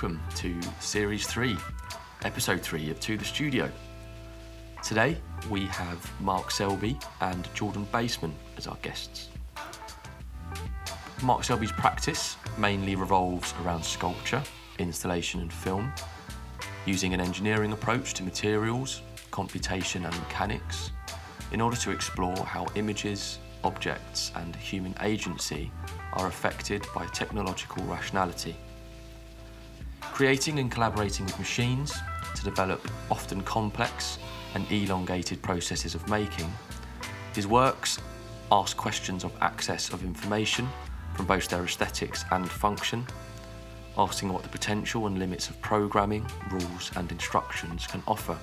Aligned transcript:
Welcome 0.00 0.20
to 0.36 0.60
Series 0.78 1.26
3, 1.26 1.56
Episode 2.22 2.60
3 2.60 2.88
of 2.90 3.00
To 3.00 3.16
the 3.16 3.24
Studio. 3.24 3.68
Today 4.80 5.16
we 5.50 5.62
have 5.62 6.20
Mark 6.20 6.52
Selby 6.52 6.96
and 7.20 7.52
Jordan 7.52 7.84
Baseman 7.90 8.32
as 8.56 8.68
our 8.68 8.76
guests. 8.80 9.26
Mark 11.24 11.42
Selby's 11.42 11.72
practice 11.72 12.36
mainly 12.56 12.94
revolves 12.94 13.52
around 13.64 13.84
sculpture, 13.84 14.40
installation, 14.78 15.40
and 15.40 15.52
film, 15.52 15.92
using 16.86 17.12
an 17.12 17.20
engineering 17.20 17.72
approach 17.72 18.14
to 18.14 18.22
materials, 18.22 19.02
computation, 19.32 20.04
and 20.04 20.16
mechanics 20.20 20.92
in 21.50 21.60
order 21.60 21.76
to 21.76 21.90
explore 21.90 22.36
how 22.36 22.68
images, 22.76 23.40
objects, 23.64 24.30
and 24.36 24.54
human 24.54 24.94
agency 25.00 25.72
are 26.12 26.28
affected 26.28 26.86
by 26.94 27.04
technological 27.06 27.82
rationality. 27.86 28.54
Creating 30.18 30.58
and 30.58 30.68
collaborating 30.68 31.26
with 31.26 31.38
machines 31.38 31.94
to 32.34 32.42
develop 32.42 32.84
often 33.08 33.40
complex 33.42 34.18
and 34.56 34.66
elongated 34.72 35.40
processes 35.42 35.94
of 35.94 36.08
making, 36.08 36.52
his 37.36 37.46
works 37.46 38.00
ask 38.50 38.76
questions 38.76 39.22
of 39.22 39.30
access 39.40 39.92
of 39.92 40.02
information 40.02 40.66
from 41.14 41.26
both 41.26 41.46
their 41.46 41.62
aesthetics 41.62 42.24
and 42.32 42.50
function, 42.50 43.06
asking 43.96 44.32
what 44.32 44.42
the 44.42 44.48
potential 44.48 45.06
and 45.06 45.20
limits 45.20 45.50
of 45.50 45.60
programming, 45.60 46.26
rules, 46.50 46.90
and 46.96 47.12
instructions 47.12 47.86
can 47.86 48.02
offer. 48.08 48.36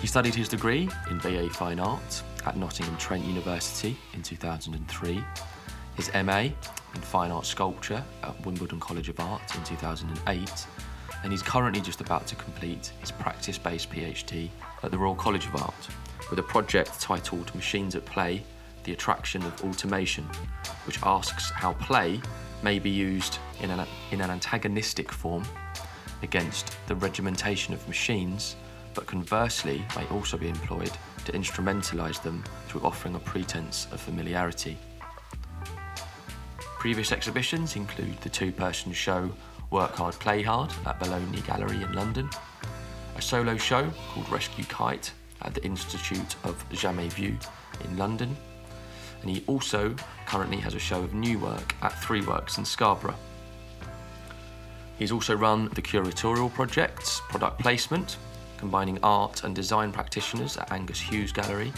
He 0.00 0.08
studied 0.08 0.34
his 0.34 0.48
degree 0.48 0.88
in 1.08 1.18
BA 1.18 1.48
Fine 1.50 1.78
Art 1.78 2.24
at 2.44 2.56
Nottingham 2.56 2.96
Trent 2.96 3.24
University 3.24 3.96
in 4.14 4.22
2003, 4.24 5.24
his 5.94 6.10
MA 6.24 6.48
in 6.94 7.00
Fine 7.00 7.30
Art 7.30 7.46
Sculpture 7.46 8.02
at 8.22 8.46
Wimbledon 8.46 8.80
College 8.80 9.08
of 9.08 9.18
Art 9.20 9.42
in 9.54 9.64
2008, 9.64 10.66
and 11.22 11.32
he's 11.32 11.42
currently 11.42 11.80
just 11.80 12.00
about 12.00 12.26
to 12.26 12.36
complete 12.36 12.92
his 13.00 13.10
practice 13.10 13.58
based 13.58 13.90
PhD 13.90 14.48
at 14.82 14.90
the 14.90 14.98
Royal 14.98 15.14
College 15.14 15.46
of 15.46 15.56
Art 15.56 15.88
with 16.30 16.38
a 16.38 16.42
project 16.42 17.00
titled 17.00 17.54
Machines 17.54 17.94
at 17.94 18.04
Play 18.04 18.42
The 18.84 18.92
Attraction 18.92 19.42
of 19.42 19.64
Automation, 19.64 20.24
which 20.86 21.02
asks 21.02 21.50
how 21.50 21.72
play 21.74 22.20
may 22.62 22.78
be 22.78 22.90
used 22.90 23.38
in 23.60 23.70
an, 23.70 23.86
in 24.10 24.20
an 24.20 24.30
antagonistic 24.30 25.12
form 25.12 25.44
against 26.22 26.76
the 26.86 26.94
regimentation 26.94 27.74
of 27.74 27.86
machines 27.86 28.56
but 28.94 29.06
conversely 29.06 29.84
may 29.96 30.06
also 30.06 30.36
be 30.36 30.48
employed 30.48 30.92
to 31.24 31.32
instrumentalise 31.32 32.22
them 32.22 32.44
through 32.68 32.80
offering 32.82 33.16
a 33.16 33.18
pretense 33.18 33.88
of 33.92 34.00
familiarity. 34.00 34.78
Previous 36.84 37.12
exhibitions 37.12 37.76
include 37.76 38.20
the 38.20 38.28
two 38.28 38.52
person 38.52 38.92
show 38.92 39.32
Work 39.70 39.92
Hard, 39.94 40.16
Play 40.16 40.42
Hard 40.42 40.70
at 40.84 41.00
Bologna 41.00 41.40
Gallery 41.40 41.82
in 41.82 41.94
London, 41.94 42.28
a 43.16 43.22
solo 43.22 43.56
show 43.56 43.90
called 44.10 44.28
Rescue 44.28 44.66
Kite 44.66 45.10
at 45.40 45.54
the 45.54 45.64
Institute 45.64 46.36
of 46.44 46.62
Jamais 46.68 47.08
Vu 47.14 47.38
in 47.82 47.96
London, 47.96 48.36
and 49.22 49.30
he 49.30 49.42
also 49.46 49.96
currently 50.26 50.58
has 50.58 50.74
a 50.74 50.78
show 50.78 51.02
of 51.02 51.14
new 51.14 51.38
work 51.38 51.74
at 51.80 51.98
Three 52.02 52.20
Works 52.20 52.58
in 52.58 52.66
Scarborough. 52.66 53.16
He's 54.98 55.10
also 55.10 55.34
run 55.34 55.70
the 55.70 55.80
curatorial 55.80 56.52
projects 56.52 57.22
Product 57.30 57.60
Placement, 57.60 58.18
combining 58.58 58.98
art 59.02 59.44
and 59.44 59.54
design 59.54 59.90
practitioners 59.90 60.58
at 60.58 60.70
Angus 60.70 61.00
Hughes 61.00 61.32
Gallery, 61.32 61.72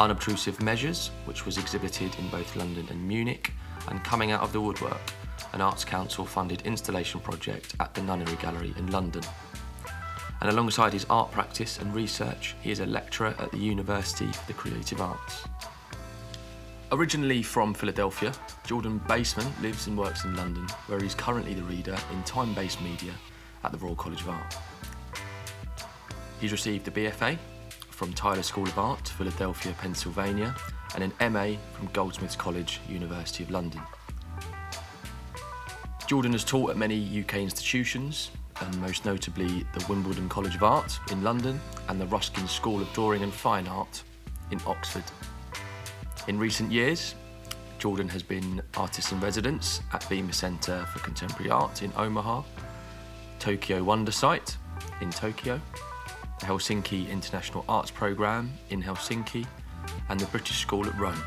Unobtrusive 0.00 0.60
Measures, 0.60 1.12
which 1.26 1.46
was 1.46 1.58
exhibited 1.58 2.12
in 2.18 2.26
both 2.26 2.56
London 2.56 2.88
and 2.90 3.06
Munich, 3.06 3.52
and 3.88 4.02
Coming 4.04 4.30
Out 4.30 4.42
of 4.42 4.52
the 4.52 4.60
Woodwork, 4.60 5.00
an 5.52 5.60
Arts 5.60 5.84
Council 5.84 6.24
funded 6.24 6.62
installation 6.62 7.20
project 7.20 7.74
at 7.80 7.94
the 7.94 8.02
Nunnery 8.02 8.36
Gallery 8.36 8.74
in 8.76 8.90
London. 8.90 9.22
And 10.40 10.50
alongside 10.50 10.92
his 10.92 11.06
art 11.08 11.30
practice 11.30 11.78
and 11.78 11.94
research, 11.94 12.56
he 12.60 12.70
is 12.70 12.80
a 12.80 12.86
lecturer 12.86 13.34
at 13.38 13.50
the 13.52 13.58
University 13.58 14.26
of 14.26 14.46
the 14.46 14.52
Creative 14.52 15.00
Arts. 15.00 15.44
Originally 16.90 17.42
from 17.42 17.72
Philadelphia, 17.72 18.32
Jordan 18.66 19.00
Baseman 19.08 19.46
lives 19.62 19.86
and 19.86 19.96
works 19.96 20.24
in 20.24 20.36
London, 20.36 20.66
where 20.88 21.00
he's 21.00 21.14
currently 21.14 21.54
the 21.54 21.62
reader 21.62 21.96
in 22.12 22.22
time 22.24 22.52
based 22.54 22.82
media 22.82 23.12
at 23.64 23.72
the 23.72 23.78
Royal 23.78 23.94
College 23.94 24.20
of 24.22 24.30
Art. 24.30 24.56
He's 26.40 26.52
received 26.52 26.88
a 26.88 26.90
BFA 26.90 27.38
from 27.90 28.12
Tyler 28.12 28.42
School 28.42 28.64
of 28.64 28.78
Art, 28.78 29.08
Philadelphia, 29.08 29.74
Pennsylvania, 29.78 30.54
and 30.94 31.12
an 31.18 31.32
MA 31.32 31.56
from 31.74 31.88
Goldsmiths 31.92 32.36
College, 32.36 32.80
University 32.88 33.44
of 33.44 33.50
London. 33.50 33.80
Jordan 36.06 36.32
has 36.32 36.44
taught 36.44 36.70
at 36.70 36.76
many 36.76 37.20
UK 37.20 37.36
institutions, 37.36 38.30
and 38.60 38.80
most 38.80 39.04
notably 39.04 39.64
the 39.72 39.84
Wimbledon 39.88 40.28
College 40.28 40.54
of 40.54 40.62
Art 40.62 40.98
in 41.10 41.22
London 41.22 41.60
and 41.88 42.00
the 42.00 42.06
Ruskin 42.06 42.46
School 42.46 42.80
of 42.80 42.92
Drawing 42.92 43.22
and 43.22 43.32
Fine 43.32 43.66
Art 43.66 44.02
in 44.50 44.60
Oxford. 44.66 45.04
In 46.28 46.38
recent 46.38 46.70
years, 46.70 47.14
Jordan 47.78 48.08
has 48.08 48.22
been 48.22 48.62
artist 48.76 49.10
in 49.10 49.20
residence 49.20 49.80
at 49.92 50.08
Bemis 50.08 50.36
Centre 50.36 50.86
for 50.92 51.00
Contemporary 51.00 51.50
Art 51.50 51.82
in 51.82 51.92
Omaha, 51.96 52.42
Tokyo 53.40 53.82
Wonder 53.82 54.12
Site 54.12 54.56
in 55.00 55.10
Tokyo, 55.10 55.60
the 56.38 56.46
Helsinki 56.46 57.08
International 57.08 57.64
Arts 57.68 57.90
Programme 57.90 58.52
in 58.70 58.82
Helsinki, 58.82 59.46
and 60.08 60.18
the 60.18 60.26
British 60.26 60.58
School 60.58 60.86
at 60.86 60.98
Rome. 60.98 61.22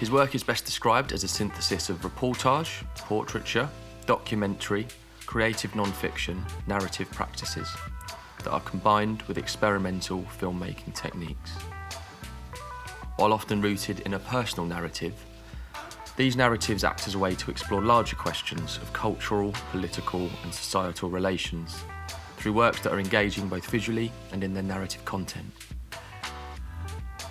His 0.00 0.10
work 0.10 0.34
is 0.34 0.42
best 0.42 0.64
described 0.64 1.12
as 1.12 1.22
a 1.22 1.28
synthesis 1.28 1.88
of 1.88 2.00
reportage, 2.00 2.84
portraiture, 2.96 3.68
documentary, 4.06 4.86
creative 5.26 5.76
non 5.76 5.92
fiction, 5.92 6.44
narrative 6.66 7.10
practices 7.12 7.68
that 8.38 8.50
are 8.50 8.60
combined 8.60 9.22
with 9.22 9.38
experimental 9.38 10.24
filmmaking 10.40 10.94
techniques. 10.94 11.52
While 13.16 13.32
often 13.32 13.62
rooted 13.62 14.00
in 14.00 14.14
a 14.14 14.18
personal 14.18 14.66
narrative, 14.66 15.14
these 16.16 16.36
narratives 16.36 16.84
act 16.84 17.06
as 17.06 17.14
a 17.14 17.18
way 17.18 17.34
to 17.36 17.50
explore 17.50 17.80
larger 17.80 18.16
questions 18.16 18.76
of 18.78 18.92
cultural, 18.92 19.54
political, 19.70 20.28
and 20.42 20.52
societal 20.52 21.08
relations 21.08 21.84
through 22.36 22.52
works 22.52 22.80
that 22.82 22.92
are 22.92 22.98
engaging 22.98 23.48
both 23.48 23.70
visually 23.70 24.10
and 24.32 24.42
in 24.42 24.52
their 24.52 24.62
narrative 24.62 25.04
content. 25.04 25.52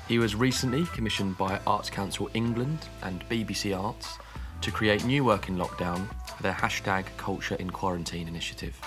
He 0.08 0.20
was 0.20 0.36
recently 0.36 0.86
commissioned 0.88 1.38
by 1.38 1.60
Arts 1.66 1.90
Council 1.90 2.30
England 2.34 2.80
and 3.04 3.28
BBC 3.30 3.78
Arts 3.78 4.18
to 4.62 4.72
create 4.72 5.06
new 5.06 5.24
work 5.24 5.50
in 5.50 5.58
lockdown 5.58 6.08
for 6.36 6.44
their 6.44 6.54
hashtag 6.54 7.06
Culture 7.18 7.56
in 7.56 7.70
Quarantine 7.70 8.28
initiative. 8.28 8.80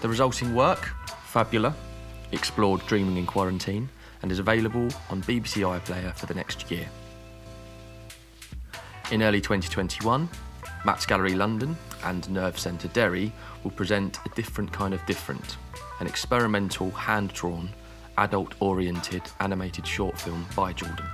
The 0.00 0.08
resulting 0.08 0.54
work, 0.54 0.90
Fabula, 1.24 1.74
explored 2.32 2.84
dreaming 2.86 3.16
in 3.16 3.26
quarantine 3.26 3.88
and 4.22 4.32
is 4.32 4.38
available 4.38 4.88
on 5.10 5.22
BBC 5.22 5.62
iPlayer 5.62 6.14
for 6.14 6.26
the 6.26 6.34
next 6.34 6.70
year. 6.70 6.88
In 9.12 9.22
early 9.22 9.40
2021, 9.40 10.28
Matt's 10.84 11.06
Gallery 11.06 11.34
London 11.34 11.76
and 12.04 12.28
Nerve 12.30 12.58
Centre 12.58 12.88
Derry 12.88 13.32
will 13.62 13.70
present 13.70 14.18
a 14.24 14.28
different 14.30 14.72
kind 14.72 14.94
of 14.94 15.04
different, 15.06 15.56
an 16.00 16.06
experimental, 16.06 16.90
hand 16.90 17.32
drawn, 17.32 17.68
adult 18.18 18.54
oriented 18.60 19.22
animated 19.40 19.86
short 19.86 20.18
film 20.18 20.46
by 20.56 20.72
Jordan. 20.72 21.06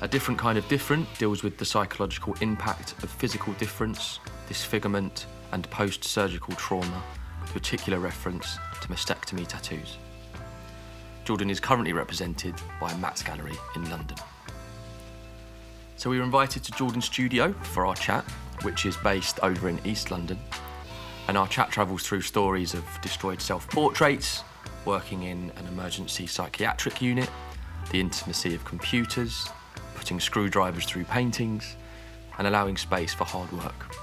A 0.00 0.08
different 0.08 0.38
kind 0.38 0.58
of 0.58 0.66
different 0.68 1.06
deals 1.18 1.42
with 1.42 1.58
the 1.58 1.64
psychological 1.64 2.34
impact 2.40 2.92
of 3.04 3.10
physical 3.10 3.52
difference, 3.54 4.18
disfigurement, 4.48 5.26
and 5.52 5.68
post 5.70 6.02
surgical 6.02 6.54
trauma, 6.56 7.02
with 7.40 7.52
particular 7.52 7.98
reference 7.98 8.58
to 8.80 8.88
mastectomy 8.88 9.46
tattoos. 9.46 9.98
Jordan 11.24 11.50
is 11.50 11.60
currently 11.60 11.92
represented 11.92 12.54
by 12.80 12.92
Matt's 12.96 13.22
Gallery 13.22 13.56
in 13.76 13.88
London. 13.90 14.16
So 15.96 16.10
we 16.10 16.18
were 16.18 16.24
invited 16.24 16.64
to 16.64 16.72
Jordan's 16.72 17.04
studio 17.04 17.52
for 17.52 17.86
our 17.86 17.94
chat, 17.94 18.24
which 18.62 18.86
is 18.86 18.96
based 18.96 19.38
over 19.40 19.68
in 19.68 19.78
East 19.86 20.10
London. 20.10 20.38
And 21.28 21.38
our 21.38 21.46
chat 21.46 21.70
travels 21.70 22.02
through 22.02 22.22
stories 22.22 22.74
of 22.74 22.84
destroyed 23.02 23.40
self 23.40 23.68
portraits, 23.70 24.42
working 24.84 25.24
in 25.24 25.52
an 25.56 25.66
emergency 25.66 26.26
psychiatric 26.26 27.00
unit, 27.00 27.30
the 27.90 28.00
intimacy 28.00 28.54
of 28.54 28.64
computers, 28.64 29.48
putting 29.94 30.20
screwdrivers 30.20 30.84
through 30.84 31.04
paintings, 31.04 31.76
and 32.38 32.46
allowing 32.46 32.76
space 32.76 33.14
for 33.14 33.24
hard 33.24 33.50
work. 33.52 33.94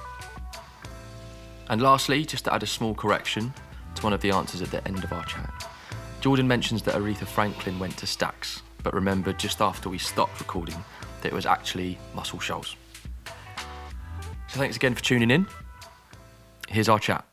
And 1.69 1.81
lastly, 1.81 2.25
just 2.25 2.45
to 2.45 2.53
add 2.53 2.63
a 2.63 2.67
small 2.67 2.95
correction 2.95 3.53
to 3.95 4.03
one 4.03 4.13
of 4.13 4.21
the 4.21 4.31
answers 4.31 4.61
at 4.61 4.71
the 4.71 4.85
end 4.87 5.03
of 5.03 5.13
our 5.13 5.25
chat, 5.25 5.51
Jordan 6.21 6.47
mentions 6.47 6.81
that 6.83 6.95
Aretha 6.95 7.27
Franklin 7.27 7.79
went 7.79 7.97
to 7.97 8.05
Stax, 8.05 8.61
but 8.83 8.93
remembered 8.93 9.37
just 9.37 9.61
after 9.61 9.89
we 9.89 9.97
stopped 9.97 10.39
recording 10.39 10.83
that 11.21 11.27
it 11.27 11.33
was 11.33 11.45
actually 11.45 11.97
Muscle 12.13 12.39
Shoals. 12.39 12.75
So 14.47 14.57
thanks 14.57 14.75
again 14.75 14.95
for 14.95 15.03
tuning 15.03 15.31
in. 15.31 15.47
Here's 16.67 16.89
our 16.89 16.99
chat. 16.99 17.28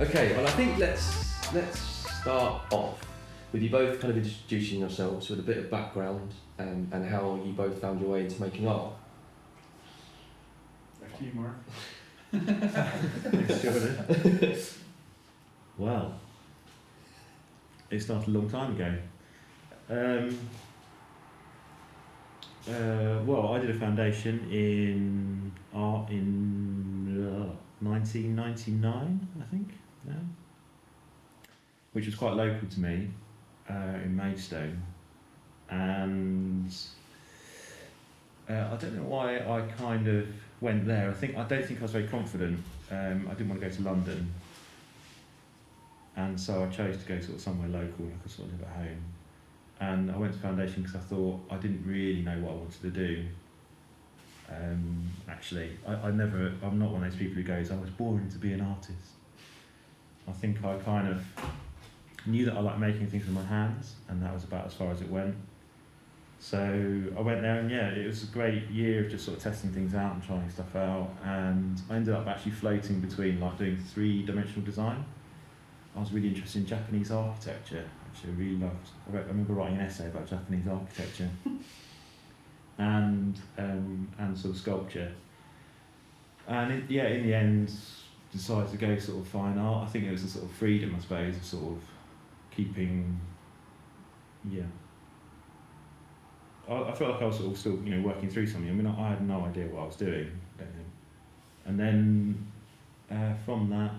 Okay, 0.00 0.34
well, 0.34 0.46
I 0.46 0.50
think 0.52 0.78
let's 0.78 1.52
let's 1.52 1.78
start 1.78 2.62
off 2.72 2.98
with 3.52 3.60
you 3.60 3.68
both 3.68 4.00
kind 4.00 4.10
of 4.10 4.16
introducing 4.16 4.80
yourselves 4.80 5.28
with 5.28 5.40
a 5.40 5.42
bit 5.42 5.58
of 5.58 5.70
background 5.70 6.32
um, 6.58 6.88
and 6.90 7.06
how 7.06 7.38
you 7.44 7.52
both 7.52 7.82
found 7.82 8.00
your 8.00 8.08
way 8.08 8.20
into 8.20 8.40
making 8.40 8.66
art. 8.66 8.94
Back 11.02 11.18
to 11.18 11.24
you, 11.24 11.32
Mark. 11.34 11.54
Thanks, 12.32 13.62
Jordan. 13.62 14.56
well, 15.76 16.14
it 17.90 18.00
started 18.00 18.28
a 18.28 18.30
long 18.30 18.48
time 18.48 18.72
ago. 18.72 18.94
Um, 19.90 20.38
uh, 22.66 23.22
well, 23.26 23.52
I 23.52 23.58
did 23.58 23.68
a 23.68 23.78
foundation 23.78 24.48
in 24.50 25.52
art 25.74 26.08
in 26.08 27.52
uh, 27.52 27.54
1999, 27.80 29.28
I 29.38 29.44
think, 29.50 29.72
yeah. 30.06 30.14
which 31.92 32.06
was 32.06 32.14
quite 32.14 32.34
local 32.34 32.68
to 32.68 32.80
me 32.80 33.10
uh, 33.68 33.98
in 34.04 34.16
Maidstone. 34.16 34.82
And 35.70 36.72
uh, 38.48 38.70
I 38.72 38.76
don't 38.76 38.96
know 38.96 39.04
why 39.04 39.36
I 39.38 39.62
kind 39.78 40.08
of 40.08 40.26
went 40.60 40.86
there. 40.86 41.08
I 41.08 41.12
think 41.12 41.36
I 41.36 41.44
don't 41.44 41.64
think 41.64 41.78
I 41.78 41.82
was 41.82 41.92
very 41.92 42.08
confident. 42.08 42.58
Um, 42.90 43.28
I 43.30 43.34
didn't 43.34 43.48
want 43.48 43.60
to 43.60 43.68
go 43.68 43.74
to 43.74 43.82
London, 43.82 44.32
and 46.16 46.38
so 46.38 46.64
I 46.64 46.68
chose 46.68 46.96
to 46.98 47.04
go 47.04 47.20
sort 47.20 47.36
of 47.36 47.40
somewhere 47.40 47.68
local, 47.68 48.06
like 48.06 48.14
I 48.24 48.28
sort 48.28 48.48
of 48.48 48.58
live 48.58 48.68
at 48.68 48.76
home. 48.76 49.02
And 49.80 50.10
I 50.10 50.16
went 50.18 50.32
to 50.32 50.38
foundation 50.38 50.82
because 50.82 50.96
I 50.96 51.00
thought 51.00 51.40
I 51.50 51.56
didn't 51.56 51.84
really 51.86 52.22
know 52.22 52.38
what 52.40 52.52
I 52.52 52.54
wanted 52.56 52.82
to 52.82 52.90
do. 52.90 53.24
Um, 54.50 55.08
actually, 55.28 55.70
I, 55.86 55.94
I 55.94 56.10
never. 56.10 56.52
I'm 56.62 56.78
not 56.78 56.90
one 56.90 57.04
of 57.04 57.10
those 57.10 57.18
people 57.18 57.36
who 57.36 57.44
goes, 57.44 57.70
"I 57.70 57.76
was 57.76 57.90
born 57.90 58.28
to 58.30 58.38
be 58.38 58.52
an 58.52 58.60
artist." 58.60 59.19
I 60.28 60.32
think 60.32 60.64
I 60.64 60.76
kind 60.78 61.08
of 61.08 61.24
knew 62.26 62.44
that 62.44 62.54
I 62.54 62.60
liked 62.60 62.78
making 62.78 63.06
things 63.08 63.26
with 63.26 63.34
my 63.34 63.44
hands, 63.44 63.94
and 64.08 64.22
that 64.22 64.32
was 64.32 64.44
about 64.44 64.66
as 64.66 64.74
far 64.74 64.90
as 64.90 65.00
it 65.00 65.10
went. 65.10 65.34
So 66.38 66.58
I 66.58 67.20
went 67.20 67.42
there, 67.42 67.60
and 67.60 67.70
yeah, 67.70 67.88
it 67.90 68.06
was 68.06 68.22
a 68.22 68.26
great 68.26 68.68
year 68.70 69.04
of 69.04 69.10
just 69.10 69.26
sort 69.26 69.36
of 69.36 69.42
testing 69.42 69.70
things 69.70 69.94
out 69.94 70.14
and 70.14 70.22
trying 70.22 70.48
stuff 70.48 70.74
out. 70.74 71.10
And 71.22 71.80
I 71.90 71.96
ended 71.96 72.14
up 72.14 72.26
actually 72.26 72.52
floating 72.52 73.00
between 73.00 73.40
like 73.40 73.58
doing 73.58 73.76
three 73.76 74.24
dimensional 74.24 74.64
design. 74.64 75.04
I 75.94 76.00
was 76.00 76.12
really 76.12 76.28
interested 76.28 76.60
in 76.60 76.66
Japanese 76.66 77.10
architecture. 77.10 77.84
Actually, 78.06 78.32
I 78.32 78.36
really 78.36 78.56
loved. 78.56 78.88
I 79.12 79.16
remember 79.18 79.52
writing 79.52 79.76
an 79.78 79.84
essay 79.84 80.06
about 80.06 80.28
Japanese 80.28 80.66
architecture 80.66 81.28
and 82.78 83.38
um, 83.58 84.08
and 84.18 84.36
sort 84.36 84.54
of 84.54 84.60
sculpture. 84.60 85.12
And 86.48 86.72
it, 86.72 86.84
yeah, 86.88 87.08
in 87.08 87.22
the 87.26 87.34
end, 87.34 87.72
decided 88.32 88.70
to 88.70 88.76
go 88.76 88.98
sort 88.98 89.18
of 89.18 89.28
fine 89.28 89.58
art. 89.58 89.88
I 89.88 89.90
think 89.90 90.06
it 90.06 90.10
was 90.10 90.24
a 90.24 90.28
sort 90.28 90.44
of 90.44 90.50
freedom, 90.52 90.94
I 90.96 91.00
suppose, 91.00 91.36
of 91.36 91.44
sort 91.44 91.72
of 91.72 91.82
keeping, 92.50 93.20
yeah, 94.48 94.62
I, 96.70 96.82
I 96.82 96.92
felt 96.92 97.10
like 97.10 97.22
I 97.22 97.26
was 97.26 97.36
sort 97.36 97.52
of 97.52 97.58
still, 97.58 97.78
you 97.84 97.96
know, 97.96 98.06
working 98.06 98.28
through 98.28 98.46
something. 98.46 98.70
I 98.70 98.72
mean, 98.72 98.86
I, 98.86 99.06
I 99.06 99.08
had 99.10 99.26
no 99.26 99.44
idea 99.44 99.66
what 99.66 99.82
I 99.82 99.86
was 99.86 99.96
doing. 99.96 100.30
And 101.66 101.78
then 101.78 102.46
uh, 103.10 103.34
from 103.44 103.68
that, 103.70 103.92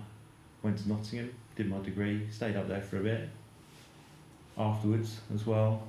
went 0.62 0.78
to 0.78 0.88
Nottingham, 0.88 1.32
did 1.56 1.68
my 1.68 1.80
degree, 1.80 2.26
stayed 2.30 2.56
up 2.56 2.68
there 2.68 2.82
for 2.82 2.98
a 2.98 3.02
bit. 3.02 3.28
Afterwards, 4.58 5.20
as 5.34 5.46
well. 5.46 5.86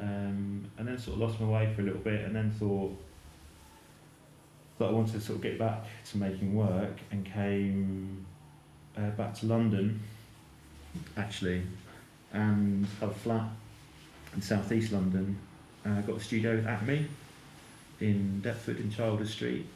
Um, 0.00 0.68
and 0.78 0.88
then 0.88 0.98
sort 0.98 1.14
of 1.14 1.20
lost 1.20 1.40
my 1.40 1.46
way 1.46 1.72
for 1.74 1.82
a 1.82 1.84
little 1.84 2.00
bit, 2.00 2.24
and 2.24 2.34
then 2.34 2.50
thought 2.50 2.96
that 4.78 4.86
I 4.86 4.90
wanted 4.90 5.12
to 5.12 5.20
sort 5.20 5.36
of 5.36 5.42
get 5.42 5.58
back 5.58 5.84
to 6.10 6.18
making 6.18 6.54
work, 6.54 6.98
and 7.10 7.24
came 7.24 8.26
uh, 8.96 9.10
back 9.10 9.34
to 9.36 9.46
London, 9.46 10.00
actually, 11.16 11.62
and 12.32 12.86
had 13.00 13.10
a 13.10 13.14
flat 13.14 13.48
in 14.34 14.42
southeast 14.42 14.92
London 14.92 15.38
uh, 15.86 16.00
got 16.02 16.16
a 16.16 16.20
studio 16.20 16.56
with 16.56 16.66
Acme 16.66 17.06
in 18.00 18.40
Deptford 18.42 18.78
in 18.78 18.90
Childers 18.90 19.30
Street. 19.30 19.66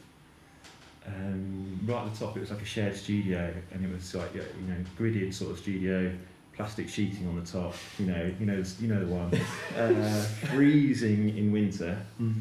Um, 1.05 1.79
right 1.85 2.05
at 2.05 2.13
the 2.13 2.25
top, 2.25 2.37
it 2.37 2.41
was 2.41 2.51
like 2.51 2.61
a 2.61 2.65
shared 2.65 2.95
studio, 2.95 3.53
and 3.71 3.83
it 3.83 3.91
was 3.91 4.13
like 4.13 4.33
you 4.35 4.41
know 4.41 4.75
gridded 4.97 5.33
sort 5.33 5.51
of 5.51 5.59
studio, 5.59 6.11
plastic 6.55 6.89
sheeting 6.89 7.27
on 7.27 7.39
the 7.39 7.45
top. 7.45 7.73
You 7.97 8.05
know, 8.05 8.31
you 8.39 8.45
know, 8.45 8.63
you 8.79 8.87
know 8.87 8.99
the 9.05 9.13
one. 9.13 9.31
Uh, 9.71 10.21
freezing 10.53 11.35
in 11.37 11.51
winter, 11.51 11.97
mm. 12.21 12.35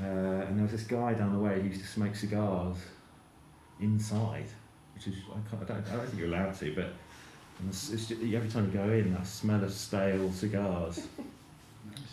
Uh, 0.00 0.46
and 0.46 0.56
there 0.56 0.62
was 0.62 0.72
this 0.72 0.84
guy 0.84 1.14
down 1.14 1.32
the 1.32 1.38
way 1.38 1.60
who 1.60 1.68
used 1.68 1.80
to 1.80 1.86
smoke 1.86 2.14
cigars 2.14 2.76
inside, 3.80 4.46
which 4.94 5.08
is 5.08 5.14
I, 5.30 5.56
I, 5.56 5.64
don't, 5.64 5.86
I 5.86 5.96
don't 5.96 6.06
think 6.06 6.18
you're 6.18 6.28
allowed 6.28 6.54
to, 6.60 6.74
but 6.74 6.92
it's, 7.68 7.92
it's 7.92 8.06
just, 8.06 8.20
every 8.22 8.48
time 8.48 8.66
you 8.66 8.72
go 8.72 8.90
in, 8.90 9.12
that 9.14 9.26
smell 9.26 9.62
of 9.62 9.72
stale 9.72 10.32
cigars 10.32 11.06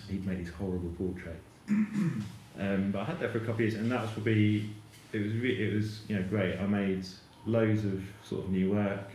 he'd 0.10 0.26
made 0.26 0.40
these 0.40 0.50
horrible 0.50 0.90
portraits. 0.98 1.46
um, 1.70 2.92
but 2.92 3.00
I 3.00 3.04
had 3.06 3.20
that 3.20 3.32
for 3.32 3.38
a 3.38 3.42
couple 3.42 3.56
of 3.56 3.62
years, 3.62 3.76
and 3.76 3.92
that 3.92 4.02
was 4.02 4.12
probably 4.12 4.70
it 5.14 5.20
was 5.20 5.34
re- 5.34 5.70
it 5.70 5.74
was 5.74 6.02
you 6.08 6.16
know 6.16 6.24
great. 6.24 6.60
I 6.60 6.66
made 6.66 7.06
loads 7.46 7.86
of 7.86 8.04
sort 8.24 8.46
of 8.46 8.52
new 8.52 8.72
work, 8.72 9.10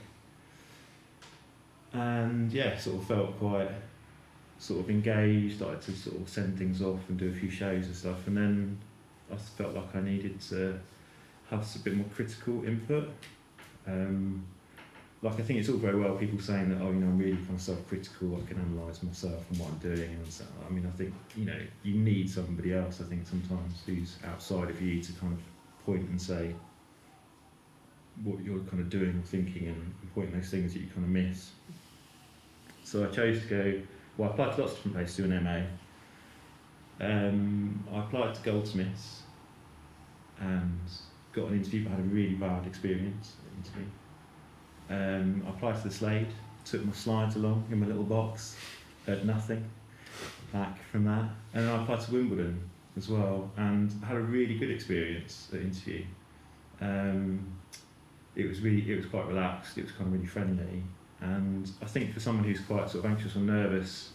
and 1.92 2.52
yeah, 2.52 2.78
sort 2.78 2.96
of 2.96 3.06
felt 3.06 3.38
quite 3.38 3.70
sort 4.64 4.80
of 4.80 4.90
engaged. 4.90 5.62
I 5.62 5.70
had 5.70 5.82
to 5.82 5.92
sort 5.92 6.16
of 6.16 6.28
send 6.28 6.58
things 6.58 6.80
off 6.80 7.00
and 7.08 7.18
do 7.18 7.28
a 7.28 7.32
few 7.32 7.50
shows 7.50 7.86
and 7.86 7.94
stuff, 7.94 8.26
and 8.26 8.36
then 8.36 8.78
I 9.30 9.36
felt 9.36 9.74
like 9.74 9.94
I 9.94 10.00
needed 10.00 10.40
to 10.48 10.80
have 11.50 11.76
a 11.76 11.78
bit 11.80 11.94
more 11.94 12.06
critical 12.14 12.64
input. 12.64 13.10
Um, 13.86 14.46
like 15.20 15.40
I 15.40 15.42
think 15.42 15.58
it's 15.58 15.68
all 15.68 15.76
very 15.76 15.98
well 15.98 16.14
people 16.16 16.38
saying 16.38 16.68
that 16.68 16.82
oh 16.82 16.90
you 16.90 17.00
know 17.00 17.06
I'm 17.06 17.18
really 17.18 17.36
kind 17.36 17.54
of 17.54 17.60
self-critical 17.60 18.42
I 18.42 18.46
can 18.46 18.60
analyse 18.60 19.02
myself 19.02 19.42
and 19.50 19.58
what 19.58 19.70
I'm 19.70 19.78
doing 19.78 20.10
and 20.10 20.30
so 20.30 20.44
I 20.66 20.70
mean 20.70 20.86
I 20.86 20.96
think 20.98 21.14
you 21.34 21.46
know 21.46 21.58
you 21.82 21.94
need 21.94 22.28
somebody 22.30 22.74
else 22.74 23.00
I 23.00 23.04
think 23.04 23.26
sometimes 23.26 23.82
who's 23.86 24.16
outside 24.26 24.68
of 24.68 24.80
you 24.82 25.02
to 25.02 25.12
kind 25.14 25.32
of 25.32 25.40
point 25.86 26.06
and 26.10 26.20
say 26.20 26.54
what 28.22 28.44
you're 28.44 28.60
kind 28.70 28.80
of 28.80 28.90
doing 28.90 29.18
or 29.18 29.22
thinking 29.22 29.68
and 29.68 30.14
point 30.14 30.32
those 30.32 30.50
things 30.50 30.74
that 30.74 30.80
you 30.80 30.88
kind 30.88 31.04
of 31.04 31.10
miss 31.10 31.50
so 32.84 33.02
I 33.02 33.06
chose 33.06 33.40
to 33.40 33.46
go 33.46 33.82
well 34.16 34.28
I 34.28 34.32
applied 34.32 34.54
to 34.56 34.62
lots 34.62 34.72
of 34.72 34.78
different 34.78 34.96
places 34.96 35.16
to 35.16 35.22
do 35.22 35.32
an 35.32 35.44
MA 35.44 35.60
um, 37.04 37.84
I 37.92 37.98
applied 38.00 38.34
to 38.34 38.42
Goldsmiths 38.42 39.22
and 40.40 40.80
got 41.32 41.48
an 41.48 41.58
interview 41.58 41.84
but 41.84 41.90
had 41.90 42.00
a 42.00 42.02
really 42.02 42.34
bad 42.34 42.66
experience 42.66 43.32
interview 43.56 43.86
um, 44.90 45.42
I 45.46 45.50
applied 45.50 45.76
to 45.76 45.88
the 45.88 45.94
Slade, 45.94 46.28
took 46.64 46.84
my 46.84 46.92
slides 46.92 47.36
along 47.36 47.66
in 47.70 47.80
my 47.80 47.86
little 47.86 48.04
box, 48.04 48.56
heard 49.06 49.24
nothing 49.24 49.64
back 50.52 50.82
from 50.90 51.04
that. 51.04 51.30
And 51.54 51.66
then 51.66 51.68
I 51.68 51.82
applied 51.82 52.00
to 52.00 52.12
Wimbledon 52.12 52.70
as 52.96 53.08
well 53.08 53.50
and 53.56 53.92
had 54.04 54.16
a 54.16 54.20
really 54.20 54.58
good 54.58 54.70
experience 54.70 55.48
at 55.52 55.60
interview. 55.60 56.04
Um, 56.80 57.46
it 58.36 58.46
was 58.46 58.60
really, 58.60 58.90
it 58.90 58.96
was 58.96 59.06
quite 59.06 59.26
relaxed, 59.26 59.78
it 59.78 59.84
was 59.84 59.92
kind 59.92 60.06
of 60.06 60.12
really 60.12 60.26
friendly. 60.26 60.82
And 61.24 61.70
I 61.80 61.86
think 61.86 62.12
for 62.12 62.20
someone 62.20 62.44
who's 62.44 62.60
quite 62.60 62.90
sort 62.90 63.04
of 63.04 63.10
anxious 63.10 63.34
or 63.34 63.40
nervous 63.40 64.10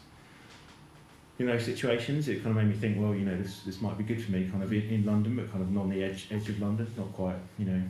in 1.39 1.48
those 1.48 1.66
situations, 1.66 2.28
it 2.28 2.44
kind 2.44 2.58
of 2.58 2.63
made 2.63 2.68
me 2.68 2.80
think, 2.80 3.00
well, 3.00 3.16
you 3.16 3.25
know, 3.25 3.36
this, 3.36 3.62
this 3.62 3.82
might 3.82 3.98
be 3.98 4.04
good 4.04 4.24
for 4.24 4.32
me 4.32 4.48
kind 4.48 4.62
of 4.62 4.72
in, 4.72 4.82
in 4.89 5.06
London, 5.06 5.36
but 5.36 5.50
kind 5.51 5.63
of 5.63 5.78
on 5.78 5.89
the 5.89 6.04
edge, 6.04 6.28
edge 6.32 6.50
of 6.50 6.62
London, 6.62 6.88
not 6.98 7.12
quite, 7.13 7.38
you 7.58 7.66
know, 7.66 7.82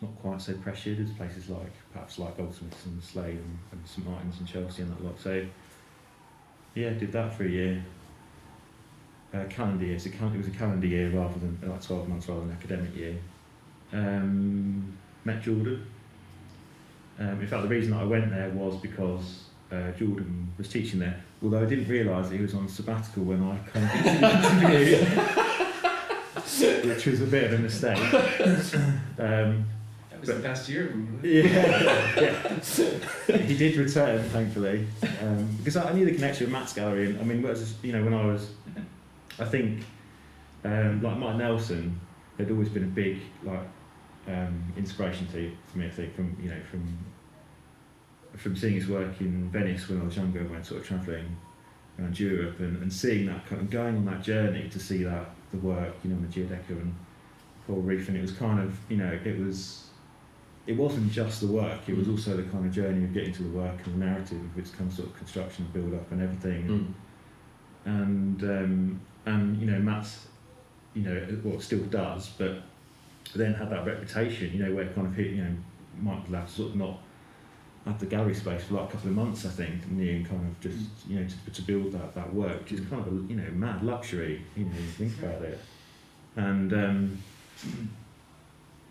not 0.00 0.10
quite 0.22 0.40
so 0.40 0.54
pressured 0.54 0.98
as 0.98 1.10
places 1.10 1.48
like 1.48 1.72
perhaps 1.92 2.18
like 2.18 2.36
Goldsmiths 2.36 2.86
and 2.86 3.02
Slade 3.02 3.36
and, 3.36 3.58
and 3.72 3.80
St 3.86 4.06
Martin's 4.06 4.38
and 4.38 4.48
Chelsea 4.48 4.82
and 4.82 4.90
that 4.90 5.04
lot. 5.04 5.20
So 5.20 5.46
yeah, 6.74 6.90
did 6.90 7.12
that 7.12 7.34
for 7.34 7.44
a 7.44 7.48
year. 7.48 7.84
Uh, 9.32 9.44
calendar 9.44 9.84
year, 9.84 9.96
so 9.96 10.10
it 10.10 10.36
was 10.36 10.48
a 10.48 10.50
calendar 10.50 10.88
year 10.88 11.08
rather 11.10 11.38
than 11.38 11.56
like 11.62 11.80
12 11.80 12.08
months 12.08 12.28
rather 12.28 12.40
than 12.40 12.50
academic 12.50 12.96
year. 12.96 13.16
Um, 13.92 14.96
met 15.24 15.40
Jordan. 15.40 15.86
Um, 17.20 17.40
in 17.40 17.46
fact, 17.46 17.62
the 17.62 17.68
reason 17.68 17.92
that 17.92 18.00
I 18.00 18.04
went 18.04 18.30
there 18.30 18.48
was 18.50 18.76
because 18.76 19.44
uh, 19.70 19.92
Jordan 19.92 20.52
was 20.58 20.68
teaching 20.68 20.98
there, 20.98 21.22
although 21.42 21.62
I 21.62 21.66
didn't 21.66 21.86
realise 21.88 22.28
that 22.28 22.36
he 22.36 22.42
was 22.42 22.54
on 22.54 22.66
sabbatical 22.68 23.24
when 23.24 23.42
I 23.42 23.58
came 23.70 23.88
to 23.88 24.02
the 24.02 24.98
interview, 26.80 26.88
which 26.88 27.06
was 27.06 27.20
a 27.20 27.26
bit 27.26 27.52
of 27.52 27.58
a 27.58 27.62
mistake. 27.62 27.98
Um, 29.18 29.66
was 30.20 30.28
but, 30.28 30.36
the 30.36 30.42
best 30.42 30.68
year. 30.68 30.94
Yeah, 31.22 32.20
yeah. 32.20 33.36
he 33.38 33.56
did 33.56 33.76
return, 33.76 34.22
thankfully, 34.30 34.86
um, 35.22 35.48
because 35.58 35.76
I, 35.76 35.92
knew 35.92 36.04
the 36.04 36.14
connection 36.14 36.46
with 36.46 36.52
Matt's 36.52 36.72
gallery. 36.72 37.06
And 37.06 37.20
I 37.20 37.24
mean, 37.24 37.42
you 37.82 37.92
know, 37.92 38.04
when 38.04 38.14
I 38.14 38.26
was, 38.26 38.50
I 39.38 39.44
think, 39.44 39.84
um, 40.64 41.02
like 41.02 41.16
Mike 41.16 41.36
Nelson, 41.36 41.98
had 42.38 42.50
always 42.50 42.68
been 42.68 42.84
a 42.84 42.86
big 42.86 43.18
like 43.44 43.66
um, 44.28 44.72
inspiration 44.76 45.26
to 45.28 45.50
for 45.68 45.78
me. 45.78 45.86
I 45.86 45.90
think 45.90 46.14
from 46.14 46.36
you 46.42 46.50
know 46.50 46.60
from 46.70 46.86
from 48.36 48.56
seeing 48.56 48.74
his 48.74 48.88
work 48.88 49.20
in 49.20 49.50
Venice 49.50 49.88
when 49.88 50.00
I 50.00 50.04
was 50.04 50.16
younger, 50.16 50.40
when 50.44 50.62
sort 50.64 50.80
of 50.80 50.86
travelling 50.86 51.36
around 51.98 52.18
Europe 52.18 52.60
and, 52.60 52.82
and 52.82 52.92
seeing 52.92 53.26
that 53.26 53.46
kind 53.46 53.60
of 53.60 53.70
going 53.70 53.96
on 53.96 54.04
that 54.06 54.22
journey 54.22 54.68
to 54.70 54.78
see 54.78 55.02
that 55.02 55.30
the 55.50 55.58
work, 55.58 55.94
you 56.04 56.10
know, 56.10 56.16
on 56.16 56.22
the 56.22 56.28
Giudecca 56.28 56.70
and 56.70 56.94
Coral 57.66 57.82
Reef, 57.82 58.08
and 58.08 58.16
it 58.16 58.22
was 58.22 58.32
kind 58.32 58.60
of 58.60 58.76
you 58.88 58.96
know 58.96 59.18
it 59.24 59.38
was 59.38 59.86
it 60.66 60.76
wasn't 60.76 61.10
just 61.10 61.40
the 61.40 61.46
work; 61.48 61.80
it 61.88 61.96
was 61.96 62.06
Mm. 62.06 62.12
also 62.12 62.36
the 62.36 62.44
kind 62.44 62.64
of 62.66 62.72
journey 62.72 63.04
of 63.04 63.12
getting 63.12 63.32
to 63.32 63.42
the 63.42 63.48
work 63.50 63.84
and 63.84 64.00
the 64.00 64.06
narrative 64.06 64.38
of 64.40 64.58
its 64.58 64.70
kind 64.70 64.88
of 64.90 64.96
sort 64.96 65.08
of 65.08 65.16
construction, 65.16 65.66
build 65.72 65.94
up, 65.94 66.10
and 66.12 66.22
everything. 66.22 66.94
Mm. 67.86 67.90
And 67.90 68.42
um, 68.44 69.00
and 69.26 69.60
you 69.60 69.66
know, 69.70 69.78
Matt's, 69.80 70.26
you 70.94 71.02
know, 71.02 71.26
well, 71.44 71.54
it 71.54 71.62
still 71.62 71.80
does, 71.84 72.28
but 72.38 72.62
then 73.34 73.54
had 73.54 73.70
that 73.70 73.86
reputation, 73.86 74.52
you 74.52 74.64
know, 74.64 74.74
where 74.74 74.86
kind 74.88 75.06
of 75.06 75.14
hit, 75.14 75.28
you 75.28 75.42
know, 75.42 75.56
Michael 76.00 76.32
Lab 76.32 76.48
sort 76.48 76.70
of 76.70 76.76
not 76.76 76.98
had 77.84 77.98
the 77.98 78.06
gallery 78.06 78.34
space 78.34 78.64
for 78.64 78.74
like 78.74 78.90
a 78.90 78.92
couple 78.92 79.08
of 79.08 79.16
months, 79.16 79.46
I 79.46 79.48
think, 79.48 79.84
and 79.84 80.00
you 80.00 80.24
kind 80.24 80.46
of 80.46 80.60
just, 80.60 80.78
you 81.08 81.18
know, 81.18 81.26
to, 81.26 81.50
to 81.50 81.62
build 81.62 81.92
that, 81.92 82.14
that 82.14 82.32
work, 82.34 82.60
which 82.60 82.72
is 82.72 82.80
kind 82.88 83.06
of 83.06 83.08
a, 83.08 83.16
you 83.26 83.36
know, 83.36 83.50
mad 83.52 83.82
luxury, 83.82 84.44
you 84.56 84.64
know, 84.64 84.72
you 84.72 84.86
think 84.86 85.18
about 85.18 85.42
it. 85.42 85.58
And, 86.36 86.72
um, 86.72 87.22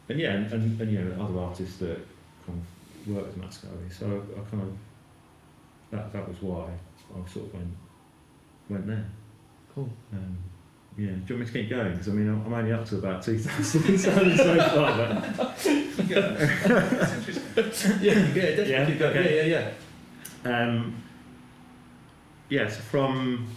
and 0.10 0.20
yeah, 0.20 0.32
and, 0.34 0.52
and, 0.52 0.82
and, 0.82 0.92
you 0.92 1.00
know, 1.00 1.24
other 1.24 1.40
artists 1.40 1.78
that 1.78 2.00
kind 2.46 2.62
of 3.08 3.16
work 3.16 3.28
with 3.28 3.38
Matt's 3.38 3.60
gallery. 3.60 3.90
So 3.92 4.06
I, 4.06 4.40
I 4.40 4.44
kind 4.50 4.64
of, 4.64 4.78
that, 5.92 6.12
that 6.14 6.28
was 6.28 6.42
why 6.42 6.70
I 7.14 7.30
sort 7.30 7.46
of 7.46 7.54
went, 7.54 7.74
went 8.70 8.88
there. 8.88 9.06
Cool. 9.76 9.90
Um, 10.14 10.38
yeah, 11.00 11.12
do 11.12 11.34
you 11.34 11.36
want 11.36 11.40
me 11.40 11.46
to 11.46 11.52
keep 11.52 11.70
going? 11.70 11.92
Because 11.92 12.10
I 12.10 12.12
mean, 12.12 12.28
I'm 12.28 12.54
only 12.54 12.74
up 12.74 12.86
to 12.88 12.98
about 12.98 13.24
2,000 13.24 13.98
so 13.98 14.12
far, 14.12 14.98
but 14.98 15.66
yeah, 16.10 16.36
yeah, 17.40 17.56
definitely. 17.56 18.72
Yeah, 18.72 18.86
keep 18.86 19.00
going. 19.00 19.18
okay. 19.18 19.36
yeah, 19.38 19.44
yeah, 19.44 19.72
yeah. 20.44 20.62
Um, 20.62 21.02
yeah, 22.50 22.68
so 22.68 22.82
from 22.82 23.48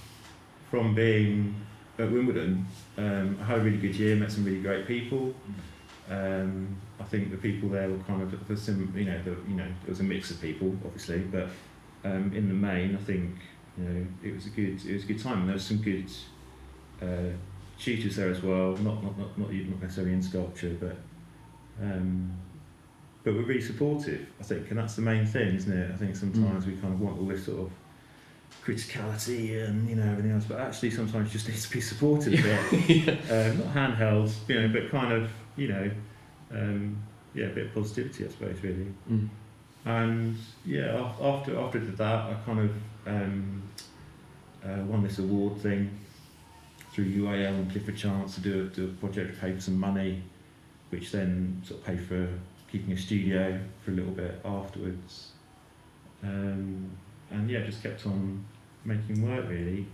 from 0.71 0.95
being 0.95 1.57
at 1.99 2.13
Wimbledon, 2.13 2.65
um, 2.97 3.37
I 3.41 3.45
had 3.45 3.59
a 3.59 3.63
really 3.63 3.79
good 3.79 3.97
year, 3.97 4.15
met 4.15 4.31
some 4.31 4.45
really 4.45 4.63
great 4.63 4.87
people. 4.87 5.35
Um, 6.09 6.77
I 7.01 7.05
think 7.05 7.33
the 7.33 7.39
people 7.39 7.69
there 7.71 7.89
were 7.89 7.99
kind 8.05 8.23
of 8.23 8.47
the 8.47 8.57
sim, 8.57 8.93
you 8.97 9.05
know, 9.05 9.21
the, 9.25 9.31
you 9.49 9.57
know, 9.57 9.67
it 9.85 9.89
was 9.89 9.99
a 9.99 10.05
mix 10.05 10.31
of 10.31 10.41
people, 10.41 10.69
obviously, 10.85 11.19
but 11.19 11.49
um, 12.05 12.33
in 12.35 12.47
the 12.47 12.55
main, 12.55 12.95
I 12.95 12.99
think 12.99 13.35
you 13.77 13.85
know 13.85 14.07
it 14.23 14.33
was 14.33 14.47
a 14.47 14.51
good 14.51 14.85
it 14.87 14.93
was 14.93 15.03
a 15.03 15.07
good 15.07 15.21
time, 15.21 15.41
and 15.41 15.49
there 15.49 15.55
was 15.55 15.67
some 15.67 15.79
good 15.79 16.09
uh, 17.03 17.33
tutors 17.79 18.17
there 18.17 18.31
as 18.31 18.43
well. 18.43 18.77
Not 18.79 19.03
not 19.03 19.19
not 19.19 19.39
not, 19.39 19.51
necessarily 19.81 20.13
in 20.13 20.23
sculpture, 20.23 20.77
but 20.81 20.97
um, 21.83 22.33
but 23.25 23.35
we're 23.35 23.43
really 23.43 23.61
supportive, 23.61 24.27
I 24.41 24.45
think, 24.45 24.71
and 24.71 24.79
that's 24.79 24.97
the 24.97 25.03
main 25.03 25.27
thing, 25.27 25.55
isn't 25.55 25.73
it? 25.73 25.91
I 25.93 25.97
think 25.97 26.17
sometimes 26.17 26.67
we 26.67 26.75
kind 26.77 26.93
of 26.93 27.01
want 27.01 27.19
all 27.19 27.27
this 27.27 27.47
sort 27.47 27.61
of 27.61 27.71
criticality 28.65 29.67
and 29.67 29.89
you 29.89 29.97
know 29.97 30.11
everything 30.11 30.33
else, 30.33 30.45
but 30.45 30.61
actually 30.61 30.91
sometimes 30.91 31.29
you 31.29 31.39
just 31.39 31.49
need 31.49 31.59
to 31.59 31.71
be 31.71 31.81
supported 31.81 32.33
bit. 32.33 33.09
um, 33.31 33.59
not 33.59 33.75
handheld, 33.75 34.33
you 34.49 34.61
know, 34.61 34.69
but 34.69 34.91
kind 34.91 35.13
of, 35.13 35.31
you 35.57 35.69
know, 35.69 35.91
um, 36.53 36.97
yeah, 37.35 37.47
a 37.47 37.51
bit 37.51 37.67
of 37.67 37.75
positivity, 37.75 38.25
I 38.25 38.29
suppose, 38.29 38.63
really. 38.63 38.87
Mm. 39.11 39.29
And 39.85 40.37
yeah, 40.65 41.13
after 41.21 41.59
after 41.59 41.79
I 41.79 41.85
did 41.85 41.97
that, 41.97 42.31
I 42.31 42.37
kind 42.45 42.61
of 42.61 42.71
um, 43.07 43.63
uh, 44.65 44.83
won 44.85 45.03
this 45.03 45.19
award 45.19 45.61
thing 45.61 45.91
through 46.93 47.07
UAL 47.07 47.55
and 47.55 47.71
Clifford 47.71 47.97
Chance 47.97 48.35
to 48.35 48.41
do 48.41 48.61
a, 48.61 48.65
do 48.65 48.85
a 48.85 48.89
project, 49.01 49.35
to 49.35 49.41
pay 49.41 49.55
for 49.55 49.61
some 49.61 49.79
money, 49.79 50.23
which 50.91 51.11
then 51.11 51.63
sort 51.65 51.81
of 51.81 51.87
paid 51.87 52.07
for 52.07 52.29
keeping 52.71 52.93
a 52.93 52.97
studio 52.97 53.59
for 53.85 53.93
a 53.93 53.95
little 53.95 54.13
bit 54.13 54.41
afterwards. 54.45 55.33
Um, 56.23 56.91
and 57.31 57.51
yeah, 57.51 57.61
just 57.65 57.83
kept 57.83 58.07
on 58.07 58.45
making 58.85 59.27
work 59.27 59.49
really. 59.49 59.87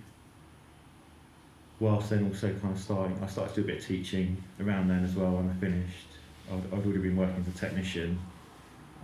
Whilst 1.80 2.10
then 2.10 2.26
also 2.26 2.52
kind 2.54 2.74
of 2.74 2.80
starting, 2.80 3.16
I 3.22 3.28
started 3.28 3.54
to 3.54 3.60
do 3.62 3.68
a 3.68 3.72
bit 3.72 3.82
of 3.82 3.86
teaching 3.86 4.36
around 4.60 4.88
then 4.88 5.04
as 5.04 5.14
well 5.14 5.32
when 5.32 5.48
I 5.48 5.54
finished. 5.54 6.08
I'd, 6.50 6.66
I'd 6.72 6.84
already 6.84 6.98
been 6.98 7.16
working 7.16 7.44
as 7.46 7.54
a 7.54 7.56
technician, 7.56 8.18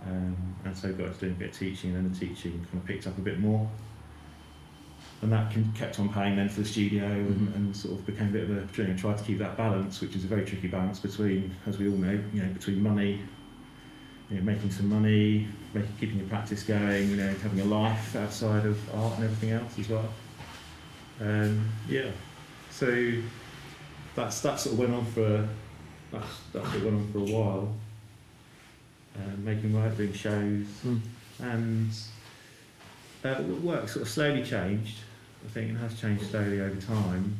um, 0.05 0.35
and 0.65 0.75
so 0.75 0.91
got 0.91 1.13
to 1.13 1.19
doing 1.19 1.33
a 1.33 1.35
bit 1.35 1.49
of 1.51 1.57
teaching, 1.57 1.95
and 1.95 2.05
then 2.05 2.11
the 2.11 2.19
teaching 2.19 2.65
kind 2.71 2.83
of 2.83 2.85
picked 2.85 3.07
up 3.07 3.17
a 3.17 3.21
bit 3.21 3.39
more. 3.39 3.69
And 5.25 5.33
that 5.33 5.51
kept 5.73 5.99
on 5.99 6.09
paying 6.09 6.35
then 6.35 6.49
for 6.49 6.59
the 6.61 6.67
studio, 6.67 7.03
and, 7.07 7.47
Mhm. 7.49 7.55
and 7.55 7.75
sort 7.75 7.97
of 7.97 8.05
became 8.05 8.27
a 8.27 8.31
bit 8.31 8.43
of 8.43 8.51
a. 8.51 8.83
Know, 8.83 8.95
tried 8.95 9.17
to 9.17 9.23
keep 9.23 9.39
that 9.39 9.57
balance, 9.57 9.99
which 9.99 10.15
is 10.15 10.23
a 10.23 10.27
very 10.27 10.45
tricky 10.45 10.67
balance 10.67 10.99
between, 10.99 11.49
as 11.65 11.79
we 11.79 11.89
all 11.89 11.97
know, 11.97 12.19
you 12.31 12.43
know, 12.43 12.49
between 12.53 12.83
money, 12.83 13.21
you 14.29 14.37
know, 14.37 14.43
making 14.43 14.69
some 14.69 14.87
money, 14.87 15.47
making, 15.73 15.89
keeping 15.99 16.19
your 16.19 16.27
practice 16.27 16.61
going, 16.61 17.09
you 17.09 17.15
know, 17.15 17.33
having 17.41 17.59
a 17.59 17.65
life 17.65 18.15
outside 18.15 18.67
of 18.67 18.77
art 18.93 19.15
and 19.15 19.23
everything 19.23 19.49
else 19.49 19.79
as 19.79 19.89
well. 19.89 20.13
Um, 21.19 21.69
yeah, 21.89 22.11
so 22.69 23.11
that's 24.13 24.41
that 24.41 24.59
sort 24.59 24.73
of 24.73 24.79
went 24.79 24.93
on 24.93 25.05
for 25.07 25.49
that's 26.11 26.39
that 26.53 26.63
sort 26.65 26.75
of 26.75 26.83
went 26.83 26.97
on 26.97 27.11
for 27.11 27.17
a 27.17 27.35
while. 27.35 27.75
Uh, 29.15 29.35
making 29.43 29.73
work, 29.73 29.97
doing 29.97 30.13
shows, 30.13 30.67
Mm. 30.85 30.99
and 31.39 31.89
uh, 33.23 33.41
work 33.63 33.89
sort 33.89 34.03
of 34.03 34.09
slowly 34.09 34.43
changed. 34.43 34.97
I 35.45 35.47
think 35.49 35.71
it 35.71 35.77
has 35.77 35.99
changed 35.99 36.29
slowly 36.29 36.59
over 36.61 36.79
time. 36.81 37.35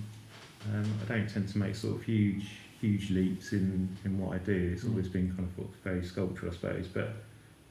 Um, 0.73 0.85
I 1.03 1.13
don't 1.13 1.29
tend 1.29 1.49
to 1.49 1.57
make 1.57 1.75
sort 1.75 1.95
of 1.95 2.03
huge, 2.03 2.47
huge 2.81 3.09
leaps 3.11 3.51
in, 3.53 3.89
in 4.05 4.19
what 4.19 4.35
I 4.35 4.37
do. 4.39 4.71
It's 4.73 4.83
Mm. 4.83 4.91
always 4.91 5.07
been 5.07 5.29
kind 5.35 5.49
of 5.57 5.65
very 5.83 6.03
sculptural, 6.05 6.51
I 6.51 6.55
suppose. 6.55 6.87
But 6.87 7.13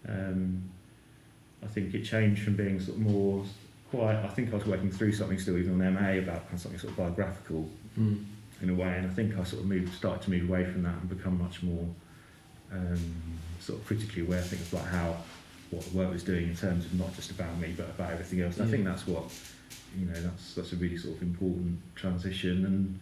um, 0.09 0.63
I 1.63 1.67
think 1.67 1.95
it 1.95 2.05
changed 2.05 2.43
from 2.43 2.57
being 2.57 2.81
sort 2.81 2.97
of 2.99 3.03
more 3.03 3.45
quite. 3.91 4.17
I 4.17 4.29
think 4.29 4.53
I 4.53 4.57
was 4.57 4.67
working 4.67 4.91
through 4.91 5.13
something 5.13 5.39
still, 5.39 5.57
even 5.59 5.81
on 5.81 5.95
MA, 5.95 6.11
about 6.19 6.43
kind 6.45 6.55
of 6.55 6.61
something 6.61 6.79
sort 6.81 6.93
of 6.93 6.97
biographical 6.99 7.69
Mm. 7.99 8.25
in 8.61 8.71
a 8.71 8.75
way. 8.75 8.93
And 8.99 9.07
I 9.07 9.11
think 9.15 9.39
I 9.39 9.45
sort 9.45 9.63
of 9.63 9.69
moved, 9.69 9.95
started 9.95 10.23
to 10.25 10.31
move 10.31 10.49
away 10.49 10.65
from 10.65 10.83
that 10.83 10.95
and 11.01 11.09
become 11.09 11.39
much 11.39 11.63
more 11.63 11.87
um, 12.73 12.99
sort 13.61 13.79
of 13.79 13.87
critically 13.87 14.23
aware 14.23 14.41
of 14.41 14.47
things 14.49 14.73
like 14.73 14.87
how 14.87 15.17
what 15.71 15.85
the 15.85 15.97
work 15.97 16.13
was 16.13 16.25
doing 16.25 16.49
in 16.49 16.57
terms 16.57 16.85
of 16.85 16.95
not 16.95 17.15
just 17.15 17.31
about 17.31 17.57
me 17.59 17.73
but 17.77 17.89
about 17.91 18.11
everything 18.13 18.41
else. 18.41 18.59
And 18.59 18.67
I 18.69 18.71
think 18.71 18.85
that's 18.85 19.07
what 19.07 19.25
you 19.99 20.07
know. 20.07 20.21
That's 20.21 20.55
that's 20.55 20.73
a 20.73 20.77
really 20.77 20.97
sort 20.97 21.17
of 21.17 21.23
important 21.23 21.79
transition. 21.95 22.65
And 22.67 23.01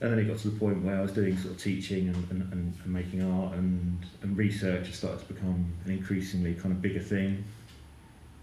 and 0.00 0.12
then 0.12 0.18
it 0.20 0.24
got 0.24 0.38
to 0.38 0.48
the 0.48 0.58
point 0.58 0.84
where 0.84 0.96
I 0.96 1.00
was 1.00 1.12
doing 1.12 1.36
sort 1.36 1.54
of 1.54 1.62
teaching 1.62 2.08
and, 2.08 2.30
and, 2.30 2.52
and, 2.52 2.74
and 2.84 2.92
making 2.92 3.20
art 3.22 3.54
and, 3.54 3.98
and 4.22 4.36
research 4.36 4.86
has 4.86 4.96
started 4.96 5.26
to 5.26 5.32
become 5.32 5.72
an 5.84 5.90
increasingly 5.90 6.54
kind 6.54 6.72
of 6.72 6.80
bigger 6.80 7.00
thing 7.00 7.44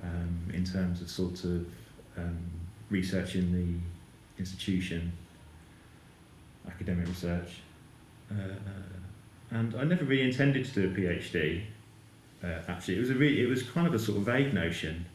um, 0.04 0.54
in 0.54 0.66
terms 0.66 1.02
of 1.02 1.10
sort 1.10 1.46
of 1.46 1.66
um, 2.18 2.38
research 2.90 3.36
in 3.36 3.54
the 3.54 4.42
institution, 4.42 5.14
academic 6.68 7.08
research. 7.08 7.62
Uh, 8.30 8.56
and 9.52 9.76
I 9.76 9.86
never 9.86 10.04
really 10.04 10.24
intended 10.24 10.66
to 10.66 10.74
do 10.74 10.90
a 10.90 10.92
PhD. 10.92 11.64
Uh, 12.44 12.60
actually, 12.68 12.98
it 12.98 13.00
was 13.00 13.12
a 13.12 13.16
really, 13.16 13.42
it 13.42 13.48
was 13.48 13.64
kind 13.64 13.88
of 13.88 13.94
a 13.94 14.00
sort 14.00 14.18
of 14.18 14.26
vague 14.26 14.54
notion, 14.54 15.06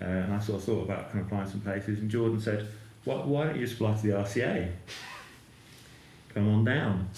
uh, 0.00 0.04
and 0.04 0.34
I 0.34 0.38
sort 0.38 0.58
of 0.58 0.64
thought 0.64 0.82
about 0.82 1.10
kind 1.10 1.20
of 1.20 1.26
applying 1.26 1.48
some 1.48 1.60
places. 1.60 2.00
And 2.00 2.10
Jordan 2.10 2.40
said, 2.40 2.68
"Why, 3.04 3.16
why 3.16 3.44
don't 3.44 3.56
you 3.56 3.66
just 3.66 3.74
apply 3.80 3.94
to 3.94 4.02
the 4.02 4.12
RCA? 4.14 4.70
Come 6.34 6.48
on 6.48 6.64
down." 6.64 7.08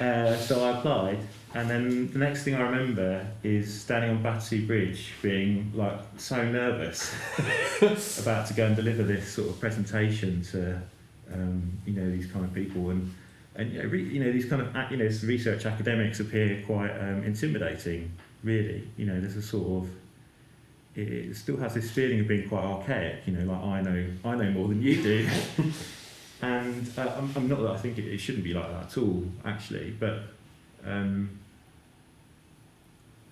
Uh, 0.00 0.36
so 0.36 0.64
I 0.64 0.78
applied, 0.78 1.18
and 1.54 1.70
then 1.70 2.10
the 2.12 2.18
next 2.18 2.42
thing 2.42 2.54
I 2.56 2.62
remember 2.62 3.24
is 3.44 3.82
standing 3.82 4.10
on 4.10 4.22
Battersea 4.22 4.64
Bridge, 4.64 5.12
being 5.22 5.70
like 5.74 6.00
so 6.16 6.42
nervous 6.44 7.14
about 8.20 8.46
to 8.48 8.54
go 8.54 8.66
and 8.66 8.74
deliver 8.74 9.04
this 9.04 9.28
sort 9.28 9.48
of 9.50 9.60
presentation 9.60 10.42
to, 10.50 10.80
um, 11.32 11.78
you 11.86 11.92
know, 11.92 12.10
these 12.10 12.26
kind 12.26 12.44
of 12.44 12.52
people, 12.52 12.90
and 12.90 13.14
and 13.54 13.72
you 13.72 13.82
know, 13.82 13.88
re, 13.88 14.02
you 14.02 14.24
know 14.24 14.32
these 14.32 14.46
kind 14.46 14.62
of 14.62 14.90
you 14.90 14.96
know 14.96 15.10
research 15.24 15.66
academics 15.66 16.20
appear 16.20 16.62
quite 16.66 16.90
um, 16.98 17.22
intimidating. 17.22 18.10
Really, 18.42 18.88
you 18.96 19.06
know, 19.06 19.20
there's 19.20 19.36
a 19.36 19.42
sort 19.42 19.84
of 19.84 19.90
it, 20.94 21.36
still 21.36 21.56
has 21.56 21.74
this 21.74 21.90
feeling 21.90 22.20
of 22.20 22.28
being 22.28 22.48
quite 22.48 22.64
archaic. 22.64 23.26
You 23.26 23.34
know, 23.34 23.52
like 23.52 23.62
I 23.62 23.82
know 23.82 24.06
I 24.24 24.34
know 24.36 24.50
more 24.50 24.68
than 24.68 24.82
you 24.82 25.02
do. 25.02 25.28
And 26.42 26.90
uh, 26.98 27.14
I'm, 27.16 27.30
I'm 27.36 27.48
not 27.48 27.60
that 27.62 27.70
I 27.70 27.76
think 27.76 27.98
it, 27.98 28.06
it 28.06 28.18
shouldn't 28.18 28.42
be 28.42 28.52
like 28.52 28.68
that 28.68 28.86
at 28.86 28.98
all, 28.98 29.24
actually, 29.44 29.92
but 29.92 30.22
um, 30.84 31.38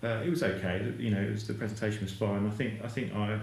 uh, 0.02 0.22
it 0.24 0.30
was 0.30 0.44
okay. 0.44 0.92
You 0.96 1.10
know, 1.10 1.20
it 1.20 1.32
was, 1.32 1.46
the 1.46 1.54
presentation 1.54 2.04
was 2.04 2.12
fine. 2.12 2.46
I 2.46 2.50
think 2.50 2.84
I 2.84 2.88
think 2.88 3.14
I, 3.14 3.36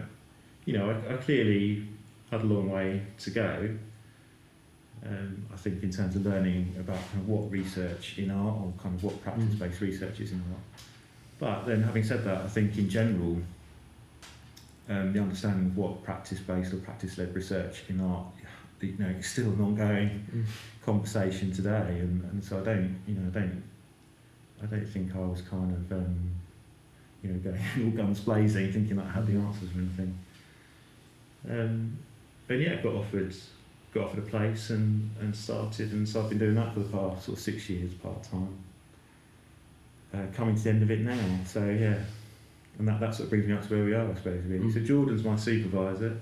you 0.63 0.77
know, 0.77 0.89
I, 0.89 1.13
I 1.13 1.17
clearly 1.17 1.86
had 2.31 2.41
a 2.41 2.45
long 2.45 2.71
way 2.71 3.01
to 3.19 3.29
go. 3.29 3.77
Um, 5.05 5.45
I 5.53 5.57
think 5.57 5.83
in 5.83 5.91
terms 5.91 6.15
of 6.15 6.25
learning 6.25 6.74
about 6.79 6.97
kind 7.12 7.21
of 7.21 7.27
what 7.27 7.51
research 7.51 8.17
in 8.17 8.31
art 8.31 8.55
or 8.55 8.74
kind 8.81 8.95
of 8.95 9.03
what 9.03 9.21
practice-based 9.21 9.81
research 9.81 10.19
is 10.21 10.31
in 10.31 10.41
art. 10.50 10.62
But 11.39 11.67
then, 11.67 11.83
having 11.83 12.03
said 12.03 12.24
that, 12.24 12.38
I 12.38 12.47
think 12.47 12.77
in 12.77 12.89
general, 12.89 13.38
um, 14.89 15.13
the 15.13 15.20
understanding 15.20 15.67
of 15.67 15.77
what 15.77 16.03
practice-based 16.03 16.74
or 16.74 16.77
practice-led 16.77 17.34
research 17.36 17.84
in 17.89 18.00
art, 18.01 18.25
you 18.82 18.96
know, 18.98 19.08
is 19.10 19.25
still 19.27 19.48
an 19.48 19.62
ongoing 19.62 20.25
Mm. 20.34 20.46
conversation 20.86 21.51
today, 21.51 22.00
and, 22.00 22.24
and 22.32 22.44
so 22.44 22.60
I 22.62 22.63
don't, 22.63 23.00
you 23.08 23.15
know, 23.15 23.27
I 23.27 23.39
don't, 23.39 23.63
I 24.63 24.65
don't 24.67 24.86
think 24.88 25.15
I 25.15 25.20
was 25.20 25.41
kind 25.41 25.74
of, 25.74 25.91
um, 25.91 26.15
you 27.24 27.32
know, 27.32 27.39
going 27.39 27.62
all 27.86 27.91
guns 27.91 28.20
blazing, 28.22 28.72
thinking 28.72 28.96
that 28.98 29.06
I 29.08 29.12
had 29.12 29.27
the 29.27 29.34
answers 29.36 29.70
or 29.75 29.79
anything. 29.79 30.17
Um, 31.50 31.98
and 32.50 32.62
yeah, 32.62 32.75
got 32.82 32.94
offered, 32.96 33.36
got 33.94 34.06
offered 34.06 34.20
a 34.20 34.29
place 34.29 34.70
and, 34.70 35.10
and 35.20 35.36
started, 35.36 35.91
and 35.91 36.08
so 36.08 36.22
I've 36.24 36.29
been 36.29 36.38
doing 36.39 36.56
that 36.56 36.74
for 36.74 36.79
the 36.79 36.89
past 36.89 37.25
sort 37.25 37.38
of 37.38 37.44
six 37.44 37.70
years 37.70 37.94
part 37.96 38.24
time. 38.24 38.58
uh, 40.13 40.20
coming 40.34 40.56
to 40.56 40.63
the 40.63 40.70
end 40.70 40.84
of 40.84 40.89
it 40.91 41.01
now. 41.01 41.20
So 41.46 41.65
yeah, 41.65 41.98
and 42.79 42.88
that, 42.88 43.00
that 43.00 43.15
sort 43.15 43.25
of 43.25 43.29
brings 43.31 43.48
me 43.48 43.53
up 43.53 43.67
to 43.67 43.75
where 43.75 43.86
we 43.86 43.93
are, 43.93 44.10
I 44.10 44.13
suppose. 44.15 44.43
Really. 44.46 44.65
Mm. 44.65 44.74
So 44.74 44.79
Jordan's 44.81 45.24
my 45.24 45.36
supervisor, 45.36 46.17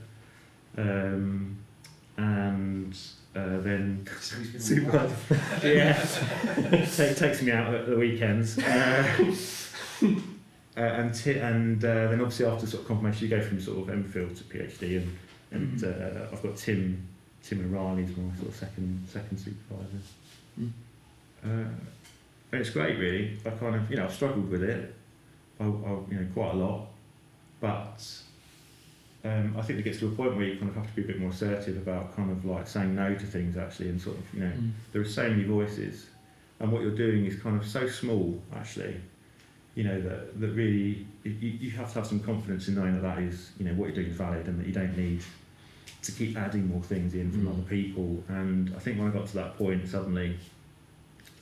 um, 0.78 1.58
and 2.18 2.98
uh, 3.36 3.60
then 3.60 4.08
supervisor, 4.20 5.16
yeah, 5.64 5.94
Take, 6.96 7.18
takes 7.18 7.42
me 7.42 7.52
out 7.52 7.74
at 7.74 7.88
the 7.88 7.98
weekends. 7.98 8.58
Uh, 8.58 9.36
uh, 10.78 10.82
and 10.82 11.14
ti- 11.14 11.40
and 11.40 11.84
uh, 11.84 12.08
then 12.10 12.22
obviously 12.22 12.46
after 12.46 12.68
sort 12.68 12.82
of 12.82 12.88
confirmation, 12.88 13.28
you 13.28 13.36
go 13.36 13.42
from 13.42 13.60
sort 13.62 13.78
of 13.78 13.96
MPhil 13.96 14.38
to 14.38 14.44
PhD, 14.44 14.98
and 14.98 15.18
and 15.52 15.84
uh, 15.84 16.28
I've 16.32 16.42
got 16.42 16.58
Tim 16.58 17.08
Tim 17.44 17.74
O'Riley's 17.74 18.16
my 18.18 18.36
sort 18.36 18.50
of 18.50 18.56
second 18.56 19.08
second 19.08 19.38
supervisor. 19.38 20.00
Mm. 20.60 20.72
Uh, 21.44 21.70
and 22.52 22.62
it's 22.62 22.70
great, 22.70 22.98
really. 22.98 23.38
I 23.46 23.50
kind 23.52 23.76
of, 23.76 23.90
you 23.90 23.98
know, 23.98 24.06
I've 24.06 24.14
struggled 24.14 24.50
with 24.50 24.64
it, 24.64 24.94
I, 25.60 25.64
you 25.66 25.72
know, 26.20 26.28
quite 26.34 26.52
a 26.54 26.58
lot, 26.58 26.88
but 27.62 28.04
um, 29.24 29.56
I 29.58 29.62
think 29.62 29.80
it 29.80 29.84
gets 29.84 30.00
to 30.00 30.08
a 30.08 30.12
point 30.12 30.36
where 30.36 30.46
you 30.46 30.58
kind 30.58 30.70
of 30.70 30.76
have 30.76 30.88
to 30.88 30.96
be 30.96 31.04
a 31.04 31.06
bit 31.08 31.20
more 31.20 31.30
assertive 31.32 31.78
about 31.78 32.16
kind 32.16 32.30
of 32.32 32.46
like 32.46 32.68
saying 32.68 32.94
no 32.96 33.14
to 33.16 33.26
things 33.26 33.58
actually, 33.58 33.90
and 33.90 34.00
sort 34.02 34.18
of, 34.18 34.24
you 34.34 34.42
know, 34.42 34.52
Mm. 34.52 34.72
there 34.92 35.02
are 35.02 35.06
so 35.06 35.30
many 35.30 35.44
voices, 35.44 36.08
and 36.60 36.72
what 36.72 36.82
you're 36.82 36.92
doing 36.96 37.26
is 37.26 37.40
kind 37.40 37.60
of 37.60 37.66
so 37.68 37.88
small 37.88 38.42
actually. 38.56 38.96
You 39.76 39.84
know 39.84 40.00
that 40.02 40.40
that 40.40 40.52
really 40.52 41.06
you, 41.24 41.32
you 41.34 41.72
have 41.72 41.90
to 41.94 41.96
have 42.00 42.08
some 42.08 42.22
confidence 42.22 42.70
in 42.70 42.76
knowing 42.76 42.94
that 42.94 43.02
that 43.02 43.18
is 43.20 43.52
you 43.60 43.66
know 43.66 43.74
what 43.74 43.88
you're 43.88 43.96
doing 43.96 44.08
is 44.08 44.16
valid 44.16 44.48
and 44.48 44.58
that 44.60 44.66
you 44.68 44.72
don't 44.74 44.96
need 44.96 45.22
to 46.02 46.12
keep 46.14 46.38
adding 46.38 46.68
more 46.70 46.82
things 46.82 47.14
in 47.14 47.30
from 47.32 47.46
Mm. 47.48 47.52
other 47.54 47.64
people. 47.64 48.24
And 48.30 48.74
I 48.76 48.80
think 48.80 48.98
when 49.00 49.08
I 49.10 49.12
got 49.12 49.28
to 49.28 49.34
that 49.36 49.58
point, 49.58 49.86
suddenly 49.88 50.38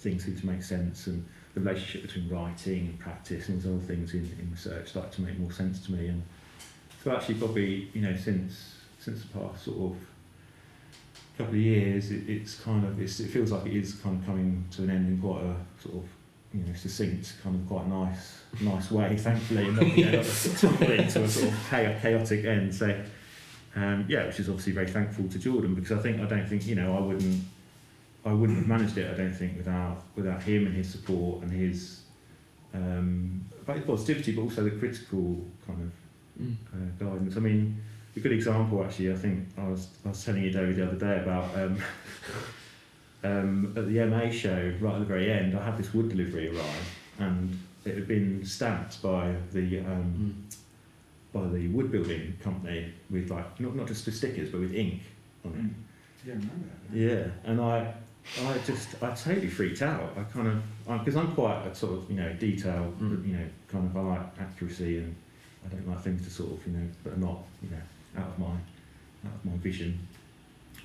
things 0.03 0.25
seem 0.25 0.37
to 0.37 0.45
make 0.45 0.61
sense, 0.61 1.07
and 1.07 1.25
the 1.53 1.61
relationship 1.61 2.03
between 2.03 2.29
writing 2.29 2.87
and 2.87 2.99
practice 2.99 3.49
and 3.49 3.59
these 3.59 3.67
other 3.67 3.79
things 3.79 4.13
in, 4.13 4.21
in 4.39 4.49
research 4.51 4.89
started 4.89 5.11
to 5.13 5.21
make 5.21 5.37
more 5.39 5.51
sense 5.51 5.85
to 5.85 5.91
me. 5.91 6.07
And 6.07 6.23
so 7.03 7.15
actually, 7.15 7.35
probably 7.35 7.89
you 7.93 8.01
know 8.01 8.15
since 8.15 8.75
since 8.99 9.23
the 9.23 9.39
past 9.39 9.65
sort 9.65 9.91
of 9.91 9.97
couple 11.37 11.55
of 11.55 11.59
years, 11.59 12.11
it, 12.11 12.29
it's 12.29 12.59
kind 12.59 12.85
of 12.85 13.01
it's, 13.01 13.19
it 13.19 13.29
feels 13.29 13.51
like 13.51 13.65
it 13.65 13.73
is 13.73 13.93
kind 13.93 14.19
of 14.19 14.25
coming 14.25 14.65
to 14.71 14.83
an 14.83 14.89
end 14.89 15.07
in 15.07 15.19
quite 15.19 15.41
a 15.41 15.55
sort 15.81 15.95
of 15.95 16.09
you 16.53 16.63
know 16.63 16.73
succinct, 16.73 17.33
kind 17.43 17.55
of 17.55 17.67
quite 17.67 17.87
nice 17.87 18.41
nice 18.61 18.91
way. 18.91 19.15
Thankfully, 19.17 19.69
not, 19.71 19.97
you 19.97 20.05
know, 20.05 20.19
into 20.19 20.23
a 20.23 21.27
sort 21.27 21.47
of 21.47 21.67
cha- 21.69 21.99
chaotic 21.99 22.45
end. 22.45 22.73
So. 22.73 23.01
Um, 23.75 24.05
yeah, 24.07 24.27
which 24.27 24.39
is 24.39 24.49
obviously 24.49 24.71
very 24.71 24.85
thankful 24.85 25.27
to 25.29 25.39
Jordan 25.39 25.73
because 25.73 25.93
I 25.93 25.97
think 25.99 26.21
I 26.21 26.25
don't 26.25 26.47
think 26.47 26.67
you 26.67 26.75
know 26.75 26.95
I 26.95 26.99
wouldn't 26.99 27.43
I 28.25 28.31
wouldn't 28.33 28.57
have 28.57 28.67
managed 28.67 28.97
it 28.97 29.11
I 29.13 29.17
don't 29.17 29.33
think 29.33 29.57
without 29.57 30.03
without 30.15 30.41
him 30.43 30.65
and 30.67 30.75
his 30.75 30.89
support 30.89 31.43
and 31.43 31.51
his 31.51 32.01
um, 32.73 33.43
both 33.65 33.85
positivity 33.85 34.31
but 34.33 34.41
also 34.43 34.63
the 34.63 34.71
critical 34.71 35.43
kind 35.67 35.81
of 35.81 35.91
Mm. 36.41 36.55
uh, 36.73 36.77
guidance. 37.05 37.37
I 37.37 37.41
mean, 37.41 37.79
a 38.15 38.19
good 38.19 38.31
example 38.31 38.83
actually. 38.83 39.11
I 39.11 39.15
think 39.15 39.49
I 39.55 39.67
was 39.67 39.87
I 40.03 40.09
was 40.09 40.25
telling 40.25 40.41
you 40.43 40.49
David 40.49 40.77
the 40.77 40.87
other 40.87 40.95
day 40.97 41.21
about 41.21 41.55
um, 41.55 41.77
um, 43.23 43.73
at 43.77 43.87
the 43.87 44.03
MA 44.05 44.29
show 44.31 44.73
right 44.81 44.93
at 44.95 44.99
the 44.99 45.05
very 45.05 45.31
end. 45.31 45.55
I 45.57 45.63
had 45.63 45.77
this 45.77 45.93
wood 45.93 46.09
delivery 46.09 46.49
arrive 46.55 46.95
and 47.19 47.57
it 47.85 47.95
had 47.95 48.07
been 48.07 48.43
stamped 48.45 49.01
by 49.01 49.35
the 49.51 49.79
um, 49.79 50.35
Mm. 50.49 50.55
by 51.33 51.47
the 51.55 51.67
wood 51.69 51.91
building 51.91 52.33
company 52.43 52.93
with 53.11 53.29
like 53.29 53.59
not 53.59 53.75
not 53.75 53.87
just 53.87 54.05
the 54.05 54.11
stickers 54.11 54.49
but 54.49 54.59
with 54.61 54.73
ink 54.73 55.01
on 55.45 55.51
it. 55.51 56.27
Yeah, 56.27 56.33
I 56.33 56.37
remember 56.37 56.65
that. 56.91 56.97
Yeah, 56.97 57.27
and 57.51 57.61
I, 57.61 57.93
I 58.45 58.57
just, 58.65 58.95
I 59.03 59.11
totally 59.13 59.49
freaked 59.49 59.81
out. 59.81 60.09
I 60.17 60.23
kind 60.23 60.47
of, 60.47 60.99
because 60.99 61.15
I'm 61.15 61.31
quite 61.33 61.65
a 61.67 61.75
sort 61.75 61.93
of, 61.93 62.09
you 62.09 62.17
know, 62.17 62.31
detail, 62.33 62.93
Mm. 62.99 63.27
you 63.27 63.33
know, 63.35 63.45
kind 63.67 63.85
of, 63.85 63.97
I 63.97 64.01
like 64.01 64.21
accuracy 64.39 64.99
and 64.99 65.15
I 65.65 65.69
don't 65.73 65.87
like 65.87 66.01
things 66.01 66.23
to 66.25 66.29
sort 66.31 66.51
of, 66.53 66.65
you 66.67 66.73
know, 66.73 66.87
that 67.03 67.13
are 67.13 67.17
not, 67.17 67.39
you 67.61 67.69
know, 67.69 68.21
out 68.21 68.29
of 68.29 68.39
my, 68.39 68.45
out 69.25 69.33
of 69.35 69.45
my 69.45 69.57
vision, 69.57 69.99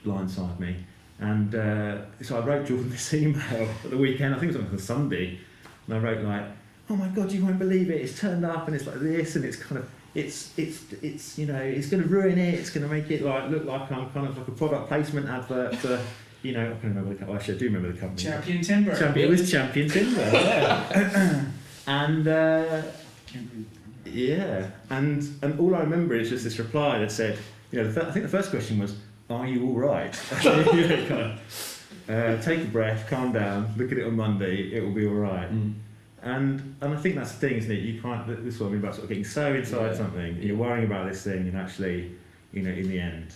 blindside 0.05 0.59
me. 0.59 0.77
And 1.20 1.55
uh, 1.55 1.98
so 2.22 2.40
I 2.40 2.44
wrote 2.44 2.66
Jordan 2.66 2.90
this 2.96 3.12
email 3.14 3.68
at 3.85 3.90
the 3.90 3.96
weekend. 3.96 4.35
I 4.35 4.38
think 4.38 4.53
it 4.53 4.59
was 4.59 4.66
on 4.68 4.74
a 4.74 4.79
Sunday, 4.79 5.38
and 5.87 5.96
I 5.96 5.98
wrote 5.98 6.24
like, 6.24 6.44
"Oh 6.88 6.94
my 6.96 7.09
God, 7.09 7.33
you 7.33 7.44
won't 7.44 7.59
believe 7.59 7.90
it! 7.90 8.01
It's 8.03 8.20
turned 8.20 8.44
up, 8.44 8.68
and 8.68 8.77
it's 8.77 8.87
like 8.87 9.01
this, 9.01 9.35
and 9.37 9.44
it's 9.44 9.57
kind 9.57 9.79
of." 9.79 9.90
It's 10.14 10.57
it's 10.59 10.85
it's 11.03 11.38
you 11.38 11.46
know 11.46 11.59
it's 11.61 11.88
going 11.88 12.03
to 12.03 12.09
ruin 12.09 12.38
it. 12.38 12.55
It's 12.55 12.70
going 12.70 12.87
to 12.87 12.92
make 12.92 13.11
it 13.11 13.22
like 13.22 13.51
look 13.51 13.64
like 13.66 13.90
I'm 13.92 14.09
kind 14.11 14.27
of 14.27 14.38
like 14.38 14.48
a 14.48 14.53
product 14.53 14.88
placement 14.88 15.29
advert 15.29 15.74
for 15.77 16.01
you 16.42 16.53
know 16.53 16.72
I 16.72 16.79
can 16.81 16.90
remember 16.90 17.11
the 17.11 17.16
company. 17.18 17.37
Actually, 17.38 17.55
I 17.55 17.59
do 17.59 17.64
remember 17.66 17.92
the 17.92 17.98
company. 18.01 18.22
Champion 18.22 18.62
Timber. 18.62 18.96
Champion. 18.98 19.27
It 19.27 19.31
was 19.31 19.51
Champion 19.51 19.88
Timber. 19.88 20.20
Yeah. 20.20 21.44
and 21.87 22.29
uh, 22.29 22.83
Can't 23.27 23.51
believe 23.51 23.66
it. 24.07 24.12
yeah, 24.12 24.70
and 24.90 25.22
and 25.42 25.59
all 25.61 25.74
I 25.74 25.81
remember 25.81 26.14
is 26.14 26.31
just 26.31 26.44
this 26.44 26.59
reply 26.59 26.98
that 26.98 27.11
said, 27.12 27.38
you 27.72 27.83
know, 27.83 27.88
I 27.88 28.11
think 28.11 28.24
the 28.24 28.29
first 28.29 28.51
question 28.51 28.79
was, 28.79 28.96
"Are 29.31 29.46
you 29.46 29.66
all 29.68 29.74
right?" 29.77 30.14
You 30.44 30.88
know, 30.88 31.07
kind 31.07 31.20
of, 31.22 31.85
uh, 32.09 32.40
take 32.42 32.61
a 32.61 32.64
breath, 32.66 33.07
calm 33.11 33.33
down, 33.33 33.74
look 33.77 33.92
at 33.92 33.98
it 33.98 34.05
on 34.07 34.16
Monday, 34.16 34.72
it 34.72 34.83
will 34.83 34.94
be 34.94 35.07
all 35.07 35.12
right. 35.14 35.51
Mm. 35.53 35.74
And 36.22 36.74
and 36.81 36.94
I 36.94 36.96
think 36.96 37.14
that's 37.16 37.33
the 37.33 37.38
thing, 37.48 37.57
isn't 37.59 37.70
it? 37.70 37.81
You 37.81 38.01
can't. 38.01 38.27
This 38.27 38.55
is 38.55 38.61
what 38.61 38.68
I 38.68 38.70
mean 38.70 38.81
about 38.81 38.94
sort 38.94 39.05
of 39.05 39.09
getting 39.11 39.24
so 39.24 39.55
inside 39.55 39.88
Yeah. 39.92 39.94
something, 39.96 40.37
you're 40.42 40.57
worrying 40.57 40.85
about 40.87 41.09
this 41.09 41.22
thing, 41.22 41.48
and 41.48 41.57
actually, 41.57 42.12
you 42.53 42.62
know, 42.62 42.70
in 42.70 42.88
the 42.88 42.98
end, 42.98 43.35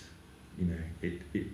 you 0.58 0.66
know, 0.66 0.78
it. 1.02 1.20
it 1.34 1.46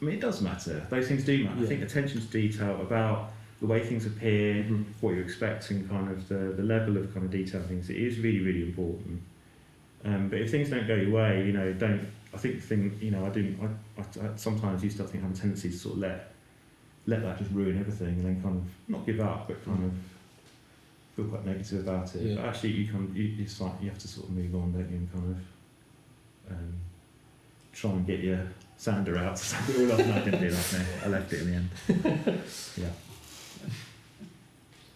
I 0.00 0.04
mean, 0.04 0.14
it 0.14 0.20
does 0.20 0.40
matter. 0.40 0.86
Those 0.88 1.08
things 1.08 1.24
do 1.24 1.44
matter. 1.44 1.62
I 1.62 1.66
think 1.66 1.82
attention 1.82 2.20
to 2.20 2.26
detail 2.28 2.80
about 2.80 3.32
the 3.60 3.66
way 3.66 3.80
things 3.84 4.06
appear, 4.06 4.64
Mhm. 4.64 4.84
what 5.00 5.14
you 5.14 5.20
expect, 5.20 5.70
and 5.70 5.88
kind 5.90 6.10
of 6.10 6.26
the, 6.28 6.54
the 6.56 6.62
level 6.62 6.96
of 6.96 7.12
kind 7.12 7.26
of 7.26 7.30
detail 7.30 7.62
things. 7.62 7.90
It 7.90 7.96
is 7.96 8.18
really, 8.18 8.40
really 8.40 8.62
important. 8.62 9.20
Um, 10.04 10.28
but 10.30 10.40
if 10.40 10.50
things 10.50 10.70
don't 10.70 10.86
go 10.86 10.94
your 10.94 11.10
way, 11.10 11.46
you 11.46 11.52
know, 11.52 11.72
don't. 11.74 12.00
I 12.32 12.38
think 12.38 12.54
the 12.54 12.60
thing, 12.62 12.96
you 13.02 13.10
know, 13.10 13.26
I 13.26 13.28
do. 13.30 13.54
I, 13.60 14.00
I, 14.00 14.26
I 14.26 14.36
sometimes 14.36 14.82
used 14.82 14.96
to 14.96 15.02
I 15.04 15.06
think 15.06 15.22
have 15.24 15.32
a 15.32 15.36
tendency 15.36 15.68
to 15.70 15.76
sort 15.76 15.94
of 15.96 16.00
let 16.00 16.32
let 17.06 17.22
that 17.22 17.38
just 17.38 17.50
ruin 17.50 17.78
everything, 17.78 18.08
and 18.14 18.24
then 18.24 18.42
kind 18.42 18.56
of 18.56 18.64
not 18.88 19.04
give 19.04 19.20
up, 19.20 19.48
but 19.48 19.62
kind 19.64 19.84
of 19.84 19.92
feel 21.16 21.26
quite 21.26 21.44
negative 21.44 21.86
about 21.86 22.14
it. 22.14 22.22
Yeah. 22.22 22.34
But 22.36 22.44
actually, 22.46 22.70
you 22.70 22.86
can. 22.90 23.14
You, 23.14 23.34
it's 23.42 23.60
like 23.60 23.72
you 23.82 23.90
have 23.90 23.98
to 23.98 24.08
sort 24.08 24.28
of 24.28 24.34
move 24.34 24.54
on, 24.54 24.72
don't 24.72 24.88
you, 24.90 24.96
and 24.96 25.12
kind 25.12 25.36
of 25.36 26.52
um, 26.56 26.72
try 27.74 27.90
and 27.90 28.06
get 28.06 28.20
your 28.20 28.46
sander 28.80 29.18
out. 29.18 29.36
to 29.36 29.42
sand 29.44 29.68
it 29.68 29.76
all 29.76 29.92
up. 29.92 30.06
No, 30.06 30.14
I 30.14 30.20
didn't 30.20 30.40
do 30.40 30.50
that. 30.50 30.72
No, 30.72 30.84
I 31.04 31.08
left 31.08 31.32
it 31.34 31.42
in 31.42 31.50
the 31.50 31.56
end. 31.56 32.42
Yeah. 32.76 32.86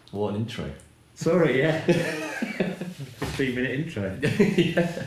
What 0.09 0.33
an 0.33 0.41
intro. 0.41 0.71
Sorry. 1.13 1.59
Yeah. 1.59 1.79
Fifteen 1.85 3.55
minute 3.55 3.71
intro. 3.71 4.17
yeah. 4.21 5.03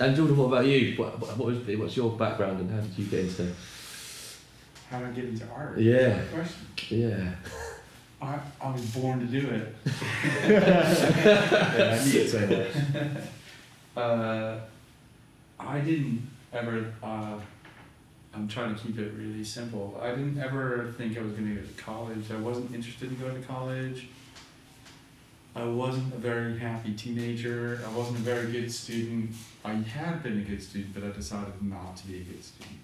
And 0.00 0.16
Jordan, 0.16 0.36
what 0.36 0.46
about 0.46 0.66
you? 0.66 0.96
What, 0.96 1.20
what, 1.20 1.36
what 1.36 1.46
was, 1.46 1.78
what's 1.78 1.96
your 1.96 2.10
background 2.12 2.60
and 2.60 2.70
how 2.70 2.80
did 2.80 2.98
you 2.98 3.04
get 3.06 3.20
into? 3.20 3.52
How 4.90 4.98
did 4.98 5.08
I 5.08 5.12
get 5.12 5.24
into 5.26 5.46
art? 5.54 5.78
Yeah. 5.78 5.94
Is 5.94 6.16
that 6.16 6.30
the 6.30 6.36
question? 6.36 6.66
Yeah. 6.88 7.34
I, 8.20 8.38
I 8.60 8.72
was 8.72 8.86
born 8.86 9.20
to 9.20 9.26
do 9.26 9.46
it. 9.46 9.74
yeah, 10.48 11.98
I 12.00 12.04
knew 12.04 12.10
you'd 12.10 12.28
say 12.28 12.46
that. 12.46 14.00
Uh, 14.00 14.60
I 15.66 15.80
didn't 15.80 16.28
ever. 16.52 16.92
Uh, 17.02 17.38
I'm 18.34 18.48
trying 18.48 18.74
to 18.74 18.80
keep 18.80 18.98
it 18.98 19.12
really 19.16 19.44
simple. 19.44 19.98
I 20.02 20.10
didn't 20.10 20.38
ever 20.38 20.92
think 20.98 21.16
I 21.16 21.22
was 21.22 21.32
going 21.32 21.54
to 21.54 21.60
go 21.60 21.66
to 21.66 21.74
college. 21.74 22.30
I 22.32 22.36
wasn't 22.36 22.74
interested 22.74 23.10
in 23.10 23.16
going 23.16 23.40
to 23.40 23.46
college. 23.46 24.08
I 25.54 25.64
wasn't 25.64 26.12
a 26.12 26.18
very 26.18 26.58
happy 26.58 26.94
teenager. 26.94 27.80
I 27.86 27.96
wasn't 27.96 28.18
a 28.18 28.22
very 28.22 28.50
good 28.50 28.72
student. 28.72 29.30
I 29.64 29.74
had 29.74 30.22
been 30.22 30.40
a 30.40 30.42
good 30.42 30.60
student, 30.60 30.94
but 30.94 31.04
I 31.04 31.10
decided 31.10 31.62
not 31.62 31.96
to 31.98 32.06
be 32.08 32.22
a 32.22 32.24
good 32.24 32.42
student. 32.42 32.80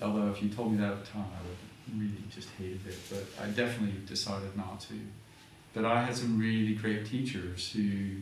Although, 0.00 0.32
if 0.32 0.42
you 0.42 0.48
told 0.48 0.72
me 0.72 0.78
that 0.78 0.92
at 0.92 1.04
the 1.04 1.10
time, 1.12 1.26
I 1.38 1.46
would 1.46 2.00
really 2.00 2.24
just 2.34 2.48
hated 2.58 2.80
it. 2.84 2.98
But 3.08 3.24
I 3.40 3.46
definitely 3.46 4.00
decided 4.06 4.56
not 4.56 4.80
to. 4.80 4.94
But 5.72 5.84
I 5.84 6.02
had 6.02 6.16
some 6.16 6.36
really 6.36 6.74
great 6.74 7.06
teachers 7.06 7.70
who 7.70 8.16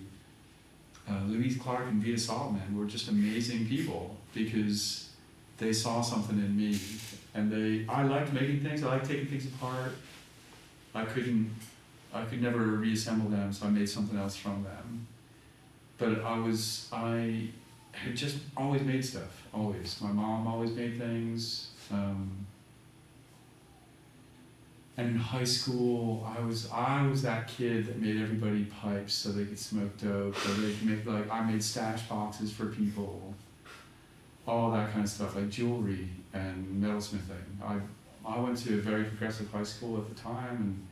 uh, 1.09 1.25
Louise 1.27 1.57
Clark 1.57 1.87
and 1.89 2.03
Vita 2.03 2.19
Solomon 2.19 2.77
were 2.77 2.87
just 2.87 3.09
amazing 3.09 3.67
people 3.67 4.17
because 4.35 5.11
they 5.59 5.73
saw 5.73 6.01
something 6.01 6.39
in 6.39 6.57
me, 6.57 6.79
and 7.35 7.51
they 7.51 7.87
I 7.89 8.03
liked 8.03 8.33
making 8.33 8.63
things. 8.63 8.83
I 8.83 8.89
liked 8.89 9.07
taking 9.07 9.27
things 9.27 9.47
apart. 9.47 9.93
I 10.95 11.05
couldn't, 11.05 11.55
I 12.13 12.25
could 12.25 12.43
never 12.43 12.59
reassemble 12.59 13.31
them, 13.31 13.53
so 13.53 13.67
I 13.67 13.71
made 13.71 13.89
something 13.89 14.19
else 14.19 14.37
from 14.37 14.65
them. 14.65 15.07
But 15.99 16.23
I 16.23 16.39
was 16.39 16.89
I 16.93 17.49
had 17.93 18.17
just 18.17 18.39
always 18.57 18.83
made 18.83 19.05
stuff. 19.05 19.47
Always, 19.53 20.01
my 20.01 20.13
mom 20.13 20.47
always 20.47 20.71
made 20.71 20.99
things. 20.99 21.71
Um, 21.93 22.47
and 24.97 25.09
in 25.11 25.17
high 25.17 25.45
school, 25.45 26.27
I 26.37 26.41
was 26.41 26.69
I 26.71 27.07
was 27.07 27.23
that 27.23 27.49
kid 27.49 27.87
that 27.87 27.99
made 27.99 28.21
everybody 28.21 28.65
pipes 28.65 29.15
so 29.15 29.31
they 29.31 29.45
could 29.45 29.59
smoke 29.59 29.97
dope, 29.99 30.37
or 30.47 30.53
they 30.55 30.75
make 30.83 31.07
like 31.07 31.31
I 31.31 31.43
made 31.43 31.63
stash 31.63 32.03
boxes 32.03 32.53
for 32.53 32.67
people, 32.67 33.35
all 34.47 34.71
that 34.73 34.93
kind 34.93 35.05
of 35.05 35.11
stuff 35.11 35.37
like 35.37 35.49
jewelry 35.49 36.09
and 36.33 36.83
metalsmithing. 36.83 37.63
I 37.65 37.79
I 38.27 38.39
went 38.39 38.59
to 38.59 38.75
a 38.75 38.81
very 38.81 39.05
progressive 39.05 39.51
high 39.51 39.63
school 39.63 39.97
at 39.99 40.09
the 40.09 40.15
time, 40.21 40.87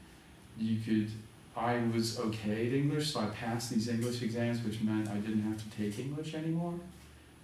and 0.59 0.67
you 0.67 0.81
could. 0.81 1.11
I 1.57 1.83
was 1.93 2.21
okay 2.21 2.69
at 2.69 2.73
English, 2.73 3.13
so 3.13 3.21
I 3.21 3.27
passed 3.27 3.75
these 3.75 3.89
English 3.89 4.23
exams, 4.23 4.63
which 4.63 4.81
meant 4.81 5.09
I 5.09 5.17
didn't 5.17 5.43
have 5.43 5.59
to 5.59 5.77
take 5.77 5.99
English 5.99 6.35
anymore. 6.35 6.75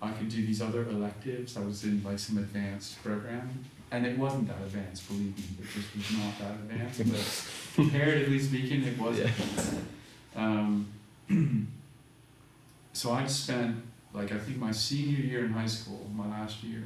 I 0.01 0.13
could 0.13 0.29
do 0.29 0.47
these 0.47 0.63
other 0.63 0.83
electives. 0.89 1.57
I 1.57 1.61
was 1.61 1.83
in 1.83 2.03
like 2.05 2.21
some 2.21 2.39
advanced 2.39 3.03
program, 3.03 3.65
and 3.95 4.05
it 4.07 4.19
wasn't 4.19 4.49
that 4.49 4.57
advanced, 4.57 5.07
believe 5.07 5.37
me. 5.39 5.45
It 5.61 5.69
just 5.73 5.95
was 5.95 6.19
not 6.19 6.39
that 6.41 6.51
advanced, 6.55 6.99
but 7.13 7.75
comparatively 7.75 8.41
speaking, 8.41 8.83
it 8.83 8.99
wasn't. 8.99 9.31
Um, 10.35 10.89
so 12.93 13.13
I 13.13 13.25
spent 13.27 13.77
like 14.13 14.33
I 14.33 14.39
think 14.39 14.59
my 14.59 14.73
senior 14.73 15.21
year 15.21 15.45
in 15.45 15.53
high 15.53 15.67
school, 15.67 16.11
my 16.15 16.29
last 16.29 16.65
year. 16.65 16.83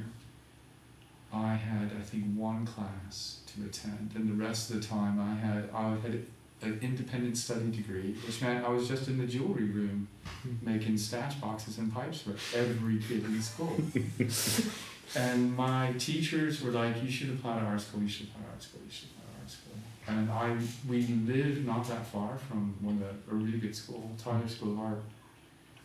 I 1.31 1.53
had 1.53 1.91
I 1.99 2.01
think 2.01 2.25
one 2.35 2.65
class 2.65 3.41
to 3.47 3.65
attend, 3.65 4.11
and 4.15 4.29
the 4.29 4.43
rest 4.43 4.71
of 4.71 4.81
the 4.81 4.87
time 4.87 5.19
I 5.19 5.33
had 5.35 5.69
I 5.73 5.89
had 5.89 6.25
an 6.61 6.79
independent 6.81 7.37
study 7.37 7.69
degree, 7.71 8.15
which 8.25 8.41
meant 8.41 8.65
I 8.65 8.69
was 8.69 8.87
just 8.87 9.07
in 9.07 9.17
the 9.17 9.25
jewelry 9.25 9.65
room 9.65 10.07
making 10.61 10.97
stash 10.97 11.35
boxes 11.35 11.77
and 11.77 11.93
pipes 11.93 12.21
for 12.21 12.31
every 12.57 12.99
kid 12.99 13.23
in 13.25 13.41
school. 13.41 13.77
and 15.15 15.55
my 15.55 15.93
teachers 15.97 16.61
were 16.61 16.71
like, 16.71 17.01
"You 17.03 17.09
should 17.09 17.29
apply 17.31 17.59
to 17.59 17.65
art 17.65 17.81
school. 17.81 18.01
You 18.01 18.09
should 18.09 18.27
apply 18.27 18.43
to 18.43 18.49
art 18.51 18.63
school. 18.63 18.81
You 18.85 18.91
should 18.91 19.09
apply 19.09 19.25
to 19.33 19.41
art 19.41 19.49
school." 19.49 19.75
And 20.07 20.31
I 20.31 20.57
we 20.87 21.01
lived 21.31 21.65
not 21.65 21.87
that 21.87 22.05
far 22.05 22.37
from 22.37 22.75
one 22.81 22.95
of 22.95 23.01
the, 23.01 23.31
a 23.31 23.35
really 23.35 23.59
good 23.59 23.75
school, 23.75 24.11
Tyler 24.17 24.47
School 24.47 24.73
of 24.73 24.79
Art. 24.79 25.01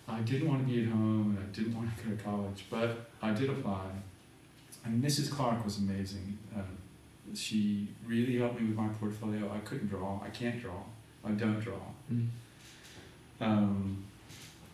I 0.06 0.20
didn't 0.20 0.48
want 0.48 0.66
to 0.66 0.72
be 0.72 0.82
at 0.82 0.88
home 0.88 1.36
and 1.36 1.38
I 1.38 1.56
didn't 1.56 1.74
want 1.74 1.96
to 1.96 2.04
go 2.04 2.14
to 2.14 2.22
college, 2.22 2.64
but 2.70 3.10
I 3.22 3.32
did 3.32 3.48
apply. 3.48 3.86
And 4.84 5.02
Mrs. 5.02 5.30
Clark 5.30 5.64
was 5.64 5.78
amazing. 5.78 6.38
Uh, 6.54 6.60
she 7.34 7.88
really 8.04 8.38
helped 8.38 8.60
me 8.60 8.68
with 8.68 8.76
my 8.76 8.88
portfolio. 8.88 9.50
I 9.50 9.58
couldn't 9.60 9.88
draw. 9.88 10.20
I 10.22 10.28
can't 10.28 10.60
draw. 10.60 10.82
I 11.24 11.30
don't 11.30 11.58
draw. 11.58 11.80
Mm. 12.12 12.28
Um, 13.40 14.04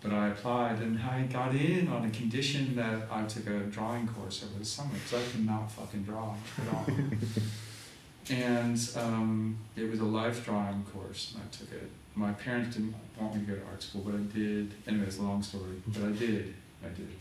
but 0.02 0.12
I 0.12 0.28
applied 0.28 0.80
and 0.80 0.98
I 0.98 1.22
got 1.24 1.54
in 1.54 1.88
on 1.88 2.06
a 2.06 2.10
condition 2.10 2.74
that 2.76 3.08
I 3.10 3.24
took 3.24 3.46
a 3.46 3.60
drawing 3.60 4.08
course 4.08 4.44
over 4.44 4.58
the 4.58 4.64
summer 4.64 4.90
because 4.94 5.26
I 5.26 5.30
could 5.30 5.46
not 5.46 5.70
fucking 5.70 6.04
draw 6.04 6.34
at 6.58 6.74
all. 6.74 6.86
and 8.30 8.90
um, 8.96 9.58
it 9.76 9.90
was 9.90 10.00
a 10.00 10.04
life 10.04 10.44
drawing 10.44 10.84
course 10.84 11.34
and 11.34 11.42
I 11.42 11.54
took 11.54 11.72
it. 11.72 11.90
My 12.14 12.32
parents 12.32 12.76
didn't 12.76 12.94
want 13.20 13.34
me 13.34 13.40
to 13.40 13.46
go 13.46 13.54
to 13.56 13.66
art 13.66 13.82
school, 13.82 14.02
but 14.04 14.14
I 14.14 14.22
did. 14.34 14.72
Anyway, 14.86 15.04
it's 15.06 15.18
a 15.18 15.22
long 15.22 15.42
story, 15.42 15.82
but 15.86 16.02
I 16.02 16.12
did. 16.12 16.54
I 16.84 16.88
did. 16.88 17.16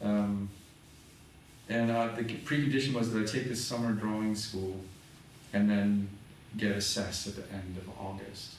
Um, 0.00 0.48
and 1.68 1.90
uh, 1.90 2.08
the 2.14 2.22
precondition 2.22 2.94
was 2.94 3.12
that 3.12 3.22
I 3.22 3.24
take 3.24 3.48
this 3.48 3.64
summer 3.64 3.92
drawing 3.92 4.34
school 4.34 4.80
and 5.52 5.68
then 5.68 6.08
get 6.56 6.72
assessed 6.72 7.26
at 7.26 7.36
the 7.36 7.54
end 7.54 7.76
of 7.76 7.88
August. 7.98 8.53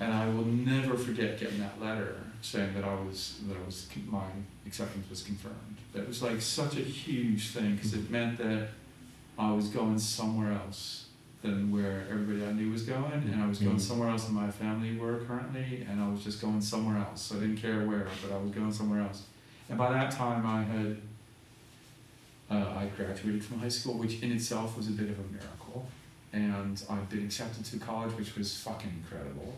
And 0.00 0.12
I 0.12 0.26
will 0.28 0.46
never 0.46 0.96
forget 0.96 1.38
getting 1.38 1.58
that 1.60 1.80
letter 1.80 2.16
saying 2.40 2.72
that 2.74 2.84
I 2.84 2.94
was 2.94 3.40
that 3.46 3.56
I 3.56 3.64
was 3.66 3.86
my 4.08 4.24
acceptance 4.66 5.08
was 5.10 5.22
confirmed. 5.22 5.76
That 5.92 6.08
was 6.08 6.22
like 6.22 6.40
such 6.40 6.76
a 6.76 6.80
huge 6.80 7.48
thing 7.50 7.76
because 7.76 7.92
it 7.94 8.10
meant 8.10 8.38
that 8.38 8.68
I 9.38 9.52
was 9.52 9.68
going 9.68 9.98
somewhere 9.98 10.52
else 10.52 11.06
than 11.42 11.70
where 11.70 12.06
everybody 12.10 12.44
I 12.46 12.52
knew 12.52 12.70
was 12.70 12.82
going, 12.82 13.12
and 13.12 13.42
I 13.42 13.46
was 13.46 13.58
going 13.58 13.76
Mm. 13.76 13.80
somewhere 13.80 14.10
else 14.10 14.24
than 14.26 14.34
my 14.34 14.50
family 14.50 14.96
were 14.96 15.20
currently, 15.26 15.86
and 15.88 15.98
I 16.00 16.06
was 16.08 16.22
just 16.22 16.40
going 16.40 16.60
somewhere 16.60 16.98
else. 16.98 17.22
So 17.22 17.36
I 17.36 17.40
didn't 17.40 17.56
care 17.56 17.86
where, 17.86 18.06
but 18.22 18.30
I 18.34 18.38
was 18.38 18.50
going 18.52 18.72
somewhere 18.72 19.00
else. 19.00 19.22
And 19.70 19.78
by 19.78 19.90
that 19.92 20.10
time, 20.10 20.44
I 20.46 20.62
had 20.62 20.96
uh, 22.50 22.74
I 22.78 22.86
graduated 22.96 23.44
from 23.44 23.60
high 23.60 23.68
school, 23.68 23.94
which 23.94 24.20
in 24.22 24.32
itself 24.32 24.76
was 24.76 24.88
a 24.88 24.92
bit 24.92 25.08
of 25.08 25.18
a 25.18 25.22
miracle, 25.32 25.86
and 26.32 26.82
I'd 26.90 27.08
been 27.08 27.24
accepted 27.24 27.64
to 27.66 27.78
college, 27.78 28.12
which 28.16 28.36
was 28.36 28.56
fucking 28.56 28.90
incredible. 29.02 29.56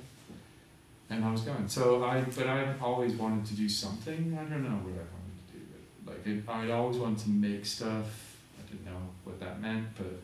And 1.12 1.22
I 1.26 1.30
was 1.30 1.42
going. 1.42 1.68
So 1.68 2.02
I, 2.04 2.22
but 2.22 2.46
I 2.46 2.74
always 2.80 3.12
wanted 3.12 3.44
to 3.46 3.54
do 3.54 3.68
something. 3.68 4.38
I 4.40 4.44
don't 4.44 4.62
know 4.62 4.70
what 4.70 4.94
I 4.94 5.04
wanted 5.12 5.36
to 5.46 5.58
do, 5.58 5.60
but 6.06 6.14
like 6.14 6.26
it, 6.26 6.48
I'd 6.48 6.70
always 6.70 6.96
wanted 6.96 7.18
to 7.24 7.28
make 7.28 7.66
stuff. 7.66 8.36
I 8.58 8.70
didn't 8.70 8.86
know 8.86 8.98
what 9.24 9.38
that 9.40 9.60
meant, 9.60 9.88
but 9.94 10.20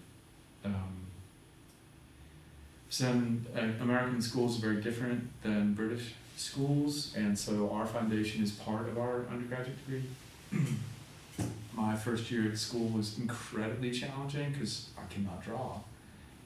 um, 0.65 1.07
some 2.89 3.45
uh, 3.55 3.61
American 3.83 4.23
schools 4.23 4.57
are 4.59 4.67
very 4.67 4.83
different 4.83 5.29
than 5.43 5.75
British 5.75 6.15
schools, 6.39 7.13
and 7.15 7.39
so 7.39 7.71
our 7.71 7.85
foundation 7.85 8.43
is 8.43 8.53
part 8.53 8.89
of 8.89 8.97
our 8.99 9.27
undergraduate 9.31 9.77
degree. 9.85 10.05
My 11.75 11.97
first 11.97 12.31
year 12.31 12.51
at 12.51 12.57
school 12.57 12.89
was 12.89 13.19
incredibly 13.19 13.91
challenging 13.91 14.53
because 14.53 14.89
I 14.97 15.13
cannot 15.13 15.45
draw, 15.45 15.81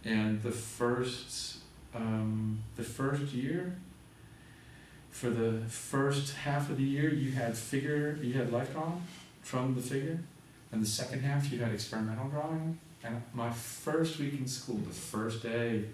and 0.04 0.42
the 0.42 0.50
first 0.50 1.58
um, 1.94 2.58
the 2.74 2.82
first 2.82 3.32
year. 3.32 3.76
For 5.12 5.30
the 5.30 5.60
first 5.68 6.34
half 6.34 6.68
of 6.68 6.78
the 6.78 6.82
year, 6.82 7.12
you 7.12 7.32
had 7.32 7.56
figure, 7.56 8.18
you 8.20 8.32
had 8.32 8.52
life 8.52 8.72
drawing 8.72 9.02
from 9.42 9.74
the 9.74 9.80
figure, 9.80 10.18
and 10.72 10.82
the 10.82 10.86
second 10.86 11.20
half 11.20 11.52
you 11.52 11.60
had 11.60 11.72
experimental 11.72 12.28
drawing. 12.28 12.78
And 13.04 13.22
my 13.34 13.50
first 13.50 14.18
week 14.18 14.34
in 14.34 14.48
school, 14.48 14.76
the 14.76 14.94
first 14.94 15.42
day 15.42 15.84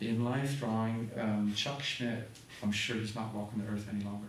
in 0.00 0.24
life 0.24 0.60
drawing, 0.60 1.10
um, 1.18 1.52
Chuck 1.56 1.82
Schmidt, 1.82 2.28
I'm 2.62 2.72
sure 2.72 2.96
he's 2.96 3.14
not 3.14 3.34
walking 3.34 3.64
the 3.64 3.72
earth 3.72 3.88
any 3.92 4.04
longer. 4.04 4.28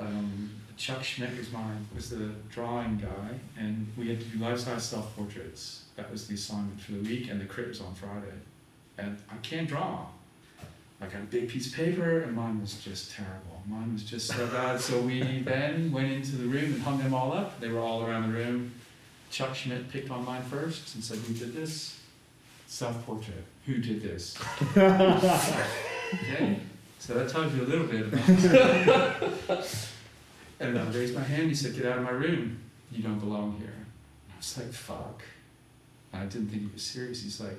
Um, 0.00 0.50
Chuck 0.76 1.04
Schmidt 1.04 1.38
was 1.38 1.52
my 1.52 1.70
was 1.94 2.10
the 2.10 2.30
drawing 2.50 2.98
guy, 2.98 3.38
and 3.56 3.86
we 3.96 4.08
had 4.08 4.18
to 4.20 4.26
do 4.26 4.38
life 4.38 4.58
size 4.58 4.82
self 4.84 5.14
portraits. 5.16 5.84
That 5.94 6.10
was 6.10 6.26
the 6.26 6.34
assignment 6.34 6.80
for 6.80 6.92
the 6.92 6.98
week, 6.98 7.30
and 7.30 7.40
the 7.40 7.44
crit 7.44 7.68
was 7.68 7.80
on 7.80 7.94
Friday. 7.94 8.34
And 8.98 9.16
I 9.30 9.36
can't 9.36 9.68
draw. 9.68 10.06
I 11.04 11.12
got 11.12 11.22
a 11.22 11.26
big 11.26 11.48
piece 11.48 11.66
of 11.66 11.74
paper, 11.74 12.20
and 12.20 12.34
mine 12.34 12.60
was 12.60 12.74
just 12.74 13.12
terrible. 13.12 13.62
Mine 13.66 13.92
was 13.92 14.04
just 14.04 14.28
so 14.28 14.46
bad. 14.46 14.80
So 14.80 15.00
we 15.00 15.38
then 15.44 15.92
went 15.92 16.10
into 16.10 16.36
the 16.36 16.46
room 16.46 16.74
and 16.74 16.82
hung 16.82 16.98
them 16.98 17.12
all 17.12 17.32
up. 17.32 17.60
They 17.60 17.68
were 17.68 17.80
all 17.80 18.04
around 18.04 18.32
the 18.32 18.38
room. 18.38 18.72
Chuck 19.30 19.54
Schmidt 19.54 19.90
picked 19.90 20.10
on 20.10 20.24
mine 20.24 20.42
first 20.42 20.94
and 20.94 21.04
said, 21.04 21.18
"Who 21.18 21.34
did 21.34 21.54
this?" 21.54 22.00
Self 22.66 23.04
portrait. 23.04 23.44
Who 23.66 23.78
did 23.78 24.02
this? 24.02 24.38
okay. 24.76 26.60
So 26.98 27.14
that 27.14 27.28
tells 27.28 27.54
you 27.54 27.62
a 27.62 27.68
little 27.68 27.86
bit 27.86 28.06
about. 28.06 28.28
and 30.60 30.78
I 30.78 30.84
raised 30.90 31.14
my 31.14 31.22
hand. 31.22 31.48
He 31.48 31.54
said, 31.54 31.76
"Get 31.76 31.84
out 31.84 31.98
of 31.98 32.04
my 32.04 32.10
room. 32.10 32.60
You 32.90 33.02
don't 33.02 33.18
belong 33.18 33.56
here." 33.58 33.74
I 34.32 34.36
was 34.38 34.56
like, 34.56 34.72
"Fuck." 34.72 35.22
I 36.14 36.24
didn't 36.26 36.48
think 36.48 36.62
he 36.62 36.68
was 36.72 36.82
serious. 36.82 37.22
He's 37.22 37.40
like, 37.40 37.58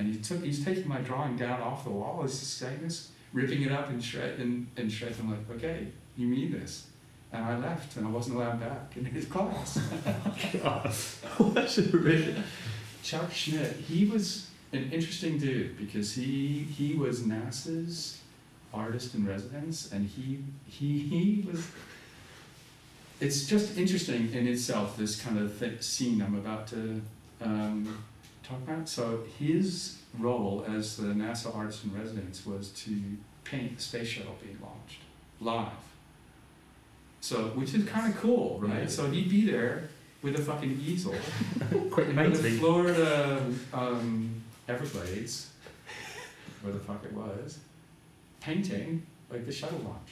and 0.00 0.14
he 0.14 0.18
took 0.18 0.42
he's 0.42 0.64
taking 0.64 0.88
my 0.88 0.98
drawing 1.00 1.36
down 1.36 1.60
off 1.60 1.84
the 1.84 1.90
wall. 1.90 2.22
He's 2.22 2.40
just 2.40 2.56
saying 2.56 2.80
this, 2.82 3.10
ripping 3.34 3.60
it 3.62 3.70
up 3.70 3.90
in 3.90 4.00
shred 4.00 4.40
in, 4.40 4.66
in 4.78 4.88
shreds. 4.88 5.20
I'm 5.20 5.30
like, 5.30 5.50
okay, 5.56 5.88
you 6.16 6.26
mean 6.26 6.52
this? 6.52 6.86
And 7.32 7.44
I 7.44 7.58
left, 7.58 7.96
and 7.96 8.06
I 8.06 8.10
wasn't 8.10 8.36
allowed 8.36 8.60
back 8.60 8.96
in 8.96 9.04
his 9.04 9.26
class. 9.26 9.78
That's 11.38 11.78
really. 11.78 12.34
Chuck 13.02 13.30
Schmidt, 13.30 13.76
he 13.76 14.06
was 14.06 14.48
an 14.72 14.90
interesting 14.90 15.38
dude 15.38 15.76
because 15.76 16.14
he 16.14 16.66
he 16.76 16.94
was 16.94 17.20
NASA's 17.20 18.22
artist 18.72 19.14
in 19.14 19.26
residence, 19.26 19.92
and 19.92 20.08
he 20.08 20.38
he 20.66 20.98
he 20.98 21.46
was. 21.46 21.66
It's 23.20 23.46
just 23.46 23.76
interesting 23.76 24.32
in 24.32 24.48
itself 24.48 24.96
this 24.96 25.20
kind 25.20 25.38
of 25.38 25.58
th- 25.58 25.82
scene 25.82 26.22
I'm 26.22 26.36
about 26.36 26.68
to 26.68 27.02
um, 27.42 28.02
talk 28.50 28.58
about. 28.66 28.88
So 28.88 29.20
his 29.38 29.98
role 30.18 30.64
as 30.68 30.96
the 30.96 31.08
NASA 31.08 31.54
artist 31.54 31.84
in 31.84 31.98
residence 31.98 32.44
was 32.44 32.70
to 32.84 32.98
paint 33.44 33.76
the 33.76 33.82
space 33.82 34.08
shuttle 34.08 34.36
being 34.42 34.58
launched 34.62 35.00
live. 35.40 35.72
So 37.20 37.44
which 37.54 37.74
is 37.74 37.84
kind 37.84 38.12
of 38.12 38.20
cool, 38.20 38.58
right? 38.60 38.82
Yeah. 38.82 38.86
So 38.88 39.10
he'd 39.10 39.28
be 39.28 39.50
there 39.50 39.88
with 40.22 40.36
a 40.38 40.42
fucking 40.42 40.80
easel 40.84 41.14
Quite 41.90 42.08
in 42.08 42.16
the. 42.32 42.50
Florida 42.58 43.42
um, 43.72 44.42
Everglades, 44.68 45.50
where 46.62 46.72
the 46.72 46.78
fuck 46.80 47.04
it 47.04 47.12
was, 47.12 47.58
painting 48.40 49.06
like 49.30 49.46
the 49.46 49.52
shuttle 49.52 49.78
launch. 49.80 50.10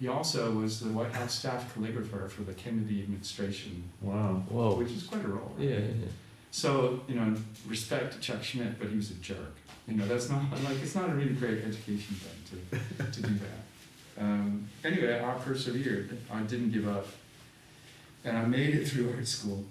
He 0.00 0.08
also 0.08 0.50
was 0.52 0.80
the 0.80 0.90
White 0.90 1.12
House 1.12 1.34
staff 1.34 1.74
calligrapher 1.74 2.28
for 2.28 2.42
the 2.42 2.52
Kennedy 2.54 3.02
administration, 3.02 3.84
Wow. 4.02 4.42
Whoa. 4.48 4.74
which 4.76 4.90
is 4.90 5.04
quite 5.04 5.24
a 5.24 5.28
role. 5.28 5.54
right? 5.56 5.68
Yeah, 5.68 5.78
yeah. 5.78 6.06
So 6.54 7.00
you 7.08 7.16
know, 7.16 7.34
respect 7.66 8.12
to 8.12 8.20
Chuck 8.20 8.44
Schmidt, 8.44 8.78
but 8.78 8.88
he 8.88 8.94
was 8.94 9.10
a 9.10 9.14
jerk. 9.14 9.56
You 9.88 9.96
know, 9.96 10.06
that's 10.06 10.30
not 10.30 10.40
like 10.62 10.80
it's 10.80 10.94
not 10.94 11.10
a 11.10 11.12
really 11.12 11.34
great 11.34 11.64
education 11.64 12.14
thing 12.14 12.78
to 12.78 13.04
to 13.10 13.22
do 13.22 13.34
that. 13.34 14.22
Um, 14.22 14.68
anyway, 14.84 15.20
I 15.20 15.32
persevered. 15.32 16.16
I 16.32 16.42
didn't 16.42 16.70
give 16.70 16.86
up, 16.86 17.08
and 18.24 18.38
I 18.38 18.44
made 18.44 18.72
it 18.72 18.86
through 18.86 19.12
art 19.16 19.26
school. 19.26 19.64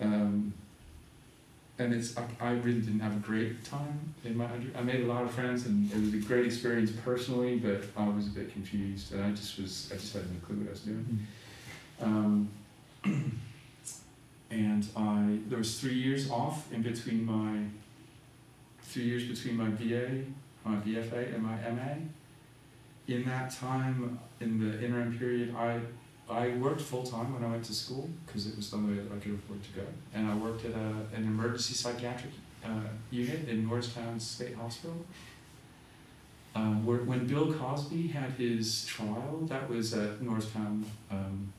Um, 0.00 0.52
and 1.78 1.94
it's 1.94 2.18
I, 2.18 2.26
I 2.40 2.50
really 2.54 2.80
didn't 2.80 2.98
have 2.98 3.14
a 3.14 3.20
great 3.20 3.64
time 3.64 4.12
in 4.24 4.36
my 4.36 4.46
under. 4.46 4.76
I 4.76 4.82
made 4.82 5.04
a 5.04 5.06
lot 5.06 5.22
of 5.22 5.30
friends, 5.30 5.66
and 5.66 5.88
it 5.92 6.00
was 6.00 6.14
a 6.14 6.26
great 6.26 6.46
experience 6.46 6.90
personally. 7.04 7.58
But 7.60 7.84
I 7.96 8.08
was 8.08 8.26
a 8.26 8.30
bit 8.30 8.52
confused, 8.52 9.12
and 9.12 9.22
I 9.22 9.30
just 9.30 9.56
was 9.60 9.88
I 9.92 9.98
just 9.98 10.12
had 10.12 10.24
no 10.32 10.40
clue 10.44 10.56
what 10.56 10.66
I 10.66 10.70
was 10.72 10.80
doing. 10.80 11.26
Um, 12.02 12.50
and 14.54 14.86
I 14.96 15.38
there 15.48 15.58
was 15.58 15.80
three 15.80 15.94
years 15.94 16.30
off 16.30 16.72
in 16.72 16.82
between 16.82 17.24
my 17.24 17.64
three 18.82 19.04
years 19.04 19.24
between 19.24 19.56
my 19.56 19.68
BA, 19.68 20.24
my 20.64 20.76
BFA, 20.76 21.34
and 21.34 21.42
my 21.42 21.56
MA. 21.70 21.94
In 23.06 23.24
that 23.24 23.50
time, 23.50 24.18
in 24.40 24.58
the 24.58 24.82
interim 24.84 25.18
period, 25.18 25.54
I 25.56 25.80
I 26.30 26.50
worked 26.56 26.80
full 26.80 27.02
time 27.02 27.34
when 27.34 27.44
I 27.44 27.50
went 27.50 27.64
to 27.64 27.74
school 27.74 28.08
because 28.24 28.46
it 28.46 28.56
was 28.56 28.70
the 28.70 28.76
only 28.76 28.96
way 28.96 29.02
that 29.02 29.12
I 29.14 29.18
could 29.18 29.34
afford 29.34 29.62
to 29.62 29.72
go, 29.80 29.86
and 30.14 30.26
I 30.30 30.34
worked 30.36 30.64
at 30.64 30.72
a, 30.72 31.16
an 31.16 31.24
emergency 31.24 31.74
psychiatric 31.74 32.32
uh, 32.64 32.88
unit 33.10 33.48
in 33.48 33.66
Norristown 33.66 34.20
State 34.20 34.54
Hospital. 34.54 35.04
Um, 36.56 36.86
where, 36.86 36.98
when 36.98 37.26
Bill 37.26 37.52
Cosby 37.52 38.06
had 38.06 38.30
his 38.34 38.86
trial, 38.86 39.40
that 39.48 39.68
was 39.68 39.92
at 39.92 40.22
Norristown, 40.22 40.86
um, 41.10 41.52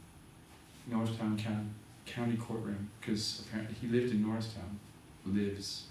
Norristown 0.87 1.37
County, 1.37 1.67
County 2.05 2.37
Courtroom, 2.37 2.89
because 2.99 3.43
apparently 3.47 3.75
he 3.81 3.87
lived 3.87 4.11
in 4.11 4.21
Norristown, 4.21 4.79
lives 5.25 5.85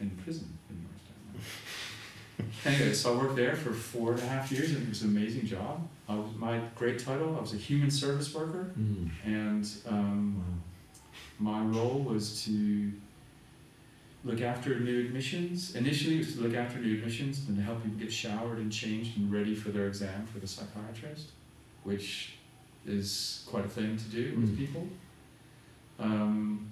in 0.00 0.10
prison 0.22 0.56
in 0.70 0.76
Norristown. 0.84 2.50
anyway, 2.64 2.92
so 2.94 3.14
I 3.14 3.22
worked 3.22 3.36
there 3.36 3.56
for 3.56 3.72
four 3.72 4.12
and 4.12 4.20
a 4.22 4.26
half 4.26 4.50
years, 4.52 4.70
and 4.72 4.82
it 4.84 4.88
was 4.88 5.02
an 5.02 5.10
amazing 5.16 5.46
job. 5.46 5.86
I 6.08 6.14
was, 6.14 6.28
my 6.36 6.60
great 6.76 6.98
title, 6.98 7.36
I 7.36 7.40
was 7.40 7.52
a 7.52 7.56
human 7.56 7.90
service 7.90 8.32
worker, 8.34 8.70
Mm. 8.78 9.10
and 9.24 9.68
um, 9.88 10.44
Wow. 11.40 11.60
my 11.60 11.62
role 11.78 11.98
was 12.00 12.44
to 12.44 12.92
look 14.24 14.40
after 14.40 14.78
new 14.80 15.00
admissions. 15.00 15.74
Initially, 15.76 16.16
it 16.16 16.18
was 16.18 16.34
to 16.34 16.40
look 16.42 16.54
after 16.54 16.78
new 16.78 16.94
admissions 16.94 17.44
and 17.48 17.56
to 17.56 17.62
help 17.62 17.82
people 17.82 17.98
get 17.98 18.12
showered 18.12 18.58
and 18.58 18.72
changed 18.72 19.16
and 19.18 19.32
ready 19.32 19.54
for 19.54 19.70
their 19.70 19.86
exam 19.86 20.26
for 20.26 20.38
the 20.38 20.46
psychiatrist, 20.46 21.30
which 21.84 22.35
is 22.86 23.44
quite 23.46 23.64
a 23.64 23.68
thing 23.68 23.96
to 23.96 24.04
do 24.04 24.36
with 24.40 24.50
Mm. 24.54 24.56
people. 24.58 24.88
Um, 25.98 26.68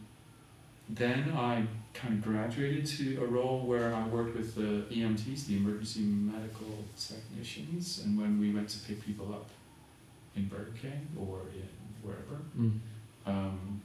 then 0.88 1.32
I 1.32 1.66
kind 1.94 2.14
of 2.14 2.22
graduated 2.22 2.86
to 2.86 3.22
a 3.22 3.26
role 3.26 3.60
where 3.66 3.94
I 3.94 4.06
worked 4.08 4.36
with 4.36 4.54
the 4.54 4.84
EMTs, 4.94 5.46
the 5.46 5.56
emergency 5.56 6.00
medical 6.00 6.84
technicians, 6.98 8.02
and 8.04 8.18
when 8.18 8.38
we 8.38 8.52
went 8.52 8.68
to 8.70 8.78
pick 8.80 9.02
people 9.04 9.32
up 9.32 9.48
in 10.36 10.46
Burger 10.48 10.72
King 10.80 11.08
or 11.16 11.40
in 11.54 11.68
wherever, 12.02 12.42
Mm. 12.58 12.78
um, 13.26 13.80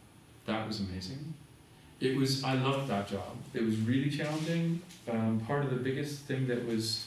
that 0.45 0.67
was 0.67 0.79
amazing. 0.81 1.33
It 1.99 2.15
was 2.17 2.43
I 2.43 2.53
loved 2.53 2.87
that 2.89 3.07
job. 3.09 3.35
It 3.53 3.61
was 3.63 3.77
really 3.81 4.09
challenging. 4.09 4.81
Um, 5.07 5.39
part 5.41 5.63
of 5.65 5.69
the 5.69 5.77
biggest 5.77 6.21
thing 6.21 6.47
that 6.47 6.65
was 6.65 7.05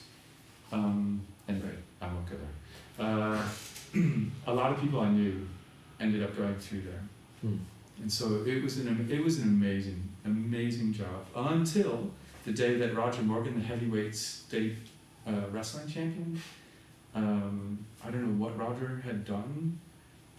um, 0.71 1.21
anyway, 1.49 1.77
I 2.01 2.07
won't 2.07 2.27
go 2.31 2.37
there. 2.37 3.07
Uh, 3.07 3.49
a 4.47 4.53
lot 4.55 4.73
of 4.73 4.81
people 4.81 5.01
I 5.01 5.11
knew 5.11 5.47
ended 6.01 6.23
up 6.23 6.37
going 6.37 6.57
through 6.57 6.83
there, 6.83 7.03
Mm. 7.45 7.59
and 8.01 8.13
so 8.13 8.45
it 8.47 8.63
was 8.63 8.79
an 8.79 9.09
it 9.11 9.23
was 9.23 9.39
an 9.41 9.49
amazing 9.49 10.03
amazing 10.25 10.93
job 10.93 11.27
until 11.35 12.11
the 12.45 12.53
day 12.53 12.77
that 12.77 12.95
Roger 12.95 13.23
Morgan, 13.23 13.55
the 13.59 13.65
heavyweight 13.65 14.15
state 14.15 14.77
uh, 15.27 15.33
wrestling 15.51 15.89
champion, 15.89 16.41
um, 17.15 17.85
I 18.05 18.11
don't 18.11 18.23
know 18.23 18.45
what 18.45 18.57
Roger 18.59 19.01
had 19.05 19.25
done, 19.25 19.79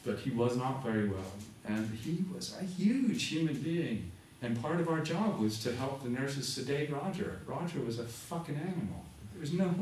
but 0.05 0.19
he 0.19 0.29
was 0.31 0.57
not 0.57 0.83
very 0.83 1.07
well, 1.07 1.33
and 1.65 1.89
he 2.03 2.23
was 2.33 2.55
a 2.59 2.63
huge 2.63 3.23
human 3.25 3.55
being. 3.61 4.11
And 4.41 4.61
part 4.61 4.81
of 4.81 4.89
our 4.89 4.99
job 4.99 5.39
was 5.39 5.59
to 5.63 5.73
help 5.73 6.03
the 6.03 6.09
nurses 6.09 6.45
sedate 6.51 6.91
Roger. 6.91 7.39
Roger 7.47 7.79
was 7.79 7.99
a 7.99 8.03
fucking 8.03 8.55
animal. 8.57 9.05
There 9.31 9.39
was 9.39 9.53
no. 9.53 9.73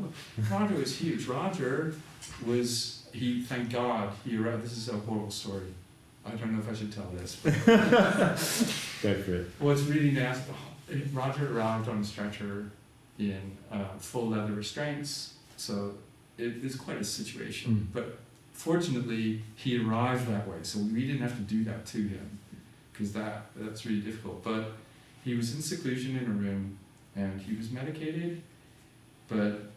Roger 0.50 0.74
was 0.76 0.96
huge. 0.96 1.26
Roger 1.26 1.94
was 2.46 3.01
he. 3.12 3.42
Thank 3.42 3.70
God 3.70 4.10
he 4.24 4.36
arrived. 4.36 4.64
This 4.64 4.76
is 4.76 4.88
a 4.88 4.96
horrible 4.96 5.30
story. 5.30 5.74
I 6.24 6.30
don't 6.30 6.52
know 6.52 6.60
if 6.60 6.70
I 6.70 6.74
should 6.74 6.92
tell 6.92 7.10
this. 7.14 7.36
But 7.42 7.52
Go 9.02 9.22
for 9.22 9.34
it. 9.34 9.50
What's 9.58 9.82
really 9.82 10.12
nasty, 10.12 10.52
Roger 11.12 11.56
arrived 11.56 11.88
on 11.88 11.98
a 11.98 12.04
stretcher 12.04 12.70
in 13.18 13.56
uh, 13.70 13.84
full 13.98 14.28
leather 14.28 14.52
restraints, 14.52 15.34
so 15.56 15.94
it 16.38 16.64
is 16.64 16.76
quite 16.76 16.98
a 16.98 17.04
situation. 17.04 17.74
Mm. 17.74 17.94
But 17.94 18.18
fortunately, 18.52 19.42
he 19.56 19.84
arrived 19.84 20.28
that 20.28 20.46
way, 20.46 20.58
so 20.62 20.78
we 20.78 21.06
didn't 21.06 21.22
have 21.22 21.36
to 21.36 21.42
do 21.42 21.64
that 21.64 21.86
to 21.86 21.98
him, 21.98 22.38
because 22.92 23.12
that 23.14 23.46
that's 23.56 23.84
really 23.84 24.00
difficult. 24.00 24.44
But 24.44 24.72
he 25.24 25.34
was 25.34 25.54
in 25.54 25.62
seclusion 25.62 26.16
in 26.16 26.24
a 26.24 26.34
room, 26.34 26.78
and 27.16 27.40
he 27.40 27.56
was 27.56 27.70
medicated, 27.70 28.42
but 29.28 29.71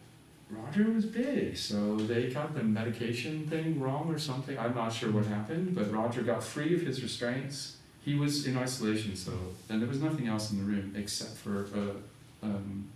Roger 0.49 0.91
was 0.91 1.05
big, 1.05 1.57
so 1.57 1.97
they 1.97 2.29
got 2.29 2.53
the 2.53 2.63
medication 2.63 3.47
thing 3.47 3.79
wrong 3.79 4.13
or 4.13 4.19
something. 4.19 4.57
I'm 4.59 4.75
not 4.75 4.93
sure 4.93 5.11
what 5.11 5.25
happened, 5.25 5.73
but 5.73 5.91
Roger 5.91 6.21
got 6.21 6.43
free 6.43 6.75
of 6.75 6.81
his 6.81 7.01
restraints 7.01 7.77
he 8.05 8.13
was 8.13 8.45
in 8.45 8.55
isolation, 8.55 9.15
so 9.15 9.31
and 9.67 9.81
there 9.81 9.89
was 9.89 9.99
nothing 9.99 10.27
else 10.27 10.51
in 10.51 10.59
the 10.59 10.63
room 10.63 10.93
except 10.95 11.35
for 11.37 11.63
a 11.63 12.45
um, 12.45 12.87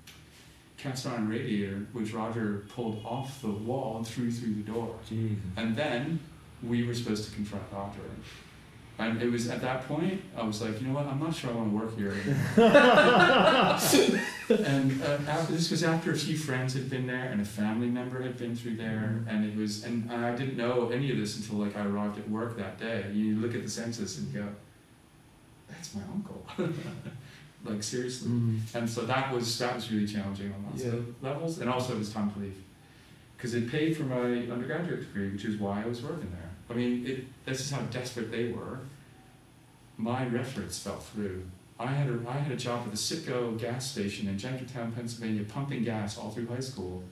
cast 0.78 1.08
iron 1.08 1.28
radiator, 1.28 1.88
which 1.94 2.14
Roger 2.14 2.66
pulled 2.70 3.04
off 3.04 3.42
the 3.42 3.50
wall 3.50 3.98
and 3.98 4.08
threw 4.08 4.30
through 4.32 4.54
the 4.54 4.72
door. 4.72 4.96
Jesus. 5.10 5.40
And 5.58 5.76
then 5.76 6.20
we 6.62 6.86
were 6.86 6.94
supposed 6.94 7.28
to 7.28 7.36
confront 7.36 7.64
Roger. 7.74 8.02
And 9.00 9.22
it 9.22 9.32
was 9.32 9.50
at 9.50 9.62
that 9.62 9.88
point 9.88 10.22
I 10.38 10.44
was 10.44 10.62
like, 10.62 10.80
you 10.82 10.88
know 10.88 10.94
what? 10.96 11.06
I'm 11.08 11.20
not 11.20 11.34
sure 11.34 11.52
I 11.52 11.54
want 11.54 11.70
to 11.72 11.76
work 11.76 11.98
here. 11.98 12.12
anymore." 12.12 12.38
and 14.68 15.02
uh, 15.02 15.18
after, 15.32 15.54
this 15.54 15.72
was 15.72 15.84
after 15.84 16.12
a 16.12 16.18
few 16.18 16.38
friends 16.38 16.74
had 16.74 16.90
been 16.90 17.08
there 17.08 17.30
and 17.32 17.40
a 17.40 17.46
family 17.46 17.88
member 17.88 18.22
had 18.22 18.38
been 18.38 18.56
through 18.56 18.76
there, 18.76 19.24
and 19.28 19.46
it 19.46 19.56
was, 19.56 19.84
and 19.86 20.12
I 20.12 20.36
didn't 20.36 20.58
know 20.58 20.90
any 20.90 21.12
of 21.12 21.18
this 21.18 21.38
until 21.38 21.66
like 21.66 21.78
I 21.78 21.86
arrived 21.86 22.18
at 22.20 22.30
work 22.30 22.58
that 22.58 22.78
day. 22.80 23.06
You 23.14 23.38
look 23.38 23.56
at 23.56 23.64
the 23.64 23.70
census 23.70 24.18
and 24.18 24.34
go, 24.34 24.48
that's 25.70 25.96
my 25.96 26.02
uncle. 26.14 26.46
like 27.64 27.84
seriously. 27.84 28.32
Mm. 28.32 28.60
And 28.76 28.90
so 28.90 29.02
that 29.06 29.32
was 29.34 29.58
that 29.60 29.76
was 29.76 29.90
really 29.92 30.08
challenging 30.08 30.52
on 30.54 30.66
lots 30.66 30.84
Yeah. 30.84 30.92
of 30.94 31.24
levels, 31.24 31.60
and 31.60 31.70
also 31.70 31.94
it 31.94 32.00
was 32.00 32.12
time 32.12 32.32
to 32.32 32.40
leave 32.40 32.58
because 33.38 33.54
it 33.54 33.70
paid 33.72 33.96
for 33.96 34.04
my 34.04 34.22
undergraduate 34.52 35.00
degree, 35.00 35.30
which 35.32 35.46
is 35.46 35.56
why 35.58 35.84
I 35.84 35.88
was 35.88 36.02
working 36.02 36.30
there. 36.32 36.49
I 36.70 36.74
mean, 36.74 37.06
it, 37.06 37.26
this 37.46 37.62
is 37.62 37.72
how 37.72 37.82
desperate 37.84 38.32
they 38.32 38.52
were. 38.52 38.80
My 39.98 40.26
reference 40.28 40.80
fell 40.80 41.00
through. 41.00 41.44
I 41.80 41.88
had 41.88 42.10
a 42.10 42.20
I 42.28 42.34
had 42.34 42.52
a 42.52 42.58
job 42.58 42.84
at 42.86 42.92
the 42.92 42.98
Citgo 42.98 43.58
gas 43.58 43.90
station 43.90 44.28
in 44.28 44.38
Jenkintown, 44.38 44.94
Pennsylvania, 44.94 45.44
pumping 45.44 45.84
gas 45.84 46.18
all 46.18 46.30
through 46.30 46.48
high 46.48 46.60
school. 46.60 47.04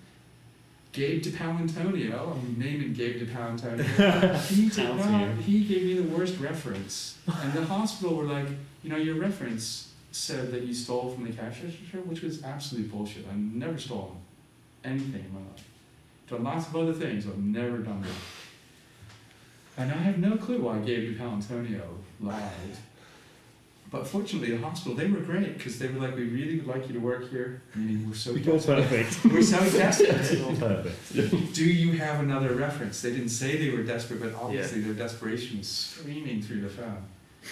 Gabe 0.92 1.22
DePalantonio, 1.22 2.14
oh, 2.14 2.32
I'm 2.32 2.56
naming 2.58 2.94
Gabe 2.94 3.22
DePalantonio. 3.22 4.36
he 4.48 4.70
did 4.70 4.96
not. 4.96 5.36
He 5.38 5.64
gave 5.64 5.84
me 5.84 5.94
the 6.02 6.16
worst 6.16 6.40
reference, 6.40 7.18
and 7.28 7.54
the 7.54 7.66
hospital 7.66 8.16
were 8.16 8.24
like, 8.24 8.48
you 8.84 8.90
know, 8.90 8.98
your 8.98 9.16
reference 9.16 9.94
said 10.12 10.52
that 10.52 10.64
you 10.64 10.74
stole 10.74 11.12
from 11.12 11.26
the 11.26 11.32
cash 11.32 11.62
register, 11.62 12.00
which 12.00 12.22
was 12.22 12.44
absolute 12.44 12.92
bullshit. 12.92 13.26
I've 13.30 13.38
never 13.38 13.78
stolen 13.78 14.18
anything 14.84 15.26
in 15.26 15.34
my 15.34 15.40
life. 15.40 15.68
Done 16.28 16.44
lots 16.44 16.68
of 16.68 16.76
other 16.76 16.94
things, 16.94 17.26
but 17.26 17.34
I've 17.34 17.44
never 17.44 17.78
done 17.78 18.02
that. 18.02 18.10
And 19.78 19.92
I 19.92 19.96
have 19.98 20.18
no 20.18 20.38
clue 20.38 20.62
why 20.62 20.80
Gabe 20.80 21.18
Palantonio 21.20 21.84
lied. 22.20 22.78
But 23.90 24.06
fortunately, 24.06 24.52
the 24.52 24.62
hospital, 24.62 24.96
they 24.98 25.08
were 25.08 25.20
great 25.22 25.58
because 25.58 25.80
they 25.80 25.88
were 25.88 26.00
like, 26.00 26.16
we 26.16 26.24
really 26.28 26.58
would 26.60 26.68
like 26.68 26.88
you 26.88 26.94
to 26.94 27.00
work 27.00 27.30
here. 27.30 27.62
Meaning, 27.74 28.06
we're 28.10 28.16
so 28.16 28.32
You're 28.34 28.56
desperate. 28.56 28.84
perfect. 28.84 29.26
We're 29.34 29.42
so 29.42 29.60
desperate. 29.60 30.32
You're 30.40 30.56
perfect. 30.56 31.54
Do 31.54 31.64
you 31.64 31.94
have 31.94 32.20
another 32.20 32.54
reference? 32.54 33.02
They 33.02 33.12
didn't 33.12 33.30
say 33.30 33.56
they 33.58 33.70
were 33.76 33.84
desperate, 33.84 34.20
but 34.22 34.34
obviously 34.36 34.82
their 34.82 34.94
desperation 34.94 35.60
was 35.60 35.70
screaming 35.70 36.42
through 36.42 36.62
the 36.62 36.70
phone. 36.70 37.04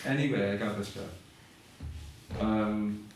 Anyway, 0.06 0.52
I 0.52 0.58
got 0.58 0.78
this 0.78 0.94
job. 0.94 2.42
Um, 2.42 3.08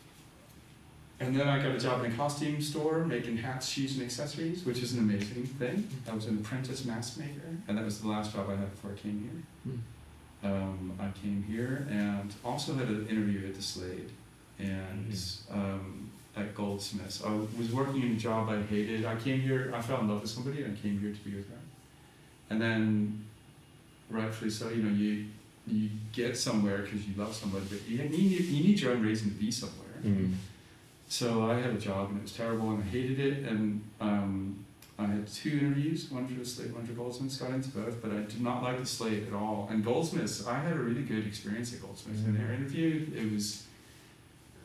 and 1.20 1.36
then 1.36 1.46
I 1.46 1.58
got 1.62 1.72
a 1.72 1.78
job 1.78 2.02
in 2.02 2.10
a 2.10 2.14
costume 2.14 2.62
store 2.62 3.04
making 3.04 3.36
hats, 3.36 3.68
shoes, 3.68 3.94
and 3.94 4.02
accessories, 4.02 4.64
which 4.64 4.82
is 4.82 4.94
an 4.94 5.00
amazing 5.00 5.44
thing. 5.44 5.86
I 6.10 6.14
was 6.14 6.26
an 6.26 6.38
apprentice 6.38 6.86
mask 6.86 7.18
maker, 7.18 7.56
and 7.68 7.76
that 7.76 7.84
was 7.84 8.00
the 8.00 8.08
last 8.08 8.32
job 8.32 8.48
I 8.48 8.56
had 8.56 8.70
before 8.70 8.92
I 8.92 8.94
came 8.94 9.44
here. 9.64 9.74
Mm. 9.74 9.80
Um, 10.42 10.98
I 10.98 11.10
came 11.20 11.44
here 11.46 11.86
and 11.90 12.32
also 12.42 12.74
had 12.74 12.88
an 12.88 13.06
interview 13.08 13.46
at 13.46 13.54
the 13.54 13.62
Slade 13.62 14.10
and 14.58 15.14
um, 15.50 16.10
at 16.34 16.54
Goldsmiths. 16.54 17.22
I 17.22 17.32
was 17.58 17.70
working 17.70 18.00
in 18.00 18.12
a 18.12 18.16
job 18.16 18.48
I 18.48 18.62
hated. 18.62 19.04
I 19.04 19.16
came 19.16 19.40
here, 19.40 19.70
I 19.74 19.82
fell 19.82 20.00
in 20.00 20.08
love 20.08 20.22
with 20.22 20.30
somebody 20.30 20.62
and 20.62 20.74
I 20.74 20.80
came 20.80 20.98
here 20.98 21.12
to 21.12 21.20
be 21.20 21.36
with 21.36 21.50
her. 21.50 21.56
And 22.48 22.60
then, 22.60 23.26
rightfully 24.08 24.50
so, 24.50 24.70
you 24.70 24.82
know, 24.82 24.94
you 24.94 25.26
you 25.66 25.90
get 26.12 26.36
somewhere 26.36 26.78
because 26.78 27.06
you 27.06 27.14
love 27.16 27.34
somebody, 27.34 27.66
but 27.68 27.86
you 27.86 27.98
need, 27.98 28.40
you 28.40 28.64
need 28.64 28.80
your 28.80 28.92
own 28.92 29.02
reason 29.02 29.28
to 29.28 29.36
be 29.36 29.50
somewhere. 29.50 29.86
Mm. 30.02 30.32
So 31.10 31.50
I 31.50 31.54
had 31.54 31.70
a 31.70 31.78
job 31.78 32.10
and 32.10 32.18
it 32.20 32.22
was 32.22 32.32
terrible 32.32 32.70
and 32.70 32.84
I 32.84 32.86
hated 32.86 33.18
it 33.18 33.38
and 33.44 33.82
um, 34.00 34.64
I 34.96 35.06
had 35.06 35.26
two 35.26 35.50
interviews, 35.50 36.08
one 36.08 36.28
for 36.28 36.34
the 36.34 36.44
Slade, 36.46 36.72
one 36.72 36.86
for 36.86 36.92
Goldsmiths, 36.92 37.36
got 37.36 37.50
into 37.50 37.68
both, 37.70 38.00
but 38.00 38.12
I 38.12 38.20
did 38.20 38.40
not 38.40 38.62
like 38.62 38.78
the 38.78 38.86
Slade 38.86 39.26
at 39.26 39.32
all. 39.32 39.66
And 39.72 39.84
Goldsmiths, 39.84 40.46
I 40.46 40.60
had 40.60 40.72
a 40.72 40.78
really 40.78 41.02
good 41.02 41.26
experience 41.26 41.74
at 41.74 41.82
Goldsmiths. 41.82 42.20
In 42.24 42.38
their 42.38 42.52
interview, 42.52 43.08
it 43.12 43.32
was, 43.32 43.66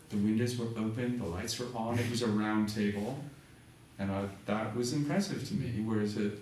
the 0.09 0.17
windows 0.17 0.55
were 0.55 0.67
open, 0.77 1.17
the 1.17 1.25
lights 1.25 1.59
were 1.59 1.65
on, 1.75 1.97
it 1.97 2.11
was 2.11 2.21
a 2.21 2.27
round 2.27 2.69
table, 2.69 3.17
and 3.97 4.11
I, 4.11 4.25
that 4.45 4.75
was 4.75 4.93
impressive 4.93 5.47
to 5.47 5.55
me. 5.55 5.81
Whereas 5.83 6.15
at 6.15 6.33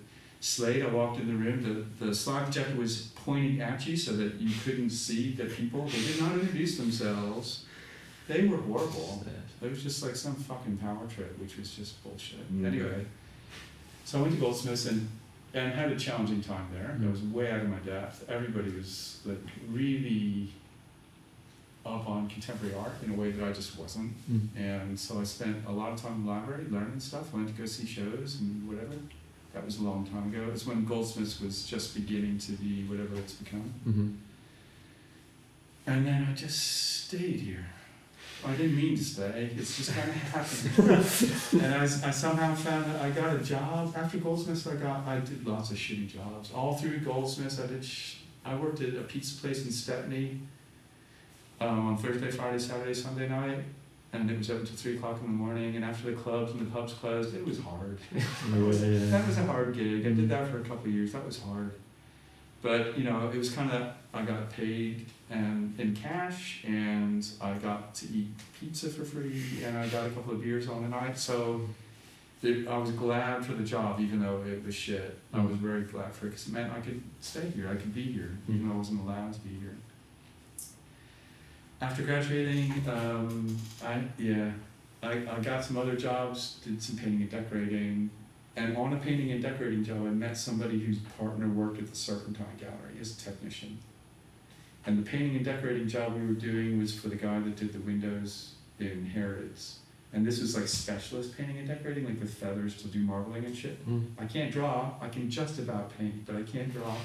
Slade, 0.41 0.83
I 0.83 0.89
walked 0.89 1.21
in 1.21 1.29
the 1.29 1.33
room, 1.33 1.87
the, 1.97 2.05
the 2.07 2.13
slide 2.13 2.43
projector 2.43 2.75
was 2.75 3.03
pointing 3.23 3.61
at 3.61 3.87
you 3.87 3.95
so 3.95 4.11
that 4.17 4.33
you 4.33 4.53
couldn't 4.65 4.89
see 4.89 5.31
the 5.31 5.45
people. 5.45 5.85
They 5.85 6.01
did 6.01 6.19
not 6.19 6.33
introduce 6.33 6.77
themselves. 6.77 7.63
they 8.27 8.47
were 8.47 8.57
horrible. 8.57 9.23
It 9.63 9.69
was 9.69 9.83
just 9.83 10.03
like 10.03 10.15
some 10.15 10.35
fucking 10.35 10.77
power 10.77 11.07
trip, 11.13 11.39
which 11.39 11.57
was 11.57 11.71
just 11.73 12.03
bullshit. 12.03 12.51
Mm. 12.53 12.67
Anyway, 12.67 13.05
so 14.05 14.19
I 14.19 14.21
went 14.23 14.33
to 14.35 14.39
Goldsmiths 14.39 14.85
and 14.85 15.07
and 15.53 15.71
had 15.71 15.91
a 15.91 15.95
challenging 15.95 16.41
time 16.41 16.67
there. 16.73 16.97
I 17.01 17.11
was 17.11 17.21
way 17.21 17.51
out 17.51 17.61
of 17.61 17.69
my 17.69 17.77
depth. 17.77 18.25
Everybody 18.27 18.71
was 18.71 19.19
like 19.23 19.37
really 19.69 20.49
up 21.85 22.07
on 22.09 22.29
contemporary 22.29 22.73
art 22.75 22.93
in 23.05 23.11
a 23.11 23.15
way 23.15 23.31
that 23.31 23.47
I 23.47 23.51
just 23.51 23.77
wasn't. 23.77 24.13
Mm. 24.31 24.47
And 24.57 24.99
so 24.99 25.19
I 25.19 25.23
spent 25.23 25.57
a 25.67 25.71
lot 25.71 25.91
of 25.91 26.01
time 26.01 26.13
in 26.13 26.25
the 26.25 26.31
library 26.31 26.65
learning 26.69 26.99
stuff. 26.99 27.33
Went 27.33 27.47
to 27.49 27.53
go 27.53 27.65
see 27.65 27.85
shows 27.85 28.39
and 28.39 28.67
whatever. 28.67 28.95
That 29.53 29.65
was 29.65 29.77
a 29.77 29.83
long 29.83 30.07
time 30.07 30.33
ago. 30.33 30.49
It's 30.51 30.65
when 30.65 30.85
Goldsmiths 30.85 31.39
was 31.39 31.65
just 31.65 31.93
beginning 31.93 32.39
to 32.39 32.53
be 32.53 32.85
whatever 32.85 33.15
it's 33.17 33.33
become. 33.33 33.71
Mm-hmm. 33.87 34.09
And 35.85 36.07
then 36.07 36.27
I 36.29 36.33
just 36.33 37.05
stayed 37.05 37.41
here. 37.41 37.65
I 38.45 38.51
didn't 38.55 38.75
mean 38.75 38.95
to 38.97 39.03
stay. 39.03 39.51
It's 39.55 39.77
just 39.77 39.93
kind 39.93 40.09
of 40.09 40.15
happened. 41.51 41.63
and 41.63 41.75
I, 41.75 41.83
I 41.83 42.11
somehow 42.11 42.53
found 42.55 42.85
that 42.85 43.01
I 43.01 43.09
got 43.11 43.35
a 43.35 43.39
job 43.39 43.93
after 43.95 44.17
Goldsmiths. 44.17 44.67
I 44.67 44.75
got 44.75 45.07
I 45.07 45.19
did 45.19 45.45
lots 45.47 45.71
of 45.71 45.77
shitty 45.77 46.07
jobs 46.07 46.51
all 46.53 46.75
through 46.75 46.99
Goldsmiths. 46.99 47.59
I 47.59 47.67
did. 47.67 47.83
Sh- 47.85 48.17
I 48.45 48.55
worked 48.55 48.81
at 48.81 48.93
a 48.95 49.01
pizza 49.03 49.39
place 49.39 49.63
in 49.65 49.71
Stepney 49.71 50.39
um, 51.61 51.87
on 51.87 51.97
Thursday, 51.97 52.29
Friday, 52.29 52.59
Saturday, 52.59 52.93
Sunday 52.93 53.29
night, 53.29 53.59
and 54.11 54.29
it 54.29 54.37
was 54.37 54.49
up 54.49 54.59
until 54.59 54.75
three 54.75 54.97
o'clock 54.97 55.17
in 55.21 55.27
the 55.27 55.31
morning. 55.31 55.77
And 55.77 55.85
after 55.85 56.11
the 56.11 56.17
clubs 56.17 56.51
and 56.51 56.59
the 56.59 56.69
pubs 56.69 56.93
closed, 56.93 57.33
it 57.35 57.45
was 57.45 57.59
hard. 57.59 57.99
That 58.51 59.25
was 59.27 59.37
a 59.37 59.43
hard 59.45 59.73
gig. 59.73 60.05
I 60.05 60.11
did 60.11 60.27
that 60.29 60.49
for 60.49 60.57
a 60.59 60.63
couple 60.63 60.87
of 60.87 60.93
years. 60.93 61.13
That 61.13 61.25
was 61.25 61.39
hard. 61.41 61.71
But 62.63 62.97
you 62.97 63.03
know, 63.03 63.29
it 63.31 63.37
was 63.37 63.51
kind 63.51 63.69
of 63.71 63.93
I 64.13 64.23
got 64.23 64.49
paid 64.51 65.05
and 65.29 65.77
in 65.79 65.95
cash, 65.95 66.63
and 66.65 67.27
I 67.41 67.53
got 67.55 67.93
to 67.95 68.05
eat 68.05 68.29
pizza 68.59 68.89
for 68.89 69.03
free, 69.03 69.43
and 69.63 69.77
I 69.77 69.87
got 69.89 70.07
a 70.07 70.09
couple 70.09 70.33
of 70.33 70.41
beers 70.41 70.67
on 70.69 70.81
the 70.81 70.87
night. 70.87 71.17
So 71.17 71.61
it, 72.41 72.67
I 72.67 72.77
was 72.77 72.91
glad 72.91 73.45
for 73.45 73.53
the 73.53 73.63
job, 73.63 73.99
even 73.99 74.21
though 74.21 74.41
it 74.49 74.65
was 74.65 74.73
shit. 74.73 75.19
I 75.33 75.43
was 75.43 75.57
very 75.57 75.81
glad 75.81 76.13
for 76.13 76.27
it 76.27 76.29
because 76.29 76.47
it 76.47 76.53
meant 76.53 76.71
I 76.71 76.79
could 76.79 77.03
stay 77.19 77.49
here. 77.49 77.67
I 77.69 77.75
could 77.75 77.93
be 77.93 78.03
here, 78.03 78.37
even 78.47 78.69
though 78.69 78.75
I 78.75 78.77
wasn't 78.77 79.01
allowed 79.01 79.33
to 79.33 79.39
be 79.41 79.55
here. 79.59 79.75
After 81.81 82.03
graduating, 82.03 82.71
um, 82.87 83.57
I 83.83 84.03
yeah, 84.17 84.51
I, 85.01 85.11
I 85.11 85.39
got 85.41 85.65
some 85.65 85.77
other 85.77 85.97
jobs, 85.97 86.61
did 86.63 86.81
some 86.81 86.95
painting 86.95 87.23
and 87.23 87.29
decorating, 87.29 88.09
and 88.55 88.77
on 88.77 88.93
a 88.93 88.97
painting 88.97 89.31
and 89.31 89.41
decorating 89.41 89.83
job, 89.83 89.97
I 90.05 90.09
met 90.09 90.37
somebody 90.37 90.79
whose 90.79 90.99
partner 91.17 91.47
worked 91.47 91.79
at 91.79 91.89
the 91.89 91.95
Serpentine 91.95 92.57
Gallery 92.59 92.99
as 92.99 93.17
a 93.17 93.19
technician. 93.19 93.79
And 94.85 94.97
the 94.97 95.09
painting 95.09 95.35
and 95.35 95.45
decorating 95.45 95.87
job 95.87 96.13
we 96.13 96.25
were 96.27 96.33
doing 96.33 96.77
was 96.77 96.93
for 96.93 97.07
the 97.07 97.15
guy 97.15 97.39
that 97.39 97.55
did 97.55 97.73
the 97.73 97.79
windows 97.79 98.53
in 98.79 99.05
Harrods. 99.05 99.79
And 100.11 100.25
this 100.25 100.39
was 100.39 100.55
like 100.55 100.67
specialist 100.67 101.35
painting 101.35 101.57
and 101.57 101.67
decorating, 101.67 102.05
like 102.05 102.19
with 102.19 102.33
feathers 102.33 102.79
to 102.83 102.87
do 102.87 102.99
marbling 102.99 103.45
and 103.45 103.55
shit. 103.55 103.83
Mm. 103.89 104.11
I 104.19 104.25
can't 104.25 104.51
draw, 104.51 104.91
I 105.01 105.07
can 105.07 105.29
just 105.29 105.57
about 105.57 105.97
paint, 105.97 106.25
but 106.25 106.35
I 106.35 106.43
can't 106.43 106.71
draw. 106.71 106.95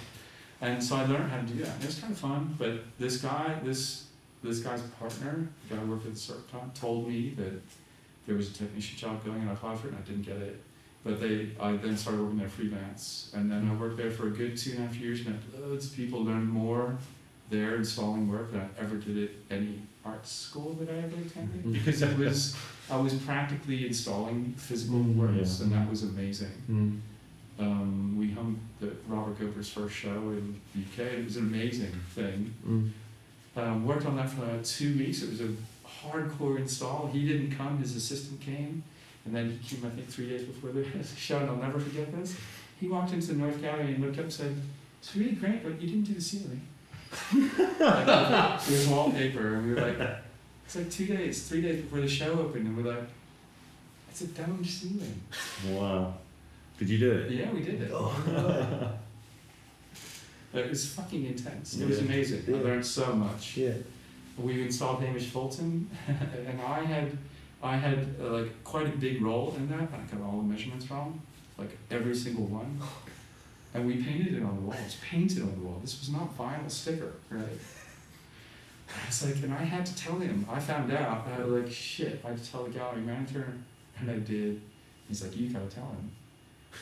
And 0.60 0.82
so 0.82 0.96
I 0.96 1.06
learned 1.06 1.30
how 1.30 1.38
to 1.38 1.46
do 1.46 1.62
that. 1.62 1.74
And 1.74 1.84
it 1.84 1.86
was 1.86 1.98
kind 1.98 2.12
of 2.12 2.18
fun, 2.18 2.56
but 2.58 2.82
this 2.98 3.18
guy, 3.18 3.58
this 3.64 4.04
this 4.42 4.60
guy's 4.60 4.82
partner, 4.82 5.48
the 5.68 5.74
guy 5.74 5.80
who 5.80 5.90
worked 5.90 6.06
at 6.06 6.14
the 6.14 6.18
Serpentine, 6.18 6.70
told 6.74 7.08
me 7.08 7.30
that 7.30 7.60
there 8.26 8.36
was 8.36 8.50
a 8.50 8.52
technician 8.52 8.96
job 8.96 9.24
going 9.24 9.40
and 9.40 9.50
I 9.50 9.54
applied 9.54 9.80
for 9.80 9.88
it 9.88 9.94
and 9.94 9.98
I 10.04 10.06
didn't 10.06 10.22
get 10.22 10.36
it. 10.36 10.62
But 11.04 11.20
they, 11.20 11.50
I 11.60 11.72
then 11.76 11.96
started 11.96 12.20
working 12.22 12.38
there 12.38 12.48
freelance, 12.48 13.30
and 13.34 13.50
then 13.50 13.70
I 13.70 13.74
worked 13.80 13.96
there 13.96 14.10
for 14.10 14.26
a 14.26 14.30
good 14.30 14.56
two 14.56 14.72
and 14.72 14.80
a 14.80 14.86
half 14.86 14.96
years. 14.96 15.24
Met 15.24 15.36
loads 15.58 15.86
of 15.90 15.96
people, 15.96 16.24
learned 16.24 16.48
more 16.48 16.96
there 17.50 17.76
installing 17.76 18.28
work 18.28 18.50
than 18.52 18.60
I 18.60 18.80
ever 18.82 18.96
did 18.96 19.16
at 19.24 19.30
any 19.58 19.80
art 20.04 20.26
school 20.26 20.74
that 20.74 20.90
I 20.90 20.98
ever 20.98 21.16
attended 21.24 21.64
Mhm. 21.64 21.72
because 21.72 22.02
it 22.02 22.18
was 22.18 22.56
I 22.90 22.96
was 22.96 23.14
practically 23.14 23.86
installing 23.86 24.54
physical 24.56 24.98
Mm, 24.98 25.16
works, 25.16 25.58
yeah. 25.58 25.64
and 25.64 25.72
that 25.74 25.88
was 25.90 26.02
amazing. 26.02 26.52
Mm. 26.70 27.00
Um, 27.58 28.16
we 28.18 28.30
hung 28.30 28.58
the 28.80 28.92
Robert 29.08 29.38
Gober's 29.38 29.68
first 29.68 29.94
show 29.94 30.10
in 30.30 30.60
the 30.74 30.80
UK. 30.82 31.12
It 31.18 31.24
was 31.24 31.36
an 31.36 31.44
amazing 31.46 31.92
thing. 32.14 32.54
Mm. 32.66 32.90
Um, 33.56 33.86
worked 33.86 34.06
on 34.06 34.16
that 34.16 34.30
for 34.30 34.44
uh, 34.44 34.58
two 34.62 34.96
weeks. 34.98 35.22
It 35.22 35.30
was 35.30 35.40
a 35.40 35.50
hardcore 35.86 36.58
install. 36.58 37.08
He 37.12 37.26
didn't 37.26 37.50
come, 37.52 37.78
his 37.78 37.96
assistant 37.96 38.40
came, 38.40 38.84
and 39.28 39.36
then 39.36 39.50
he 39.50 39.76
came, 39.76 39.84
I 39.84 39.90
think, 39.90 40.08
three 40.08 40.26
days 40.30 40.42
before 40.44 40.70
the 40.70 40.84
show, 41.16 41.38
and 41.38 41.50
I'll 41.50 41.56
never 41.56 41.78
forget 41.78 42.10
this. 42.18 42.34
He 42.80 42.88
walked 42.88 43.12
into 43.12 43.26
the 43.28 43.34
North 43.34 43.60
Gallery 43.60 43.94
and 43.94 44.02
looked 44.02 44.16
up 44.18 44.24
and 44.24 44.32
said, 44.32 44.56
It's 45.00 45.14
really 45.14 45.32
great, 45.32 45.62
but 45.62 45.78
you 45.80 45.86
didn't 45.88 46.04
do 46.04 46.14
the 46.14 46.20
ceiling. 46.20 46.62
like, 47.34 48.66
it 48.66 48.70
was 48.70 48.88
wallpaper, 48.88 49.54
and 49.56 49.66
we 49.66 49.74
were 49.74 49.80
like, 49.82 50.18
It's 50.64 50.76
like 50.76 50.90
two 50.90 51.06
days, 51.06 51.46
three 51.46 51.60
days 51.60 51.82
before 51.82 52.00
the 52.00 52.08
show 52.08 52.32
opened, 52.38 52.66
and 52.68 52.76
we're 52.76 52.90
like, 52.94 53.04
It's 54.10 54.22
a 54.22 54.28
domed 54.28 54.66
ceiling. 54.66 55.20
Wow. 55.68 56.14
Did 56.78 56.88
you 56.88 56.98
do 56.98 57.12
it? 57.12 57.30
Yeah, 57.32 57.50
we 57.52 57.60
did 57.60 57.82
it. 57.82 57.90
But 57.90 57.98
oh. 58.00 58.92
it 60.54 60.70
was 60.70 60.88
fucking 60.94 61.26
intense. 61.26 61.76
It 61.78 61.86
was 61.86 61.98
Yeah. 61.98 62.04
amazing. 62.04 62.44
I 62.48 62.58
learned 62.62 62.86
so 62.86 63.12
much. 63.14 63.58
Yeah. 63.58 63.74
we 64.38 64.62
installed 64.62 65.02
Hamish 65.02 65.26
Fulton, 65.26 65.90
and 66.06 66.60
I 66.62 66.84
had 66.84 67.18
I 67.62 67.76
had 67.76 68.14
uh, 68.20 68.30
like 68.30 68.64
quite 68.64 68.86
a 68.86 68.96
big 68.96 69.20
role 69.22 69.54
in 69.56 69.68
that. 69.70 69.88
I 69.92 70.16
got 70.16 70.24
all 70.24 70.38
the 70.38 70.44
measurements 70.44 70.90
wrong, 70.90 71.20
like 71.56 71.76
every 71.90 72.14
single 72.14 72.46
one. 72.46 72.80
And 73.74 73.86
we 73.86 74.02
painted 74.02 74.34
it 74.34 74.42
on 74.42 74.56
the 74.56 74.62
wall. 74.62 74.76
It's 74.84 74.96
painted 75.02 75.42
on 75.42 75.54
the 75.54 75.60
wall. 75.60 75.78
This 75.82 75.98
was 76.00 76.10
not 76.10 76.36
vinyl 76.36 76.70
sticker, 76.70 77.12
right? 77.30 77.42
I 78.88 79.06
was 79.06 79.26
like, 79.26 79.42
and 79.42 79.52
I 79.52 79.62
had 79.64 79.84
to 79.84 79.94
tell 79.94 80.18
him. 80.18 80.46
I 80.50 80.58
found 80.58 80.90
out. 80.92 81.26
I 81.26 81.44
was 81.44 81.62
like, 81.62 81.72
shit. 81.72 82.22
I 82.24 82.28
had 82.28 82.42
to 82.42 82.50
tell 82.50 82.64
the 82.64 82.70
gallery 82.70 83.02
manager, 83.02 83.52
and 83.98 84.10
I 84.10 84.18
did. 84.18 84.62
He's 85.08 85.22
like, 85.22 85.36
you 85.36 85.50
gotta 85.50 85.66
tell 85.66 85.84
him. 85.84 86.10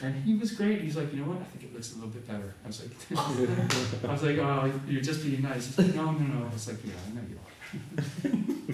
And 0.03 0.15
he 0.25 0.35
was 0.35 0.53
great. 0.53 0.83
He's 0.83 0.97
like, 0.97 1.13
you 1.13 1.21
know 1.21 1.31
what? 1.31 1.41
I 1.41 1.45
think 1.45 1.65
it 1.65 1.75
looks 1.75 1.93
a 1.93 1.95
little 1.97 2.11
bit 2.11 2.27
better. 2.27 2.55
I 2.65 2.67
was 2.67 2.83
like, 2.83 2.91
I 4.05 4.13
was 4.13 4.23
like, 4.23 4.39
oh, 4.39 4.81
you're 4.87 5.01
just 5.01 5.23
being 5.25 5.43
nice. 5.43 5.67
He's 5.67 5.79
like, 5.79 5.95
no, 5.95 6.13
no, 6.13 6.19
no. 6.19 6.47
I 6.47 6.53
was 6.53 6.69
like, 6.69 6.79
yeah, 6.85 6.93
I 7.07 7.15
know 7.15 7.23
you 7.29 7.39
are. 7.39 8.57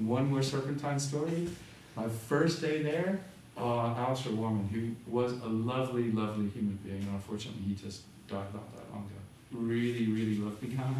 One 0.00 0.30
more 0.30 0.42
serpentine 0.42 0.98
story. 0.98 1.48
My 1.94 2.08
first 2.08 2.62
day 2.62 2.82
there, 2.82 3.20
uh, 3.56 3.94
Alister 3.94 4.30
Warman, 4.30 4.68
who 4.68 4.94
was 5.10 5.32
a 5.32 5.46
lovely, 5.46 6.10
lovely 6.10 6.48
human 6.48 6.78
being, 6.82 7.02
and 7.02 7.10
unfortunately 7.10 7.62
he 7.62 7.74
just 7.74 8.02
died 8.26 8.52
not 8.54 8.74
that 8.74 8.90
long 8.92 9.04
ago. 9.04 9.20
Really, 9.52 10.06
really 10.06 10.36
lovely 10.36 10.68
guy. 10.68 10.94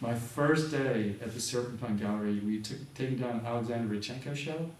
My 0.00 0.14
first 0.14 0.70
day 0.70 1.14
at 1.22 1.32
the 1.34 1.40
Serpentine 1.40 1.96
Gallery, 1.96 2.40
we 2.40 2.60
took 2.60 2.78
taken 2.94 3.20
down 3.20 3.42
Alexander 3.44 3.94
Rodchenko 3.94 4.34
show. 4.34 4.70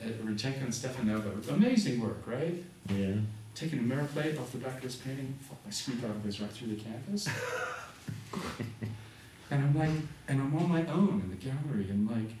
At 0.00 0.20
Rodchenko 0.24 0.62
and 0.64 0.72
Stepanova. 0.72 1.48
Amazing 1.50 2.00
work, 2.00 2.26
right? 2.26 2.64
Yeah. 2.88 3.14
taking 3.54 3.78
a 3.78 3.82
mirror 3.82 4.08
plate 4.12 4.36
off 4.36 4.50
the 4.50 4.58
back 4.58 4.76
of 4.78 4.82
this 4.82 4.96
painting, 4.96 5.38
fuck, 5.40 5.58
my 5.64 5.70
screwdriver 5.70 6.14
goes 6.24 6.40
right 6.40 6.50
through 6.50 6.74
the 6.74 6.82
canvas. 6.82 7.28
and 9.50 9.62
I'm 9.62 9.78
like, 9.78 9.90
and 10.26 10.40
I'm 10.40 10.56
on 10.56 10.68
my 10.68 10.84
own 10.86 11.20
in 11.22 11.30
the 11.30 11.36
gallery, 11.36 11.88
and 11.88 12.10
like, 12.10 12.34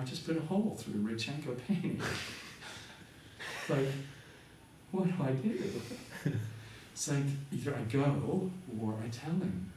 I 0.00 0.04
just 0.04 0.26
put 0.26 0.36
a 0.36 0.40
hole 0.40 0.76
through 0.78 0.94
a 0.94 1.12
Rodchenko 1.12 1.56
painting. 1.66 2.00
like, 3.68 3.88
what 4.90 5.04
do 5.06 5.14
I 5.22 5.30
do? 5.32 5.62
It's 6.92 7.08
like 7.08 7.24
either 7.50 7.74
I 7.74 7.82
go 7.90 8.50
or 8.80 8.94
I 9.02 9.08
tell 9.08 9.30
him. 9.30 9.70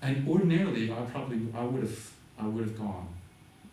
And 0.00 0.28
ordinarily, 0.28 0.92
I 0.92 1.00
probably 1.02 1.40
I 1.54 1.64
would 1.64 1.82
have 1.82 2.10
I 2.38 2.46
would 2.46 2.64
have 2.64 2.78
gone, 2.78 3.08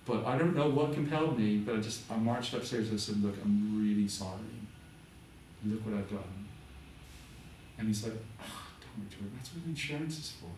but 0.06 0.26
I 0.26 0.38
don't 0.38 0.56
know 0.56 0.70
what 0.70 0.94
compelled 0.94 1.38
me. 1.38 1.58
But 1.58 1.76
I 1.76 1.78
just 1.80 2.12
I 2.12 2.18
marched 2.18 2.54
upstairs 2.56 2.90
and 2.90 2.96
I 2.96 3.00
said, 3.00 3.22
"Look, 3.22 3.36
I'm 3.44 3.80
really 3.80 4.08
sorry. 4.08 4.40
Look 5.64 5.86
what 5.86 5.94
I've 5.94 6.10
done." 6.10 6.48
And 7.78 7.88
he's 7.88 8.04
like, 8.04 8.14
oh, 8.42 8.68
"Don't 8.82 8.98
worry, 8.98 9.10
Jordan. 9.12 9.32
That's 9.38 9.52
what 9.54 9.66
insurance 9.68 10.18
is 10.18 10.34
for." 10.42 10.52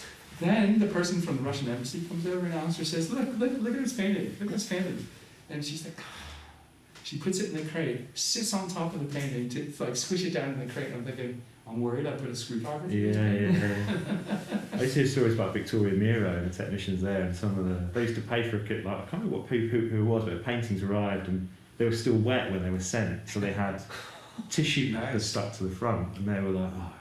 then 0.40 0.78
the 0.78 0.86
person 0.86 1.20
from 1.20 1.36
the 1.38 1.42
Russian 1.42 1.68
embassy 1.68 2.00
comes 2.08 2.26
over 2.26 2.44
and 2.46 2.54
Alister 2.54 2.84
says, 2.84 3.10
"Look, 3.10 3.28
look, 3.38 3.52
look 3.60 3.74
at 3.74 3.82
this 3.82 3.92
painting. 3.92 4.36
Look 4.40 4.48
at 4.48 4.54
this 4.54 4.66
painting." 4.66 5.06
And 5.50 5.64
she's 5.64 5.84
like, 5.84 5.96
she 7.04 7.18
puts 7.18 7.40
it 7.40 7.50
in 7.50 7.56
the 7.64 7.70
crate, 7.70 8.06
sits 8.18 8.52
on 8.54 8.68
top 8.68 8.94
of 8.94 9.00
the 9.12 9.18
painting 9.20 9.48
to 9.50 9.84
like 9.84 9.96
squish 9.96 10.24
it 10.24 10.30
down 10.30 10.50
in 10.54 10.66
the 10.66 10.72
crate. 10.72 10.88
I'm 10.92 11.04
thinking, 11.04 11.40
I'm 11.66 11.80
worried 11.80 12.06
I 12.06 12.12
put 12.12 12.28
a 12.30 12.36
screwdriver. 12.36 12.88
Yeah, 12.90 13.12
painting." 13.12 13.54
yeah. 13.54 14.38
I 14.72 14.80
used 14.82 14.94
to 14.94 15.00
hear 15.00 15.08
stories 15.08 15.34
about 15.34 15.52
Victoria 15.54 15.94
Miro 15.94 16.36
and 16.36 16.50
the 16.50 16.54
technicians 16.54 17.00
there, 17.02 17.22
and 17.22 17.34
some 17.36 17.58
of 17.58 17.68
the 17.68 17.74
they 17.92 18.02
used 18.02 18.16
to 18.16 18.22
pay 18.22 18.48
for 18.48 18.56
a 18.56 18.60
kit. 18.66 18.84
Like 18.84 18.96
I 18.96 19.00
can't 19.02 19.12
remember 19.24 19.38
what 19.38 19.46
who, 19.48 19.68
who, 19.68 19.88
who 19.88 20.00
it 20.00 20.04
was, 20.04 20.24
but 20.24 20.34
the 20.34 20.40
paintings 20.40 20.82
arrived 20.82 21.28
and 21.28 21.48
they 21.78 21.84
were 21.84 21.92
still 21.92 22.16
wet 22.16 22.50
when 22.52 22.62
they 22.62 22.70
were 22.70 22.80
sent, 22.80 23.28
so 23.28 23.40
they 23.40 23.52
had 23.52 23.82
tissue 24.50 24.92
Nice. 24.92 25.24
stuck 25.26 25.52
to 25.54 25.64
the 25.64 25.74
front, 25.74 26.16
and 26.16 26.26
they 26.26 26.40
were 26.40 26.50
like, 26.60 26.72
"Oh, 26.76 26.92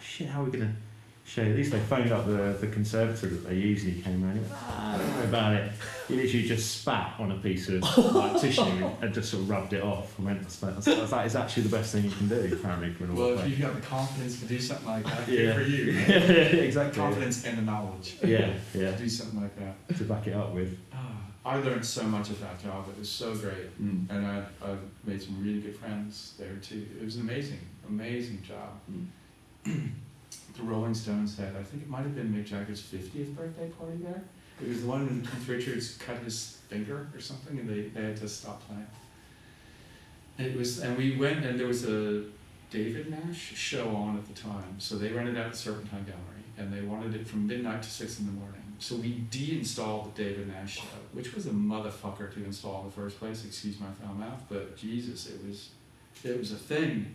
shit, 0.00 0.28
how 0.28 0.42
are 0.42 0.44
we 0.44 0.50
gonna?" 0.52 0.74
Show? 1.28 1.42
At 1.42 1.54
least 1.56 1.72
they 1.72 1.78
phoned 1.80 2.10
up 2.10 2.26
the, 2.26 2.56
the 2.58 2.68
conservator 2.68 3.26
that 3.28 3.46
they 3.48 3.54
usually 3.56 4.00
came 4.00 4.24
around. 4.24 4.36
He 4.36 4.40
went, 4.40 4.52
ah, 4.54 4.94
I 4.94 4.98
don't 4.98 5.16
know 5.18 5.24
about 5.24 5.52
it. 5.56 5.72
He 6.08 6.14
literally 6.16 6.48
just 6.48 6.80
spat 6.80 7.16
on 7.18 7.32
a 7.32 7.36
piece 7.36 7.68
of 7.68 7.82
like 8.14 8.40
tissue 8.40 8.62
and 9.02 9.12
just 9.12 9.30
sort 9.30 9.42
of 9.42 9.50
rubbed 9.50 9.74
it 9.74 9.82
off 9.82 10.16
and 10.16 10.26
went. 10.26 10.40
I 10.40 10.44
was 10.44 10.62
like, 10.86 11.10
that 11.10 11.26
is 11.26 11.36
actually 11.36 11.64
the 11.64 11.76
best 11.76 11.92
thing 11.92 12.04
you 12.04 12.10
can 12.12 12.28
do, 12.28 12.48
apparently, 12.50 12.94
for 12.94 13.04
an 13.04 13.14
Well, 13.14 13.38
if 13.40 13.46
you've 13.46 13.60
got 13.60 13.74
the 13.74 13.82
confidence 13.82 14.40
to 14.40 14.46
do 14.46 14.58
something 14.58 14.86
like 14.86 15.04
that, 15.04 15.28
Yeah. 15.28 15.36
good 15.52 15.54
for 15.56 15.62
you. 15.70 15.92
yeah, 15.92 16.16
exactly. 16.64 16.98
confidence 16.98 17.44
and 17.44 17.58
the 17.58 17.62
knowledge 17.62 18.16
Yeah, 18.24 18.54
yeah. 18.72 18.92
to 18.92 18.96
do 18.96 19.08
something 19.08 19.42
like 19.42 19.54
that. 19.58 19.98
To 19.98 20.04
back 20.04 20.26
it 20.28 20.32
up 20.34 20.54
with. 20.54 20.78
Ah, 20.94 21.12
I 21.44 21.56
learned 21.58 21.84
so 21.84 22.04
much 22.04 22.30
at 22.30 22.40
that 22.40 22.62
job. 22.62 22.88
It 22.88 22.98
was 22.98 23.10
so 23.10 23.34
great. 23.34 23.78
Mm. 23.82 24.08
And 24.08 24.26
I, 24.26 24.38
I 24.64 24.76
made 25.04 25.20
some 25.20 25.42
really 25.44 25.60
good 25.60 25.76
friends 25.76 26.34
there 26.38 26.56
too. 26.62 26.86
It 26.98 27.04
was 27.04 27.16
an 27.16 27.22
amazing, 27.22 27.60
amazing 27.86 28.42
job. 28.42 28.80
Mm. 29.66 29.90
the 30.58 30.64
Rolling 30.64 30.94
Stones 30.94 31.38
had, 31.38 31.54
I 31.56 31.62
think 31.62 31.84
it 31.84 31.88
might 31.88 32.02
have 32.02 32.14
been 32.14 32.32
Mick 32.32 32.46
Jagger's 32.46 32.82
50th 32.82 33.34
birthday 33.34 33.68
party 33.68 33.98
there. 34.02 34.22
It 34.60 34.68
was 34.68 34.82
the 34.82 34.88
one 34.88 35.06
when 35.06 35.22
Keith 35.22 35.48
Richards 35.48 35.96
cut 35.98 36.18
his 36.18 36.58
finger 36.68 37.08
or 37.14 37.20
something 37.20 37.58
and 37.58 37.68
they, 37.68 37.82
they 37.82 38.02
had 38.02 38.16
to 38.18 38.28
stop 38.28 38.60
playing. 38.66 38.86
It 40.36 40.56
was, 40.56 40.80
and 40.80 40.98
we 40.98 41.16
went 41.16 41.44
and 41.44 41.58
there 41.58 41.68
was 41.68 41.84
a 41.84 42.24
David 42.70 43.10
Nash 43.10 43.54
show 43.54 43.88
on 43.94 44.18
at 44.18 44.26
the 44.26 44.34
time. 44.34 44.74
So 44.78 44.96
they 44.96 45.10
rented 45.10 45.38
out 45.38 45.52
the 45.52 45.56
Serpentine 45.56 46.04
Gallery 46.04 46.44
and 46.58 46.72
they 46.72 46.82
wanted 46.82 47.14
it 47.14 47.26
from 47.26 47.46
midnight 47.46 47.82
to 47.82 47.90
six 47.90 48.18
in 48.18 48.26
the 48.26 48.32
morning. 48.32 48.54
So 48.80 48.96
we 48.96 49.10
de-installed 49.30 50.14
the 50.14 50.24
David 50.24 50.48
Nash 50.48 50.78
show, 50.78 50.98
which 51.12 51.34
was 51.34 51.46
a 51.46 51.50
motherfucker 51.50 52.32
to 52.34 52.44
install 52.44 52.80
in 52.80 52.86
the 52.86 52.92
first 52.92 53.18
place, 53.18 53.44
excuse 53.44 53.78
my 53.80 53.86
foul 54.00 54.14
mouth, 54.14 54.42
but 54.48 54.76
Jesus, 54.76 55.28
it 55.28 55.44
was, 55.46 55.70
it 56.24 56.36
was 56.38 56.52
a 56.52 56.56
thing. 56.56 57.14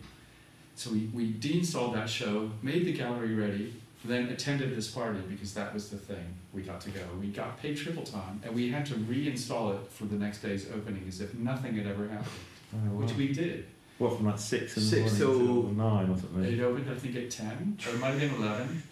So 0.76 0.90
we, 0.90 1.08
we 1.14 1.26
de-installed 1.32 1.94
that 1.94 2.08
show, 2.08 2.50
made 2.62 2.84
the 2.84 2.92
gallery 2.92 3.34
ready, 3.34 3.74
then 4.04 4.28
attended 4.28 4.74
this 4.76 4.90
party 4.90 5.20
because 5.28 5.54
that 5.54 5.72
was 5.72 5.88
the 5.88 5.96
thing. 5.96 6.24
We 6.52 6.62
got 6.62 6.80
to 6.82 6.90
go. 6.90 7.00
We 7.20 7.28
got 7.28 7.58
paid 7.60 7.76
triple 7.76 8.02
time, 8.02 8.40
and 8.44 8.54
we 8.54 8.70
had 8.70 8.84
to 8.86 8.94
reinstall 8.94 9.74
it 9.76 9.90
for 9.90 10.04
the 10.04 10.16
next 10.16 10.38
day's 10.42 10.70
opening 10.70 11.04
as 11.08 11.20
if 11.20 11.32
nothing 11.34 11.74
had 11.74 11.86
ever 11.86 12.08
happened, 12.08 12.26
Oh, 12.74 12.96
which 12.96 13.12
we 13.14 13.32
did. 13.32 13.66
What, 13.98 14.16
from 14.16 14.26
like 14.26 14.38
six 14.38 14.76
in 14.76 14.82
the 14.82 14.88
Six 14.88 15.00
morning 15.20 15.38
till- 15.38 15.62
till 15.62 15.70
nine 15.72 16.10
or 16.10 16.18
something? 16.18 16.44
It 16.44 16.60
opened, 16.60 16.90
I 16.90 16.94
think, 16.96 17.16
at 17.16 17.30
ten, 17.30 17.78
or 17.86 17.94
it 17.94 18.00
might 18.00 18.08
have 18.10 18.20
been 18.20 18.34
eleven, 18.42 18.82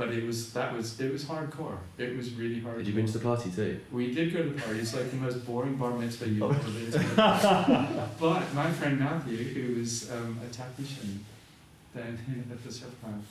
but 0.00 0.08
it 0.08 0.26
was 0.26 0.54
that 0.54 0.74
was 0.74 0.98
it 0.98 1.12
was 1.12 1.26
hardcore. 1.26 1.76
It 1.98 2.16
was 2.16 2.32
really 2.32 2.62
hardcore. 2.62 2.78
Did 2.78 2.86
you 2.86 3.00
go 3.02 3.06
to 3.06 3.12
the 3.12 3.18
party 3.18 3.50
too? 3.50 3.78
We 3.92 4.14
did 4.14 4.32
go 4.32 4.42
to 4.42 4.48
the 4.48 4.58
party. 4.58 4.78
It's 4.78 4.94
like 4.94 5.10
the 5.10 5.18
most 5.18 5.44
boring 5.44 5.76
bar 5.76 5.90
mitzvah 5.90 6.26
you've 6.26 6.42
ever 6.42 6.70
been 6.70 6.90
to. 6.90 8.08
but 8.18 8.54
my 8.54 8.70
friend 8.70 8.98
Matthew, 8.98 9.36
who 9.36 9.78
was 9.78 10.10
um, 10.10 10.40
a 10.42 10.50
technician 10.50 11.22
then 11.94 12.18
at 12.50 12.64
the 12.64 12.72
Serpentine, 12.72 13.26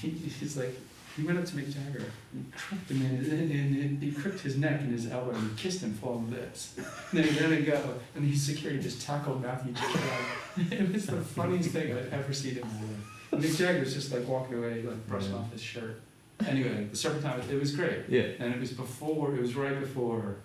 he, 0.00 0.10
he's 0.10 0.56
like, 0.56 0.78
he 1.16 1.24
went 1.24 1.36
up 1.36 1.44
to 1.46 1.56
Mick 1.56 1.74
Jagger 1.74 2.04
and 2.32 2.52
crooked 2.54 2.88
him 2.88 3.02
in 3.04 3.16
his, 3.16 3.28
and, 3.32 3.50
and 3.50 4.02
he 4.02 4.12
crooked 4.12 4.40
his 4.40 4.56
neck 4.56 4.82
and 4.82 4.92
his 4.92 5.10
elbow 5.10 5.32
and 5.32 5.56
kissed 5.56 5.82
him 5.82 5.94
full 5.94 6.18
on 6.18 6.30
the 6.30 6.36
lips. 6.36 6.76
And 7.10 7.24
then 7.24 7.24
he 7.24 7.40
let 7.40 7.52
it 7.52 7.66
go, 7.66 7.94
and 8.14 8.24
his 8.24 8.40
security 8.40 8.80
just 8.80 9.02
tackled 9.02 9.42
Matthew 9.42 9.72
right. 9.72 10.72
It 10.72 10.92
was 10.92 11.06
the 11.06 11.20
funniest 11.22 11.70
thing 11.70 11.92
I'd 11.92 12.12
ever 12.12 12.32
seen 12.32 12.58
in 12.58 12.60
my 12.60 12.68
life. 12.68 13.15
Mick 13.32 13.56
Jagger 13.56 13.80
was 13.80 13.94
just 13.94 14.12
like 14.12 14.26
walking 14.28 14.58
away, 14.58 14.82
like 14.82 15.06
brushing 15.06 15.32
Yeah. 15.32 15.38
off 15.38 15.52
his 15.52 15.62
shirt. 15.62 16.00
Anyway, 16.46 16.84
the 16.90 16.96
Serpentine, 16.96 17.40
it 17.50 17.58
was 17.58 17.74
great. 17.74 18.00
Yeah. 18.08 18.22
And 18.38 18.54
it 18.54 18.60
was 18.60 18.72
before, 18.72 19.34
it 19.34 19.40
was 19.40 19.54
right 19.54 19.78
before 19.80 20.36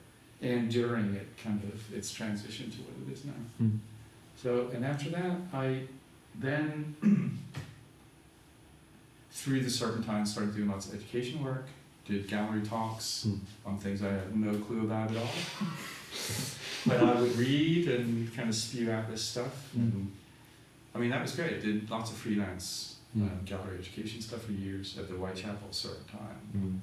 and 0.41 0.71
during 0.71 1.13
it 1.13 1.27
kind 1.43 1.61
of 1.63 1.93
its 1.93 2.11
transition 2.11 2.71
to 2.71 2.77
what 2.77 3.07
it 3.09 3.13
is 3.13 3.25
now. 3.25 3.34
Mm. 3.61 3.77
So, 4.41 4.69
and 4.73 4.84
after 4.86 5.09
that, 5.11 5.36
I 5.53 5.82
then, 6.39 6.95
through 9.32 9.61
the 9.61 9.69
Serpentine, 9.69 10.25
started 10.25 10.55
doing 10.55 10.69
lots 10.69 10.88
of 10.88 10.95
education 10.95 11.43
work, 11.43 11.67
did 12.05 12.27
gallery 12.27 12.61
talks 12.61 13.25
Mm. 13.27 13.39
on 13.65 13.77
things 13.77 14.01
I 14.01 14.09
had 14.13 14.36
no 14.36 14.57
clue 14.57 14.82
about 14.82 15.11
at 15.11 15.17
all. 15.17 15.29
but 16.88 16.97
I 16.97 17.21
would 17.21 17.36
read 17.38 17.88
and 17.89 18.34
kind 18.36 18.49
of 18.49 18.55
spew 18.55 18.91
out 18.91 19.09
this 19.11 19.21
stuff. 19.23 19.69
And, 19.75 20.11
I 20.94 20.98
mean, 20.98 21.10
that 21.10 21.22
was 21.22 21.36
great. 21.36 21.54
I 21.56 21.60
Did 21.60 21.89
lots 21.89 22.12
of 22.12 22.18
freelance 22.18 22.88
Mm. 23.18 23.24
um, 23.24 23.39
gallery 23.44 23.78
education 23.78 24.22
stuff 24.22 24.44
for 24.44 24.54
years 24.54 24.98
at 24.98 25.10
the 25.10 25.16
Whitechapel 25.16 25.68
Serpentine. 25.72 26.39
Mm. 26.56 26.80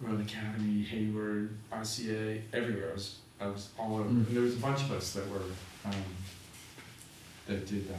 Royal 0.00 0.18
Academy, 0.20 0.82
Hayward, 0.82 1.58
RCA, 1.70 2.40
everywhere. 2.54 2.90
I 2.90 2.94
was, 2.94 3.16
I 3.38 3.46
was 3.48 3.68
all 3.78 3.96
over. 3.96 4.04
Mm. 4.08 4.26
And 4.26 4.26
there 4.28 4.42
was 4.44 4.54
a 4.54 4.60
bunch 4.60 4.80
of 4.80 4.92
us 4.92 5.12
that 5.12 5.28
were, 5.28 5.42
um, 5.84 5.92
that 7.48 7.66
did 7.66 7.86
that. 7.90 7.96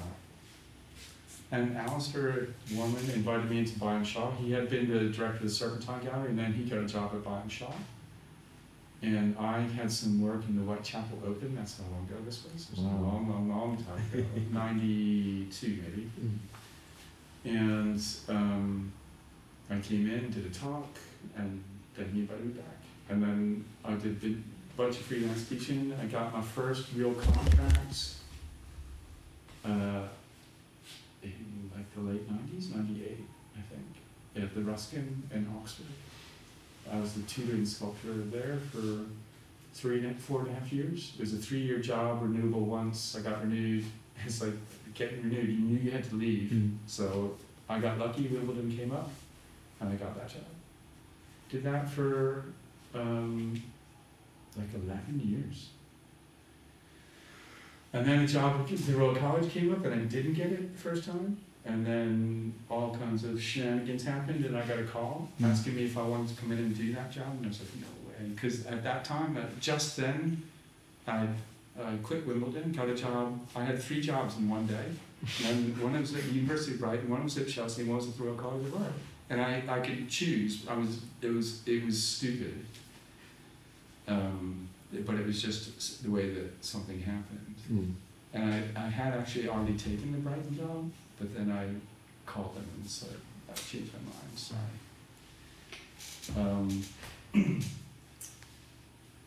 And 1.51 1.77
Alister 1.77 2.49
Warman 2.73 3.09
invited 3.11 3.49
me 3.51 3.59
into 3.59 3.77
Byam 3.79 4.03
Shaw. 4.03 4.31
He 4.31 4.51
had 4.51 4.69
been 4.69 4.89
the 4.89 5.09
director 5.09 5.37
of 5.37 5.43
the 5.43 5.49
Serpentine 5.49 6.03
Gallery, 6.03 6.29
and 6.29 6.39
then 6.39 6.53
he 6.53 6.63
got 6.63 6.79
a 6.79 6.85
job 6.87 7.11
at 7.13 7.23
Byam 7.23 7.49
Shaw. 7.49 7.71
And 9.01 9.37
I 9.37 9.59
had 9.61 9.89
some 9.91 10.21
work 10.21 10.43
in 10.49 10.57
the 10.57 10.61
Whitechapel 10.63 11.19
Open. 11.25 11.55
That's 11.55 11.77
how 11.77 11.85
long 11.91 12.05
ago 12.09 12.17
this 12.25 12.43
was. 12.43 12.67
It 12.69 12.71
was 12.71 12.79
a 12.79 12.87
long, 12.87 13.29
long, 13.29 13.49
long 13.49 13.77
time 13.77 14.03
ago. 14.13 14.25
92 14.51 15.67
maybe. 15.67 16.09
And 17.45 18.03
um, 18.27 18.91
I 19.69 19.79
came 19.79 20.09
in, 20.09 20.29
did 20.31 20.45
a 20.45 20.49
talk, 20.49 20.87
and 21.37 21.63
then 21.95 22.09
he 22.13 22.19
invited 22.21 22.45
me 22.45 22.51
back. 22.53 22.65
And 23.09 23.23
then 23.23 23.65
I 23.85 23.93
did 23.93 24.21
a 24.23 24.77
bunch 24.77 24.97
of 24.97 25.05
freelance 25.05 25.47
teaching. 25.47 25.93
I 26.01 26.05
got 26.05 26.33
my 26.33 26.41
first 26.41 26.87
real 26.95 27.13
contracts 27.13 28.19
uh, 29.63 30.03
in 31.23 31.71
like 31.73 31.93
the 31.95 32.01
late 32.01 32.29
90s, 32.29 32.75
98, 32.75 33.17
I 33.55 33.61
think, 33.61 34.43
at 34.43 34.53
the 34.53 34.61
Ruskin 34.61 35.23
in 35.33 35.47
Oxford. 35.59 35.85
I 36.91 36.99
was 36.99 37.13
the 37.13 37.21
tutor 37.23 37.53
in 37.53 37.65
sculpture 37.65 38.13
there 38.13 38.57
for 38.71 39.05
three 39.73 39.99
and 39.99 40.19
four 40.19 40.41
and 40.41 40.49
a 40.49 40.53
half 40.53 40.71
years. 40.71 41.13
It 41.17 41.21
was 41.21 41.33
a 41.33 41.37
three-year 41.37 41.79
job, 41.79 42.21
renewable 42.21 42.65
once. 42.65 43.15
I 43.17 43.21
got 43.21 43.41
renewed. 43.41 43.85
It's 44.25 44.41
like 44.41 44.51
getting 44.95 45.23
renewed. 45.23 45.47
You 45.47 45.59
knew 45.59 45.79
you 45.79 45.91
had 45.91 46.03
to 46.09 46.15
leave. 46.15 46.51
Mm. 46.51 46.75
So 46.87 47.37
I 47.69 47.79
got 47.79 47.97
lucky, 47.97 48.27
Wimbledon 48.27 48.69
came 48.75 48.91
up, 48.91 49.09
and 49.79 49.89
I 49.89 49.95
got 49.95 50.13
that 50.17 50.27
job. 50.27 50.43
Did 51.49 51.63
that 51.63 51.89
for 51.89 52.43
um, 52.93 53.63
like 54.57 54.67
11 54.73 55.21
years. 55.23 55.69
And 57.93 58.05
then 58.05 58.19
a 58.19 58.27
job 58.27 58.59
at 58.59 58.77
the 58.77 58.93
Royal 58.93 59.15
College 59.15 59.49
came 59.51 59.73
up, 59.73 59.85
and 59.85 59.93
I 59.93 60.03
didn't 60.03 60.33
get 60.33 60.47
it 60.47 60.73
the 60.73 60.79
first 60.79 61.05
time. 61.05 61.37
And 61.69 61.85
then 61.85 62.53
all 62.69 62.95
kinds 62.95 63.23
of 63.23 63.39
shenanigans 63.41 64.03
happened, 64.03 64.43
and 64.43 64.57
I 64.57 64.65
got 64.65 64.79
a 64.79 64.83
call 64.83 65.29
Mm. 65.39 65.51
asking 65.51 65.75
me 65.75 65.83
if 65.85 65.95
I 65.97 66.01
wanted 66.01 66.29
to 66.35 66.41
come 66.41 66.51
in 66.51 66.57
and 66.57 66.75
do 66.75 66.91
that 66.93 67.11
job. 67.11 67.27
And 67.37 67.45
I 67.45 67.49
was 67.49 67.59
like, 67.59 67.75
no 67.75 67.87
way. 68.09 68.29
Because 68.33 68.65
at 68.65 68.83
that 68.83 69.05
time, 69.05 69.37
uh, 69.37 69.41
just 69.59 69.95
then, 69.97 70.41
I 71.07 71.27
I 71.79 71.95
quit 72.03 72.25
Wimbledon, 72.27 72.73
got 72.73 72.89
a 72.89 72.95
job. 72.95 73.39
I 73.55 73.63
had 73.63 73.81
three 73.81 74.01
jobs 74.01 74.35
in 74.37 74.49
one 74.49 74.65
day. 74.67 74.87
And 75.45 75.77
one 75.81 75.93
was 75.99 76.13
at 76.13 76.23
the 76.23 76.31
University 76.33 76.73
of 76.73 76.79
Brighton, 76.79 77.07
one 77.09 77.23
was 77.23 77.37
at 77.37 77.47
Chelsea, 77.47 77.81
and 77.83 77.89
one 77.89 77.99
was 77.99 78.07
at 78.09 78.17
the 78.17 78.23
Royal 78.23 78.35
College 78.35 78.65
of 78.67 78.75
Art. 78.81 78.91
And 79.29 79.39
I, 79.39 79.63
I 79.67 79.79
could 79.79 80.09
choose. 80.09 80.65
I 80.67 80.75
was 80.75 81.01
it 81.21 81.29
was 81.29 81.61
it 81.67 81.85
was 81.85 82.01
stupid. 82.03 82.65
Um, 84.07 84.67
but 85.05 85.15
it 85.15 85.25
was 85.25 85.41
just 85.41 86.03
the 86.03 86.09
way 86.09 86.33
that 86.33 86.65
something 86.65 86.99
happened. 86.99 87.55
Mm. 87.71 87.93
And 88.33 88.53
I, 88.53 88.63
I 88.85 88.87
had 88.89 89.13
actually 89.13 89.49
already 89.49 89.73
taken 89.77 90.11
the 90.11 90.19
Brighton 90.19 90.55
job, 90.55 90.91
but 91.19 91.33
then 91.35 91.51
I 91.51 91.65
called 92.29 92.55
them 92.55 92.65
and 92.77 92.87
said 92.89 93.09
I 93.49 93.53
changed 93.53 93.91
my 93.93 93.99
mind. 93.99 94.35
Sorry. 94.35 94.59
Um, 96.37 96.83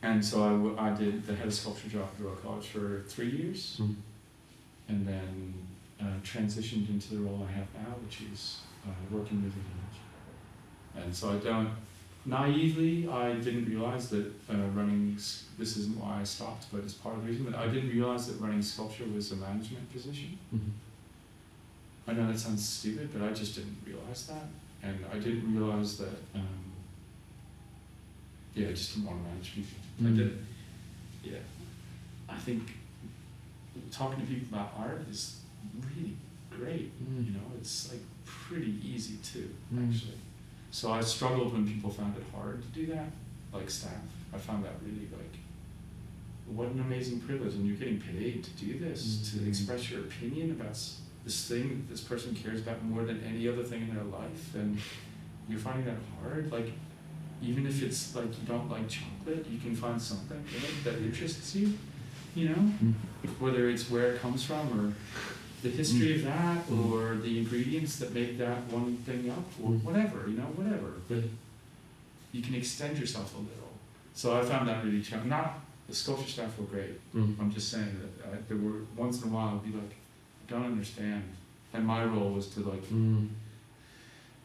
and 0.03 0.24
so 0.24 0.74
I, 0.78 0.90
I 0.90 0.94
did 0.94 1.26
the 1.26 1.34
head 1.34 1.46
of 1.48 1.55
sculpture 1.55 1.88
job 1.88 2.09
at 2.16 2.24
Royal 2.24 2.36
College 2.36 2.66
for 2.68 3.03
three 3.09 3.30
years 3.30 3.78
Mm. 3.80 3.94
and 4.88 5.07
then 5.09 5.55
uh, 6.00 6.05
transitioned 6.24 6.88
into 6.90 7.14
the 7.14 7.20
role 7.20 7.46
I 7.48 7.53
have 7.53 7.66
now, 7.74 7.94
which 8.05 8.22
is 8.32 8.61
uh, 8.86 8.90
working 9.11 9.42
with 9.42 9.53
the 9.55 9.61
image. 9.61 11.05
And 11.05 11.14
so 11.14 11.30
I 11.30 11.36
don't, 11.36 11.70
naively, 12.25 13.09
I 13.09 13.35
didn't 13.35 13.66
realize 13.66 14.09
that 14.11 14.27
uh, 14.51 14.57
running, 14.75 15.14
this 15.59 15.77
isn't 15.77 15.99
why 15.99 16.20
I 16.20 16.25
stopped, 16.25 16.66
but 16.73 16.83
it's 16.85 16.95
part 16.95 17.16
of 17.16 17.23
the 17.25 17.29
reason, 17.31 17.45
but 17.45 17.55
I 17.55 17.66
didn't 17.68 17.91
realize 17.91 18.27
that 18.29 18.41
running 18.41 18.62
sculpture 18.62 19.05
was 19.14 19.33
a 19.33 19.37
management 19.37 19.91
position. 19.93 20.39
Mm. 20.55 20.61
I 22.07 22.12
know 22.14 22.27
that 22.31 22.39
sounds 22.39 22.68
stupid, 22.68 23.11
but 23.12 23.23
I 23.29 23.33
just 23.33 23.55
didn't 23.57 23.77
realize 23.87 24.27
that. 24.27 24.47
And 24.83 24.99
I 25.12 25.18
didn't 25.18 25.55
realize 25.57 25.99
that, 25.99 26.16
um, 26.35 26.49
yeah, 28.55 28.68
I 28.68 28.73
just 28.73 28.95
didn't 28.95 29.07
want 29.09 29.23
to 29.25 29.29
manage 29.31 29.55
people. 29.55 29.79
I 30.01 30.05
Mm. 30.05 30.16
did, 30.16 30.47
yeah. 31.25 31.39
I 32.29 32.39
think 32.39 32.62
talking 33.91 34.20
to 34.20 34.27
people 34.27 34.49
about 34.59 34.75
art 34.77 35.07
is 35.11 35.41
really 35.81 36.16
great. 36.51 36.91
Mm. 37.03 37.27
You 37.27 37.33
know, 37.33 37.47
it's 37.59 37.91
like 37.91 38.03
pretty 38.25 38.79
easy 38.85 39.16
too, 39.23 39.49
Mm. 39.73 39.89
actually. 39.89 40.18
So 40.73 40.91
I 40.91 41.03
struggled 41.03 41.53
when 41.53 41.68
people 41.68 41.91
found 41.91 42.16
it 42.16 42.25
hard 42.35 42.62
to 42.62 42.68
do 42.68 42.87
that, 42.95 43.11
like 43.53 43.68
staff. 43.68 43.93
I 44.35 44.39
found 44.39 44.64
that 44.64 44.73
really 44.83 45.07
like, 45.12 45.37
what 46.47 46.68
an 46.68 46.81
amazing 46.81 47.20
privilege, 47.20 47.53
and 47.55 47.66
you're 47.66 47.77
getting 47.77 48.01
paid 48.01 48.43
to 48.43 48.51
do 48.53 48.79
this, 48.79 49.31
to 49.33 49.37
Mhm. 49.39 49.49
express 49.49 49.91
your 49.91 50.01
opinion 50.01 50.51
about 50.53 50.79
this 51.25 51.47
thing 51.47 51.68
that 51.68 51.89
this 51.91 52.01
person 52.01 52.35
cares 52.35 52.61
about 52.62 52.83
more 52.85 53.05
than 53.05 53.20
any 53.20 53.47
other 53.47 53.62
thing 53.62 53.83
in 53.83 53.95
their 53.95 54.05
life, 54.05 54.55
and 54.55 54.79
you're 55.47 55.59
finding 55.61 55.85
that 55.85 55.99
hard. 56.23 56.51
Like, 56.51 56.73
even 57.43 57.66
if 57.66 57.83
it's 57.83 58.14
like 58.16 58.31
you 58.41 58.47
don't 58.47 58.70
like 58.70 58.89
chocolate, 58.89 59.47
you 59.51 59.59
can 59.59 59.77
find 59.77 60.01
something 60.01 60.39
in 60.57 60.62
it 60.64 60.85
that 60.85 61.03
interests 61.03 61.55
you. 61.55 61.75
You 62.35 62.49
know, 62.49 62.73
Mm. 62.83 62.95
whether 63.41 63.68
it's 63.68 63.91
where 63.91 64.14
it 64.14 64.23
comes 64.23 64.43
from 64.43 64.66
or 64.81 64.95
the 65.62 65.70
history 65.70 66.16
of 66.16 66.24
that 66.24 66.66
Mm. 66.68 66.90
or 66.90 67.16
the 67.16 67.38
ingredients 67.38 67.96
that 68.00 68.12
make 68.12 68.36
that 68.38 68.58
one 68.70 68.96
thing 69.06 69.30
up 69.30 69.44
or 69.62 69.70
Mm. 69.70 69.82
whatever. 69.84 70.28
You 70.28 70.36
know, 70.38 70.50
whatever. 70.60 70.90
But 71.08 71.24
you 72.32 72.42
can 72.42 72.54
extend 72.54 72.98
yourself 72.98 73.34
a 73.34 73.38
little. 73.38 73.72
So 74.14 74.38
I 74.38 74.44
found 74.44 74.68
that 74.68 74.84
really 74.84 75.02
challenging. 75.02 75.30
Not 75.30 75.60
the 75.88 75.94
sculpture 75.94 76.28
staff 76.28 76.58
were 76.58 76.64
great. 76.66 76.96
Mm. 77.14 77.38
I'm 77.40 77.52
just 77.52 77.68
saying 77.70 77.94
that 78.02 78.26
I, 78.32 78.36
there 78.48 78.56
were 78.56 78.80
once 78.96 79.22
in 79.22 79.28
a 79.28 79.32
while 79.32 79.54
I'd 79.54 79.64
be 79.72 79.76
like, 79.76 79.94
I 80.46 80.50
don't 80.50 80.64
understand. 80.64 81.22
And 81.72 81.86
my 81.86 82.04
role 82.04 82.32
was 82.32 82.48
to 82.54 82.60
like 82.60 82.84
Mm. 82.90 83.28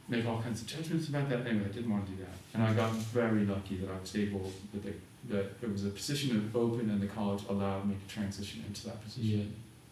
make 0.07 0.25
all 0.25 0.41
kinds 0.41 0.61
of 0.61 0.67
judgments 0.67 1.09
about 1.09 1.27
that. 1.29 1.45
Anyway, 1.47 1.65
I 1.65 1.73
didn't 1.73 1.91
want 1.91 2.05
to 2.05 2.11
do 2.13 2.17
that. 2.23 2.35
And 2.53 2.63
I 2.63 2.73
got 2.73 2.91
very 2.93 3.45
lucky 3.45 3.75
that 3.77 3.89
I 3.91 3.99
was 3.99 4.15
able 4.15 4.51
that 4.73 4.83
they, 4.83 4.93
that 5.29 5.45
it 5.61 5.69
was 5.71 5.83
a 5.85 5.89
position 5.89 6.27
that 6.51 6.57
open 6.57 6.89
and 6.89 7.01
the 7.01 7.07
college 7.07 7.43
allowed 7.49 7.87
me 7.89 7.95
to 7.95 8.13
transition 8.13 8.63
into 8.67 8.85
that 8.85 9.03
position. 9.03 9.29
Yeah. 9.39 9.43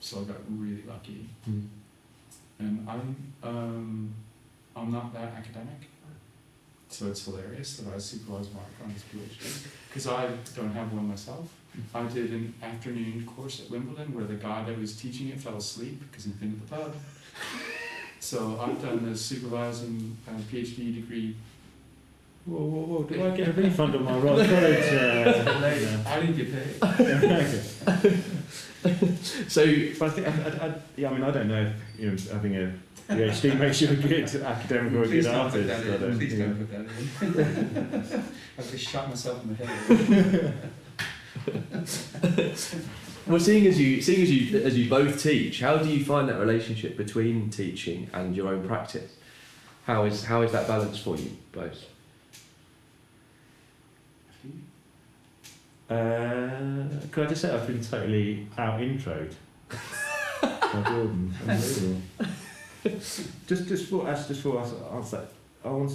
So 0.06 0.20
I 0.20 0.24
got 0.26 0.38
really 0.56 0.84
lucky. 0.88 1.28
Mm. 1.49 1.66
And 2.60 2.88
I'm 2.88 3.34
um, 3.41 4.14
I'm 4.76 4.91
not 4.91 5.12
that 5.16 5.34
academic. 5.34 5.89
So 6.89 7.08
it's 7.08 7.26
hilarious 7.26 7.78
that 7.78 7.91
I 7.91 7.97
supervise 7.97 8.53
Mark 8.53 8.68
on 8.84 8.91
his 8.91 9.01
PhD 9.01 9.66
because 9.89 10.06
I 10.08 10.30
don't 10.56 10.72
have 10.74 10.93
one 10.93 11.08
myself. 11.08 11.51
I 11.91 12.03
did 12.03 12.30
an 12.30 12.53
afternoon 12.62 13.26
course 13.26 13.62
at 13.62 13.72
Wimbledon 13.72 14.14
where 14.14 14.26
the 14.26 14.36
guy 14.36 14.64
that 14.66 14.80
was 14.80 14.95
teaching 14.95 15.30
it 15.30 15.39
fell 15.39 15.58
asleep 15.58 15.99
because 16.01 16.26
he'd 16.26 16.39
been 16.39 16.62
at 16.62 16.70
the 16.70 16.76
pub. 16.76 16.93
So 18.20 18.60
I've 18.60 18.82
done 18.82 19.08
the 19.08 19.16
supervising 19.16 20.18
uh, 20.28 20.32
PhD 20.51 20.95
degree. 20.95 21.36
Whoa, 22.45 22.58
whoa, 22.58 22.86
whoa! 22.86 23.03
Do 23.03 23.24
I 23.24 23.38
get 23.38 23.49
a 23.49 23.51
refund 23.51 23.93
on 23.93 24.03
my 24.03 24.18
Royal 24.18 24.38
College? 24.38 24.93
Uh, 24.93 25.60
later? 25.62 26.01
I 26.08 26.20
didn't 26.22 26.38
get 26.38 26.51
paid. 26.51 28.24
So, 29.48 29.66
But 30.00 30.06
I 30.08 30.10
think, 30.10 30.28
I, 30.28 30.32
I, 30.32 30.68
I, 30.68 30.74
yeah, 30.96 31.10
I 31.10 31.14
mean, 31.14 31.24
I 31.24 31.32
don't 31.32 31.48
know 31.48 31.62
if 31.64 32.00
you 32.00 32.12
know, 32.12 32.18
having 32.32 32.56
a 32.56 32.74
PhD 33.10 33.60
makes 33.64 33.82
you 33.82 33.90
a 33.90 33.96
good 33.96 34.36
academic 34.36 34.94
or 34.94 35.04
a 35.04 35.08
good 35.08 35.26
artist. 35.28 35.70
I 35.70 35.98
don't- 35.98 36.18
Please 36.18 36.34
yeah. 36.34 36.46
don't 36.46 36.58
put 36.58 36.70
that 36.72 36.80
in. 37.46 38.24
I've 38.58 38.72
just 38.72 38.88
shot 38.88 39.10
myself 39.10 39.44
in 39.44 39.56
the 39.56 39.66
head. 39.66 40.54
well, 43.28 43.40
seeing 43.40 43.68
as 43.68 43.80
you 43.80 44.02
seeing 44.02 44.22
as 44.22 44.32
you 44.32 44.60
as 44.62 44.78
you 44.78 44.90
both 44.90 45.22
teach, 45.22 45.60
how 45.60 45.78
do 45.78 45.90
you 45.90 46.04
find 46.06 46.28
that 46.30 46.40
relationship 46.40 46.98
between 46.98 47.50
teaching 47.50 48.10
and 48.14 48.36
your 48.36 48.48
own 48.50 48.66
practice? 48.68 49.12
How 49.86 50.06
is 50.06 50.24
how 50.26 50.42
is 50.42 50.52
that 50.54 50.68
balance 50.68 50.98
for 50.98 51.16
you 51.18 51.32
both? 51.52 51.84
Uh, 55.90 56.88
could 57.12 57.26
I 57.26 57.30
just 57.30 57.42
say 57.42 57.54
I've 57.54 57.68
been 57.68 57.82
totally 57.82 58.48
out 58.58 58.80
introed 58.80 59.34
by 60.42 60.82
Jordan. 60.84 61.34
Unbelievable. 61.48 62.02
just, 62.84 63.68
just 63.68 63.86
for 63.90 64.08
us, 64.08 64.28
just 64.28 64.42
for 64.42 64.60
us, 64.60 64.74
answer. 64.94 65.26
I 65.64 65.70
want 65.70 65.92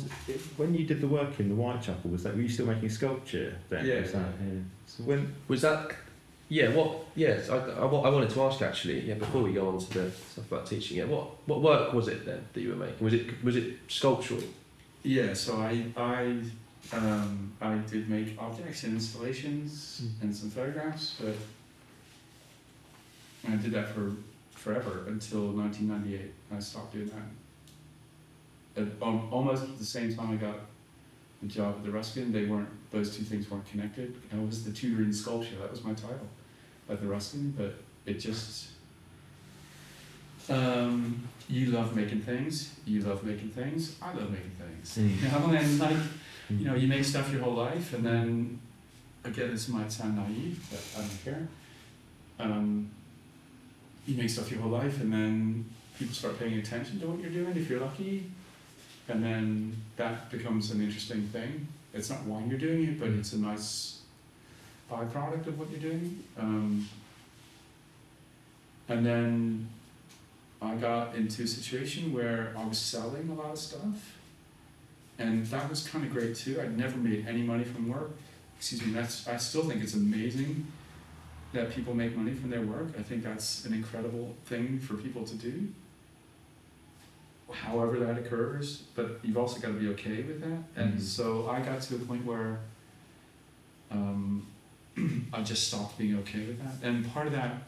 when 0.57 0.75
you 0.75 0.85
did 0.85 1.01
the 1.01 1.07
work 1.07 1.39
in 1.39 1.49
the 1.49 1.55
Whitechapel, 1.55 2.11
was 2.11 2.25
that 2.25 2.35
were 2.35 2.43
you 2.43 2.49
still 2.49 2.67
making 2.67 2.89
sculpture 2.89 3.57
then? 3.69 3.87
Yeah. 3.87 4.01
Was 4.01 4.13
that, 4.13 4.19
yeah. 4.43 4.61
So 4.87 5.03
when 5.05 5.33
Was 5.47 5.63
that? 5.63 5.93
Yeah. 6.49 6.71
What? 6.75 7.05
Yes. 7.15 7.49
I, 7.49 7.57
I, 7.59 7.85
wa- 7.85 8.01
I 8.03 8.11
wanted 8.11 8.31
to 8.31 8.43
ask 8.43 8.61
actually. 8.63 9.01
Yeah. 9.03 9.15
Before 9.15 9.43
we 9.43 9.53
go 9.53 9.69
on 9.69 9.79
to 9.79 9.87
the 9.99 10.11
stuff 10.11 10.51
about 10.51 10.67
teaching, 10.67 10.97
yeah. 10.99 11.05
What 11.05 11.27
what 11.47 11.63
work 11.63 11.93
was 11.93 12.09
it 12.09 12.27
then 12.27 12.45
that 12.53 12.61
you 12.61 12.71
were 12.71 12.77
making? 12.77 12.97
Was 13.05 13.15
it 13.15 13.45
was 13.45 13.55
it 13.57 13.75
sculptural? 13.87 14.43
Yeah, 15.05 15.35
so 15.35 15.57
I 15.59 15.85
I 15.97 16.43
um, 16.93 17.53
I 17.61 17.75
did 17.77 18.09
make 18.09 18.37
objects 18.39 18.85
and 18.85 18.95
installations 18.95 20.03
Mm. 20.03 20.23
and 20.23 20.37
some 20.37 20.51
photographs, 20.51 21.17
but 21.21 21.35
I 23.49 23.57
did 23.57 23.73
that 23.73 23.89
for 23.95 24.13
forever 24.53 25.05
until 25.09 25.49
1998. 25.53 26.33
I 26.53 26.59
stopped 26.59 26.93
doing 26.93 27.11
that. 28.77 28.83
At 28.83 28.89
um, 29.03 29.29
almost 29.33 29.63
at 29.65 29.79
the 29.79 29.85
same 29.85 30.15
time 30.15 30.33
I 30.33 30.37
got 30.37 30.57
a 31.43 31.47
job 31.47 31.77
at 31.79 31.85
the 31.85 31.91
Ruskin, 31.91 32.33
they 32.33 32.45
weren't 32.45 32.69
those 32.91 33.17
two 33.17 33.25
things 33.25 33.51
weren't 33.51 33.67
connected. 33.71 34.15
I 34.33 34.39
was 34.39 34.65
the 34.65 34.73
tutor 34.73 35.03
in 35.03 35.13
sculpture. 35.13 35.57
That 35.61 35.71
was 35.71 35.83
my 35.85 35.95
title 35.95 36.29
at 36.89 37.01
the 37.01 37.07
Ruskin, 37.07 37.55
but 37.57 37.75
it 38.05 38.15
just 38.19 38.71
um, 40.49 41.29
you 41.49 41.67
love 41.67 41.95
making 41.95 42.21
things. 42.23 42.75
You 42.85 43.01
love 43.03 43.23
making 43.25 43.51
things. 43.51 43.97
I 44.03 44.13
love 44.13 44.31
making 44.31 44.53
things. 44.59 44.99
Mm. 44.99 45.23
You 45.23 45.29
know, 45.29 45.59
and 45.59 45.79
like 45.79 45.97
you 46.59 46.67
know, 46.67 46.75
you 46.75 46.89
make 46.89 47.05
stuff 47.05 47.31
your 47.33 47.43
whole 47.43 47.55
life, 47.55 47.93
and 47.95 48.05
then 48.05 48.61
again, 49.25 49.51
this 49.51 49.69
might 49.69 49.93
sound 49.93 50.17
naive, 50.17 50.67
but 50.71 50.83
I 50.97 51.07
don't 51.07 51.25
care. 51.25 51.49
Um, 52.39 52.91
you 54.07 54.17
make 54.17 54.31
stuff 54.31 54.51
your 54.51 54.61
whole 54.61 54.71
life, 54.71 55.01
and 55.01 55.13
then 55.13 55.65
people 55.99 56.15
start 56.15 56.39
paying 56.39 56.59
attention 56.59 56.99
to 57.01 57.07
what 57.07 57.21
you're 57.21 57.31
doing 57.31 57.57
if 57.57 57.69
you're 57.69 57.81
lucky, 57.81 58.31
and 59.09 59.23
then 59.23 59.77
that 59.97 60.31
becomes 60.31 60.71
an 60.71 60.81
interesting 60.81 61.29
thing. 61.29 61.69
It's 61.93 62.09
not 62.09 62.23
why 62.23 62.43
you're 62.45 62.59
doing 62.59 62.85
it, 62.85 63.01
but 63.01 63.09
it's 63.09 63.33
a 63.33 63.39
nice 63.39 64.01
byproduct 64.91 65.47
of 65.47 65.59
what 65.59 65.71
you're 65.71 65.81
doing. 65.81 66.25
Um, 66.39 66.89
and 68.89 69.05
then 69.05 69.69
I 70.63 70.75
got 70.77 71.15
into 71.15 71.45
a 71.45 71.47
situation 71.47 72.13
where 72.13 72.53
I 72.57 72.65
was 72.65 72.79
selling 72.79 73.29
a 73.29 73.35
lot 73.35 73.53
of 73.53 73.59
stuff, 73.59 74.19
and 75.21 75.47
that 75.47 75.69
was 75.69 75.87
kind 75.87 76.05
of 76.05 76.11
great 76.13 76.35
too. 76.35 76.61
I'd 76.61 76.77
never 76.77 76.97
made 76.97 77.27
any 77.29 77.43
money 77.43 77.65
from 77.65 77.89
work. 77.89 78.11
Excuse 78.59 78.85
me. 78.85 78.93
That's 78.93 79.29
I 79.29 79.37
still 79.37 79.63
think 79.69 79.83
it's 79.83 79.95
amazing 79.95 80.67
that 81.53 81.71
people 81.71 81.95
make 81.95 82.17
money 82.17 82.33
from 82.35 82.51
their 82.51 82.63
work. 82.63 82.89
I 82.99 83.03
think 83.03 83.23
that's 83.23 83.65
an 83.67 83.75
incredible 83.75 84.35
thing 84.47 84.79
for 84.79 84.95
people 84.95 85.25
to 85.25 85.35
do. 85.35 85.69
However 87.53 87.99
that 87.99 88.17
occurs, 88.17 88.83
but 88.95 89.19
you've 89.23 89.37
also 89.37 89.61
got 89.61 89.69
to 89.69 89.75
be 89.75 89.89
okay 89.89 90.23
with 90.23 90.41
that. 90.41 90.63
And 90.81 90.95
Mhm. 90.95 91.01
so 91.03 91.49
I 91.51 91.61
got 91.61 91.83
to 91.83 91.97
a 91.97 91.99
point 91.99 92.25
where 92.25 92.61
um, 93.91 94.47
I 95.33 95.43
just 95.43 95.67
stopped 95.67 95.99
being 95.99 96.17
okay 96.19 96.47
with 96.47 96.59
that. 96.63 96.87
And 96.87 97.05
part 97.13 97.27
of 97.27 97.33
that, 97.33 97.63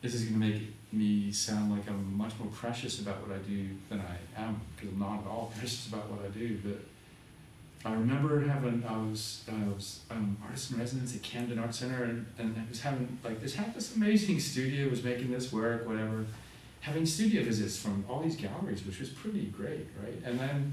this 0.00 0.14
is 0.14 0.24
going 0.24 0.40
to 0.40 0.46
make 0.48 0.74
me 0.92 1.32
sound 1.32 1.72
like 1.72 1.88
I'm 1.88 2.16
much 2.16 2.32
more 2.38 2.48
precious 2.52 3.00
about 3.00 3.26
what 3.26 3.36
I 3.36 3.40
do 3.40 3.68
than 3.88 4.00
I 4.00 4.40
am, 4.40 4.60
because 4.76 4.90
I'm 4.92 4.98
not 4.98 5.20
at 5.20 5.26
all 5.26 5.52
precious 5.58 5.86
about 5.86 6.10
what 6.10 6.24
I 6.24 6.28
do. 6.28 6.58
But 6.64 7.88
I 7.88 7.94
remember 7.94 8.40
having, 8.40 8.84
I 8.88 8.96
was, 8.96 9.44
I 9.50 9.68
was 9.68 10.00
um, 10.10 10.36
artist 10.44 10.70
in 10.70 10.78
residence 10.78 11.14
at 11.14 11.22
Camden 11.22 11.58
Art 11.58 11.74
Center, 11.74 12.04
and, 12.04 12.26
and 12.38 12.56
I 12.56 12.68
was 12.68 12.80
having, 12.80 13.18
like, 13.24 13.40
this 13.40 13.54
had 13.54 13.74
this 13.74 13.96
amazing 13.96 14.38
studio, 14.40 14.88
was 14.88 15.02
making 15.02 15.30
this 15.30 15.52
work, 15.52 15.86
whatever. 15.86 16.26
Having 16.80 17.06
studio 17.06 17.42
visits 17.44 17.78
from 17.78 18.04
all 18.08 18.20
these 18.20 18.36
galleries, 18.36 18.84
which 18.84 19.00
was 19.00 19.08
pretty 19.08 19.46
great, 19.46 19.86
right? 20.02 20.20
And 20.24 20.38
then 20.38 20.72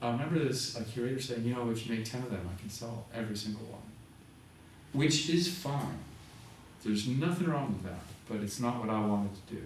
I 0.00 0.10
remember 0.10 0.38
this 0.38 0.78
a 0.78 0.84
curator 0.84 1.20
saying, 1.20 1.44
you 1.44 1.54
know, 1.54 1.70
if 1.70 1.86
you 1.86 1.94
make 1.94 2.04
10 2.04 2.22
of 2.22 2.30
them, 2.30 2.48
I 2.54 2.60
can 2.60 2.70
sell 2.70 3.06
every 3.14 3.36
single 3.36 3.64
one. 3.66 3.80
Which 4.92 5.28
is 5.28 5.48
fine. 5.48 5.98
There's 6.84 7.08
nothing 7.08 7.48
wrong 7.48 7.72
with 7.72 7.82
that, 7.84 8.00
but 8.28 8.40
it's 8.40 8.60
not 8.60 8.80
what 8.80 8.90
I 8.90 9.00
wanted 9.00 9.30
to 9.34 9.54
do. 9.54 9.62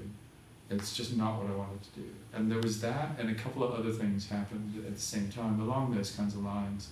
It's 0.70 0.96
just 0.96 1.16
not 1.16 1.42
what 1.42 1.50
I 1.50 1.54
wanted 1.56 1.82
to 1.82 2.00
do. 2.00 2.08
And 2.32 2.50
there 2.50 2.60
was 2.60 2.80
that, 2.80 3.16
and 3.18 3.28
a 3.30 3.34
couple 3.34 3.62
of 3.62 3.72
other 3.72 3.92
things 3.92 4.28
happened 4.28 4.82
at 4.86 4.94
the 4.94 5.00
same 5.00 5.28
time 5.28 5.60
along 5.60 5.94
those 5.94 6.12
kinds 6.12 6.34
of 6.34 6.44
lines. 6.44 6.88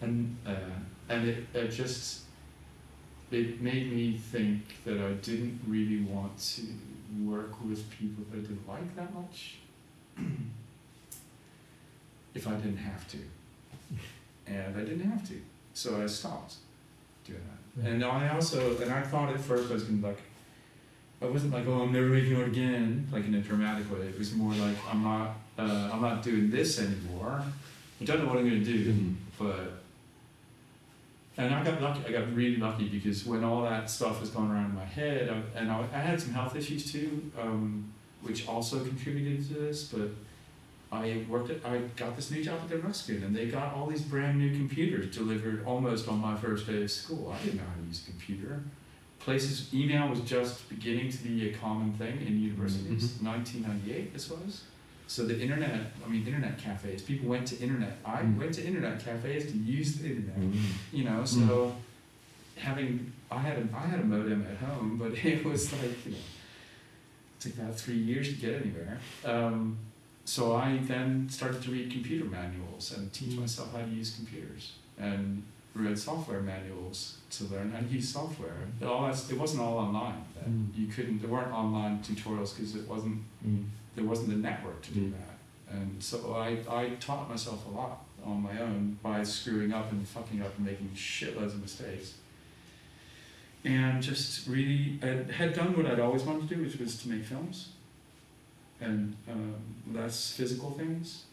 And, 0.00 0.36
uh, 0.46 0.54
and 1.08 1.28
it, 1.28 1.46
it 1.54 1.68
just, 1.68 2.24
it 3.30 3.60
made 3.60 3.92
me 3.92 4.18
think 4.18 4.62
that 4.84 4.98
I 4.98 5.12
didn't 5.12 5.60
really 5.66 6.02
want 6.02 6.38
to 6.38 6.62
work 7.24 7.52
with 7.64 7.88
people 7.90 8.24
that 8.30 8.38
I 8.38 8.40
didn't 8.42 8.68
like 8.68 8.96
that 8.96 9.14
much 9.14 9.56
if 12.34 12.46
I 12.46 12.52
didn't 12.52 12.76
have 12.76 13.08
to. 13.08 13.18
And 14.46 14.76
I 14.76 14.80
didn't 14.80 15.10
have 15.10 15.26
to. 15.28 15.40
So 15.72 16.02
I 16.02 16.06
stopped 16.06 16.56
doing 17.24 17.40
that. 17.40 17.90
And 17.90 18.04
I 18.04 18.28
also, 18.28 18.76
and 18.80 18.92
I 18.92 19.02
thought 19.02 19.32
at 19.32 19.40
first 19.40 19.70
I 19.70 19.74
was 19.74 19.84
gonna 19.84 20.06
like, 20.06 20.20
I 21.20 21.26
wasn't 21.26 21.52
like, 21.54 21.66
oh, 21.66 21.80
I'm 21.82 21.92
never 21.92 22.06
making 22.06 22.36
art 22.36 22.48
again, 22.48 23.08
like 23.10 23.24
in 23.24 23.34
a 23.34 23.40
dramatic 23.40 23.90
way. 23.90 24.06
It 24.06 24.18
was 24.18 24.34
more 24.34 24.52
like, 24.52 24.76
I'm 24.90 25.02
not, 25.02 25.36
uh, 25.58 25.90
I'm 25.92 26.02
not 26.02 26.22
doing 26.22 26.50
this 26.50 26.78
anymore. 26.78 27.42
I 28.00 28.04
don't 28.04 28.20
know 28.20 28.26
what 28.26 28.38
I'm 28.38 28.44
gonna 28.44 28.60
do, 28.60 29.14
but. 29.38 29.82
And 31.38 31.54
I 31.54 31.62
got 31.62 31.82
lucky. 31.82 32.00
I 32.06 32.12
got 32.12 32.34
really 32.34 32.56
lucky 32.56 32.88
because 32.88 33.26
when 33.26 33.44
all 33.44 33.62
that 33.62 33.90
stuff 33.90 34.20
was 34.20 34.30
going 34.30 34.50
around 34.50 34.66
in 34.66 34.74
my 34.74 34.84
head, 34.84 35.28
I, 35.28 35.58
and 35.58 35.70
I, 35.70 35.80
I 35.92 35.98
had 35.98 36.20
some 36.20 36.32
health 36.32 36.56
issues 36.56 36.90
too, 36.90 37.30
um, 37.38 37.92
which 38.22 38.48
also 38.48 38.82
contributed 38.82 39.46
to 39.48 39.54
this. 39.54 39.84
But 39.84 40.08
I 40.90 41.24
worked 41.28 41.50
at, 41.50 41.64
I 41.64 41.78
got 41.96 42.16
this 42.16 42.30
new 42.30 42.42
job 42.42 42.60
at 42.62 42.68
the 42.70 42.78
Ruskin, 42.78 43.22
and 43.22 43.36
they 43.36 43.46
got 43.48 43.74
all 43.74 43.86
these 43.86 44.02
brand 44.02 44.38
new 44.38 44.56
computers 44.56 45.14
delivered 45.14 45.64
almost 45.66 46.08
on 46.08 46.18
my 46.20 46.36
first 46.36 46.66
day 46.66 46.82
of 46.82 46.90
school. 46.90 47.34
I 47.38 47.44
didn't 47.44 47.58
know 47.58 47.66
how 47.66 47.80
to 47.82 47.86
use 47.86 48.02
a 48.06 48.10
computer. 48.10 48.62
Places, 49.30 49.74
email 49.74 50.08
was 50.08 50.20
just 50.20 50.68
beginning 50.68 51.10
to 51.10 51.18
be 51.24 51.50
a 51.50 51.52
common 51.52 51.92
thing 51.94 52.16
in 52.24 52.40
universities. 52.40 53.18
1998, 53.20 54.12
this 54.12 54.30
was. 54.30 54.62
So 55.08 55.24
the 55.26 55.36
internet, 55.40 55.80
I 56.04 56.08
mean, 56.08 56.24
internet 56.24 56.56
cafes. 56.58 57.02
People 57.02 57.28
went 57.30 57.44
to 57.48 57.58
internet. 57.58 57.98
I 58.04 58.22
Mm. 58.22 58.36
went 58.38 58.54
to 58.54 58.64
internet 58.64 59.04
cafes 59.04 59.50
to 59.50 59.58
use 59.58 59.96
the 59.96 60.06
internet. 60.10 60.38
Mm. 60.38 60.62
You 60.92 61.04
know, 61.04 61.24
so 61.24 61.74
having 62.56 63.12
I 63.28 63.38
had 63.40 63.58
a 63.58 63.68
I 63.74 63.84
had 63.92 63.98
a 63.98 64.04
modem 64.04 64.46
at 64.48 64.58
home, 64.58 64.96
but 64.96 65.12
it 65.24 65.44
was 65.44 65.72
like 65.72 66.06
you 66.06 66.12
know, 66.12 66.18
it 66.18 67.40
took 67.40 67.54
about 67.58 67.74
three 67.74 67.98
years 67.98 68.28
to 68.28 68.34
get 68.36 68.62
anywhere. 68.62 69.00
Um, 69.24 69.76
so 70.24 70.54
I 70.54 70.78
then 70.92 71.28
started 71.28 71.60
to 71.64 71.72
read 71.72 71.90
computer 71.90 72.26
manuals 72.26 72.92
and 72.96 73.12
teach 73.12 73.30
Mm. 73.34 73.40
myself 73.40 73.72
how 73.74 73.82
to 73.82 73.90
use 73.90 74.14
computers 74.14 74.74
and 74.98 75.42
read 75.76 75.98
software 75.98 76.40
manuals 76.40 77.18
to 77.30 77.44
learn 77.44 77.70
how 77.72 77.80
to 77.80 77.86
use 77.86 78.08
software. 78.08 78.56
It 78.80 78.84
all 78.86 79.06
that's, 79.06 79.30
it 79.30 79.38
wasn't 79.38 79.62
all 79.62 79.78
online. 79.78 80.24
Then. 80.34 80.72
Mm. 80.74 80.78
You 80.80 80.86
couldn't. 80.88 81.20
There 81.20 81.30
weren't 81.30 81.52
online 81.52 82.00
tutorials 82.02 82.54
because 82.56 82.74
it 82.76 82.88
wasn't 82.88 83.22
Mm. 83.46 83.64
there 83.94 84.04
wasn't 84.04 84.32
a 84.32 84.36
network 84.36 84.82
to 84.82 84.92
do 84.92 85.00
Mm. 85.00 85.12
that. 85.12 85.38
And 85.76 86.02
so 86.02 86.34
I, 86.34 86.58
I 86.70 86.90
taught 87.00 87.28
myself 87.28 87.66
a 87.66 87.70
lot 87.70 88.04
on 88.24 88.42
my 88.42 88.60
own 88.60 88.98
by 89.02 89.22
screwing 89.22 89.72
up 89.72 89.90
and 89.92 90.06
fucking 90.06 90.40
up 90.42 90.56
and 90.56 90.66
making 90.66 90.90
shitloads 90.94 91.54
of 91.54 91.60
mistakes. 91.62 92.14
And 93.64 94.00
just 94.02 94.46
really 94.46 94.98
I 95.02 95.30
had 95.32 95.52
done 95.54 95.76
what 95.76 95.86
I'd 95.86 96.00
always 96.00 96.22
wanted 96.22 96.48
to 96.48 96.54
do, 96.54 96.62
which 96.62 96.76
was 96.78 96.96
to 97.02 97.08
make 97.08 97.24
films 97.24 97.70
and 98.80 99.16
um, 99.30 99.54
less 99.92 100.32
physical 100.32 100.70
things. 100.70 101.24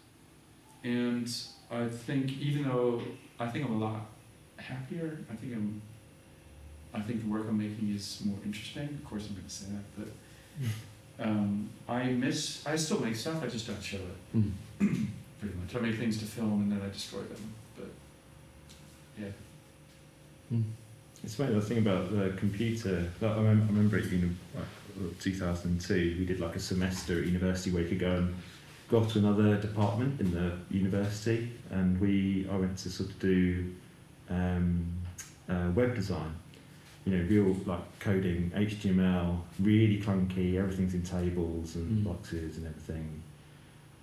And 0.83 1.31
I 1.71 1.87
think 1.87 2.37
even 2.39 2.63
though 2.63 3.01
I 3.39 3.47
think 3.47 3.65
I'm 3.65 3.73
a 3.73 3.77
lot 3.85 4.05
happier, 4.67 5.19
I 5.31 5.35
think 5.35 5.53
I'm 5.53 5.81
I 6.93 7.01
think 7.01 7.23
the 7.23 7.29
work 7.29 7.45
I'm 7.47 7.57
making 7.57 7.93
is 7.95 8.21
more 8.23 8.37
interesting. 8.45 8.83
Of 8.83 9.03
course 9.05 9.27
I'm 9.27 9.35
gonna 9.35 9.49
say 9.49 9.65
that, 9.71 10.05
but 11.17 11.25
um, 11.25 11.69
I 11.87 12.03
miss. 12.05 12.65
I 12.65 12.75
still 12.75 12.99
make 12.99 13.15
stuff. 13.15 13.41
I 13.43 13.47
just 13.47 13.67
don't 13.67 13.81
show 13.81 13.97
it. 13.97 14.37
Mm. 14.37 14.51
Pretty 15.39 15.55
much. 15.55 15.75
I 15.75 15.79
make 15.79 15.97
things 15.97 16.17
to 16.19 16.25
film 16.25 16.61
and 16.63 16.71
then 16.71 16.81
I 16.81 16.91
destroy 16.91 17.21
them. 17.21 17.53
But 17.75 17.89
yeah. 19.19 19.27
Mm. 20.53 20.63
It's 21.23 21.35
funny 21.35 21.53
the 21.53 21.61
thing 21.61 21.79
about 21.79 22.11
the 22.11 22.33
computer. 22.37 23.09
Like, 23.21 23.31
I, 23.31 23.35
remember, 23.35 23.63
I 23.63 23.67
remember 23.67 23.97
it 23.97 24.09
being 24.09 24.37
like 24.55 25.19
2002. 25.19 26.17
We 26.19 26.25
did 26.25 26.39
like 26.39 26.55
a 26.55 26.59
semester 26.59 27.19
at 27.19 27.25
university 27.25 27.71
where 27.71 27.83
you 27.83 27.89
could 27.89 27.99
go 27.99 28.15
and 28.15 28.35
go 28.89 28.99
off 28.99 29.13
to 29.13 29.19
another 29.19 29.55
department 29.57 30.19
in 30.19 30.31
the 30.31 30.53
university, 30.69 31.49
and 31.71 31.99
we 31.99 32.47
I 32.51 32.57
went 32.57 32.77
to 32.79 32.89
sort 32.89 33.09
of 33.09 33.19
do 33.19 33.73
um, 34.29 34.85
uh, 35.49 35.69
web 35.75 35.95
design. 35.95 36.33
You 37.05 37.17
know, 37.17 37.23
real 37.29 37.55
like 37.65 37.99
coding, 37.99 38.51
HTML, 38.55 39.37
really 39.59 39.99
clunky. 40.01 40.55
Everything's 40.57 40.93
in 40.93 41.03
tables 41.03 41.75
and 41.75 41.99
Mm. 41.99 42.03
boxes 42.05 42.57
and 42.57 42.67
everything. 42.67 43.21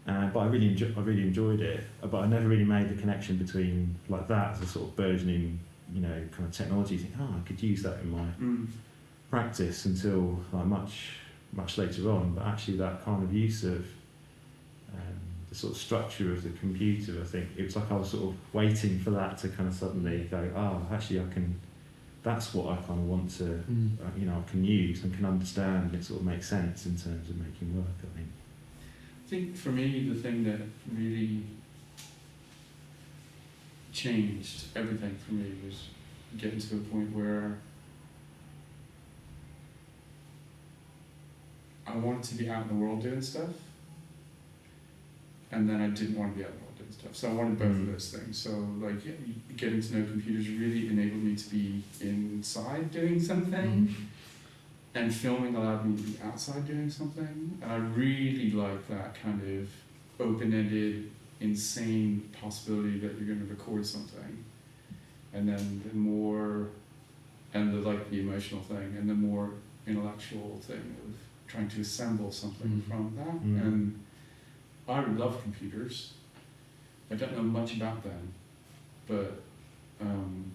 Uh, 0.06 0.26
but 0.28 0.40
I 0.40 0.46
really 0.48 0.68
enjoy, 0.68 0.92
I 0.96 1.00
really 1.00 1.22
enjoyed 1.22 1.60
it. 1.60 1.82
But 2.02 2.14
I 2.24 2.26
never 2.26 2.46
really 2.48 2.64
made 2.64 2.88
the 2.90 3.00
connection 3.00 3.36
between 3.38 3.94
like 4.08 4.28
that 4.28 4.52
as 4.52 4.62
a 4.62 4.66
sort 4.66 4.88
of 4.88 4.96
burgeoning 4.96 5.58
you 5.92 6.00
know, 6.02 6.22
kind 6.30 6.44
of 6.48 6.52
technology, 6.52 6.96
think, 6.98 7.14
oh, 7.18 7.34
I 7.36 7.46
could 7.48 7.60
use 7.62 7.82
that 7.82 7.98
in 8.00 8.10
my 8.10 8.26
Mm. 8.40 8.68
practice 9.30 9.86
until 9.86 10.38
like 10.52 10.66
much, 10.66 11.10
much 11.52 11.78
later 11.78 12.10
on. 12.10 12.34
But 12.34 12.46
actually, 12.46 12.76
that 12.78 13.04
kind 13.04 13.22
of 13.22 13.32
use 13.32 13.64
of 13.64 13.84
the 15.51 15.55
sort 15.57 15.72
of 15.74 15.78
structure 15.78 16.32
of 16.32 16.42
the 16.44 16.51
computer, 16.51 17.20
I 17.20 17.24
think 17.24 17.48
it 17.57 17.64
was 17.64 17.76
like 17.76 17.90
I 17.90 17.96
was 17.96 18.11
sort 18.11 18.30
of 18.30 18.55
waiting 18.55 18.98
for 19.01 19.11
that 19.11 19.36
to 19.38 19.48
kind 19.48 19.68
of 19.68 19.74
suddenly 19.74 20.28
go, 20.30 20.48
oh, 20.57 20.86
actually, 20.94 21.20
I 21.20 21.24
can. 21.32 21.59
That's 22.22 22.53
what 22.55 22.66
I 22.72 22.76
kind 22.76 23.01
of 23.01 23.07
want 23.09 23.30
to, 23.38 23.44
Mm. 23.44 23.98
uh, 23.98 24.11
you 24.18 24.26
know, 24.26 24.42
I 24.46 24.51
can 24.51 24.62
use 24.62 25.05
and 25.05 25.14
can 25.14 25.24
understand. 25.24 25.94
It 25.94 26.05
sort 26.05 26.20
of 26.20 26.26
makes 26.26 26.48
sense 26.48 26.84
in 26.86 26.92
terms 26.96 27.30
of 27.30 27.36
making 27.38 27.74
work. 27.76 27.86
I 28.03 28.16
think. 28.16 28.28
I 29.26 29.28
think 29.30 29.57
for 29.57 29.70
me, 29.70 30.09
the 30.09 30.14
thing 30.20 30.44
that 30.44 30.61
really 30.94 31.42
changed 33.92 34.64
everything 34.76 35.16
for 35.26 35.34
me 35.34 35.51
was 35.66 35.86
getting 36.36 36.61
to 36.61 36.76
a 36.76 36.78
point 36.78 37.11
where 37.16 37.59
I 41.86 41.96
wanted 41.96 42.22
to 42.24 42.34
be 42.36 42.48
out 42.51 42.62
in 42.62 42.68
the 42.68 42.74
world 42.74 43.03
doing 43.03 43.20
stuff, 43.20 43.48
and 45.53 45.68
then 45.68 45.80
I 45.80 45.88
didn't 45.88 46.16
want 46.16 46.32
to 46.34 46.38
be 46.38 46.44
out 46.44 46.51
in 46.53 46.57
the 46.59 46.78
doing 46.82 46.92
stuff. 46.92 47.14
So 47.16 47.30
I 47.30 47.32
wanted 47.32 47.59
both 47.59 47.68
Mm. 47.68 47.80
of 47.82 47.92
those 47.92 48.11
things. 48.16 48.38
So 48.38 48.51
like 48.80 49.05
yeah, 49.05 49.12
getting 49.57 49.80
to 49.82 49.96
know 49.98 50.05
computers 50.07 50.48
really 50.48 50.88
enabled 50.88 51.22
me 51.22 51.34
to 51.36 51.51
be 51.51 51.82
inside 52.01 52.90
doing 52.90 53.20
something 53.20 53.70
Mm. 53.88 53.94
and 54.94 55.14
filming 55.14 55.55
allowed 55.57 55.86
me 55.86 55.96
to 55.96 56.03
be 56.03 56.18
outside 56.22 56.66
doing 56.66 56.88
something. 56.90 57.59
And 57.62 57.72
I 57.72 57.76
really 57.76 58.51
like 58.53 58.86
that 58.88 59.14
kind 59.22 59.40
of 59.42 59.68
open 60.18 60.53
ended, 60.53 61.11
insane 61.40 62.28
possibility 62.40 62.98
that 63.01 63.12
you're 63.16 63.26
going 63.26 63.40
to 63.40 63.46
record 63.46 63.84
something. 63.86 64.44
And 65.32 65.48
then 65.48 65.82
the 65.88 65.94
more, 65.96 66.68
and 67.55 67.72
the 67.72 67.78
like 67.88 68.11
the 68.11 68.20
emotional 68.20 68.61
thing, 68.62 68.94
and 68.98 69.09
the 69.09 69.14
more 69.14 69.51
intellectual 69.86 70.59
thing 70.62 70.96
of 71.05 71.14
trying 71.48 71.68
to 71.68 71.80
assemble 71.80 72.30
something 72.32 72.70
Mm. 72.70 72.88
from 72.88 73.12
that. 73.16 73.44
Mm. 73.44 73.62
And 73.62 74.01
I 74.91 75.05
love 75.07 75.41
computers. 75.43 76.12
I 77.11 77.14
don't 77.14 77.36
know 77.36 77.43
much 77.43 77.76
about 77.76 78.03
them, 78.05 78.32
but 79.09 79.41
um, 80.01 80.51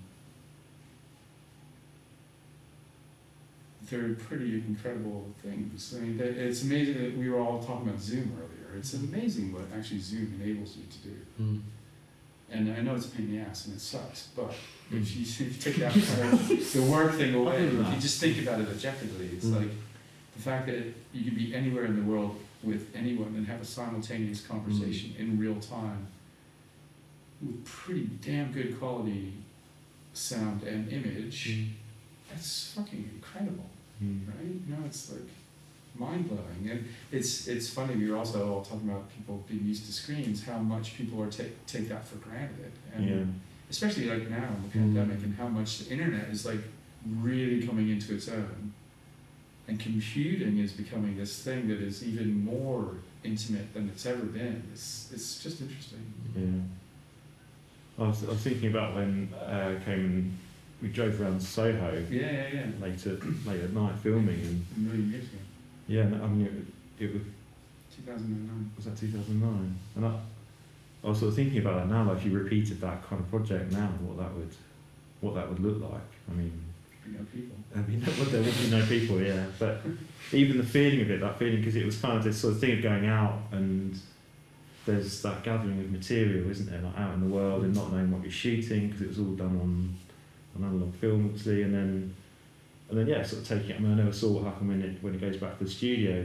they're 3.89 4.13
pretty 4.15 4.55
incredible 4.67 5.27
things. 5.43 5.93
I 5.97 6.01
mean, 6.01 6.17
they, 6.17 6.25
it's 6.25 6.63
amazing 6.63 7.01
that 7.03 7.17
we 7.17 7.29
were 7.29 7.39
all 7.39 7.61
talking 7.61 7.87
about 7.89 7.99
Zoom 8.01 8.31
earlier. 8.37 8.77
It's 8.77 8.93
amazing 8.93 9.53
what 9.53 9.63
actually 9.75 9.99
Zoom 9.99 10.39
enables 10.41 10.77
you 10.77 10.83
to 10.89 10.97
do. 11.09 11.15
Mm. 11.41 11.61
And 12.51 12.77
I 12.77 12.81
know 12.81 12.95
it's 12.95 13.07
a 13.07 13.09
pain 13.09 13.27
in 13.27 13.35
the 13.37 13.41
ass 13.41 13.65
and 13.67 13.75
it 13.75 13.79
sucks, 13.81 14.29
but 14.35 14.53
Mm. 14.93 15.01
if 15.01 15.15
you, 15.15 15.21
if 15.47 15.65
you 15.65 15.71
take 15.71 15.77
that 15.77 15.93
the 15.93 16.87
work 16.91 17.13
thing 17.15 17.33
away, 17.33 17.65
if 17.65 17.73
you 17.73 17.99
just 17.99 18.19
think 18.21 18.39
about 18.39 18.61
it 18.61 18.67
objectively, 18.69 19.29
it's 19.33 19.47
Mm. 19.47 19.55
like 19.61 19.69
the 20.35 20.41
fact 20.41 20.67
that 20.67 20.83
you 21.11 21.23
could 21.23 21.35
be 21.35 21.55
anywhere 21.55 21.85
in 21.85 21.95
the 21.95 22.03
world 22.03 22.37
with 22.65 22.95
anyone 22.95 23.33
and 23.37 23.45
have 23.47 23.61
a 23.61 23.65
simultaneous 23.65 24.41
conversation 24.45 25.13
in 25.17 25.39
real 25.39 25.59
time 25.59 26.07
with 27.41 27.63
pretty 27.65 28.09
damn 28.25 28.51
good 28.51 28.77
quality 28.79 29.33
sound 30.13 30.63
and 30.63 30.91
image. 30.91 31.49
Mm. 31.49 31.67
That's 32.29 32.73
fucking 32.75 33.09
incredible, 33.15 33.69
Mm. 34.03 34.27
right? 34.27 34.45
You 34.45 34.75
know, 34.75 34.83
it's 34.85 35.11
like 35.11 35.29
mind 35.97 36.27
blowing, 36.27 36.69
and 36.69 36.85
it's 37.11 37.47
it's 37.47 37.69
funny. 37.69 37.95
We 37.95 38.09
were 38.09 38.17
also 38.17 38.51
all 38.51 38.63
talking 38.63 38.89
about 38.89 39.09
people 39.15 39.43
being 39.47 39.65
used 39.65 39.85
to 39.85 39.93
screens, 39.93 40.43
how 40.43 40.57
much 40.59 40.95
people 40.97 41.21
are 41.21 41.29
take 41.29 41.65
take 41.67 41.87
that 41.89 42.05
for 42.07 42.15
granted, 42.17 42.71
and 42.93 43.05
Yeah. 43.09 43.23
especially 43.69 44.05
like 44.05 44.29
now 44.29 44.49
in 44.55 44.61
the 44.63 44.67
Mm. 44.69 44.71
pandemic, 44.71 45.23
and 45.23 45.35
how 45.35 45.47
much 45.47 45.79
the 45.79 45.91
internet 45.93 46.29
is 46.29 46.45
like 46.45 46.61
really 47.21 47.65
coming 47.67 47.89
into 47.89 48.15
its 48.15 48.27
own, 48.29 48.73
and 49.67 49.79
computing 49.79 50.59
is 50.59 50.71
becoming 50.73 51.17
this 51.17 51.41
thing 51.43 51.67
that 51.67 51.79
is 51.81 52.03
even 52.03 52.43
more 52.45 52.95
intimate 53.23 53.73
than 53.73 53.89
it's 53.89 54.05
ever 54.05 54.23
been. 54.25 54.63
It's 54.73 55.09
it's 55.13 55.41
just 55.41 55.61
interesting. 55.61 56.13
Yeah. 56.35 58.03
I 58.03 58.07
was, 58.09 58.23
I 58.25 58.29
was 58.31 58.39
thinking 58.41 58.69
about 58.69 58.93
when 58.95 59.33
uh, 59.33 59.79
came 59.85 60.03
and 60.05 60.37
we 60.81 60.89
drove 60.89 61.19
around 61.21 61.41
Soho 61.41 62.03
Yeah, 62.09 62.29
yeah, 62.29 62.47
yeah. 62.53 62.65
late 62.81 63.07
at, 63.07 63.23
late 63.45 63.61
at 63.61 63.71
night 63.73 63.95
filming 64.03 64.39
and 64.41 64.65
A 64.75 64.79
million 64.79 65.11
years 65.11 65.23
ago, 65.23 65.37
yeah, 65.87 66.01
I 66.03 66.27
mean 66.27 66.45
it, 66.99 67.03
it 67.05 67.13
was, 67.13 67.23
2009. 67.95 68.71
was 68.75 68.85
that 68.85 68.97
2009 68.97 69.79
and 69.95 70.05
I, 70.05 70.19
I 71.03 71.07
was 71.09 71.19
sort 71.19 71.29
of 71.29 71.35
thinking 71.37 71.59
about 71.59 71.75
that 71.77 71.87
now 71.87 72.03
like 72.03 72.17
if 72.17 72.25
you 72.25 72.37
repeated 72.37 72.81
that 72.81 73.07
kind 73.07 73.21
of 73.21 73.29
project 73.29 73.71
now 73.71 73.87
what 74.01 74.17
that 74.17 74.35
would 74.35 74.53
what 75.21 75.35
that 75.35 75.47
would 75.47 75.59
look 75.59 75.81
like 75.89 76.01
I 76.29 76.33
mean 76.33 76.51
People. 77.33 77.55
I 77.75 77.79
mean 77.79 78.01
well, 78.17 78.25
there 78.25 78.41
would 78.41 78.57
be 78.57 78.69
no 78.71 78.85
people 78.85 79.21
yeah 79.21 79.45
but 79.59 79.81
even 80.31 80.57
the 80.57 80.63
feeling 80.63 81.01
of 81.01 81.11
it 81.11 81.19
that 81.19 81.37
feeling 81.37 81.57
because 81.57 81.75
it 81.75 81.85
was 81.85 81.97
kind 81.99 82.17
of 82.17 82.23
this 82.23 82.37
sort 82.39 82.53
of 82.55 82.59
thing 82.59 82.77
of 82.77 82.81
going 82.83 83.05
out 83.07 83.39
and 83.51 83.99
there's 84.85 85.21
that 85.21 85.43
gathering 85.43 85.79
of 85.79 85.91
material 85.91 86.49
isn't 86.49 86.69
there 86.69 86.81
like 86.81 86.97
out 86.97 87.13
in 87.13 87.19
the 87.21 87.33
world 87.33 87.63
and 87.63 87.75
not 87.75 87.91
knowing 87.91 88.11
what 88.11 88.21
you're 88.21 88.31
shooting 88.31 88.87
because 88.87 89.01
it 89.01 89.07
was 89.09 89.19
all 89.19 89.33
done 89.35 89.57
on 89.59 89.95
an 90.55 90.63
analog 90.63 90.93
film 90.95 91.25
obviously 91.25 91.63
and 91.63 91.73
then 91.73 92.15
and 92.89 92.97
then 92.99 93.07
yeah 93.07 93.23
sort 93.23 93.41
of 93.41 93.47
taking 93.47 93.71
it 93.71 93.75
I 93.75 93.79
mean 93.79 93.91
I 93.93 93.95
never 93.95 94.13
saw 94.13 94.31
what 94.31 94.43
happened 94.45 94.69
when 94.69 94.81
it 94.81 95.03
when 95.03 95.13
it 95.15 95.21
goes 95.21 95.37
back 95.37 95.57
to 95.59 95.63
the 95.65 95.69
studio 95.69 96.23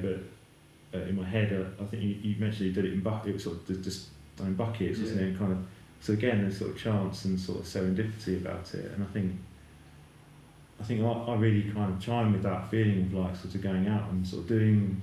but 0.92 0.98
uh, 0.98 1.02
in 1.04 1.16
my 1.16 1.24
head 1.24 1.52
uh, 1.52 1.82
I 1.82 1.86
think 1.86 2.02
you, 2.02 2.08
you 2.22 2.36
mentioned 2.38 2.66
you 2.66 2.72
did 2.72 2.84
it 2.86 2.92
in 2.92 3.00
bucket 3.00 3.30
it 3.30 3.32
was 3.34 3.44
sort 3.44 3.56
of 3.68 3.82
just- 3.82 4.08
done 4.36 4.46
in 4.48 4.54
buckets 4.54 4.98
wasn't 4.98 5.20
Yeah. 5.20 5.26
it 5.26 5.30
and 5.30 5.38
kind 5.38 5.52
of 5.52 5.58
so 6.00 6.12
again 6.14 6.40
there's 6.42 6.58
sort 6.58 6.70
of 6.70 6.78
chance 6.78 7.24
and 7.26 7.38
sort 7.38 7.58
of 7.60 7.64
serendipity 7.66 8.40
about 8.40 8.72
it 8.74 8.90
and 8.92 9.02
I 9.02 9.06
think 9.12 9.32
I 10.80 10.82
think 10.84 11.02
I, 11.02 11.06
I 11.10 11.34
really 11.36 11.70
kind 11.70 11.92
of 11.92 12.00
chime 12.00 12.32
with 12.32 12.42
that 12.42 12.70
feeling 12.70 13.02
of 13.02 13.12
like 13.12 13.36
sort 13.36 13.54
of 13.54 13.60
going 13.60 13.86
out 13.86 14.10
and 14.10 14.26
sort 14.26 14.42
of 14.42 14.48
doing 14.48 15.00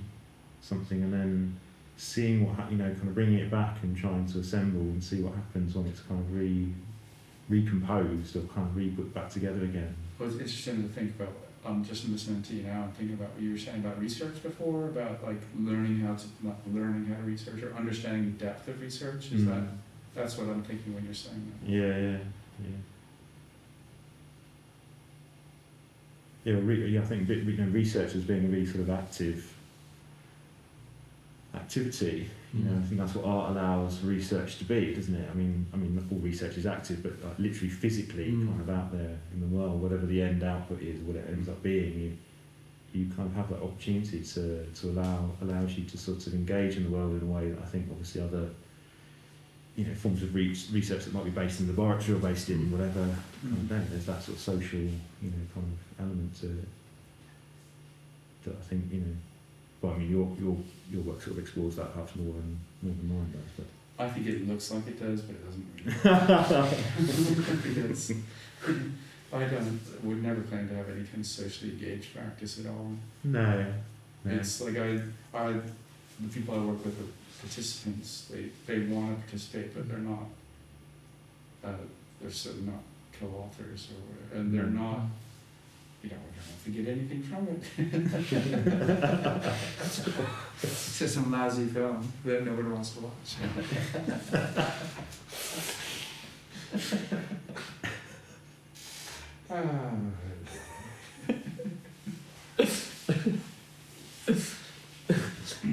something 0.60 1.02
and 1.02 1.12
then 1.12 1.56
seeing 1.96 2.44
what 2.46 2.56
hap- 2.56 2.70
you 2.70 2.76
know 2.78 2.92
kind 2.94 3.08
of 3.08 3.14
bringing 3.14 3.38
it 3.38 3.50
back 3.50 3.76
and 3.82 3.96
trying 3.96 4.26
to 4.26 4.38
assemble 4.40 4.80
and 4.80 5.02
see 5.02 5.20
what 5.22 5.34
happens 5.34 5.74
when 5.74 5.86
it's 5.86 6.00
kind 6.00 6.20
of 6.20 6.32
re 6.34 6.72
recomposed 7.48 8.36
or 8.36 8.40
kind 8.42 8.66
of 8.66 8.76
re 8.76 8.90
put 8.90 9.12
back 9.14 9.30
together 9.30 9.62
again 9.64 9.94
Well, 10.18 10.28
it's 10.28 10.38
interesting 10.38 10.82
to 10.82 10.88
think 10.88 11.14
about. 11.16 11.32
I'm 11.66 11.84
just 11.84 12.08
listening 12.08 12.40
to 12.42 12.54
you 12.54 12.62
now 12.62 12.84
and 12.84 12.94
thinking 12.96 13.14
about 13.16 13.30
what 13.32 13.42
you 13.42 13.50
were 13.52 13.58
saying 13.58 13.80
about 13.80 14.00
research 14.00 14.42
before, 14.42 14.86
about 14.86 15.22
like 15.24 15.40
learning 15.58 15.98
how 16.00 16.14
to 16.14 16.24
not 16.42 16.56
learning 16.72 17.06
how 17.06 17.16
to 17.16 17.22
research 17.22 17.62
or 17.62 17.74
understanding 17.74 18.36
the 18.38 18.44
depth 18.44 18.68
of 18.68 18.80
research. 18.80 19.32
Is 19.32 19.42
Mm. 19.42 19.46
that 19.46 19.62
that's 20.14 20.38
what 20.38 20.48
I'm 20.48 20.62
thinking 20.62 20.94
when 20.94 21.04
you're 21.04 21.12
saying 21.14 21.52
that. 21.62 21.70
Yeah, 21.70 21.98
yeah, 21.98 22.18
yeah. 22.62 22.76
Yeah, 26.48 26.60
re- 26.62 26.98
I 26.98 27.02
think 27.02 27.28
you 27.28 27.42
know, 27.58 27.70
research 27.70 28.14
as 28.14 28.24
being 28.24 28.46
a 28.46 28.48
really 28.48 28.64
sort 28.64 28.80
of 28.80 28.88
active 28.88 29.52
activity. 31.54 32.30
You 32.54 32.64
know, 32.64 32.70
I 32.70 32.74
mm. 32.76 32.88
think 32.88 33.00
that's 33.00 33.14
what 33.14 33.26
art 33.26 33.50
allows 33.50 34.00
research 34.00 34.56
to 34.56 34.64
be, 34.64 34.94
doesn't 34.94 35.14
it? 35.14 35.28
I 35.30 35.34
mean, 35.34 35.66
I 35.74 35.76
mean, 35.76 36.02
all 36.10 36.18
research 36.20 36.56
is 36.56 36.64
active, 36.64 37.02
but 37.02 37.22
like 37.22 37.38
literally 37.38 37.68
physically, 37.68 38.32
Mm. 38.32 38.46
kind 38.46 38.60
of 38.62 38.70
out 38.70 38.92
there 38.92 39.18
in 39.34 39.40
the 39.40 39.46
world, 39.46 39.82
whatever 39.82 40.06
the 40.06 40.22
end 40.22 40.42
output 40.42 40.80
is, 40.80 40.98
what 41.00 41.16
it 41.16 41.26
ends 41.28 41.50
up 41.50 41.62
being, 41.62 42.00
you 42.00 42.16
you 42.94 43.06
kind 43.14 43.28
of 43.28 43.34
have 43.34 43.50
that 43.50 43.62
opportunity 43.62 44.22
to 44.22 44.64
to 44.64 44.88
allow 44.88 45.30
allows 45.42 45.76
you 45.76 45.84
to 45.84 45.98
sort 45.98 46.26
of 46.26 46.32
engage 46.32 46.78
in 46.78 46.84
the 46.84 46.90
world 46.90 47.12
in 47.20 47.28
a 47.28 47.30
way 47.30 47.50
that 47.50 47.60
I 47.62 47.66
think 47.66 47.88
obviously 47.90 48.22
other 48.22 48.48
you 49.76 49.84
know 49.84 49.94
forms 49.94 50.22
of 50.22 50.34
re- 50.34 50.56
research 50.72 51.04
that 51.04 51.12
might 51.12 51.24
be 51.24 51.30
based 51.30 51.60
in 51.60 51.66
the 51.66 51.74
laboratory 51.74 52.16
or 52.16 52.20
based 52.22 52.48
in 52.48 52.60
mm. 52.60 52.70
whatever 52.70 53.04
mm. 53.44 53.68
kind 53.68 53.82
of. 53.82 53.90
There's 53.90 54.06
that 54.06 54.22
sort 54.22 54.38
of 54.38 54.42
social 54.42 54.78
you 54.78 55.30
know 55.34 55.44
kind 55.54 55.66
of 55.66 55.87
element 55.98 56.34
to 56.40 56.46
it 56.46 56.68
that 58.44 58.54
I 58.54 58.62
think 58.62 58.84
you 58.92 59.00
know. 59.00 59.14
Well, 59.82 59.92
I 59.94 59.98
mean, 59.98 60.10
your 60.10 60.28
your 60.40 60.56
your 60.90 61.02
work 61.02 61.20
sort 61.22 61.36
of 61.36 61.42
explores 61.44 61.76
that 61.76 61.92
perhaps 61.92 62.16
more 62.16 62.32
than 62.34 62.58
more 62.82 62.94
than 62.94 63.08
mine 63.08 63.32
does, 63.32 63.50
but. 63.56 63.66
I 64.00 64.08
think 64.08 64.26
it 64.28 64.46
looks 64.48 64.70
like 64.70 64.86
it 64.86 65.00
does, 65.00 65.22
but 65.22 65.34
it 65.34 65.44
doesn't 65.44 65.66
really. 65.74 65.98
I 69.32 69.44
don't 69.44 69.80
would 70.04 70.22
never 70.22 70.40
claim 70.42 70.68
to 70.68 70.74
have 70.76 70.88
any 70.88 71.02
kind 71.04 71.18
of 71.18 71.26
socially 71.26 71.72
engaged 71.72 72.14
practice 72.14 72.58
at 72.60 72.66
all. 72.66 72.92
No. 73.24 73.66
no. 74.24 74.34
It's 74.34 74.60
like 74.60 74.76
I, 74.78 75.00
I, 75.34 75.52
the 75.52 76.28
people 76.32 76.54
I 76.54 76.58
work 76.64 76.84
with 76.84 76.98
are 77.00 77.12
participants. 77.40 78.26
They 78.30 78.50
they 78.66 78.80
want 78.86 79.16
to 79.16 79.22
participate, 79.24 79.74
but 79.74 79.88
they're 79.88 79.98
not. 79.98 80.26
Uh, 81.64 81.72
they're 82.20 82.30
certainly 82.30 82.70
not 82.72 82.82
co-authors 83.20 83.88
or 83.90 83.96
whatever, 84.08 84.40
and 84.40 84.54
they're 84.54 84.64
Mm. 84.64 84.74
not. 84.74 85.00
You 86.08 86.14
know, 86.14 86.22
we 86.24 86.30
don't 86.34 86.48
have 86.48 86.64
to 86.64 86.70
get 86.70 86.88
anything 86.88 87.22
from 87.22 87.48
it. 87.48 87.62
it's 90.62 90.98
just 90.98 91.14
some 91.14 91.30
lousy 91.30 91.66
film 91.66 92.12
that 92.24 92.44
nobody 92.44 92.68
wants 92.68 92.90
to 92.92 93.00
watch. 93.00 93.36
Ah. 99.50 99.90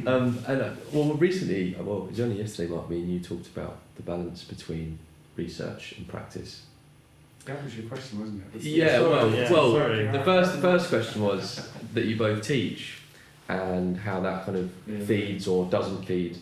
Um, 0.08 0.38
and 0.48 0.62
uh, 0.62 0.70
well, 0.92 1.14
recently, 1.16 1.76
well, 1.80 2.06
it 2.06 2.12
was 2.12 2.20
only 2.20 2.38
yesterday, 2.38 2.72
Mark. 2.72 2.90
Me 2.90 3.00
and 3.00 3.12
you 3.12 3.20
talked 3.20 3.48
about 3.48 3.80
the 3.96 4.04
balance 4.04 4.44
between 4.44 5.00
research 5.36 5.96
and 5.98 6.08
practice. 6.08 6.64
That 7.46 7.64
was 7.64 7.78
your 7.78 7.88
question, 7.88 8.20
wasn't 8.20 8.44
it? 8.56 8.62
Yeah, 8.64 8.98
Sorry, 8.98 9.10
well, 9.10 9.30
yeah, 9.36 9.52
well, 9.52 9.72
sorry. 9.72 10.08
the 10.08 10.24
first 10.24 10.52
the 10.56 10.62
first 10.62 10.90
question 10.90 11.22
was 11.22 11.70
that 11.94 12.06
you 12.06 12.18
both 12.18 12.42
teach, 12.42 12.98
and 13.48 13.98
how 13.98 14.20
that 14.22 14.46
kind 14.46 14.58
of 14.58 14.72
Yeah. 14.88 15.06
feeds 15.06 15.48
or 15.48 15.66
doesn't 15.70 16.04
feed 16.06 16.38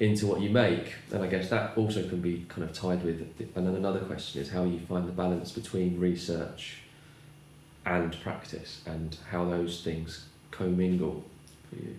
into 0.00 0.26
what 0.26 0.40
you 0.42 0.50
make. 0.50 0.94
And 1.12 1.22
I 1.22 1.28
guess 1.28 1.48
that 1.48 1.76
also 1.78 2.06
can 2.08 2.20
be 2.20 2.44
kind 2.48 2.62
of 2.62 2.74
tied 2.74 3.02
with. 3.04 3.20
And 3.56 3.66
then 3.66 3.74
another 3.74 4.00
question 4.00 4.42
is 4.42 4.50
how 4.50 4.64
you 4.64 4.80
find 4.80 5.08
the 5.08 5.12
balance 5.12 5.50
between 5.52 5.98
research 5.98 6.78
and 7.86 8.14
practice, 8.22 8.82
and 8.86 9.16
how 9.30 9.44
those 9.46 9.82
things 9.82 10.26
commingle 10.50 11.24
for 11.70 11.76
you. 11.76 11.96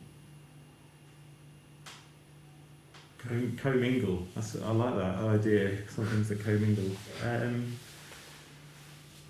Co- 3.18 3.52
commingle. 3.58 4.28
That's, 4.36 4.56
I 4.62 4.72
like 4.72 4.96
that 4.98 5.16
idea. 5.18 5.78
Some 5.90 6.06
things 6.06 6.30
that 6.30 6.44
commingle. 6.44 6.96
Um, 7.24 7.74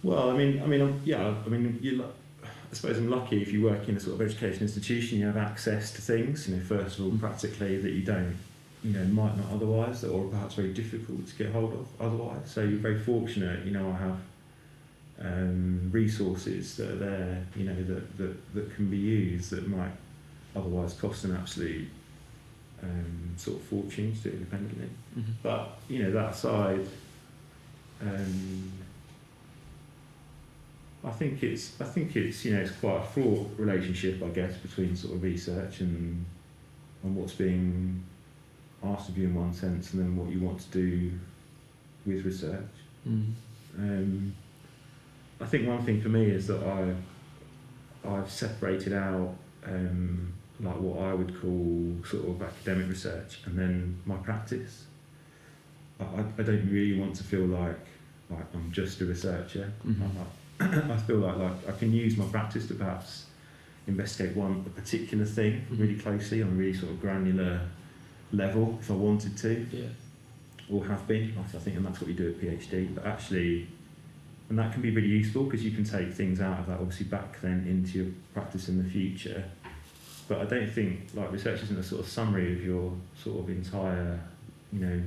well, 0.06 0.30
I 0.30 0.38
mean, 0.38 0.62
I 0.62 0.68
mean, 0.68 1.02
yeah. 1.04 1.34
I 1.46 1.50
mean, 1.50 1.80
you. 1.82 2.06
I 2.44 2.76
suppose 2.76 2.98
I'm 2.98 3.10
lucky 3.10 3.42
if 3.42 3.52
you 3.52 3.64
work 3.64 3.88
in 3.88 3.98
a 3.98 4.00
sort 4.00 4.20
of 4.20 4.22
education 4.22 4.62
institution, 4.62 5.18
you 5.18 5.26
have 5.26 5.38
access 5.38 5.92
to 5.94 6.02
things. 6.02 6.48
You 6.48 6.58
know, 6.58 6.64
first 6.64 7.00
of 7.00 7.06
all, 7.06 7.18
practically 7.18 7.78
that 7.78 7.92
you 7.92 8.04
don't, 8.04 8.38
you 8.84 8.94
know, 8.94 9.04
might 9.06 9.36
not 9.36 9.52
otherwise, 9.52 10.04
or 10.04 10.26
perhaps 10.28 10.56
very 10.56 10.74
difficult 10.74 11.26
to 11.28 11.36
get 11.36 11.52
hold 11.52 11.74
of 11.74 11.88
otherwise. 12.00 12.52
So 12.52 12.62
you're 12.62 12.80
very 12.80 13.00
fortunate. 13.00 13.66
You 13.66 13.72
know, 13.72 13.90
I 13.90 13.98
have 13.98 14.20
um, 15.22 15.90
resources 15.92 16.78
that 16.78 16.92
are 16.92 16.96
there. 16.98 17.48
You 17.56 17.66
know, 17.66 17.84
that 17.84 18.18
that 18.18 18.54
that 18.54 18.76
can 18.76 18.92
be 18.92 18.98
used 18.98 19.50
that 19.52 19.68
might 19.68 19.94
otherwise 20.56 20.94
cost 20.94 21.24
an 21.24 21.36
absolute 21.36 21.88
um, 22.84 23.34
sort 23.38 23.58
of 23.58 23.64
fortune 23.64 24.14
to 24.16 24.30
do 24.30 24.38
independently. 24.38 24.90
But 25.42 25.80
you 25.88 26.04
know 26.04 26.12
that 26.12 26.34
aside, 26.34 26.86
um, 28.02 28.72
I 31.06 31.12
think 31.12 31.44
it's 31.44 31.80
I 31.80 31.86
think 31.86 32.16
it's 32.16 32.44
you 32.46 32.54
know 32.56 32.62
it's 32.62 32.72
quite 32.72 32.98
a 32.98 33.04
fraught 33.04 33.52
relationship 33.58 34.24
I 34.24 34.30
guess 34.30 34.58
between 34.58 34.96
sort 34.96 35.14
of 35.16 35.24
research 35.24 35.82
and 35.82 36.26
and 37.04 37.16
what's 37.16 37.34
being 37.34 38.04
asked 38.84 39.10
of 39.10 39.18
you 39.18 39.28
in 39.28 39.36
one 39.36 39.54
sense, 39.54 39.94
and 39.94 40.02
then 40.02 40.16
what 40.18 40.30
you 40.32 40.40
want 40.40 40.60
to 40.62 40.70
do 40.72 41.12
with 42.06 42.26
research. 42.26 42.74
Um, 43.78 44.34
I 45.40 45.46
think 45.46 45.68
one 45.68 45.84
thing 45.86 46.02
for 46.02 46.10
me 46.10 46.26
is 46.26 46.48
that 46.48 46.64
I 46.64 46.96
I've 48.08 48.30
separated 48.32 48.94
out 48.94 49.36
um, 49.66 50.34
like 50.60 50.80
what 50.80 51.00
I 51.04 51.14
would 51.14 51.40
call 51.42 51.96
sort 52.10 52.28
of 52.30 52.42
academic 52.42 52.88
research 52.90 53.42
and 53.46 53.58
then 53.58 54.00
my 54.06 54.16
practice. 54.18 54.86
I, 56.00 56.04
I- 56.04 56.44
don't 56.44 56.70
really 56.72 57.00
want 57.00 57.16
to 57.18 57.24
feel 57.24 57.46
like 57.46 57.80
like 58.30 58.46
I'm 58.54 58.72
just 58.72 59.02
a 59.02 59.06
researcher. 59.06 59.72
Mhm. 59.86 60.10
I, 60.60 60.98
feel 60.98 61.18
like 61.18 61.38
like 61.38 61.68
I 61.68 61.72
can 61.74 61.92
use 61.92 62.18
my 62.18 62.26
practice 62.26 62.68
to 62.68 62.76
perhaps 62.76 63.26
investigate 63.88 64.36
one 64.36 64.64
a 64.66 64.70
particular 64.70 65.26
thing 65.26 65.54
mm-hmm. 65.54 65.82
really 65.82 65.96
closely 65.96 66.42
on 66.42 66.50
a 66.50 66.52
really 66.52 66.74
sort 66.74 66.92
of 66.92 67.02
granular 67.02 67.62
level 68.32 68.78
if 68.82 68.90
I 68.90 68.94
wanted 68.94 69.38
to 69.38 69.68
Yeah. 69.72 69.88
or 70.70 70.86
have 70.86 71.08
been. 71.08 71.34
I 71.38 71.44
think, 71.44 71.78
and 71.78 71.86
that's 71.86 72.00
what 72.00 72.08
you 72.08 72.16
do 72.16 72.30
at 72.30 72.40
PhD. 72.40 72.94
But 72.96 73.06
actually, 73.06 73.68
and 74.50 74.58
that 74.60 74.74
can 74.74 74.82
be 74.82 74.92
really 74.92 75.08
useful 75.08 75.44
because 75.44 75.64
you 75.64 75.72
can 75.72 75.84
take 75.84 76.14
things 76.14 76.40
out 76.40 76.60
of 76.60 76.68
that 76.68 76.80
obviously 76.80 77.08
back 77.08 77.42
then 77.42 77.66
into 77.68 78.00
your 78.00 78.08
practice 78.34 78.70
in 78.70 78.82
the 78.82 78.90
future. 78.90 79.44
But 80.28 80.40
I 80.42 80.46
don't 80.46 80.70
think 80.70 81.10
like 81.14 81.32
research 81.32 81.64
isn't 81.64 81.78
a 81.78 81.84
sort 81.84 82.02
of 82.02 82.08
summary 82.08 82.54
of 82.54 82.64
your 82.64 82.94
sort 83.22 83.40
of 83.40 83.50
entire, 83.50 84.20
you 84.72 84.80
know, 84.80 85.02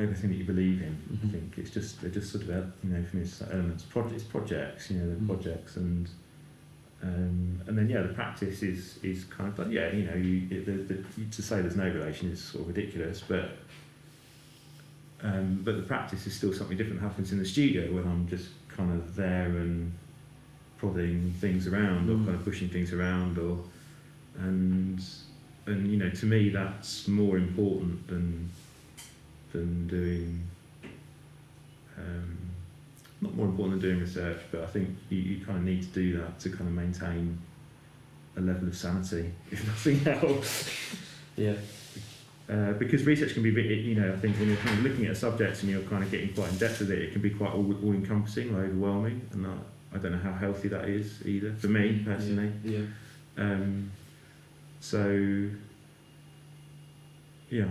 everything 0.00 0.30
that 0.30 0.36
you 0.36 0.44
believe 0.44 0.80
in. 0.82 0.96
I 1.12 1.26
Mhm. 1.26 1.30
think 1.32 1.58
it's 1.58 1.70
just 1.70 2.00
they're 2.00 2.10
just 2.10 2.32
sort 2.32 2.44
of 2.48 2.72
you 2.82 2.90
know 2.90 3.02
for 3.04 3.16
me 3.16 3.22
it's 3.22 3.40
elements, 3.42 3.84
projects, 3.84 4.22
projects. 4.24 4.90
You 4.90 4.98
know, 4.98 5.08
the 5.10 5.16
Mhm. 5.20 5.26
projects 5.26 5.76
and. 5.76 6.08
Um, 7.02 7.62
and 7.66 7.78
then 7.78 7.88
yeah, 7.88 8.02
the 8.02 8.12
practice 8.12 8.62
is 8.62 8.98
is 9.02 9.24
kind 9.24 9.48
of 9.50 9.58
like 9.58 9.70
yeah, 9.70 9.90
you 9.90 10.04
know, 10.04 10.14
you, 10.16 10.46
it, 10.50 10.66
the, 10.66 10.94
the, 10.94 11.24
to 11.30 11.40
say 11.42 11.62
there's 11.62 11.74
no 11.76 11.88
relation 11.88 12.30
is 12.30 12.42
sort 12.42 12.68
of 12.68 12.76
ridiculous, 12.76 13.22
but 13.26 13.56
um, 15.22 15.60
but 15.64 15.76
the 15.76 15.82
practice 15.82 16.26
is 16.26 16.34
still 16.34 16.52
something 16.52 16.76
different 16.76 17.00
that 17.00 17.06
happens 17.08 17.32
in 17.32 17.38
the 17.38 17.44
studio 17.44 17.92
when 17.94 18.04
I'm 18.04 18.26
just 18.28 18.48
kind 18.68 18.92
of 18.92 19.14
there 19.16 19.46
and 19.46 19.92
prodding 20.78 21.32
things 21.40 21.66
around 21.66 22.08
or 22.08 22.14
Mm. 22.16 22.24
kind 22.26 22.36
of 22.36 22.44
pushing 22.44 22.68
things 22.70 22.92
around 22.92 23.38
or 23.38 23.62
and 24.38 25.02
and 25.66 25.90
you 25.90 25.98
know 25.98 26.08
to 26.10 26.26
me 26.26 26.48
that's 26.48 27.06
more 27.08 27.36
important 27.36 28.06
than 28.08 28.48
than 29.52 29.86
doing 29.88 30.42
um, 31.98 32.38
not 33.20 33.34
more 33.34 33.46
important 33.46 33.80
than 33.80 33.90
doing 33.90 34.00
research 34.00 34.40
but 34.50 34.62
I 34.62 34.66
think 34.66 34.88
you, 35.10 35.18
you 35.18 35.44
kind 35.44 35.58
of 35.58 35.64
need 35.64 35.82
to 35.82 35.88
do 35.88 36.18
that 36.18 36.38
to 36.40 36.50
kind 36.50 36.62
of 36.68 36.72
maintain 36.72 37.38
a 38.36 38.40
level 38.40 38.68
of 38.68 38.76
sanity 38.76 39.32
if 39.50 39.66
nothing 39.66 40.06
else 40.06 40.70
Yeah. 41.36 41.54
uh, 42.48 42.72
because 42.74 43.04
research 43.04 43.34
can 43.34 43.42
be, 43.42 43.50
you 43.50 43.94
know, 44.00 44.12
I 44.12 44.16
think 44.16 44.36
when 44.38 44.48
you're 44.48 44.56
kind 44.58 44.78
of 44.78 44.84
looking 44.84 45.04
at 45.06 45.12
a 45.12 45.14
subject 45.14 45.62
and 45.62 45.70
you're 45.70 45.82
kind 45.82 46.02
of 46.02 46.10
getting 46.10 46.32
quite 46.34 46.50
in 46.50 46.58
depth 46.58 46.80
with 46.80 46.90
it, 46.90 46.98
it 47.02 47.12
can 47.12 47.20
be 47.22 47.30
quite 47.30 47.52
all, 47.52 47.74
all 47.84 47.92
encompassing 47.92 48.54
or 48.54 48.64
overwhelming, 48.64 49.20
and 49.32 49.46
I, 49.46 49.54
I 49.94 49.98
don't 49.98 50.12
know 50.12 50.18
how 50.18 50.32
healthy 50.32 50.68
that 50.68 50.88
is 50.88 51.24
either 51.26 51.52
for 51.54 51.68
me 51.68 52.02
personally. 52.04 52.52
Yeah. 52.64 52.80
Um, 53.38 53.90
so, 54.80 55.48
yeah. 57.50 57.66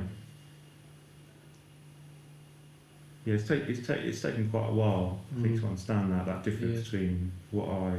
Yeah, 3.30 3.36
it's, 3.36 3.48
take, 3.48 3.64
it's, 3.70 3.86
take, 3.86 4.00
it's 4.00 4.22
taken 4.24 4.50
quite 4.50 4.70
a 4.70 4.74
while, 4.74 5.20
I 5.38 5.42
think, 5.44 5.56
Mm. 5.58 5.62
to 5.62 5.68
understand 5.68 6.12
that, 6.14 6.26
that 6.26 6.44
difference 6.44 6.78
Yeah. 6.78 6.82
between 6.84 7.32
what 7.52 7.70
I. 7.70 7.98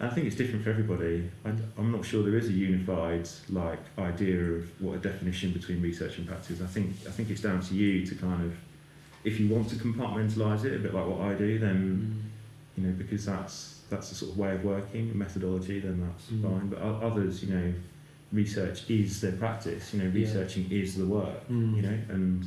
And 0.00 0.08
I 0.10 0.14
think 0.14 0.26
it's 0.26 0.34
different 0.34 0.64
for 0.64 0.70
everybody. 0.70 1.30
I, 1.44 1.50
am 1.78 1.92
not 1.92 2.04
sure 2.04 2.24
there 2.24 2.36
is 2.36 2.48
a 2.48 2.52
unified 2.52 3.28
like 3.50 3.78
idea 3.98 4.40
of 4.54 4.64
what 4.80 4.94
a 4.96 4.98
definition 4.98 5.52
between 5.52 5.80
research 5.80 6.18
and 6.18 6.26
practice. 6.26 6.60
I 6.60 6.66
think 6.66 6.90
I 7.06 7.10
think 7.10 7.30
it's 7.30 7.40
down 7.40 7.60
to 7.60 7.74
you 7.74 8.04
to 8.06 8.14
kind 8.16 8.42
of, 8.44 8.52
if 9.22 9.38
you 9.38 9.48
want 9.48 9.68
to 9.70 9.76
compartmentalise 9.76 10.64
it 10.64 10.74
a 10.74 10.78
bit 10.80 10.92
like 10.92 11.06
what 11.06 11.20
I 11.20 11.34
do, 11.34 11.58
then 11.60 12.20
you 12.76 12.82
know, 12.84 12.92
because 12.98 13.26
that's 13.26 13.82
that's 13.90 14.08
the 14.08 14.14
sort 14.16 14.32
of 14.32 14.38
way 14.38 14.54
of 14.56 14.64
working, 14.64 15.16
methodology, 15.16 15.78
then 15.78 16.00
that's 16.04 16.26
Mm. 16.32 16.42
fine. 16.42 16.68
But 16.68 16.80
others, 16.80 17.44
you 17.44 17.54
know, 17.54 17.72
research 18.32 18.90
is 18.90 19.20
their 19.20 19.32
practice. 19.32 19.94
You 19.94 20.00
know, 20.00 20.06
Yeah. 20.06 20.24
researching 20.24 20.66
is 20.70 20.96
the 20.96 21.06
work. 21.06 21.48
Mm. 21.48 21.76
You 21.76 21.82
know, 21.82 21.98
and 22.08 22.44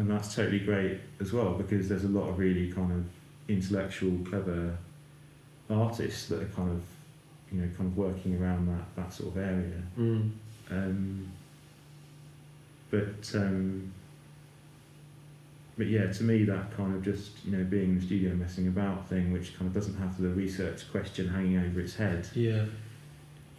and 0.00 0.10
that's 0.10 0.34
totally 0.34 0.60
great 0.60 0.98
as 1.20 1.30
well 1.30 1.52
because 1.52 1.88
there's 1.90 2.04
a 2.04 2.08
lot 2.08 2.26
of 2.30 2.38
really 2.38 2.72
kind 2.72 2.90
of 2.90 3.04
intellectual, 3.48 4.16
clever 4.24 4.76
artists 5.68 6.26
that 6.28 6.40
are 6.42 6.46
kind 6.56 6.70
of, 6.70 6.82
you 7.52 7.60
know, 7.60 7.68
kind 7.76 7.90
of 7.90 7.96
working 7.98 8.42
around 8.42 8.66
that 8.66 8.84
that 8.96 9.12
sort 9.12 9.36
of 9.36 9.42
area. 9.42 9.82
Mm. 9.98 10.30
Um, 10.70 11.28
but 12.90 13.30
um, 13.34 13.92
but 15.76 15.86
yeah, 15.86 16.10
to 16.10 16.24
me 16.24 16.44
that 16.44 16.74
kind 16.76 16.94
of 16.94 17.02
just 17.04 17.44
you 17.44 17.54
know 17.56 17.64
being 17.64 17.90
in 17.90 18.00
the 18.00 18.06
studio 18.06 18.34
messing 18.34 18.68
about 18.68 19.06
thing, 19.08 19.32
which 19.32 19.54
kind 19.58 19.68
of 19.68 19.74
doesn't 19.74 19.98
have 19.98 20.20
the 20.20 20.28
research 20.30 20.90
question 20.90 21.28
hanging 21.28 21.58
over 21.58 21.78
its 21.80 21.94
head, 21.94 22.26
Yeah. 22.34 22.64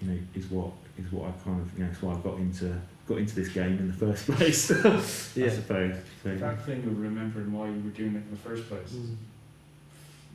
you 0.02 0.08
know, 0.10 0.18
is 0.34 0.48
what 0.48 0.72
is 0.98 1.12
what 1.12 1.30
I 1.30 1.32
kind 1.44 1.62
of 1.62 1.78
you 1.78 1.86
know, 1.86 1.92
why 2.02 2.14
I 2.16 2.18
got 2.22 2.38
into 2.40 2.82
got 3.12 3.20
into 3.20 3.36
this 3.36 3.50
game 3.50 3.78
in 3.78 3.88
the 3.88 3.94
first 3.94 4.26
place. 4.32 4.72
I 4.72 5.50
suppose. 5.50 6.04
So, 6.24 6.36
That 6.36 6.66
thing 6.66 6.84
of 6.84 7.00
remembering 7.00 7.52
why 7.52 7.68
you 7.68 7.82
were 7.84 7.90
doing 7.90 8.16
it 8.16 8.24
in 8.24 8.32
the 8.32 8.38
first 8.38 8.68
place 8.70 8.92
Mm. 8.94 9.16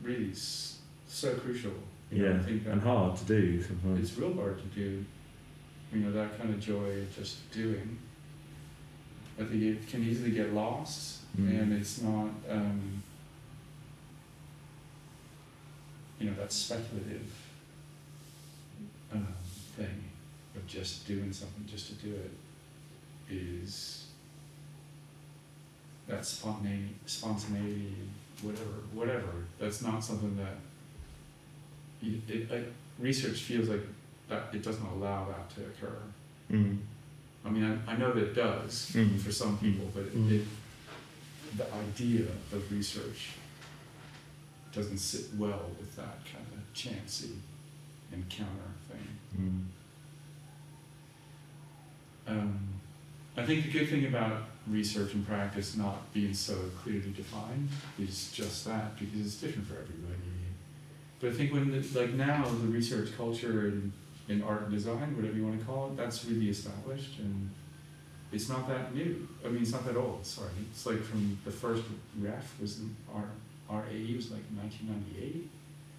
really 0.03 0.25
is 0.31 0.77
so 1.07 1.33
crucial. 1.35 1.71
You 2.11 2.23
know, 2.23 2.29
yeah, 2.31 2.35
I 2.37 2.43
think 2.43 2.65
and 2.67 2.81
hard 2.81 3.17
to 3.17 3.25
do 3.25 3.61
sometimes. 3.61 3.99
it's 4.09 4.17
real 4.17 4.33
hard 4.35 4.57
to 4.59 4.67
do. 4.79 5.03
You 5.93 5.99
know, 6.01 6.11
that 6.11 6.37
kind 6.37 6.53
of 6.53 6.59
joy 6.59 7.01
of 7.01 7.15
just 7.15 7.49
doing. 7.51 7.97
I 9.39 9.43
think 9.43 9.61
it 9.63 9.87
can 9.87 10.03
easily 10.03 10.31
get 10.31 10.53
lost, 10.53 11.21
Mm. 11.39 11.49
and 11.61 11.73
it's 11.73 12.01
not, 12.01 12.29
um, 12.49 13.03
you 16.19 16.27
know, 16.29 16.35
that 16.35 16.51
speculative 16.51 17.29
um, 19.13 19.27
thing 19.75 20.03
of 20.55 20.65
just 20.67 21.05
doing 21.07 21.31
something 21.31 21.65
just 21.67 21.87
to 21.87 21.93
do 22.05 22.13
it 22.15 22.31
is 23.29 24.05
that 26.07 26.25
spontaneity, 26.25 26.95
spontaneity, 27.05 27.93
whatever, 28.41 28.69
whatever. 28.93 29.45
That's 29.59 29.81
not 29.81 30.03
something 30.03 30.37
that 30.37 30.55
it, 32.01 32.49
it, 32.51 32.73
research 32.99 33.41
feels 33.41 33.67
like 33.69 33.81
that 34.29 34.43
it 34.53 34.63
doesn't 34.63 34.85
allow 34.85 35.25
that 35.25 35.49
to 35.55 35.61
occur. 35.61 35.97
Mm. 36.51 36.77
I 37.45 37.49
mean, 37.49 37.81
I, 37.87 37.93
I 37.93 37.97
know 37.97 38.13
that 38.13 38.23
it 38.23 38.33
does 38.35 38.91
Mm. 38.93 39.19
for 39.19 39.31
some 39.31 39.57
people, 39.57 39.89
but 39.93 40.03
it, 40.03 40.15
Mm. 40.15 40.31
it, 40.31 40.47
the 41.57 41.73
idea 41.73 42.25
of 42.53 42.71
research 42.71 43.29
doesn't 44.73 44.97
sit 44.99 45.33
well 45.35 45.71
with 45.79 45.95
that 45.95 46.19
kind 46.25 46.45
of 46.53 46.73
chancy 46.73 47.31
encounter 48.13 48.71
thing. 48.89 49.65
Um, 52.27 52.59
I 53.37 53.45
think 53.45 53.65
the 53.65 53.71
good 53.71 53.87
thing 53.87 54.05
about 54.07 54.45
research 54.67 55.13
and 55.13 55.25
practice 55.25 55.77
not 55.77 56.11
being 56.11 56.33
so 56.33 56.55
clearly 56.81 57.11
defined 57.11 57.69
is 57.99 58.31
just 58.31 58.65
that 58.65 58.97
because 58.97 59.21
it's 59.21 59.35
different 59.35 59.67
for 59.67 59.75
everybody. 59.75 60.15
But 61.19 61.29
I 61.29 61.33
think 61.33 61.53
when 61.53 61.71
the, 61.71 61.99
like 61.99 62.13
now 62.13 62.45
the 62.45 62.67
research 62.67 63.15
culture 63.15 63.67
in, 63.67 63.93
in 64.27 64.41
art 64.41 64.63
and 64.63 64.71
design, 64.71 65.15
whatever 65.15 65.35
you 65.35 65.45
want 65.45 65.59
to 65.59 65.65
call 65.65 65.87
it, 65.87 65.97
that's 65.97 66.25
really 66.25 66.49
established 66.49 67.19
and 67.19 67.51
it's 68.31 68.49
not 68.49 68.67
that 68.67 68.93
new. 68.93 69.27
I 69.45 69.49
mean, 69.49 69.61
it's 69.61 69.71
not 69.71 69.85
that 69.85 69.95
old. 69.95 70.25
Sorry, 70.25 70.49
it's 70.71 70.85
like 70.85 71.01
from 71.01 71.37
the 71.45 71.51
first 71.51 71.83
ref 72.19 72.59
was 72.59 72.79
in 72.79 72.95
art. 73.13 73.29
RAE 73.69 74.15
was 74.15 74.31
like 74.31 74.43
1998, 74.55 75.49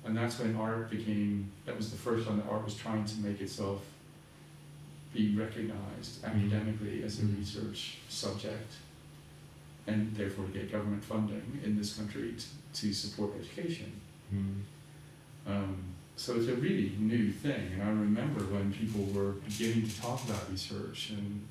and 0.04 0.16
that's 0.16 0.38
when 0.38 0.56
art 0.56 0.90
became. 0.90 1.50
That 1.66 1.76
was 1.76 1.90
the 1.90 1.96
first 1.96 2.26
time 2.26 2.38
that 2.38 2.46
art 2.50 2.64
was 2.64 2.74
trying 2.74 3.04
to 3.04 3.20
make 3.20 3.40
itself 3.40 3.82
be 5.14 5.34
recognized 5.36 6.24
academically 6.24 7.02
as 7.02 7.18
a 7.20 7.22
Mhm. 7.22 7.38
research 7.38 7.98
subject, 8.08 8.72
and 9.86 10.14
therefore 10.14 10.46
get 10.48 10.70
government 10.70 11.02
funding 11.02 11.60
in 11.64 11.76
this 11.76 11.96
country 11.96 12.34
to, 12.36 12.46
to 12.80 12.92
support 12.92 13.32
education. 13.40 13.92
Mm. 14.32 14.62
Um, 15.46 15.76
so 16.16 16.36
it's 16.36 16.48
a 16.48 16.54
really 16.56 16.92
new 16.98 17.32
thing, 17.32 17.72
and 17.72 17.82
I 17.82 17.88
remember 17.88 18.40
when 18.44 18.72
people 18.72 19.04
were 19.06 19.32
beginning 19.32 19.88
to 19.88 20.00
talk 20.00 20.22
about 20.24 20.50
research 20.50 21.10
and 21.10 21.46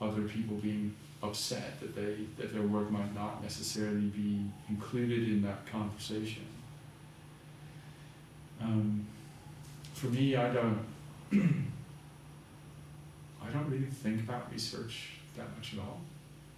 other 0.00 0.22
people 0.22 0.56
being 0.56 0.94
upset 1.22 1.80
that 1.80 1.96
they 1.96 2.26
that 2.36 2.52
their 2.52 2.62
work 2.62 2.90
might 2.90 3.12
not 3.14 3.42
necessarily 3.42 4.06
be 4.08 4.44
included 4.68 5.28
in 5.28 5.42
that 5.42 5.66
conversation. 5.66 6.44
Um, 8.60 9.06
for 9.94 10.06
me, 10.08 10.36
I 10.36 10.52
don't. 10.52 10.84
I 13.44 13.50
don't 13.50 13.68
really 13.70 13.86
think 13.86 14.20
about 14.20 14.50
research 14.52 15.10
that 15.36 15.46
much 15.56 15.74
at 15.74 15.80
all. 15.80 16.00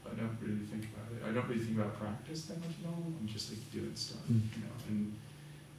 I 0.07 0.15
don't 0.15 0.37
really 0.43 0.65
think 0.71 0.85
about 0.93 1.07
it. 1.13 1.29
I 1.29 1.33
don't 1.33 1.47
really 1.49 1.63
think 1.63 1.79
about 1.79 1.99
practice 1.99 2.47
that 2.47 2.59
much 2.61 2.75
at 2.83 2.89
all. 2.89 3.05
I'm 3.21 3.29
just 3.29 3.51
like 3.51 3.71
doing 3.73 3.93
stuff, 3.95 4.19
Mm. 4.31 4.41
you 4.57 4.63
know, 4.63 4.73
and, 4.89 5.13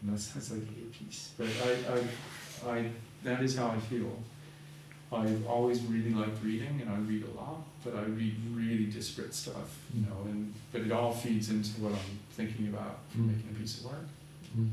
and 0.01 0.13
that's 0.13 0.27
that's 0.29 0.51
like 0.51 0.61
a 0.61 0.97
piece. 0.97 1.31
But 1.37 1.47
I, 1.65 2.69
I, 2.69 2.77
I, 2.77 2.89
that 3.23 3.41
is 3.43 3.57
how 3.57 3.67
I 3.69 3.77
feel. 3.79 4.17
I've 5.13 5.45
always 5.45 5.81
really 5.83 6.13
liked 6.13 6.41
reading, 6.41 6.79
and 6.81 6.89
I 6.89 6.95
read 6.99 7.25
a 7.25 7.31
lot, 7.37 7.61
but 7.83 7.95
I 7.95 8.03
read 8.03 8.33
really 8.53 8.85
disparate 8.85 9.33
stuff, 9.33 9.77
you 9.93 10.01
know, 10.05 10.15
and 10.25 10.53
but 10.71 10.81
it 10.81 10.91
all 10.93 11.11
feeds 11.13 11.49
into 11.49 11.71
what 11.81 11.91
I'm 11.91 12.19
thinking 12.31 12.69
about 12.69 12.99
for 13.09 13.17
Mm. 13.17 13.27
making 13.35 13.49
a 13.53 13.59
piece 13.59 13.79
of 13.79 13.85
work. 13.87 14.07
Mm. 14.57 14.69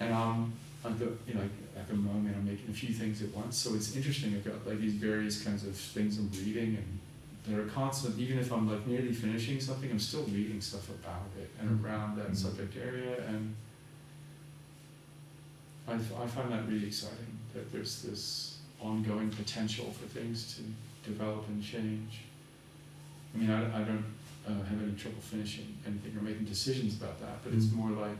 And 0.00 0.12
um, 0.12 0.52
got, 0.82 0.98
you 1.26 1.34
know, 1.34 1.48
at 1.76 1.88
the 1.88 1.94
moment 1.94 2.36
I'm 2.36 2.44
making 2.44 2.68
a 2.70 2.72
few 2.72 2.92
things 2.94 3.22
at 3.22 3.34
once, 3.34 3.56
so 3.56 3.74
it's 3.74 3.96
interesting. 3.96 4.34
I've 4.34 4.44
got 4.44 4.66
like 4.66 4.80
these 4.80 4.94
various 4.94 5.42
kinds 5.42 5.64
of 5.64 5.74
things 5.76 6.18
I'm 6.18 6.30
reading, 6.32 6.76
and 6.76 6.98
they're 7.46 7.66
constant. 7.66 8.18
Even 8.18 8.38
if 8.38 8.52
I'm 8.52 8.70
like 8.70 8.86
nearly 8.86 9.12
finishing 9.12 9.60
something, 9.60 9.90
I'm 9.90 9.98
still 9.98 10.24
reading 10.24 10.60
stuff 10.60 10.88
about 10.90 11.26
it 11.38 11.50
and 11.60 11.70
Mm. 11.80 11.84
around 11.84 12.16
that 12.18 12.30
Mm. 12.32 12.36
subject 12.36 12.76
area, 12.76 13.26
and 13.26 13.54
I, 15.88 15.94
f- 15.94 16.12
I 16.20 16.26
find 16.26 16.52
that 16.52 16.68
really 16.68 16.86
exciting. 16.86 17.38
That 17.54 17.72
there's 17.72 18.02
this 18.02 18.58
ongoing 18.80 19.30
potential 19.30 19.90
for 19.92 20.06
things 20.06 20.56
to 20.56 21.08
develop 21.10 21.46
and 21.48 21.62
change. 21.62 22.20
I 23.34 23.38
mean, 23.38 23.50
I, 23.50 23.80
I 23.80 23.84
don't 23.84 24.04
uh, 24.46 24.50
have 24.64 24.82
any 24.82 24.92
trouble 24.92 25.20
finishing 25.20 25.76
anything 25.86 26.16
or 26.18 26.22
making 26.22 26.44
decisions 26.44 26.96
about 27.00 27.20
that, 27.20 27.42
but 27.44 27.52
it's 27.54 27.66
Mm. 27.66 27.74
more 27.74 27.90
like 27.90 28.18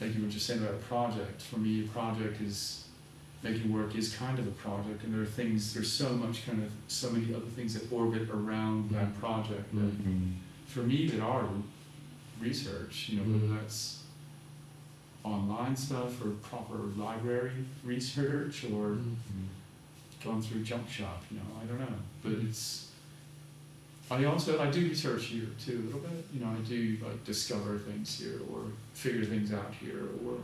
like 0.00 0.14
you 0.14 0.22
were 0.22 0.28
just 0.28 0.46
saying 0.46 0.60
about 0.62 0.74
a 0.74 0.78
project. 0.78 1.42
For 1.42 1.58
me, 1.58 1.84
a 1.84 1.88
project 1.88 2.40
is 2.40 2.84
making 3.42 3.72
work 3.72 3.94
is 3.96 4.14
kind 4.14 4.38
of 4.38 4.46
a 4.46 4.50
project, 4.52 5.02
and 5.04 5.14
there 5.14 5.22
are 5.22 5.26
things. 5.26 5.72
There's 5.74 5.90
so 5.92 6.10
much 6.10 6.46
kind 6.46 6.62
of 6.62 6.70
so 6.88 7.10
many 7.10 7.34
other 7.34 7.46
things 7.46 7.74
that 7.74 7.90
orbit 7.92 8.28
around 8.30 8.90
that 8.90 9.14
Mm. 9.14 9.18
project. 9.20 9.74
That 9.74 9.80
Mm. 9.80 10.06
Mm. 10.06 10.32
for 10.66 10.80
me, 10.82 11.06
that 11.08 11.20
are 11.20 11.48
research. 12.40 13.08
You 13.10 13.18
know, 13.18 13.24
Mm. 13.24 13.32
whether 13.48 13.60
that's 13.60 13.98
online 15.24 15.76
stuff 15.76 16.24
or 16.24 16.30
proper 16.30 16.76
library 16.96 17.52
research 17.84 18.64
or 18.64 18.96
Mm. 18.96 19.16
going 20.24 20.40
through 20.42 20.62
junk 20.62 20.88
shop. 20.88 21.24
You 21.30 21.38
know, 21.38 21.44
I 21.62 21.64
don't 21.66 21.78
know, 21.80 21.98
but 22.22 22.32
it's. 22.32 22.86
I 24.10 24.24
also 24.24 24.60
I 24.60 24.70
do 24.70 24.80
research 24.88 25.26
here 25.26 25.46
too 25.64 25.82
a 25.82 25.86
little 25.86 26.00
bit. 26.00 26.26
You 26.34 26.40
know, 26.40 26.50
I 26.50 26.68
do 26.68 26.96
like 27.02 27.24
discover 27.24 27.78
things 27.78 28.18
here 28.18 28.40
or 28.52 28.64
figure 28.92 29.24
things 29.24 29.52
out 29.52 29.72
here 29.80 30.08
or 30.26 30.38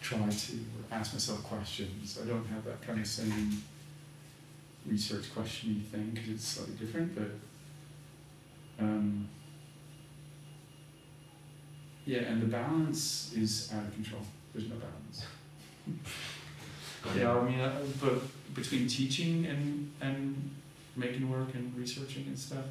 try 0.00 0.18
to 0.18 0.52
ask 0.92 1.12
myself 1.12 1.42
questions. 1.42 2.18
I 2.22 2.26
don't 2.26 2.46
have 2.46 2.64
that 2.64 2.80
kind 2.82 3.00
of 3.00 3.06
same 3.06 3.62
research 4.86 5.34
questiony 5.34 5.82
thing 5.84 6.10
because 6.14 6.30
it's 6.30 6.44
slightly 6.46 6.74
different, 6.74 7.14
but 7.14 7.30
um, 8.84 9.28
yeah, 12.06 12.20
and 12.20 12.40
the 12.40 12.46
balance 12.46 13.32
is 13.36 13.72
out 13.74 13.84
of 13.84 13.92
control. 13.92 14.22
There's 14.54 14.68
no 14.68 14.76
balance. 14.76 15.26
Yeah, 17.16 17.34
I 17.34 17.48
mean, 17.48 17.58
uh, 17.58 17.80
but 17.98 18.20
between 18.54 18.86
teaching 18.86 19.46
and 19.46 19.90
and 20.02 20.50
making 20.96 21.30
work 21.30 21.54
and 21.54 21.76
researching 21.76 22.24
and 22.26 22.38
stuff, 22.38 22.64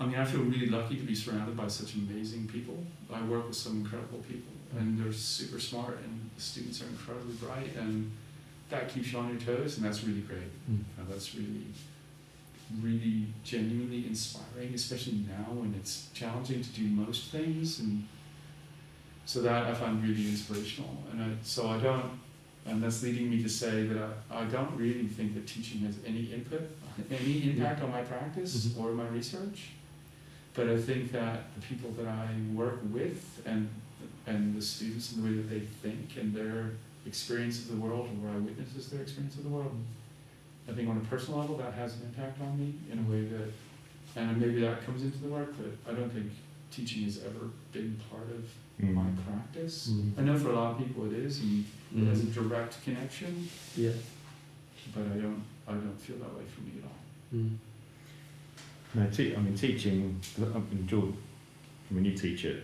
I 0.00 0.06
mean, 0.06 0.16
I 0.16 0.24
feel 0.24 0.42
really 0.42 0.66
lucky 0.66 0.96
to 0.96 1.02
be 1.02 1.14
surrounded 1.14 1.56
by 1.56 1.68
such 1.68 1.94
amazing 1.94 2.48
people. 2.48 2.84
I 3.12 3.22
work 3.22 3.46
with 3.46 3.56
some 3.56 3.76
incredible 3.82 4.18
people, 4.18 4.52
and 4.76 4.98
they're 4.98 5.12
super 5.12 5.60
smart, 5.60 5.98
and 6.02 6.30
the 6.34 6.42
students 6.42 6.82
are 6.82 6.86
incredibly 6.86 7.34
bright, 7.34 7.76
and 7.76 8.10
that 8.68 8.88
keeps 8.88 9.12
you 9.12 9.18
on 9.18 9.28
your 9.28 9.38
toes, 9.38 9.76
and 9.76 9.86
that's 9.86 10.02
really 10.02 10.22
great. 10.22 10.50
Mm. 10.68 10.80
Uh, 10.98 11.04
that's 11.08 11.34
really, 11.36 11.66
really 12.80 13.26
genuinely 13.44 14.06
inspiring, 14.06 14.74
especially 14.74 15.24
now 15.28 15.52
when 15.52 15.74
it's 15.78 16.08
challenging 16.14 16.62
to 16.62 16.70
do 16.70 16.84
most 16.84 17.30
things, 17.30 17.80
and 17.80 18.08
so 19.24 19.40
that 19.42 19.66
I 19.66 19.74
find 19.74 20.02
really 20.02 20.28
inspirational. 20.28 20.96
And 21.12 21.22
I, 21.22 21.28
so 21.42 21.68
I 21.68 21.78
don't, 21.78 22.18
and 22.66 22.82
that's 22.82 23.02
leading 23.02 23.30
me 23.30 23.42
to 23.42 23.48
say 23.48 23.84
that 23.84 24.02
I, 24.30 24.40
I 24.40 24.44
don't 24.46 24.74
really 24.76 25.06
think 25.06 25.34
that 25.34 25.46
teaching 25.46 25.80
has 25.80 25.96
any 26.04 26.32
input, 26.32 26.62
any 27.10 27.50
impact 27.50 27.82
on 27.82 27.90
my 27.90 28.02
practice 28.02 28.66
Mhm. 28.66 28.80
or 28.80 28.92
my 28.92 29.08
research. 29.08 29.70
but 30.54 30.68
I 30.68 30.78
think 30.78 31.12
that 31.12 31.44
the 31.54 31.62
people 31.66 31.90
that 31.92 32.06
I 32.06 32.28
work 32.52 32.80
with 32.92 33.40
and 33.46 33.68
and 34.26 34.54
the 34.54 34.60
students 34.62 35.12
and 35.12 35.24
the 35.24 35.28
way 35.28 35.34
that 35.36 35.48
they 35.48 35.60
think 35.60 36.16
and 36.20 36.34
their 36.34 36.72
experience 37.06 37.60
of 37.60 37.68
the 37.68 37.76
world 37.76 38.08
and 38.10 38.22
where 38.22 38.32
I 38.32 38.36
witnesses 38.38 38.88
their 38.90 39.00
experience 39.02 39.36
of 39.36 39.44
the 39.44 39.48
world, 39.48 39.74
I 40.68 40.72
think 40.72 40.88
on 40.90 40.96
a 40.98 41.06
personal 41.12 41.40
level 41.40 41.56
that 41.56 41.72
has 41.74 41.96
an 41.96 42.02
impact 42.08 42.40
on 42.42 42.56
me 42.60 42.74
in 42.92 42.98
a 43.00 43.02
way 43.10 43.22
that, 43.24 43.48
and 44.14 44.38
maybe 44.40 44.60
that 44.60 44.84
comes 44.86 45.02
into 45.02 45.18
the 45.18 45.28
work, 45.28 45.54
but 45.58 45.72
I 45.90 45.96
don't 45.98 46.10
think 46.12 46.30
teaching 46.70 47.02
has 47.04 47.18
ever 47.24 47.48
been 47.72 47.98
part 48.10 48.28
of 48.30 48.44
Mm. 48.80 48.94
my 48.94 49.10
practice. 49.26 49.88
Mm. 49.90 50.18
I 50.18 50.22
know 50.22 50.38
for 50.38 50.50
a 50.50 50.54
lot 50.54 50.72
of 50.72 50.86
people 50.86 51.06
it 51.06 51.14
is, 51.14 51.40
and 51.40 51.64
it 51.96 52.04
has 52.06 52.20
a 52.22 52.26
Mm. 52.26 52.34
direct 52.34 52.82
connection, 52.84 53.48
Yeah. 53.76 53.92
but 54.94 55.04
I 55.06 55.16
don't. 55.18 55.42
I 55.68 55.72
don't 55.72 56.00
feel 56.00 56.16
that 56.16 56.34
way 56.34 56.42
for 56.54 56.60
me 56.62 56.72
at 56.78 56.84
all. 56.84 57.38
Mm. 57.38 57.56
No, 58.94 59.06
te- 59.10 59.34
I 59.34 59.38
mean 59.40 59.54
teaching. 59.56 60.20
I 60.40 60.58
enjoy. 60.72 61.04
I 61.90 61.94
mean 61.94 62.04
you 62.04 62.16
teach 62.16 62.44
at 62.44 62.56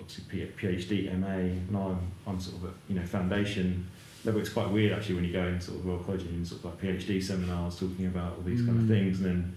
obviously 0.00 0.24
P- 0.28 0.66
PhD, 0.66 1.18
MA, 1.18 1.26
and 1.28 1.76
I'm 1.76 1.98
I'm 2.26 2.40
sort 2.40 2.56
of 2.56 2.64
at 2.70 2.74
you 2.88 2.96
know 2.98 3.06
foundation 3.06 3.88
level. 4.24 4.40
It's 4.40 4.50
quite 4.50 4.70
weird 4.70 4.92
actually 4.92 5.14
when 5.16 5.24
you 5.24 5.32
go 5.32 5.46
in 5.46 5.60
sort 5.60 5.78
of 5.78 5.86
Royal 5.86 5.98
College 6.00 6.22
and 6.22 6.46
sort 6.46 6.64
of 6.64 6.66
like 6.66 6.82
PhD 6.82 7.22
seminars 7.22 7.78
talking 7.78 8.06
about 8.06 8.34
all 8.36 8.42
these 8.42 8.60
kind 8.64 8.76
of 8.78 8.84
Mm. 8.84 8.88
things, 8.88 9.20
and 9.20 9.26
then 9.26 9.56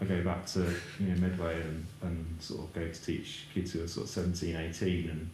I 0.00 0.04
go 0.04 0.22
back 0.22 0.44
to 0.46 0.60
you 0.98 1.06
know 1.08 1.20
Medway 1.20 1.60
and, 1.60 1.86
and 2.02 2.36
sort 2.40 2.60
of 2.62 2.72
go 2.74 2.86
to 2.86 3.02
teach 3.04 3.46
kids 3.54 3.72
who 3.72 3.82
are 3.84 3.88
sort 3.88 4.04
of 4.06 4.10
17, 4.10 4.56
18 4.56 5.10
and 5.10 5.30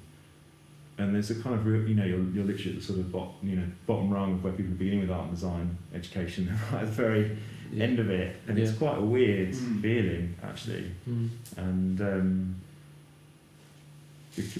and 0.98 1.14
there's 1.14 1.30
a 1.30 1.34
kind 1.42 1.54
of 1.54 1.66
real, 1.66 1.86
you 1.86 1.94
know 1.94 2.04
you're, 2.04 2.22
you're 2.30 2.44
literally 2.44 2.70
at 2.72 2.76
the 2.80 2.82
sort 2.84 2.98
of 2.98 3.12
bot, 3.12 3.28
you 3.42 3.56
know 3.56 3.66
bottom 3.86 4.10
rung 4.10 4.34
of 4.34 4.44
where 4.44 4.52
people 4.52 4.72
are 4.72 4.76
beginning 4.76 5.00
with 5.00 5.10
art 5.10 5.26
and 5.26 5.34
design 5.34 5.76
education 5.94 6.48
right 6.72 6.82
at 6.82 6.86
the 6.86 6.92
very 6.92 7.36
Yeah. 7.72 7.84
end 7.84 7.98
of 7.98 8.08
it 8.10 8.36
and 8.48 8.56
Yeah. 8.56 8.64
it's 8.64 8.78
quite 8.78 8.96
a 8.98 9.02
weird 9.02 9.50
Mm. 9.52 9.82
feeling 9.82 10.34
actually 10.42 10.90
Mm. 11.08 11.28
and 11.56 12.00
um, 12.00 12.54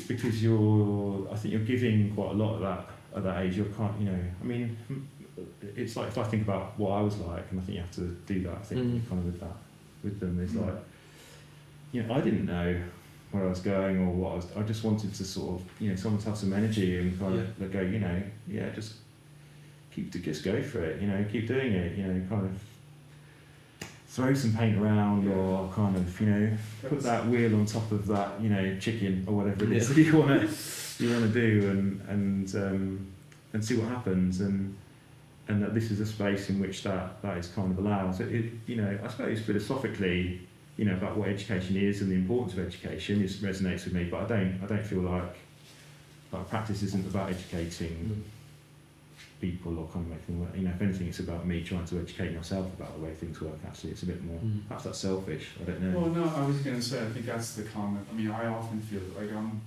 because 0.08 0.42
you're 0.42 1.28
I 1.30 1.36
think 1.36 1.52
you're 1.52 1.62
giving 1.64 2.14
quite 2.14 2.30
a 2.30 2.34
lot 2.34 2.54
at 2.56 2.60
that 2.62 3.18
at 3.18 3.22
that 3.24 3.42
age 3.44 3.56
you're 3.56 3.66
kind 3.66 3.92
you 4.00 4.06
know 4.10 4.18
I 4.42 4.44
mean 4.44 4.76
it's 5.76 5.96
like 5.96 6.08
if 6.08 6.18
I 6.18 6.24
think 6.24 6.42
about 6.42 6.78
what 6.78 6.92
I 6.92 7.00
was 7.02 7.16
like 7.18 7.44
and 7.50 7.60
I 7.60 7.62
think 7.62 7.76
you 7.76 7.82
have 7.82 7.92
to 7.96 8.08
do 8.26 8.42
that 8.44 8.54
I 8.54 8.62
think 8.68 8.80
Mm. 8.80 9.08
kind 9.08 9.18
of 9.20 9.26
with 9.26 9.40
that 9.40 9.56
with 10.02 10.18
them 10.20 10.40
is 10.42 10.52
Mm. 10.52 10.66
like 10.66 10.76
you 11.92 12.02
know 12.02 12.14
I 12.14 12.20
didn't 12.20 12.46
know 12.46 12.80
where 13.32 13.44
I 13.44 13.48
was 13.48 13.60
going 13.60 13.98
or 13.98 14.10
what 14.12 14.32
I 14.32 14.34
was 14.36 14.46
I 14.56 14.62
just 14.62 14.84
wanted 14.84 15.14
to 15.14 15.24
sort 15.24 15.60
of 15.60 15.66
you 15.80 15.90
know 15.90 15.96
someone 15.96 16.20
to 16.22 16.28
have 16.28 16.38
some 16.38 16.52
energy 16.52 16.98
and 16.98 17.18
kind 17.18 17.38
of 17.40 17.60
like 17.60 17.72
go 17.72 17.80
you 17.80 17.98
know 17.98 18.22
yeah 18.48 18.70
just 18.70 18.94
keep 19.94 20.12
to 20.12 20.18
just 20.18 20.44
go 20.44 20.62
for 20.62 20.84
it 20.84 21.00
you 21.00 21.08
know 21.08 21.24
keep 21.30 21.46
doing 21.48 21.72
it 21.72 21.96
you 21.96 22.04
know 22.04 22.26
kind 22.28 22.44
of 22.46 22.62
throw 24.08 24.32
some 24.32 24.52
paint 24.54 24.78
around 24.78 25.28
or 25.28 25.70
kind 25.72 25.96
of 25.96 26.20
you 26.20 26.26
know 26.26 26.56
put 26.88 27.00
that 27.00 27.26
wheel 27.26 27.54
on 27.54 27.66
top 27.66 27.90
of 27.92 28.06
that 28.06 28.40
you 28.40 28.48
know 28.48 28.78
chicken 28.78 29.24
or 29.26 29.34
whatever 29.34 29.64
it 29.64 29.72
is 29.72 29.88
Yeah. 29.90 29.94
that 29.96 30.02
you 30.02 30.16
want 30.18 30.40
to 30.50 31.04
you 31.04 31.10
want 31.10 31.32
to 31.32 31.40
do 31.60 31.68
and 31.70 32.00
and 32.08 32.54
um, 32.54 33.06
and 33.52 33.64
see 33.64 33.76
what 33.76 33.88
happens 33.88 34.40
and 34.40 34.74
and 35.48 35.62
that 35.62 35.74
this 35.74 35.90
is 35.90 36.00
a 36.00 36.06
space 36.06 36.48
in 36.48 36.58
which 36.60 36.82
that 36.84 37.20
that 37.22 37.36
is 37.38 37.48
kind 37.48 37.70
of 37.70 37.78
allowed. 37.78 38.14
So 38.14 38.24
it 38.24 38.52
you 38.66 38.76
know 38.76 38.98
I 39.04 39.08
suppose 39.08 39.40
philosophically 39.40 40.45
you 40.76 40.84
know 40.84 40.94
about 40.94 41.16
what 41.16 41.28
education 41.28 41.76
is 41.76 42.02
and 42.02 42.10
the 42.10 42.14
importance 42.14 42.52
of 42.54 42.60
education 42.66 43.22
is 43.22 43.36
resonates 43.38 43.84
with 43.84 43.94
me 43.94 44.04
but 44.04 44.22
I 44.24 44.26
don't 44.26 44.60
I 44.62 44.66
don't 44.66 44.84
feel 44.84 45.00
like 45.02 45.36
like 46.32 46.48
practice 46.50 46.82
isn't 46.82 47.06
about 47.06 47.30
educating 47.30 48.24
people 49.40 49.78
or 49.78 49.86
kind 49.88 50.04
of 50.06 50.10
making 50.12 50.40
them 50.40 50.50
you 50.58 50.66
know 50.66 50.74
if 50.74 50.80
anything 50.82 51.08
it's 51.08 51.20
about 51.20 51.46
me 51.46 51.62
trying 51.62 51.84
to 51.86 51.98
educate 52.00 52.34
myself 52.34 52.66
about 52.78 52.96
the 52.96 53.04
way 53.04 53.12
things 53.14 53.40
work 53.40 53.58
actually 53.66 53.90
it's 53.90 54.02
a 54.02 54.06
bit 54.06 54.22
more 54.24 54.38
Mm. 54.38 54.66
perhaps 54.68 54.84
that's 54.84 54.98
selfish 54.98 55.48
I 55.60 55.64
don't 55.64 55.80
know 55.82 55.98
Well, 55.98 56.10
no, 56.10 56.24
I 56.24 56.46
was 56.46 56.58
gonna 56.58 56.80
say 56.82 57.02
I 57.02 57.08
think 57.10 57.26
that's 57.26 57.54
the 57.54 57.62
comment. 57.64 58.06
I 58.10 58.14
mean, 58.14 58.30
I 58.30 58.46
often 58.46 58.80
feel 58.80 59.00
like 59.18 59.30
I'm 59.34 59.60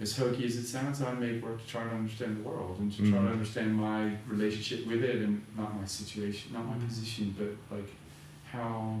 as 0.00 0.16
hokey 0.16 0.46
as 0.46 0.56
it 0.56 0.66
sounds. 0.66 1.02
I 1.02 1.12
make 1.12 1.42
work 1.44 1.60
to 1.62 1.66
try 1.68 1.84
to 1.84 1.90
understand 1.90 2.38
the 2.38 2.42
world 2.48 2.78
and 2.80 2.90
to 2.92 2.98
try 2.98 3.18
Mm. 3.18 3.26
to 3.26 3.32
understand 3.32 3.74
my 3.74 4.16
relationship 4.26 4.86
with 4.86 5.02
it, 5.04 5.16
and 5.16 5.42
not 5.56 5.78
my 5.78 5.86
situation, 5.86 6.52
not 6.54 6.66
my 6.66 6.76
Mm. 6.76 6.86
position, 6.88 7.34
but 7.38 7.52
like 7.76 7.90
how 8.50 9.00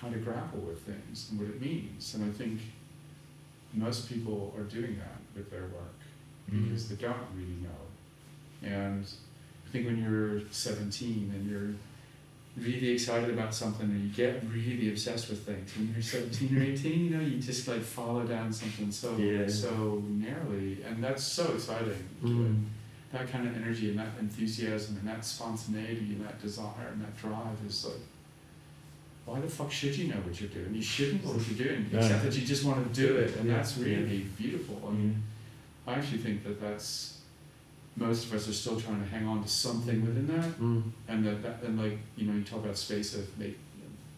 how 0.00 0.08
to 0.08 0.18
grapple 0.18 0.60
with 0.60 0.80
things 0.82 1.28
and 1.30 1.40
what 1.40 1.48
it 1.48 1.60
means. 1.60 2.14
And 2.14 2.24
I 2.24 2.32
think 2.36 2.60
most 3.74 4.08
people 4.08 4.54
are 4.56 4.64
doing 4.64 4.96
that 4.98 5.18
with 5.36 5.50
their 5.50 5.62
work 5.62 5.94
Mm. 6.50 6.64
because 6.64 6.88
they 6.88 6.96
don't 6.96 7.16
really 7.36 7.58
know. 7.62 8.66
And 8.68 9.04
I 9.66 9.70
think 9.70 9.86
when 9.86 10.02
you're 10.02 10.40
17 10.50 11.30
and 11.34 11.48
you're 11.48 11.70
really 12.56 12.88
excited 12.90 13.30
about 13.30 13.54
something 13.54 13.88
and 13.88 14.02
you 14.02 14.10
get 14.12 14.42
really 14.52 14.88
obsessed 14.90 15.28
with 15.30 15.46
things, 15.46 15.70
when 15.76 15.92
you're 15.92 16.02
17 16.02 16.56
or 16.58 16.62
18, 16.62 17.04
you 17.04 17.10
know, 17.10 17.20
you 17.20 17.38
just 17.38 17.68
like 17.68 17.82
follow 17.82 18.24
down 18.24 18.52
something 18.52 18.90
so 18.90 19.16
Yeah. 19.16 19.46
so 19.46 20.02
narrowly, 20.08 20.82
and 20.82 21.02
that's 21.04 21.22
so 21.22 21.52
exciting. 21.54 22.02
Mm. 22.22 22.64
That 23.12 23.28
kind 23.28 23.46
of 23.46 23.56
energy 23.56 23.90
and 23.90 23.98
that 23.98 24.08
enthusiasm 24.18 24.96
and 24.98 25.06
that 25.08 25.24
spontaneity 25.24 26.14
and 26.14 26.24
that 26.26 26.40
desire 26.42 26.88
and 26.92 27.00
that 27.02 27.16
drive 27.20 27.58
is 27.66 27.84
like. 27.84 28.00
Why 29.30 29.38
the 29.38 29.48
fuck 29.48 29.70
should 29.70 29.94
you 29.94 30.08
know 30.08 30.16
what 30.26 30.40
you're 30.40 30.50
doing? 30.50 30.74
You 30.74 30.82
shouldn't 30.82 31.24
know 31.24 31.30
what 31.34 31.46
you're 31.48 31.68
doing, 31.68 31.86
except 31.92 32.24
that 32.24 32.34
you 32.34 32.44
just 32.44 32.64
want 32.64 32.92
to 32.92 33.00
do 33.06 33.16
it, 33.16 33.36
and 33.36 33.48
that's 33.48 33.78
really 33.78 34.26
beautiful. 34.36 34.82
I 34.88 34.90
mean, 34.90 35.22
Mm. 35.22 35.90
I 35.92 35.94
actually 35.98 36.18
think 36.18 36.42
that 36.42 36.60
that's 36.60 37.18
most 37.96 38.24
of 38.26 38.34
us 38.34 38.48
are 38.48 38.52
still 38.52 38.80
trying 38.80 39.00
to 39.00 39.06
hang 39.06 39.26
on 39.28 39.40
to 39.44 39.48
something 39.48 40.04
within 40.04 40.26
that, 40.26 40.50
Mm. 40.60 40.82
and 41.06 41.24
that, 41.24 41.42
that 41.44 41.62
and 41.62 41.78
like 41.80 41.98
you 42.16 42.26
know 42.26 42.34
you 42.34 42.42
talk 42.42 42.64
about 42.64 42.76
space 42.76 43.14
of 43.14 43.24
make 43.38 43.56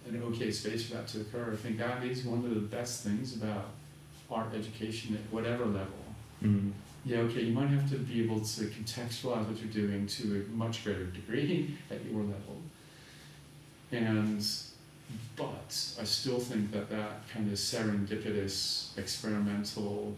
an 0.08 0.22
okay 0.28 0.50
space 0.50 0.86
for 0.86 0.94
that 0.94 1.06
to 1.08 1.20
occur. 1.20 1.52
I 1.52 1.56
think 1.56 1.76
that 1.76 2.02
is 2.04 2.24
one 2.24 2.42
of 2.46 2.54
the 2.54 2.66
best 2.78 3.04
things 3.04 3.36
about 3.36 3.66
art 4.30 4.54
education 4.54 5.14
at 5.14 5.24
whatever 5.30 5.66
level. 5.66 6.02
Mm. 6.42 6.72
Yeah, 7.04 7.18
okay, 7.26 7.42
you 7.42 7.52
might 7.52 7.68
have 7.68 7.86
to 7.90 7.98
be 7.98 8.22
able 8.24 8.40
to 8.40 8.62
contextualize 8.76 9.46
what 9.46 9.58
you're 9.60 9.76
doing 9.86 10.06
to 10.06 10.22
a 10.48 10.56
much 10.56 10.84
greater 10.84 11.04
degree 11.04 11.76
at 11.90 12.02
your 12.06 12.22
level, 12.22 12.56
and 13.90 14.40
but 15.36 15.96
I 16.00 16.04
still 16.04 16.38
think 16.38 16.72
that 16.72 16.90
that 16.90 17.28
kind 17.32 17.50
of 17.50 17.58
serendipitous 17.58 18.96
experimental 18.98 20.16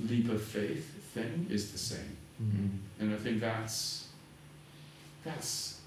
leap 0.00 0.28
of 0.30 0.42
faith 0.42 0.88
thing 1.14 1.46
is 1.50 1.72
the 1.72 1.78
same. 1.78 2.16
Mm. 2.42 2.70
And 3.00 3.14
I 3.14 3.16
think 3.16 3.40
that's 3.40 4.08
that's 5.24 5.80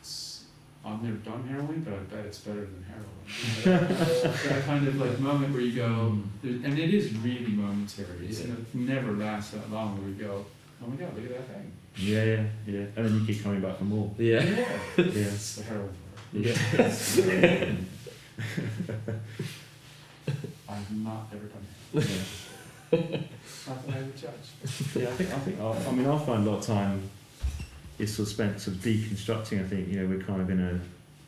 it's, 0.00 0.44
I've 0.84 1.02
never 1.02 1.16
done 1.16 1.46
heroin, 1.48 1.82
but 1.82 1.94
I 1.94 1.98
bet 1.98 2.26
it's 2.26 2.38
better 2.38 2.60
than 2.60 2.84
heroin. 2.84 3.88
that 4.48 4.64
kind 4.64 4.86
of 4.86 4.96
like 4.96 5.18
moment 5.20 5.52
where 5.52 5.62
you 5.62 5.76
go, 5.76 6.18
and 6.42 6.78
it 6.78 6.92
is 6.92 7.14
really 7.16 7.52
momentary. 7.52 8.26
It's, 8.26 8.40
Yeah. 8.40 8.52
It 8.54 8.74
never 8.74 9.12
lasts 9.12 9.52
that 9.52 9.70
long. 9.70 9.98
Where 9.98 10.08
you 10.08 10.14
go, 10.16 10.44
oh 10.82 10.88
my 10.88 10.96
god, 10.96 11.14
look 11.14 11.24
at 11.24 11.30
that 11.30 11.54
thing. 11.54 11.72
Yeah, 11.96 12.24
yeah, 12.24 12.44
yeah. 12.66 12.86
And 12.96 13.06
then 13.06 13.20
you 13.20 13.26
keep 13.26 13.42
coming 13.42 13.60
back 13.60 13.78
for 13.78 13.84
more. 13.84 14.10
Yeah. 14.18 14.42
Yeah. 14.96 15.04
it's 15.06 15.56
the 15.56 15.62
heroin. 15.64 15.94
Part. 16.32 16.44
Yeah. 16.44 17.66
I've 20.68 20.90
not 20.96 21.26
ever 21.32 21.44
done 21.46 21.66
yeah. 21.92 22.00
it. 22.00 22.08
Not 23.68 23.86
that 23.86 23.96
I 23.96 23.98
would 24.02 24.16
judge. 24.16 24.32
yeah, 24.96 25.08
I 25.08 25.12
think 25.12 25.30
I 25.32 25.38
think 25.38 25.60
I, 25.60 25.64
I 25.88 25.92
mean 25.92 26.06
I 26.06 26.18
find 26.18 26.46
a 26.46 26.50
lot 26.50 26.58
of 26.58 26.66
time 26.66 27.08
is 27.98 28.14
sort 28.14 28.28
of 28.28 28.34
spent 28.34 28.60
sort 28.60 28.76
of 28.76 28.82
deconstructing. 28.82 29.64
I 29.64 29.68
think 29.68 29.88
you 29.88 30.00
know 30.00 30.06
we're 30.06 30.22
kind 30.22 30.40
of 30.40 30.50
in 30.50 30.60
a 30.60 30.80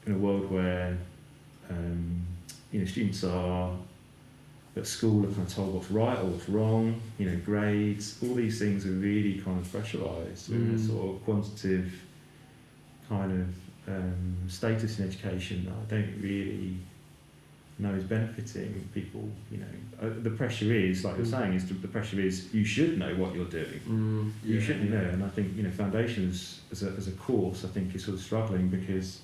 in 0.09 0.15
a 0.15 0.19
world 0.19 0.51
where 0.51 0.97
um, 1.71 2.23
you 2.73 2.81
know 2.81 2.87
students 2.87 3.25
are 3.25 3.73
at 4.77 4.87
school 4.87 5.25
are 5.25 5.31
kind 5.33 5.47
of 5.47 5.55
told 5.55 5.75
what's 5.75 5.91
right 5.91 6.19
or 6.19 6.25
what's 6.27 6.49
wrong. 6.49 7.01
You 7.19 7.31
know 7.31 7.37
grades, 7.45 8.19
all 8.23 8.35
these 8.35 8.59
things 8.59 8.85
are 8.87 8.91
really 8.91 9.41
kind 9.41 9.59
of 9.59 9.67
pressurised. 9.69 10.49
We're 10.51 10.57
in 10.57 10.75
a 10.75 10.79
Mm. 10.79 10.87
sort 10.87 11.15
of 11.17 11.25
quantitative 11.25 11.93
kind 13.09 13.33
of 13.41 13.55
um, 13.89 14.37
status 14.49 14.99
in 14.99 15.09
education 15.09 15.65
that 15.67 15.73
I 15.97 16.01
don't 16.01 16.21
really 16.23 16.77
know 17.79 17.93
is 17.95 18.05
benefiting 18.05 18.89
people. 18.95 19.29
You 19.51 19.59
know, 19.59 19.67
uh, 20.07 20.11
the 20.23 20.31
pressure 20.31 20.73
is 20.73 21.05
like 21.05 21.17
you're 21.17 21.27
Mm. 21.27 21.31
saying 21.31 21.53
is 21.55 21.67
the 21.69 21.89
pressure 21.89 22.21
is 22.21 22.53
you 22.55 22.65
should 22.65 22.99
know 22.99 23.15
what 23.17 23.35
you're 23.35 23.47
doing. 23.61 23.81
Mm. 23.89 24.33
You 24.45 24.55
Yeah, 24.59 24.61
should 24.65 24.91
know, 24.91 25.01
yeah. 25.01 25.09
and 25.09 25.25
I 25.25 25.29
think 25.29 25.57
you 25.57 25.63
know 25.65 25.71
foundations 25.71 26.61
as 26.71 26.83
a 26.85 26.91
as 26.91 27.09
a 27.09 27.13
course 27.13 27.65
I 27.65 27.69
think 27.69 27.95
is 27.95 28.05
sort 28.05 28.17
of 28.17 28.23
struggling 28.23 28.69
because 28.69 29.21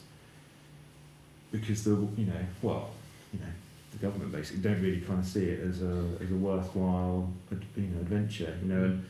because 1.53 1.85
the 1.85 1.91
you 2.17 2.27
know 2.27 2.45
well 2.63 2.91
you 3.33 3.41
know 3.41 3.53
the 3.93 3.99
government 3.99 4.33
basically 4.33 4.63
don't 4.63 4.81
really 4.81 5.01
kind 5.01 5.19
of 5.21 5.27
see 5.27 5.45
it 5.45 5.61
as 5.69 5.83
a 5.83 6.05
as 6.23 6.31
a 6.31 6.35
worthwhile 6.35 7.29
you 7.77 7.83
know 7.83 8.01
adventure 8.01 8.57
you 8.63 8.69
know 8.73 8.85
and 8.85 9.05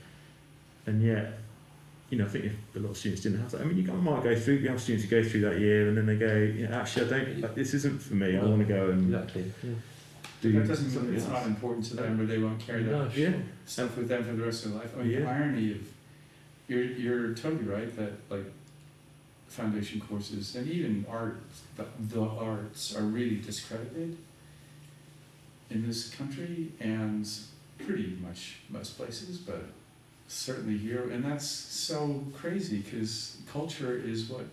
and 0.87 1.03
yet 1.03 1.39
you 2.11 2.19
know 2.19 2.25
I 2.25 2.29
think 2.29 2.45
if 2.47 2.53
a 2.77 2.79
lot 2.81 2.91
of 2.91 2.97
students 2.99 3.23
didn't 3.23 3.41
have 3.41 3.51
that 3.53 3.61
I 3.61 3.65
mean 3.65 3.77
you 3.79 3.85
go- 3.85 3.95
might 3.95 4.23
go 4.23 4.35
through 4.39 4.55
you 4.57 4.69
have 4.69 4.81
students 4.81 5.09
who 5.09 5.23
go 5.23 5.27
through 5.29 5.41
that 5.43 5.59
year 5.61 5.89
and 5.89 5.97
then 5.97 6.07
they 6.07 6.17
go 6.17 6.37
you 6.37 6.67
know, 6.69 6.75
actually 6.75 7.07
I 7.07 7.09
don't 7.25 7.41
like, 7.41 7.55
this 7.55 7.73
isn't 7.75 8.03
for 8.03 8.15
me 8.15 8.37
I 8.37 8.45
want 8.45 8.59
to 8.61 8.65
go 8.65 8.91
and 8.91 9.15
Exactly. 9.15 9.53
Yeah. 9.63 9.71
do 10.43 10.53
that 10.53 10.69
doesn't 10.69 10.91
something 10.91 11.11
mean 11.11 11.17
it's 11.19 11.29
else. 11.29 11.33
not 11.35 11.47
important 11.47 11.85
to 11.87 11.97
them, 11.97 12.21
or 12.21 12.27
they 12.27 12.39
won't 12.39 12.59
carry 12.61 12.83
that 12.85 12.91
No, 12.91 13.11
yeah 13.15 13.33
stuff 13.67 13.97
with 13.97 14.09
them 14.09 14.25
for 14.25 14.33
the 14.33 14.43
rest 14.45 14.65
of 14.65 14.73
their 14.73 14.81
life. 14.83 14.93
I 14.99 15.03
mean, 15.03 15.13
the 15.15 15.21
Yeah. 15.21 15.31
irony 15.31 15.73
of 15.73 15.79
you're 16.69 16.83
you're 16.85 17.35
totally 17.35 17.65
right 17.65 17.95
that 17.97 18.13
like 18.29 18.47
foundation 19.49 20.01
courses 20.01 20.55
and 20.57 20.69
even 20.69 21.05
art, 21.11 21.41
the, 21.77 21.85
the 22.09 22.23
arts 22.23 22.95
are 22.97 23.03
really 23.03 23.37
discredited 23.37 24.17
in 25.71 25.87
this 25.87 26.11
country 26.11 26.73
and 26.81 27.29
pretty 27.79 28.17
much 28.23 28.57
most 28.69 28.97
places, 28.97 29.39
but 29.39 29.65
certainly 30.35 30.79
here. 30.79 31.11
And 31.11 31.25
that's 31.25 31.47
so 31.47 32.25
crazy 32.35 32.79
because 32.79 33.37
culture 33.53 33.97
is 33.97 34.29
what 34.31 34.47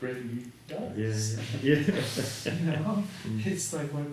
Britain 0.00 0.52
does. 0.68 1.38
Yeah, 1.62 1.74
yeah. 1.76 2.52
you 2.52 2.66
know, 2.72 3.02
Mm. 3.26 3.46
it's 3.46 3.72
like 3.72 3.88
what 3.92 4.06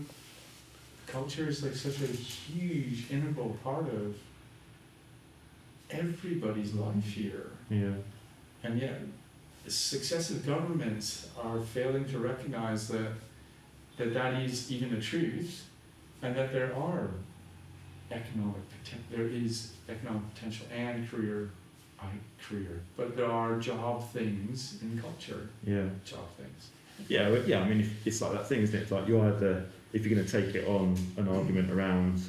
culture 1.08 1.48
is 1.48 1.64
like 1.64 1.76
such 1.76 2.02
a 2.02 2.08
huge 2.08 3.12
integral 3.12 3.58
part 3.64 3.88
of 3.88 4.16
everybody's 5.90 6.74
life 6.74 7.04
here. 7.06 7.48
yeah. 7.70 7.94
And 8.64 8.80
yet, 8.80 9.02
successive 9.68 10.46
governments 10.46 11.28
are 11.42 11.60
failing 11.60 12.06
to 12.06 12.20
recognize 12.20 12.88
that, 12.90 13.12
that 13.98 14.14
that 14.14 14.42
is 14.44 14.72
even 14.72 14.94
a 14.94 15.02
truth, 15.02 15.66
and 16.22 16.36
that 16.36 16.54
there 16.54 16.74
are 16.76 17.10
economic 18.12 18.62
there 19.10 19.28
is 19.28 19.74
economic 19.90 20.34
potential 20.34 20.66
and 20.74 21.10
career, 21.10 21.50
I 22.00 22.06
career, 22.42 22.82
but 22.98 23.16
there 23.16 23.30
are 23.30 23.60
job 23.60 24.10
things 24.12 24.80
in 24.82 25.00
culture, 25.00 25.50
Yeah. 25.66 25.88
job 26.04 26.28
things. 26.38 26.72
Yeah, 27.08 27.30
well, 27.30 27.44
yeah. 27.44 27.62
I 27.62 27.70
mean, 27.70 27.90
it's 28.06 28.22
like 28.22 28.34
that 28.34 28.48
thing, 28.48 28.62
isn't 28.62 28.78
it? 28.78 28.84
It's 28.84 28.92
like 28.92 29.08
you 29.08 29.20
either, 29.22 29.66
if 29.94 30.06
you're 30.06 30.16
going 30.16 30.26
to 30.26 30.32
take 30.32 30.56
it 30.56 30.68
on 30.68 30.98
an 31.18 31.28
argument 31.28 31.72
around 31.72 32.22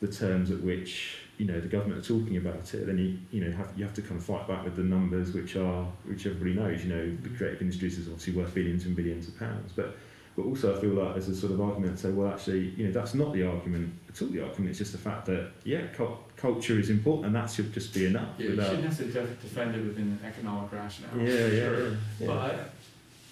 the 0.00 0.08
terms 0.08 0.50
at 0.50 0.60
which 0.60 1.18
you 1.38 1.46
know 1.46 1.60
the 1.60 1.68
government 1.68 1.98
are 1.98 2.06
talking 2.06 2.36
about 2.36 2.72
it, 2.74 2.86
then 2.86 2.98
you 2.98 3.18
you 3.32 3.44
know 3.44 3.56
have 3.56 3.72
you 3.76 3.84
have 3.84 3.94
to 3.94 4.02
kind 4.02 4.16
of 4.16 4.24
fight 4.24 4.46
back 4.46 4.64
with 4.64 4.76
the 4.76 4.84
numbers, 4.84 5.32
which 5.32 5.56
are 5.56 5.84
which 6.04 6.26
everybody 6.26 6.54
knows. 6.54 6.84
You 6.84 6.90
know, 6.94 7.04
the 7.04 7.10
mm-hmm. 7.10 7.36
creative 7.36 7.62
industries 7.62 7.98
is 7.98 8.08
obviously 8.08 8.34
worth 8.34 8.54
billions 8.54 8.84
and 8.84 8.94
billions 8.94 9.28
of 9.28 9.38
pounds, 9.38 9.72
but 9.74 9.96
but 10.36 10.44
also 10.46 10.76
I 10.76 10.80
feel 10.80 10.90
like 10.90 11.12
there's 11.14 11.28
a 11.28 11.36
sort 11.36 11.52
of 11.52 11.60
argument 11.60 11.96
to 11.98 12.02
say, 12.02 12.10
well, 12.10 12.32
actually, 12.32 12.70
you 12.76 12.86
know, 12.86 12.92
that's 12.92 13.14
not 13.14 13.32
the 13.32 13.46
argument 13.46 13.92
at 14.08 14.22
all. 14.22 14.28
The 14.28 14.42
argument 14.42 14.70
is 14.72 14.78
just 14.78 14.92
the 14.92 14.98
fact 14.98 15.26
that 15.26 15.50
yeah, 15.64 15.86
cul- 15.88 16.20
culture 16.36 16.78
is 16.78 16.88
important, 16.90 17.26
and 17.26 17.34
that 17.36 17.50
should 17.50 17.72
just 17.72 17.92
be 17.92 18.06
enough. 18.06 18.28
Yeah, 18.38 18.46
you 18.50 18.54
shouldn't 18.62 18.84
have 18.84 18.96
to 18.98 19.04
defend 19.04 19.74
it 19.74 19.84
within 19.84 20.04
an 20.04 20.20
economic 20.26 20.72
rationale. 20.72 21.18
yeah, 21.18 21.32
yeah, 21.34 21.48
sure. 21.48 21.88
yeah, 21.88 21.94
yeah. 22.20 22.26
But 22.26 22.70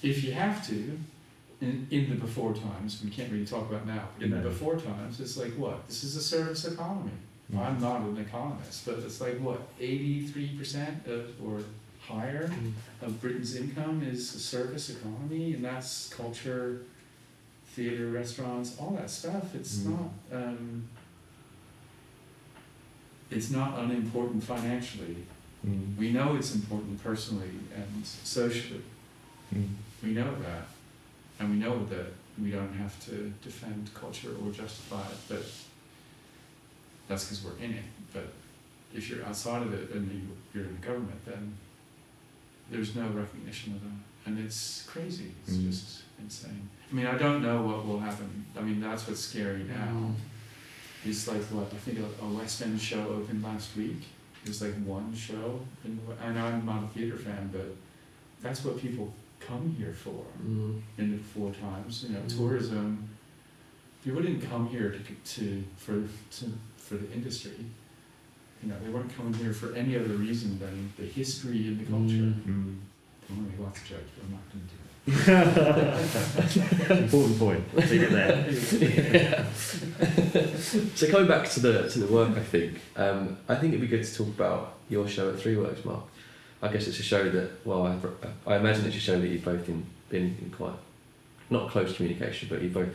if 0.03 0.23
you 0.25 0.33
have 0.33 0.67
to, 0.69 0.99
in, 1.63 1.87
in 1.91 2.11
the 2.11 2.17
before 2.17 2.55
times, 2.55 3.01
we 3.05 3.11
can't 3.11 3.31
really 3.33 3.47
talk 3.47 3.69
about 3.71 3.87
now, 3.87 4.09
but 4.17 4.25
in 4.25 4.31
No. 4.31 4.43
the 4.43 4.49
before 4.51 4.77
times, 4.77 5.21
it's 5.21 5.37
like 5.37 5.53
what? 5.55 5.87
This 5.89 6.05
is 6.05 6.17
a 6.17 6.23
service 6.23 6.65
economy. 6.67 7.13
Mm. 7.53 7.59
I'm 7.67 7.81
not 7.81 8.01
an 8.03 8.17
economist, 8.19 8.85
but 8.87 8.99
it's 9.01 9.21
like 9.21 9.39
what? 9.41 9.61
83% 9.81 11.07
of, 11.07 11.31
or 11.45 11.61
higher 12.01 12.49
Mm. 12.49 12.73
of 13.03 13.21
Britain's 13.21 13.57
income 13.57 14.03
is 14.03 14.35
a 14.35 14.39
service 14.39 14.91
economy, 14.91 15.55
and 15.55 15.65
that's 15.65 16.09
culture, 16.15 16.83
theater, 17.81 18.11
restaurants, 18.11 18.77
all 18.79 18.91
that 18.91 19.09
stuff. 19.09 19.55
It's 19.55 19.79
Mm. 19.79 19.91
not. 19.91 20.11
Um, 20.39 20.85
it's 23.31 23.51
not 23.51 23.79
unimportant 23.79 24.45
financially. 24.45 25.17
Mm. 25.67 25.97
We 25.97 26.13
know 26.13 26.37
it's 26.37 26.55
important 26.55 27.03
personally 27.03 27.49
and 27.75 28.05
socially. 28.05 28.83
Mm. 29.55 29.69
We 30.03 30.11
know 30.11 30.35
that. 30.43 30.67
And 31.39 31.51
we 31.53 31.57
know 31.57 31.85
that 31.87 32.13
we 32.43 32.51
don't 32.51 32.75
have 32.75 32.95
to 33.07 33.33
defend 33.43 33.91
culture 33.95 34.33
or 34.43 34.51
justify 34.53 35.07
it, 35.09 35.17
but 35.29 35.45
that's 37.09 37.25
because 37.25 37.43
we're 37.45 37.65
in 37.65 37.73
it. 37.73 37.85
But 38.13 38.29
if 38.95 39.09
you're 39.09 39.25
outside 39.25 39.63
of 39.63 39.73
it 39.73 39.91
and 39.95 40.11
you, 40.13 40.23
you're 40.53 40.65
in 40.69 40.75
the 40.81 40.87
government, 40.87 41.25
then 41.25 41.57
there's 42.71 42.95
no 42.95 43.09
recognition 43.09 43.75
of 43.77 43.81
that. 43.85 44.01
And 44.27 44.39
it's 44.39 44.83
crazy. 44.87 45.33
It's 45.47 45.57
just 45.57 46.03
insane. 46.19 46.69
I 46.91 46.95
mean, 46.95 47.07
I 47.07 47.17
don't 47.17 47.43
know 47.43 47.63
what 47.63 47.87
will 47.87 48.01
happen. 48.01 48.45
I 48.59 48.61
mean, 48.63 48.81
that's 48.81 49.07
what's 49.07 49.21
scary 49.21 49.63
now. 49.65 50.11
It's 51.05 51.29
like 51.29 51.43
what 51.45 51.67
I 51.73 51.77
think 51.77 51.99
a, 51.99 52.25
a 52.25 52.29
West 52.29 52.61
End 52.63 52.81
show 52.81 53.01
opened 53.09 53.43
last 53.43 53.77
week. 53.77 54.03
There's 54.45 54.61
like 54.63 54.75
one 54.85 55.15
show, 55.15 55.61
in 55.85 55.99
the, 56.07 56.25
I 56.25 56.33
know 56.33 56.45
I'm 56.47 56.65
not 56.67 56.85
a 56.85 56.87
theater 56.89 57.17
fan, 57.17 57.51
but 57.53 57.67
that's 58.43 58.65
what 58.65 58.79
people 58.81 59.13
come 59.39 59.75
here 59.79 59.93
for 59.95 60.25
Mm. 60.45 60.81
in 60.99 61.13
the 61.13 61.19
four 61.19 61.53
times. 61.53 62.05
You 62.07 62.15
know, 62.15 62.21
Mm. 62.21 62.37
tourism. 62.37 63.09
People 64.05 64.23
didn't 64.23 64.41
come 64.41 64.67
here 64.69 64.91
to 64.91 64.99
to 65.35 65.63
for 65.77 66.03
to 66.37 66.45
for 66.77 66.95
the 66.95 67.11
industry. 67.13 67.53
You 68.63 68.69
know, 68.71 68.77
they 68.83 68.91
weren't 68.91 69.15
coming 69.17 69.35
here 69.35 69.53
for 69.53 69.75
any 69.75 69.97
other 69.97 70.15
reason 70.27 70.59
than 70.59 70.93
the 70.99 71.05
history 71.07 71.67
and 71.69 71.79
the 71.81 71.85
culture. 71.85 72.29
Mm. 72.33 72.45
Mm. 72.45 72.77
I'm 73.29 73.37
gonna 73.37 73.49
make 73.49 73.61
lots 73.61 73.81
of 73.83 73.87
jokes, 73.89 74.11
but 74.17 74.25
I'm 74.27 74.33
not 74.33 74.45
going 74.53 74.65
to 74.67 74.71
do 74.75 74.80
it. 74.80 74.80
Important 76.91 77.39
point. 77.39 77.75
Leave 77.77 78.03
it 78.03 78.11
there. 78.11 79.45
so 80.95 81.11
coming 81.11 81.29
back 81.29 81.49
to 81.51 81.61
the 81.61 81.89
to 81.89 81.99
the 81.99 82.07
work, 82.13 82.37
I 82.37 82.41
think 82.41 82.79
um, 82.97 83.37
I 83.49 83.55
think 83.57 83.73
it'd 83.75 83.81
be 83.81 83.87
good 83.87 84.05
to 84.05 84.15
talk 84.15 84.29
about 84.29 84.75
your 84.89 85.09
show 85.09 85.31
at 85.31 85.39
Three 85.41 85.57
Works, 85.57 85.85
Mark. 85.85 86.03
I 86.63 86.69
guess 86.69 86.87
it's 86.87 86.99
a 87.01 87.03
show 87.03 87.29
that 87.31 87.51
well, 87.65 87.87
I, 87.87 87.97
I 88.53 88.57
imagine 88.57 88.85
it's 88.87 88.97
a 88.97 89.01
show 89.01 89.19
that 89.21 89.27
you've 89.29 89.45
both 89.45 89.69
in, 89.69 89.85
been 90.11 90.37
in 90.43 90.51
quite 90.57 90.75
not 91.49 91.71
close 91.71 91.97
communication, 91.97 92.49
but 92.51 92.63
you've 92.63 92.75
both 92.75 92.95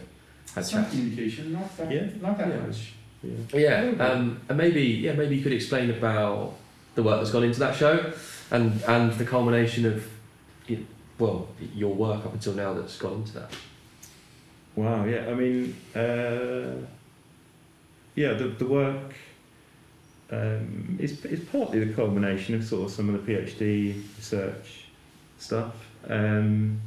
had 0.54 0.66
Some 0.66 0.84
chats. 0.84 0.96
communication, 0.96 1.54
not 1.54 1.76
that, 1.78 1.92
Yeah. 1.92 2.08
not 2.22 2.38
that 2.38 2.48
Yeah. 2.50 2.58
much. 2.66 2.94
Yeah. 3.24 3.92
Yeah, 3.98 4.06
um, 4.06 4.40
and 4.50 4.58
maybe 4.58 4.84
yeah, 4.84 5.14
maybe 5.14 5.36
you 5.36 5.44
could 5.44 5.54
explain 5.54 5.90
about 5.90 6.54
the 6.94 7.04
work 7.04 7.20
that's 7.20 7.32
gone 7.32 7.44
into 7.44 7.60
that 7.60 7.76
show, 7.76 8.14
and 8.52 8.82
and 8.88 9.12
the 9.14 9.26
culmination 9.26 9.86
of, 9.86 10.06
y- 10.70 10.78
well, 11.18 11.48
your 11.74 11.94
work 11.94 12.26
up 12.26 12.34
until 12.34 12.54
now 12.54 12.74
that's 12.74 12.98
gone 12.98 13.14
into 13.14 13.34
that. 13.34 13.52
Wow. 14.76 15.06
Yeah. 15.06 15.28
I 15.30 15.34
mean, 15.34 15.76
uh, 15.96 16.86
yeah. 18.16 18.34
The 18.34 18.54
the 18.58 18.66
work 18.66 19.14
um, 20.32 20.98
is 21.00 21.24
is 21.26 21.40
partly 21.46 21.84
the 21.84 21.94
culmination 21.94 22.56
of 22.56 22.64
sort 22.66 22.86
of 22.86 22.92
some 22.92 23.14
of 23.14 23.26
the 23.26 23.34
PhD 23.34 24.02
research 24.18 24.86
stuff. 25.38 25.74
Um, 26.08 26.82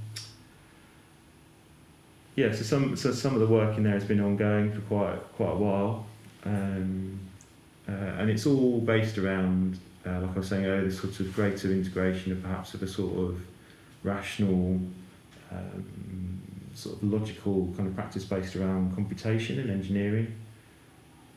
yeah. 2.37 2.53
So 2.53 2.62
some 2.62 2.97
so 2.97 3.12
some 3.12 3.35
of 3.35 3.41
the 3.41 3.47
work 3.47 3.79
in 3.79 3.85
there 3.85 3.95
has 3.95 4.05
been 4.05 4.20
ongoing 4.20 4.72
for 4.72 4.81
quite 4.83 5.33
quite 5.37 5.53
a 5.53 5.57
while, 5.57 6.07
um, 6.45 7.18
uh, 7.89 7.93
and 7.93 8.29
it's 8.29 8.45
all 8.45 8.81
based 8.81 9.16
around, 9.16 9.79
uh, 10.07 10.20
like 10.20 10.31
I 10.31 10.39
was 10.39 10.49
saying 10.49 10.66
earlier, 10.66 10.85
this 10.85 11.01
sort 11.01 11.18
of 11.20 11.35
greater 11.35 11.72
integration 11.72 12.33
of 12.33 12.43
perhaps 12.43 12.74
of 12.74 12.83
a 12.83 12.87
sort 12.87 13.16
of 13.18 13.41
rational 14.03 14.80
um, 15.51 16.40
sort 16.74 16.96
of 16.96 17.03
logical 17.05 17.72
kind 17.76 17.88
of 17.88 17.94
practice 17.94 18.24
based 18.24 18.55
around 18.57 18.94
computation 18.94 19.59
and 19.59 19.70
engineering 19.70 20.34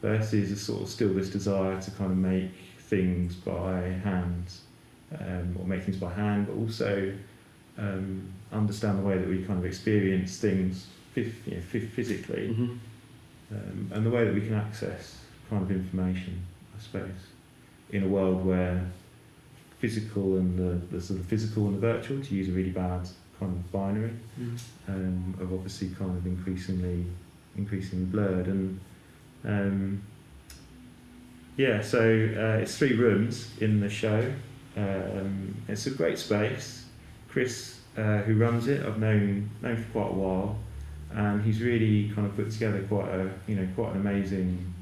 versus 0.01 0.51
a 0.51 0.55
sort 0.55 0.81
of 0.81 0.89
still 0.89 1.13
this 1.13 1.29
desire 1.29 1.79
to 1.81 1.91
kind 1.91 2.11
of 2.11 2.17
make 2.17 2.51
things 2.79 3.35
by 3.35 3.81
hand 4.03 4.51
um, 5.19 5.55
or 5.59 5.65
make 5.65 5.83
things 5.83 5.97
by 5.97 6.11
hand 6.13 6.47
but 6.47 6.55
also 6.55 7.13
um, 7.77 8.31
understand 8.51 8.99
the 8.99 9.03
way 9.03 9.17
that 9.17 9.27
we 9.27 9.43
kind 9.43 9.59
of 9.59 9.65
experience 9.65 10.37
things 10.37 10.87
you 11.15 11.23
know, 11.47 11.57
phys- 11.71 11.89
physically 11.89 12.49
Mm-hmm. 12.49 13.55
um, 13.55 13.91
and 13.93 14.05
the 14.05 14.09
way 14.09 14.25
that 14.25 14.33
we 14.33 14.41
can 14.41 14.53
access 14.53 15.17
kind 15.49 15.63
of 15.63 15.71
information 15.71 16.41
I 16.77 16.81
suppose 16.81 17.11
in 17.91 18.03
a 18.03 18.07
world 18.07 18.45
where 18.45 18.85
physical 19.81 20.37
and 20.37 20.57
the, 20.57 20.95
the 20.95 21.01
sort 21.01 21.19
of 21.19 21.25
physical 21.25 21.65
and 21.65 21.75
the 21.75 21.79
virtual 21.79 22.23
to 22.23 22.35
use 22.35 22.47
a 22.47 22.51
really 22.51 22.69
bad 22.69 23.01
kind 23.39 23.51
of 23.51 23.71
binary 23.71 24.13
um, 24.87 25.35
of 25.41 25.51
obviously 25.51 25.89
kind 25.97 26.15
of 26.15 26.25
increasingly 26.27 27.03
increasingly 27.57 28.05
blurred. 28.05 28.45
And 28.45 28.79
um, 29.43 30.01
yeah 31.57 31.81
so 31.81 31.99
uh, 31.99 32.61
it's 32.61 32.77
three 32.77 32.93
rooms 32.93 33.51
in 33.59 33.79
the 33.79 33.89
show. 33.89 34.31
Um, 34.77 35.55
it's 35.67 35.87
a 35.87 35.91
great 35.91 36.19
space. 36.19 36.85
Chris 37.27 37.79
uh, 37.97 38.19
who 38.19 38.37
runs 38.37 38.67
it 38.67 38.85
I've 38.85 38.99
known 38.99 39.49
known 39.61 39.77
for 39.77 39.91
quite 39.91 40.11
a 40.11 40.13
while 40.13 40.57
and 41.13 41.43
he's 41.43 41.61
really 41.61 42.09
kind 42.15 42.27
of 42.27 42.35
put 42.35 42.51
together 42.51 42.83
quite 42.87 43.09
a 43.09 43.29
you 43.47 43.55
know 43.55 43.67
quite 43.75 43.95
an 43.95 44.01
amazing 44.01 44.73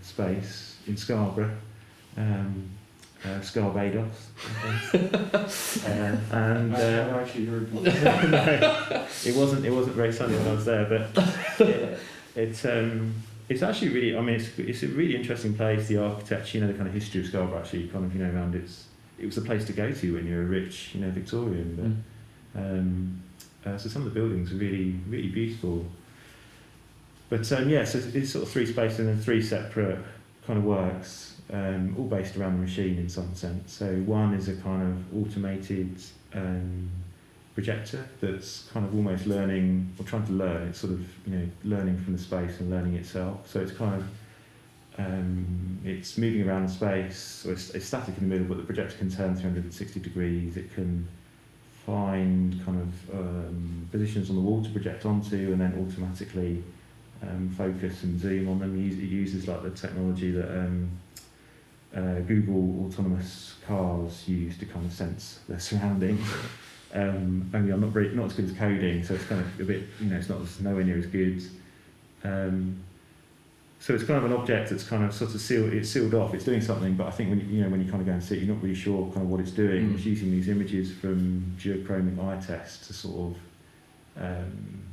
space 0.00 0.76
in 0.86 0.96
Scarborough. 0.96 1.56
Um, 2.16 2.70
uh, 3.24 3.40
Scarbados 3.40 4.14
uh, 4.94 6.36
and 6.36 6.76
I 6.76 6.80
uh, 6.80 7.04
have 7.04 7.16
actually 7.16 7.46
heard 7.46 7.72
no, 7.74 9.06
it 9.24 9.34
wasn't. 9.34 9.64
It 9.64 9.70
wasn't 9.70 9.96
very 9.96 10.12
sunny 10.12 10.36
when 10.36 10.48
I 10.48 10.52
was 10.52 10.64
there, 10.64 10.84
but 10.84 11.28
it, 11.66 11.98
it's 12.36 12.64
um, 12.64 13.14
it's 13.48 13.62
actually 13.62 13.88
really. 13.88 14.16
I 14.16 14.20
mean, 14.20 14.36
it's 14.36 14.58
it's 14.58 14.82
a 14.82 14.88
really 14.88 15.16
interesting 15.16 15.54
place. 15.54 15.88
The 15.88 15.98
architecture, 15.98 16.58
you 16.58 16.64
know, 16.64 16.70
the 16.70 16.76
kind 16.76 16.88
of 16.88 16.94
history 16.94 17.20
of 17.22 17.26
Scarborough, 17.26 17.60
actually, 17.60 17.88
kind 17.88 18.04
of 18.04 18.14
you 18.14 18.24
know, 18.24 18.32
around 18.32 18.54
it's. 18.54 18.86
It 19.18 19.26
was 19.26 19.38
a 19.38 19.42
place 19.42 19.64
to 19.66 19.72
go 19.72 19.92
to 19.92 20.14
when 20.14 20.26
you're 20.26 20.42
a 20.42 20.46
rich, 20.46 20.90
you 20.94 21.00
know, 21.00 21.10
Victorian. 21.10 22.04
But 22.54 22.60
um, 22.60 23.22
uh, 23.64 23.78
so 23.78 23.88
some 23.88 24.06
of 24.06 24.12
the 24.12 24.20
buildings 24.20 24.52
are 24.52 24.56
really 24.56 25.00
really 25.08 25.28
beautiful. 25.28 25.86
But 27.30 27.50
um, 27.52 27.68
yeah, 27.70 27.84
so 27.84 27.98
it's, 27.98 28.08
it's 28.08 28.30
sort 28.32 28.44
of 28.44 28.50
three 28.50 28.66
spaces 28.66 29.00
and 29.00 29.08
then 29.08 29.20
three 29.20 29.40
separate 29.40 29.98
kind 30.46 30.58
of 30.58 30.64
works, 30.64 31.33
um, 31.52 31.94
all 31.98 32.04
based 32.04 32.36
around 32.36 32.54
the 32.54 32.62
machine 32.62 32.98
in 32.98 33.08
some 33.08 33.34
sense. 33.34 33.72
So 33.72 33.94
one 34.06 34.34
is 34.34 34.48
a 34.48 34.56
kind 34.56 34.82
of 34.82 35.26
automated 35.26 35.96
um, 36.32 36.90
projector 37.54 38.04
that's 38.20 38.68
kind 38.72 38.84
of 38.84 38.94
almost 38.94 39.26
learning 39.26 39.92
or 39.98 40.04
trying 40.04 40.26
to 40.26 40.32
learn. 40.32 40.68
It's 40.68 40.80
sort 40.80 40.94
of 40.94 41.06
you 41.26 41.36
know 41.38 41.48
learning 41.64 41.98
from 42.02 42.14
the 42.14 42.22
space 42.22 42.60
and 42.60 42.70
learning 42.70 42.94
itself. 42.94 43.48
So 43.50 43.60
it's 43.60 43.72
kind 43.72 43.94
of 43.94 44.08
um, 44.96 45.80
it's 45.84 46.16
moving 46.16 46.48
around 46.48 46.68
the 46.68 46.72
space, 46.72 47.18
so 47.18 47.50
it's, 47.50 47.70
it's 47.70 47.84
static 47.84 48.16
in 48.16 48.28
the 48.28 48.34
middle, 48.34 48.46
but 48.46 48.58
the 48.58 48.62
projector 48.62 48.96
can 48.96 49.10
turn 49.10 49.34
360 49.34 49.98
degrees. 49.98 50.56
It 50.56 50.72
can 50.72 51.08
find 51.84 52.64
kind 52.64 52.80
of 52.80 53.14
um, 53.14 53.88
positions 53.90 54.30
on 54.30 54.36
the 54.36 54.42
wall 54.42 54.62
to 54.62 54.70
project 54.70 55.04
onto, 55.04 55.52
and 55.52 55.60
then 55.60 55.74
automatically 55.84 56.62
um, 57.22 57.50
focus 57.56 58.04
and 58.04 58.20
zoom 58.20 58.48
on 58.48 58.60
them. 58.60 58.76
It 58.78 58.94
uses 58.94 59.48
like 59.48 59.62
the 59.62 59.70
technology 59.70 60.30
that 60.30 60.48
um, 60.48 60.90
uh, 61.94 62.20
Google 62.20 62.86
autonomous 62.86 63.54
cars 63.66 64.26
use 64.28 64.58
to 64.58 64.66
kind 64.66 64.84
of 64.86 64.92
sense 64.92 65.40
their 65.48 65.60
surroundings. 65.60 66.26
Um, 66.96 67.50
only 67.52 67.72
I'm 67.72 67.80
not 67.80 67.90
very, 67.90 68.14
not 68.14 68.26
as 68.26 68.34
good 68.34 68.44
as 68.44 68.52
coding, 68.52 69.02
so 69.02 69.14
it's 69.14 69.24
kind 69.24 69.40
of 69.40 69.60
a 69.60 69.64
bit 69.64 69.82
you 69.98 70.06
know 70.10 70.16
it's 70.16 70.28
not 70.28 70.40
it's 70.42 70.60
nowhere 70.60 70.84
near 70.84 70.96
as 70.96 71.06
good. 71.06 71.42
Um, 72.22 72.76
so 73.80 73.94
it's 73.96 74.04
kind 74.04 74.24
of 74.24 74.30
an 74.30 74.32
object 74.38 74.70
that's 74.70 74.84
kind 74.84 75.04
of 75.04 75.12
sort 75.12 75.34
of 75.34 75.40
sealed 75.40 75.72
it's 75.72 75.90
sealed 75.90 76.14
off. 76.14 76.34
It's 76.34 76.44
doing 76.44 76.60
something, 76.60 76.94
but 76.94 77.08
I 77.08 77.10
think 77.10 77.30
when 77.30 77.40
you, 77.40 77.46
you 77.46 77.62
know 77.64 77.68
when 77.68 77.84
you 77.84 77.90
kind 77.90 78.00
of 78.00 78.06
go 78.06 78.12
and 78.12 78.22
see 78.22 78.36
it, 78.36 78.44
you're 78.44 78.54
not 78.54 78.62
really 78.62 78.76
sure 78.76 79.10
kind 79.10 79.22
of 79.22 79.28
what 79.28 79.40
it's 79.40 79.50
doing. 79.50 79.90
Mm. 79.90 79.94
It's 79.96 80.04
using 80.04 80.30
these 80.30 80.48
images 80.48 80.92
from 80.92 81.56
geochromic 81.58 82.16
eye 82.24 82.40
tests 82.40 82.86
to 82.86 82.92
sort 82.92 83.34
of 84.16 84.22
um, 84.22 84.84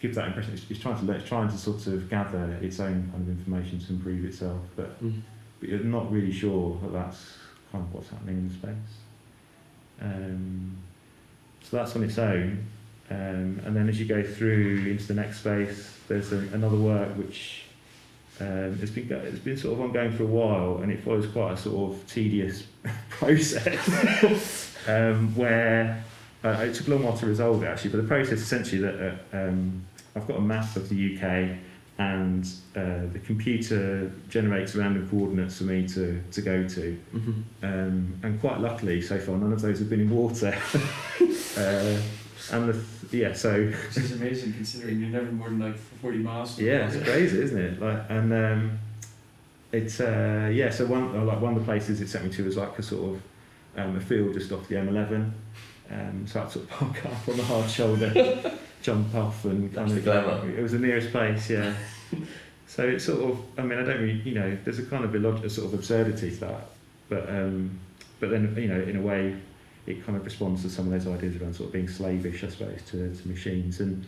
give 0.00 0.16
that 0.16 0.26
impression. 0.26 0.54
It's, 0.54 0.64
it's 0.68 0.80
trying 0.80 1.06
to 1.06 1.12
it's 1.12 1.28
trying 1.28 1.48
to 1.50 1.56
sort 1.56 1.86
of 1.86 2.10
gather 2.10 2.58
its 2.60 2.80
own 2.80 3.08
kind 3.12 3.22
of 3.22 3.28
information 3.28 3.78
to 3.78 3.92
improve 3.92 4.24
itself, 4.24 4.60
but 4.74 5.00
Mhm. 5.00 5.20
But 5.60 5.68
you're 5.68 5.80
not 5.80 6.10
really 6.10 6.32
sure 6.32 6.78
that 6.82 6.92
that's 6.92 7.34
kind 7.72 7.84
of 7.84 7.94
what's 7.94 8.10
happening 8.10 8.36
in 8.36 8.48
the 8.48 8.54
space. 8.54 8.94
Um, 10.00 10.76
so 11.62 11.76
that's 11.76 11.94
on 11.96 12.02
its 12.02 12.18
own. 12.18 12.64
Um, 13.10 13.60
and 13.64 13.74
then 13.74 13.88
as 13.88 13.98
you 13.98 14.06
go 14.06 14.22
through 14.22 14.86
into 14.88 15.06
the 15.06 15.14
next 15.14 15.40
space, 15.40 15.96
there's 16.08 16.32
a, 16.32 16.38
another 16.52 16.76
work 16.76 17.16
which 17.16 17.62
um, 18.40 18.78
it's 18.80 18.90
been 18.92 19.10
it's 19.10 19.40
been 19.40 19.56
sort 19.56 19.74
of 19.74 19.80
ongoing 19.80 20.12
for 20.12 20.22
a 20.22 20.26
while, 20.26 20.78
and 20.82 20.92
it 20.92 21.02
follows 21.02 21.26
quite 21.26 21.52
a 21.52 21.56
sort 21.56 21.92
of 21.92 22.06
tedious 22.06 22.64
process 23.10 24.76
um, 24.86 25.34
where 25.34 26.04
uh, 26.44 26.48
it 26.60 26.74
took 26.74 26.86
a 26.86 26.90
long 26.90 27.02
while 27.02 27.16
to 27.16 27.26
resolve 27.26 27.62
it 27.62 27.66
actually. 27.66 27.90
But 27.90 28.02
the 28.02 28.08
process 28.08 28.40
essentially 28.40 28.80
that 28.82 29.16
uh, 29.32 29.36
um, 29.36 29.84
I've 30.14 30.28
got 30.28 30.36
a 30.36 30.42
map 30.42 30.76
of 30.76 30.88
the 30.88 31.16
UK 31.16 31.58
and 31.98 32.44
uh, 32.76 33.06
the 33.12 33.18
computer 33.24 34.10
generates 34.28 34.74
random 34.76 35.08
coordinates 35.08 35.58
for 35.58 35.64
me 35.64 35.86
to, 35.88 36.22
to 36.30 36.40
go 36.42 36.66
to. 36.68 36.96
Mhm. 37.14 37.42
Um, 37.62 38.14
and 38.22 38.40
quite 38.40 38.60
luckily, 38.60 39.00
so 39.02 39.18
far, 39.18 39.36
none 39.36 39.52
of 39.52 39.60
those 39.60 39.80
have 39.80 39.90
been 39.90 40.00
in 40.02 40.10
water. 40.10 40.56
uh, 41.56 41.98
and 42.52 42.68
the 42.68 42.72
th- 42.72 42.84
yeah, 43.10 43.32
so 43.32 43.66
Which 43.66 43.96
is 43.96 44.12
amazing 44.12 44.52
considering 44.52 45.00
you're 45.00 45.10
never 45.10 45.30
more 45.32 45.48
than 45.48 45.58
like 45.58 45.76
40 45.76 46.18
miles. 46.18 46.54
from 46.54 46.66
yeah, 46.66 46.86
the 46.86 46.98
it's 46.98 47.08
crazy, 47.08 47.42
isn't 47.42 47.58
it? 47.58 47.80
Like, 47.80 48.04
and 48.08 48.32
um, 48.32 48.78
it's 49.72 50.00
uh, 50.00 50.50
yeah. 50.52 50.70
So 50.70 50.86
one 50.86 51.14
uh, 51.16 51.24
like 51.24 51.40
one 51.40 51.54
of 51.54 51.58
the 51.60 51.64
places 51.64 52.00
it 52.00 52.08
sent 52.08 52.24
me 52.24 52.30
to 52.30 52.44
was 52.44 52.56
like 52.56 52.78
a 52.78 52.82
sort 52.82 53.16
of 53.16 53.22
um, 53.76 53.96
a 53.96 54.00
field 54.00 54.34
just 54.34 54.52
off 54.52 54.66
the 54.68 54.76
M11. 54.76 55.30
Um, 55.90 56.26
so 56.26 56.40
I 56.40 56.42
had 56.44 56.52
to 56.52 56.58
sort 56.58 56.64
of 56.64 56.70
park 56.70 57.06
up 57.06 57.28
on 57.28 57.36
the 57.36 57.44
hard 57.44 57.68
shoulder, 57.70 58.52
jump 58.82 59.14
off, 59.14 59.44
and 59.44 59.74
kind 59.74 59.90
of 59.90 60.04
glamour. 60.04 60.50
it 60.50 60.62
was 60.62 60.72
the 60.72 60.78
nearest 60.78 61.10
place, 61.10 61.50
yeah. 61.50 61.74
so 62.66 62.86
it's 62.86 63.04
sort 63.04 63.30
of, 63.30 63.40
I 63.58 63.62
mean, 63.62 63.78
I 63.78 63.82
don't 63.82 64.00
really, 64.00 64.20
you 64.20 64.34
know, 64.34 64.56
there's 64.64 64.78
a 64.78 64.84
kind 64.84 65.04
of 65.04 65.12
illog- 65.12 65.44
a 65.44 65.50
sort 65.50 65.68
of 65.68 65.74
absurdity 65.74 66.30
to 66.30 66.40
that, 66.40 66.70
but 67.08 67.28
um, 67.28 67.78
but 68.20 68.30
then 68.30 68.54
you 68.56 68.68
know, 68.68 68.80
in 68.80 68.96
a 68.96 69.02
way, 69.02 69.36
it 69.86 70.04
kind 70.04 70.16
of 70.16 70.24
responds 70.24 70.62
to 70.62 70.70
some 70.70 70.86
of 70.86 70.92
those 70.92 71.12
ideas 71.12 71.40
around 71.40 71.54
sort 71.54 71.68
of 71.68 71.72
being 71.72 71.88
slavish, 71.88 72.44
I 72.44 72.48
suppose, 72.48 72.82
to, 72.90 73.14
to 73.14 73.28
machines 73.28 73.80
and. 73.80 74.06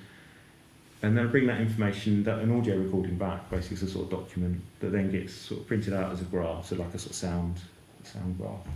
And 1.02 1.16
then 1.16 1.24
I 1.24 1.28
bring 1.28 1.46
that 1.46 1.62
information, 1.62 2.24
that 2.24 2.40
an 2.40 2.54
audio 2.54 2.76
recording 2.76 3.16
back, 3.16 3.48
basically 3.48 3.78
as 3.78 3.82
a 3.84 3.90
sort 3.90 4.12
of 4.12 4.20
document 4.20 4.60
that 4.80 4.92
then 4.92 5.10
gets 5.10 5.32
sort 5.32 5.62
of 5.62 5.66
printed 5.66 5.94
out 5.94 6.12
as 6.12 6.20
a 6.20 6.24
graph, 6.24 6.66
so 6.66 6.76
like 6.76 6.92
a 6.92 6.98
sort 6.98 7.12
of 7.12 7.16
sound, 7.16 7.58
sound 8.04 8.36
graph. 8.36 8.66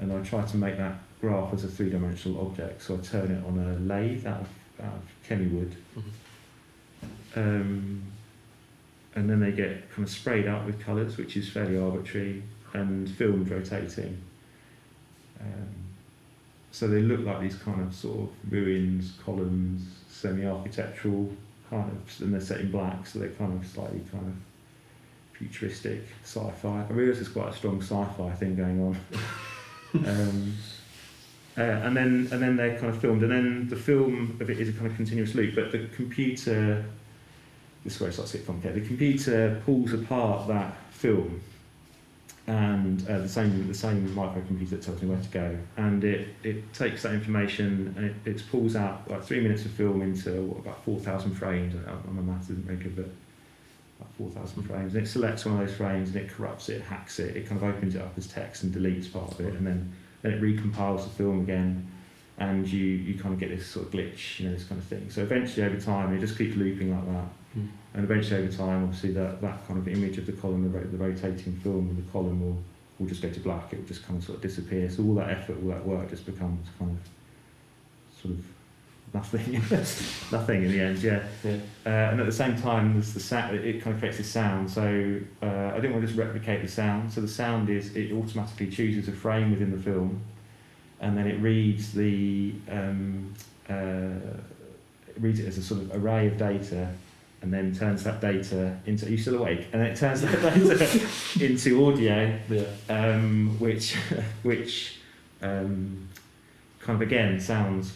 And 0.00 0.12
I 0.12 0.20
try 0.22 0.42
to 0.42 0.56
make 0.56 0.76
that 0.78 0.96
graph 1.20 1.54
as 1.54 1.62
a 1.62 1.68
three-dimensional 1.68 2.44
object, 2.44 2.82
so 2.82 2.94
I 2.94 2.98
turn 2.98 3.30
it 3.30 3.46
on 3.46 3.56
a 3.56 3.78
lathe 3.78 4.26
out 4.26 4.40
of, 4.40 4.48
out 4.84 4.94
of 4.94 5.02
Kennywood, 5.28 5.72
Mhm. 5.96 7.36
um, 7.36 8.02
and 9.14 9.30
then 9.30 9.40
they 9.40 9.52
get 9.52 9.90
kind 9.90 10.06
of 10.06 10.10
sprayed 10.12 10.46
out 10.46 10.66
with 10.66 10.80
colours, 10.80 11.16
which 11.16 11.36
is 11.36 11.48
fairly 11.48 11.76
arbitrary, 11.78 12.42
and 12.74 13.08
filmed 13.08 13.48
rotating. 13.50 14.18
Um, 15.40 15.68
so 16.72 16.88
they 16.88 17.00
look 17.00 17.20
like 17.24 17.40
these 17.40 17.56
kind 17.56 17.80
of 17.82 17.94
sort 17.94 18.18
of 18.20 18.52
ruins, 18.52 19.12
columns, 19.24 19.86
semi-architectural 20.08 21.32
kind 21.70 21.90
of, 21.90 22.20
and 22.22 22.32
they're 22.34 22.40
set 22.40 22.60
in 22.60 22.70
black, 22.70 23.06
so 23.06 23.18
they're 23.20 23.28
kind 23.30 23.52
of 23.60 23.66
slightly 23.66 24.00
kind 24.10 24.26
of 24.26 24.34
futuristic 25.38 26.02
sci-fi. 26.24 26.84
I 26.88 26.92
realise 26.92 27.16
there's 27.18 27.28
quite 27.28 27.48
a 27.48 27.56
strong 27.56 27.80
sci-fi 27.80 28.32
thing 28.32 28.56
going 28.56 28.80
on. 28.80 28.96
um, 30.06 30.54
uh, 31.56 31.62
and 31.62 31.96
then 31.96 32.28
and 32.32 32.42
then 32.42 32.56
they're 32.56 32.78
kind 32.78 32.92
of 32.92 33.00
filmed, 33.00 33.22
and 33.22 33.30
then 33.30 33.68
the 33.68 33.76
film 33.76 34.36
of 34.40 34.50
it 34.50 34.58
is 34.58 34.68
a 34.68 34.72
kind 34.72 34.86
of 34.86 34.96
continuous 34.96 35.34
loop. 35.34 35.54
But 35.54 35.72
the 35.72 35.86
computer, 35.94 36.84
this 37.84 37.94
is 37.94 38.00
where 38.00 38.10
it 38.10 38.14
starts 38.14 38.32
to 38.32 38.38
get 38.38 38.46
complicated. 38.46 38.82
The 38.82 38.88
computer 38.88 39.62
pulls 39.64 39.92
apart 39.92 40.48
that 40.48 40.76
film, 40.90 41.40
and 42.46 43.08
uh, 43.08 43.18
the 43.18 43.28
same 43.28 43.68
the 43.68 43.74
same 43.74 44.08
microcomputer 44.10 44.70
that 44.70 44.82
tells 44.82 45.00
me 45.00 45.08
where 45.08 45.20
to 45.20 45.28
go, 45.28 45.58
and 45.76 46.02
it, 46.02 46.28
it 46.42 46.72
takes 46.74 47.02
that 47.04 47.14
information 47.14 47.94
and 47.96 48.06
it, 48.06 48.14
it 48.24 48.42
pulls 48.50 48.74
out 48.76 49.08
like 49.10 49.22
three 49.22 49.40
minutes 49.40 49.64
of 49.64 49.70
film 49.70 50.02
into 50.02 50.42
what 50.42 50.58
about 50.58 50.84
four 50.84 50.98
thousand 50.98 51.34
frames. 51.34 51.74
My 51.74 52.20
maths 52.20 52.50
isn't 52.50 52.66
very 52.66 52.78
good, 52.78 52.96
but 52.96 53.08
about 54.00 54.12
four 54.18 54.30
thousand 54.30 54.64
frames. 54.64 54.94
And 54.94 55.06
it 55.06 55.08
selects 55.08 55.46
one 55.46 55.60
of 55.60 55.66
those 55.66 55.76
frames 55.76 56.08
and 56.08 56.16
it 56.16 56.30
corrupts 56.30 56.68
it, 56.68 56.82
hacks 56.82 57.18
it. 57.20 57.36
It 57.36 57.48
kind 57.48 57.62
of 57.62 57.68
opens 57.68 57.94
it 57.94 58.02
up 58.02 58.12
as 58.18 58.26
text 58.26 58.64
and 58.64 58.74
deletes 58.74 59.10
part 59.10 59.30
of 59.30 59.40
it, 59.40 59.54
and 59.54 59.66
then 59.66 59.92
then 60.24 60.32
it 60.32 60.40
recompiles 60.42 61.04
the 61.04 61.10
film 61.10 61.40
again, 61.42 61.86
and 62.38 62.66
you, 62.66 62.84
you 62.84 63.14
kind 63.16 63.32
of 63.34 63.38
get 63.38 63.50
this 63.50 63.64
sort 63.66 63.86
of 63.86 63.92
glitch, 63.92 64.40
you 64.40 64.48
know, 64.48 64.54
this 64.54 64.64
kind 64.64 64.80
of 64.80 64.86
thing. 64.88 65.08
So 65.10 65.22
eventually, 65.22 65.64
over 65.64 65.78
time, 65.80 66.12
it 66.16 66.18
just 66.18 66.36
keeps 66.36 66.56
looping 66.56 66.90
like 66.92 67.06
that, 67.12 67.28
Mm. 67.56 67.68
and 67.94 68.02
eventually, 68.02 68.42
over 68.42 68.52
time, 68.52 68.82
obviously, 68.82 69.12
that, 69.12 69.40
that 69.40 69.64
kind 69.68 69.78
of 69.78 69.86
image 69.86 70.18
of 70.18 70.26
the 70.26 70.32
column, 70.32 70.72
the, 70.72 70.76
the 70.80 70.96
rotating 70.96 71.52
film 71.62 71.88
of 71.90 71.94
the 71.96 72.10
column 72.10 72.40
will, 72.44 72.58
will 72.98 73.06
just 73.06 73.22
go 73.22 73.30
to 73.30 73.38
black. 73.38 73.72
It 73.72 73.78
will 73.78 73.86
just 73.86 74.04
kind 74.04 74.18
of 74.18 74.24
sort 74.24 74.36
of 74.38 74.42
disappear. 74.42 74.90
So 74.90 75.04
all 75.04 75.14
that 75.14 75.30
effort, 75.30 75.58
all 75.62 75.68
that 75.68 75.86
work, 75.86 76.10
just 76.10 76.26
becomes 76.26 76.66
kind 76.80 76.90
of 76.98 78.20
sort 78.20 78.34
of 78.34 78.44
nothing, 79.14 79.52
nothing 80.32 80.64
in 80.64 80.70
the 80.72 80.80
end. 80.80 80.98
Yeah. 80.98 81.22
Yeah. 81.44 81.56
Uh, 81.86 82.10
and 82.10 82.20
at 82.20 82.26
the 82.26 82.32
same 82.32 82.60
time, 82.60 82.92
there's 82.94 83.14
the 83.14 83.20
sa- 83.20 83.48
it 83.50 83.80
kind 83.80 83.94
of 83.94 84.00
creates 84.00 84.18
this 84.18 84.30
sound. 84.30 84.70
So 84.70 85.20
uh, 85.42 85.46
I 85.46 85.76
didn't 85.76 85.92
want 85.92 86.02
to 86.02 86.08
just 86.08 86.18
replicate 86.18 86.60
the 86.62 86.68
sound. 86.68 87.12
So 87.12 87.20
the 87.20 87.28
sound 87.28 87.70
is 87.70 87.94
it 87.96 88.12
automatically 88.12 88.68
chooses 88.70 89.08
a 89.08 89.12
frame 89.12 89.50
within 89.52 89.70
the 89.70 89.78
film, 89.82 90.20
and 91.00 91.16
then 91.16 91.26
it 91.26 91.40
reads 91.40 91.92
the 91.92 92.52
um, 92.70 93.32
uh, 93.70 94.38
it 95.08 95.20
reads 95.20 95.38
it 95.40 95.46
as 95.46 95.58
a 95.58 95.62
sort 95.62 95.80
of 95.82 95.94
array 96.04 96.26
of 96.26 96.36
data, 96.36 96.88
and 97.42 97.52
then 97.52 97.72
turns 97.74 98.02
that 98.04 98.20
data 98.20 98.76
into. 98.86 99.06
Are 99.06 99.10
you 99.10 99.18
still 99.18 99.36
awake? 99.36 99.68
And 99.72 99.80
then 99.80 99.90
it 99.92 99.96
turns 99.96 100.22
that 100.22 100.42
data 100.42 101.00
into 101.44 101.86
audio, 101.86 102.36
Yeah. 102.48 102.64
um, 102.88 103.56
which 103.60 103.94
which 104.42 104.98
um, 105.40 106.08
kind 106.80 106.96
of 107.00 107.02
again 107.06 107.38
sounds 107.38 107.92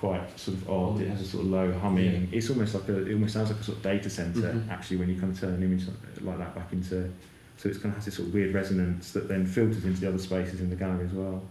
quite 0.00 0.38
sort 0.40 0.56
of 0.56 0.70
odd. 0.70 1.00
It 1.02 1.08
has 1.08 1.20
a 1.20 1.26
sort 1.26 1.44
of 1.44 1.50
low 1.50 1.70
humming. 1.78 2.26
It's 2.32 2.48
almost 2.48 2.74
like 2.74 2.88
a. 2.88 3.06
It 3.06 3.12
almost 3.12 3.34
sounds 3.34 3.50
like 3.50 3.60
a 3.60 3.62
sort 3.62 3.76
of 3.76 3.82
data 3.84 4.08
center 4.08 4.40
Mhm. 4.54 4.70
actually 4.70 4.96
when 4.96 5.10
you 5.10 5.20
kind 5.20 5.30
of 5.30 5.38
turn 5.38 5.52
an 5.52 5.62
image 5.62 5.84
like 6.22 6.38
that 6.38 6.54
back 6.54 6.72
into. 6.72 7.10
So 7.58 7.68
it's 7.68 7.76
kind 7.78 7.92
of 7.92 7.96
has 7.96 8.06
this 8.06 8.14
sort 8.14 8.28
of 8.28 8.34
weird 8.34 8.54
resonance 8.54 9.12
that 9.12 9.28
then 9.28 9.44
filters 9.44 9.84
into 9.84 10.00
the 10.00 10.08
other 10.08 10.18
spaces 10.18 10.62
in 10.62 10.70
the 10.70 10.76
gallery 10.76 11.04
as 11.04 11.12
well, 11.12 11.42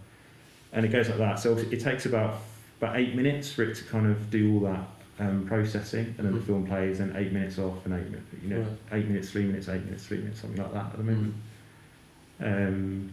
and 0.72 0.84
it 0.84 0.88
goes 0.90 1.08
like 1.08 1.18
that. 1.18 1.38
So 1.38 1.56
it 1.56 1.78
takes 1.80 2.06
about 2.06 2.38
about 2.80 2.98
eight 2.98 3.14
minutes 3.14 3.52
for 3.52 3.62
it 3.62 3.76
to 3.76 3.84
kind 3.84 4.06
of 4.08 4.30
do 4.30 4.52
all 4.54 4.60
that 4.72 4.84
um, 5.20 5.44
processing, 5.46 6.12
and 6.18 6.26
then 6.26 6.32
the 6.34 6.40
Mhm. 6.40 6.44
film 6.46 6.66
plays, 6.66 6.98
and 6.98 7.14
eight 7.16 7.30
minutes 7.32 7.58
off, 7.58 7.84
and 7.84 7.94
eight 7.94 8.06
minutes, 8.10 8.26
you 8.42 8.48
know, 8.48 8.60
Right. 8.62 8.98
eight 8.98 9.06
minutes, 9.06 9.30
three 9.30 9.44
minutes, 9.44 9.68
eight 9.68 9.84
minutes, 9.84 10.06
three 10.06 10.16
minutes, 10.18 10.40
something 10.40 10.60
like 10.60 10.72
that 10.72 10.86
at 10.86 10.96
the 10.96 11.04
moment. 11.04 11.34
Um, 12.40 13.10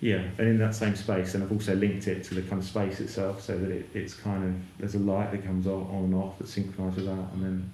yeah, 0.00 0.22
and 0.38 0.48
in 0.48 0.58
that 0.58 0.74
same 0.74 0.96
space, 0.96 1.34
and 1.34 1.44
I've 1.44 1.52
also 1.52 1.74
linked 1.74 2.08
it 2.08 2.24
to 2.24 2.34
the 2.34 2.42
kind 2.42 2.62
of 2.62 2.64
space 2.66 3.00
itself, 3.00 3.42
so 3.42 3.56
that 3.58 3.70
it, 3.70 3.88
it's 3.92 4.14
kind 4.14 4.44
of 4.44 4.54
there's 4.78 4.94
a 4.94 4.98
light 4.98 5.30
that 5.32 5.44
comes 5.44 5.66
on, 5.66 5.82
on 5.90 6.04
and 6.04 6.14
off 6.14 6.38
that 6.38 6.46
synchronises 6.46 6.96
with 6.96 7.06
that, 7.06 7.32
and 7.34 7.42
then 7.42 7.72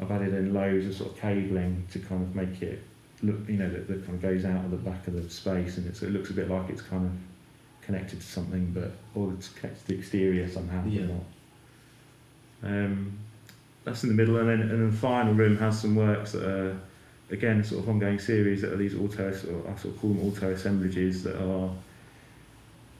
I've 0.00 0.10
added 0.10 0.34
in 0.34 0.52
loads 0.52 0.86
of 0.86 0.94
sort 0.94 1.12
of 1.12 1.18
cabling 1.18 1.86
to 1.92 1.98
kind 1.98 2.22
of 2.22 2.34
make 2.34 2.60
it 2.60 2.82
look, 3.22 3.48
you 3.48 3.56
know, 3.56 3.70
that, 3.70 3.88
that 3.88 4.04
kind 4.04 4.16
of 4.16 4.22
goes 4.22 4.44
out 4.44 4.64
of 4.64 4.70
the 4.70 4.76
back 4.76 5.06
of 5.06 5.14
the 5.14 5.28
space, 5.30 5.78
and 5.78 5.86
it, 5.86 5.96
so 5.96 6.06
it 6.06 6.12
looks 6.12 6.28
a 6.28 6.34
bit 6.34 6.50
like 6.50 6.68
it's 6.68 6.82
kind 6.82 7.06
of 7.06 7.12
connected 7.80 8.20
to 8.20 8.26
something, 8.26 8.72
but 8.72 8.92
or 9.14 9.32
it's 9.32 9.48
connected 9.48 9.80
to 9.80 9.88
the 9.88 9.98
exterior 9.98 10.48
somehow, 10.48 10.84
Yeah. 10.86 11.06
Um, 12.62 13.18
that's 13.84 14.02
in 14.02 14.08
the 14.08 14.14
middle, 14.14 14.36
and 14.38 14.48
then 14.48 14.60
and 14.60 14.70
then 14.70 14.90
the 14.90 14.96
final 14.96 15.32
room 15.32 15.56
has 15.58 15.80
some 15.80 15.94
works 15.94 16.32
that 16.32 16.42
are 16.42 16.80
again 17.30 17.64
sort 17.64 17.82
of 17.82 17.88
ongoing 17.88 18.18
series 18.18 18.62
that 18.62 18.72
are 18.72 18.76
these 18.76 18.94
auto, 18.94 19.28
or 19.28 19.70
I 19.70 19.76
sort 19.76 19.94
of 19.94 20.00
call 20.00 20.10
them 20.10 20.26
auto 20.26 20.52
assemblages 20.52 21.22
that 21.24 21.36
are 21.36 21.70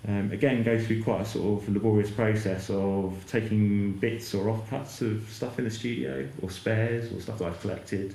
um, 0.09 0.31
again 0.31 0.63
go 0.63 0.79
through 0.79 1.03
quite 1.03 1.23
a 1.23 1.25
sort 1.25 1.63
of 1.63 1.69
laborious 1.69 2.11
process 2.11 2.71
of 2.71 3.25
taking 3.27 3.93
bits 3.93 4.35
or 4.35 4.47
offcuts 4.47 5.01
of 5.01 5.29
stuff 5.31 5.59
in 5.59 5.65
the 5.65 5.71
studio 5.71 6.29
or 6.43 6.51
spares 6.51 7.13
or 7.13 7.21
stuff 7.21 7.39
that 7.39 7.47
I've 7.47 7.61
collected 7.61 8.15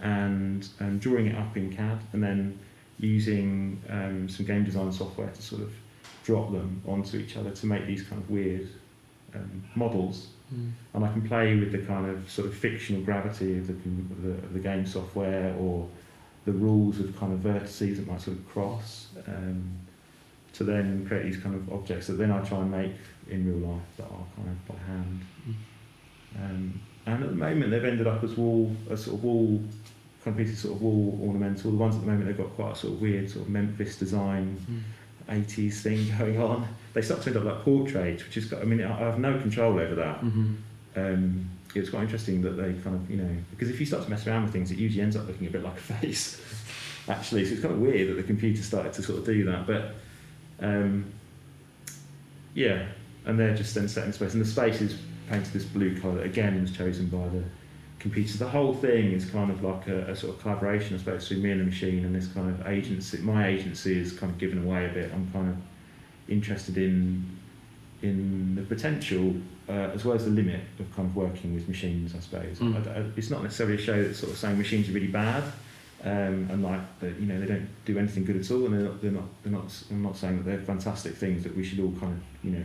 and 0.00 0.66
um, 0.80 0.98
drawing 0.98 1.26
it 1.26 1.36
up 1.36 1.56
in 1.56 1.74
CAD 1.74 1.98
and 2.12 2.22
then 2.22 2.58
using 2.98 3.80
um, 3.90 4.28
some 4.28 4.46
game 4.46 4.64
design 4.64 4.92
software 4.92 5.28
to 5.28 5.42
sort 5.42 5.62
of 5.62 5.72
drop 6.24 6.52
them 6.52 6.82
onto 6.86 7.18
each 7.18 7.36
other 7.36 7.50
to 7.50 7.66
make 7.66 7.86
these 7.86 8.02
kind 8.02 8.22
of 8.22 8.30
weird 8.30 8.68
um, 9.34 9.62
models 9.74 10.28
Mm. 10.54 10.70
and 10.94 11.04
I 11.04 11.12
can 11.12 11.28
play 11.28 11.56
with 11.56 11.72
the 11.72 11.78
kind 11.78 12.08
of 12.08 12.30
sort 12.30 12.48
of 12.48 12.54
fictional 12.56 13.02
gravity 13.02 13.58
of 13.58 13.66
the, 13.66 13.74
of 13.74 14.22
the, 14.22 14.30
of 14.30 14.52
the 14.54 14.60
game 14.60 14.86
software 14.86 15.54
or 15.58 15.86
the 16.46 16.52
rules 16.52 17.00
of 17.00 17.14
kind 17.18 17.32
of 17.34 17.40
vertices 17.40 17.96
that 17.96 18.06
might 18.06 18.20
sort 18.22 18.38
of 18.38 18.48
cross 18.48 19.08
um, 19.26 19.70
to 20.54 20.64
then 20.64 21.04
create 21.06 21.24
these 21.24 21.36
kind 21.36 21.54
of 21.54 21.70
objects 21.70 22.06
that 22.06 22.14
then 22.14 22.30
I 22.30 22.40
try 22.42 22.58
and 22.60 22.70
make 22.70 22.94
in 23.28 23.46
real 23.46 23.68
life 23.68 23.82
that 23.98 24.04
are 24.04 24.26
kind 24.36 24.48
of 24.48 24.68
by 24.68 24.82
hand. 24.86 25.20
Um, 26.42 26.80
and 27.06 27.22
at 27.24 27.30
the 27.30 27.36
moment 27.36 27.70
they've 27.70 27.84
ended 27.84 28.06
up 28.06 28.22
as 28.24 28.36
wall, 28.36 28.74
a 28.90 28.96
sort 28.96 29.16
of 29.18 29.24
wall, 29.24 29.60
kind 30.24 30.38
of 30.40 30.46
pieces 30.46 30.60
sort 30.60 30.76
of 30.76 30.82
wall 30.82 31.18
ornamental. 31.22 31.70
The 31.70 31.76
ones 31.76 31.94
at 31.94 32.00
the 32.02 32.06
moment 32.06 32.26
they've 32.26 32.36
got 32.36 32.54
quite 32.56 32.72
a 32.72 32.76
sort 32.76 32.94
of 32.94 33.00
weird 33.00 33.30
sort 33.30 33.44
of 33.44 33.50
Memphis 33.50 33.96
design 33.96 34.58
Mm. 34.70 34.82
80s 35.44 35.82
thing 35.82 36.08
going 36.18 36.40
on. 36.40 36.66
They 36.98 37.04
start 37.04 37.22
to 37.22 37.28
end 37.30 37.36
up 37.36 37.44
like 37.44 37.62
portraits, 37.62 38.24
which 38.24 38.36
is, 38.38 38.46
got- 38.46 38.60
I 38.60 38.64
mean, 38.64 38.82
I 38.82 38.92
I 38.92 39.04
have 39.06 39.20
no 39.20 39.38
control 39.38 39.78
over 39.78 39.94
that. 39.94 40.20
Mhm. 40.24 40.56
Um, 40.96 41.48
it's 41.76 41.90
quite 41.90 42.02
interesting 42.02 42.42
that 42.42 42.56
they 42.56 42.72
kind 42.82 42.96
of, 42.96 43.08
you 43.08 43.18
know, 43.18 43.36
because 43.52 43.70
if 43.70 43.78
you 43.78 43.86
start 43.86 44.02
to 44.02 44.10
mess 44.10 44.26
around 44.26 44.42
with 44.42 44.52
things, 44.52 44.72
it 44.72 44.78
usually 44.78 45.02
ends 45.02 45.14
up 45.14 45.28
looking 45.28 45.46
a 45.46 45.50
bit 45.50 45.62
like 45.62 45.76
a 45.76 45.80
face, 46.00 46.40
actually. 47.08 47.44
So 47.44 47.52
it's 47.52 47.62
kind 47.62 47.72
of 47.72 47.80
weird 47.80 48.08
that 48.10 48.14
the 48.14 48.24
computer 48.24 48.60
started 48.64 48.92
to 48.94 49.02
sort 49.04 49.20
of 49.20 49.24
do 49.26 49.44
that. 49.44 49.64
But 49.64 49.94
um, 50.58 51.04
yeah, 52.54 52.86
and 53.26 53.38
they're 53.38 53.54
just 53.54 53.76
then 53.76 53.88
set 53.88 54.04
in 54.06 54.12
space. 54.12 54.32
And 54.34 54.42
the 54.42 54.48
space 54.48 54.80
is 54.80 54.98
painted 55.30 55.52
this 55.52 55.64
blue 55.66 56.00
colour 56.00 56.16
that 56.16 56.26
again 56.26 56.60
was 56.60 56.72
chosen 56.76 57.06
by 57.06 57.28
the 57.28 57.44
computer. 58.00 58.38
The 58.38 58.48
whole 58.48 58.74
thing 58.74 59.12
is 59.12 59.30
kind 59.30 59.52
of 59.52 59.62
like 59.62 59.86
a, 59.86 60.10
a 60.10 60.16
sort 60.16 60.34
of 60.34 60.40
collaboration, 60.42 60.96
I 60.96 60.98
suppose, 60.98 61.28
between 61.28 61.44
me 61.44 61.50
and 61.52 61.60
the 61.60 61.64
machine 61.66 62.04
and 62.04 62.12
this 62.12 62.26
kind 62.26 62.50
of 62.50 62.66
agency. 62.66 63.18
My 63.18 63.46
agency 63.46 64.00
is 64.00 64.12
kind 64.18 64.32
of 64.32 64.38
given 64.38 64.64
away 64.64 64.86
a 64.86 64.92
bit. 64.92 65.12
I'm 65.14 65.30
kind 65.32 65.50
of 65.50 65.56
interested 66.28 66.76
in 66.78 67.24
in 68.02 68.54
the 68.54 68.62
potential 68.62 69.34
uh, 69.68 69.90
as 69.92 70.04
well 70.04 70.14
as 70.14 70.24
the 70.24 70.30
limit 70.30 70.60
of 70.78 70.94
kind 70.94 71.08
of 71.08 71.16
working 71.16 71.54
with 71.54 71.68
machines, 71.68 72.14
I 72.14 72.20
suppose. 72.20 72.58
Mm. 72.58 72.86
I, 72.86 73.00
I, 73.00 73.04
it's 73.16 73.28
not 73.28 73.42
necessarily 73.42 73.74
a 73.74 73.78
show 73.78 74.02
that's 74.02 74.20
sort 74.20 74.32
of 74.32 74.38
saying 74.38 74.56
machines 74.56 74.88
are 74.88 74.92
really 74.92 75.08
bad, 75.08 75.42
um, 76.04 76.48
and 76.50 76.62
like 76.62 76.80
that, 77.00 77.18
you 77.18 77.26
know, 77.26 77.40
they 77.40 77.46
don't 77.46 77.68
do 77.84 77.98
anything 77.98 78.24
good 78.24 78.36
at 78.36 78.50
all, 78.52 78.64
and 78.66 78.74
they're 78.74 78.82
not, 78.88 79.02
they're 79.02 79.10
not, 79.10 79.24
they're 79.42 79.52
not. 79.52 79.82
I'm 79.90 80.02
not 80.02 80.16
saying 80.16 80.36
that 80.38 80.44
they're 80.44 80.62
fantastic 80.62 81.16
things 81.16 81.42
that 81.42 81.56
we 81.56 81.64
should 81.64 81.80
all 81.80 81.92
kind 81.98 82.12
of, 82.12 82.20
you 82.44 82.52
know, 82.52 82.64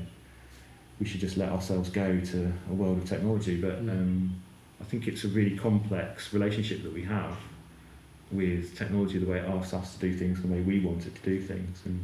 we 0.99 1.05
should 1.07 1.19
just 1.19 1.35
let 1.37 1.49
ourselves 1.49 1.89
go 1.89 2.19
to 2.19 2.53
a 2.69 2.73
world 2.73 2.99
of 2.99 3.05
technology. 3.09 3.59
But 3.59 3.83
Mm. 3.83 3.89
um, 3.89 4.35
I 4.79 4.83
think 4.85 5.07
it's 5.07 5.23
a 5.23 5.29
really 5.29 5.57
complex 5.57 6.31
relationship 6.33 6.83
that 6.83 6.93
we 6.93 7.03
have 7.03 7.37
with 8.31 8.77
technology, 8.77 9.17
the 9.17 9.25
way 9.25 9.39
it 9.39 9.45
asks 9.49 9.73
us 9.73 9.95
to 9.95 9.99
do 9.99 10.13
things, 10.17 10.41
the 10.41 10.47
way 10.47 10.61
we 10.61 10.79
want 10.79 11.05
it 11.07 11.15
to 11.15 11.21
do 11.21 11.41
things, 11.41 11.81
and 11.85 12.03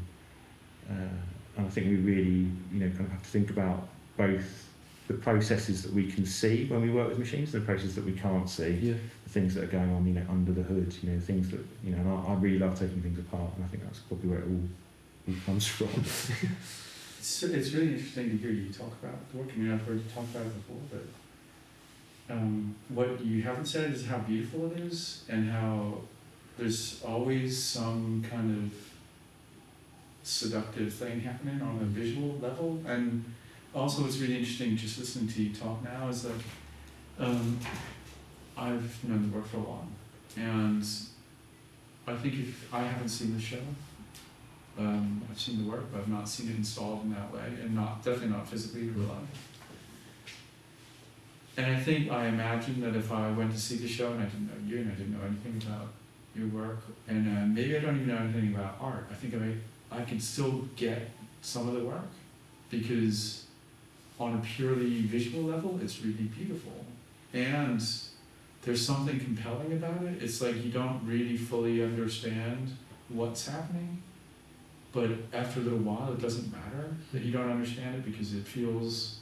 uh, 0.90 1.16
and 1.60 1.68
I 1.68 1.70
think 1.70 1.88
we 1.88 1.96
really, 1.98 2.48
you 2.72 2.80
know, 2.80 2.88
kind 2.90 3.02
of 3.02 3.12
have 3.12 3.22
to 3.24 3.30
think 3.30 3.50
about 3.50 3.88
both 4.18 4.68
the 5.08 5.14
processes 5.16 5.84
that 5.84 5.94
we 5.94 6.10
can 6.10 6.26
see 6.26 6.66
when 6.68 6.82
we 6.82 6.90
work 6.90 7.10
with 7.10 7.20
machines 7.20 7.54
and 7.54 7.62
the 7.62 7.66
processes 7.66 7.96
that 7.96 8.06
we 8.06 8.14
can't 8.14 8.50
see, 8.50 8.70
Yeah. 8.82 8.94
the 9.26 9.30
things 9.30 9.56
that 9.56 9.64
are 9.66 9.68
going 9.68 9.92
on, 9.92 10.08
you 10.08 10.14
know, 10.14 10.26
under 10.30 10.54
the 10.54 10.64
hood, 10.64 10.96
you 11.02 11.10
know, 11.12 11.20
things 11.20 11.50
that, 11.50 11.60
you 11.84 11.92
know, 11.92 11.98
and 11.98 12.10
I, 12.10 12.32
I 12.32 12.34
really 12.36 12.60
love 12.60 12.80
taking 12.80 13.02
things 13.02 13.20
apart, 13.20 13.52
and 13.56 13.66
I 13.66 13.68
think 13.68 13.84
that's 13.84 14.00
probably 14.00 14.30
where 14.30 14.40
it 14.40 14.46
all, 14.46 14.62
all 15.28 15.36
comes 15.46 15.68
from. 15.76 15.90
It's, 17.20 17.44
it's 17.44 17.72
really 17.74 17.94
interesting 17.94 18.30
to 18.30 18.38
hear 18.38 18.52
you 18.52 18.72
talk 18.72 18.94
about 19.04 19.16
the 19.32 19.38
work. 19.40 19.50
I 19.54 19.58
mean, 19.58 19.74
I've 19.74 19.82
heard 19.82 19.98
you 19.98 20.10
talk 20.14 20.24
about 20.34 20.46
it 20.46 20.54
before, 20.56 20.78
but 20.92 22.34
um, 22.34 22.76
what 22.90 23.20
you 23.26 23.42
haven't 23.42 23.66
said 23.66 23.92
is 23.92 24.06
how 24.06 24.20
beautiful 24.20 24.72
it 24.72 24.78
is 24.80 25.24
and 25.28 25.50
how 25.50 25.96
there's 26.58 27.02
always 27.04 27.62
some 27.62 28.24
kind 28.30 28.56
of 28.72 28.89
seductive 30.30 30.94
thing 30.94 31.22
happening 31.22 31.62
on 31.62 31.80
a 31.82 31.86
visual 31.86 32.38
level. 32.40 32.82
And 32.86 33.26
also, 33.74 34.04
what's 34.04 34.18
really 34.18 34.38
interesting 34.38 34.78
just 34.78 35.00
listening 35.00 35.28
to 35.28 35.44
you 35.44 35.54
talk 35.54 35.84
now 35.84 36.08
is 36.08 36.24
that 36.24 36.42
um, 37.20 37.60
I've 38.58 39.04
known 39.04 39.30
the 39.30 39.38
work 39.38 39.48
for 39.48 39.58
a 39.58 39.62
while, 39.62 39.88
and 40.38 40.84
I 42.08 42.16
think 42.16 42.34
if 42.36 42.74
I 42.74 42.82
haven't 42.82 43.10
seen 43.10 43.36
the 43.36 43.42
show, 43.42 43.62
um, 44.78 45.22
I've 45.30 45.40
seen 45.40 45.64
the 45.64 45.70
work, 45.70 45.92
but 45.92 46.00
I've 46.00 46.08
not 46.08 46.28
seen 46.28 46.50
it 46.50 46.56
installed 46.56 47.04
in 47.04 47.14
that 47.14 47.32
way, 47.34 47.46
and 47.62 47.76
not 47.76 48.04
definitely 48.04 48.30
not 48.30 48.48
physically 48.48 48.88
real. 48.88 49.16
And 51.58 51.76
I 51.76 51.80
think 51.80 52.10
I 52.10 52.28
imagine 52.28 52.80
that 52.82 52.96
if 52.96 53.12
I 53.12 53.32
went 53.32 53.52
to 53.52 53.60
see 53.60 53.76
the 53.76 53.88
show 53.88 54.14
and 54.14 54.22
I 54.22 54.26
didn't 54.26 54.48
know 54.48 54.54
you 54.66 54.82
and 54.82 54.92
I 54.92 54.96
didn't 54.96 55.12
know 55.12 55.26
anything 55.26 55.62
about 55.68 55.90
your 56.34 56.48
work, 56.48 56.80
and 57.08 57.28
uh, 57.28 57.46
maybe 57.46 57.76
I 57.76 57.80
don't 57.82 57.96
even 57.98 58.08
know 58.08 58.18
anything 58.18 58.56
about 58.56 58.78
art, 58.80 59.08
I 59.12 59.16
think 59.16 59.34
I 59.36 59.40
I 59.92 60.02
could 60.02 60.22
still 60.22 60.68
get 60.76 61.10
some 61.42 61.68
of 61.68 61.76
the 61.76 61.84
work 61.84 62.08
because 62.70 63.46
on 64.20 64.36
a 64.36 64.38
purely 64.40 65.02
visual 65.02 65.44
level, 65.44 65.80
it's 65.82 66.02
really 66.02 66.24
beautiful, 66.24 66.86
and 67.34 67.82
there's 68.64 68.86
something 68.86 69.20
compelling 69.20 69.72
about 69.74 70.04
it. 70.04 70.22
It's 70.22 70.42
like 70.42 70.64
you 70.64 70.72
don't 70.72 71.02
really 71.06 71.38
fully 71.38 71.82
understand 71.82 72.76
what's 73.08 73.48
happening, 73.48 74.04
but 74.92 75.10
after 75.34 75.62
a 75.62 75.64
little 75.64 75.80
while, 75.80 76.12
it 76.12 76.22
doesn't 76.22 76.52
matter 76.52 76.96
that 77.14 77.22
you 77.22 77.32
don't 77.32 77.50
understand 77.50 77.96
it 77.96 78.06
because 78.06 78.34
it 78.34 78.46
feels. 78.46 79.20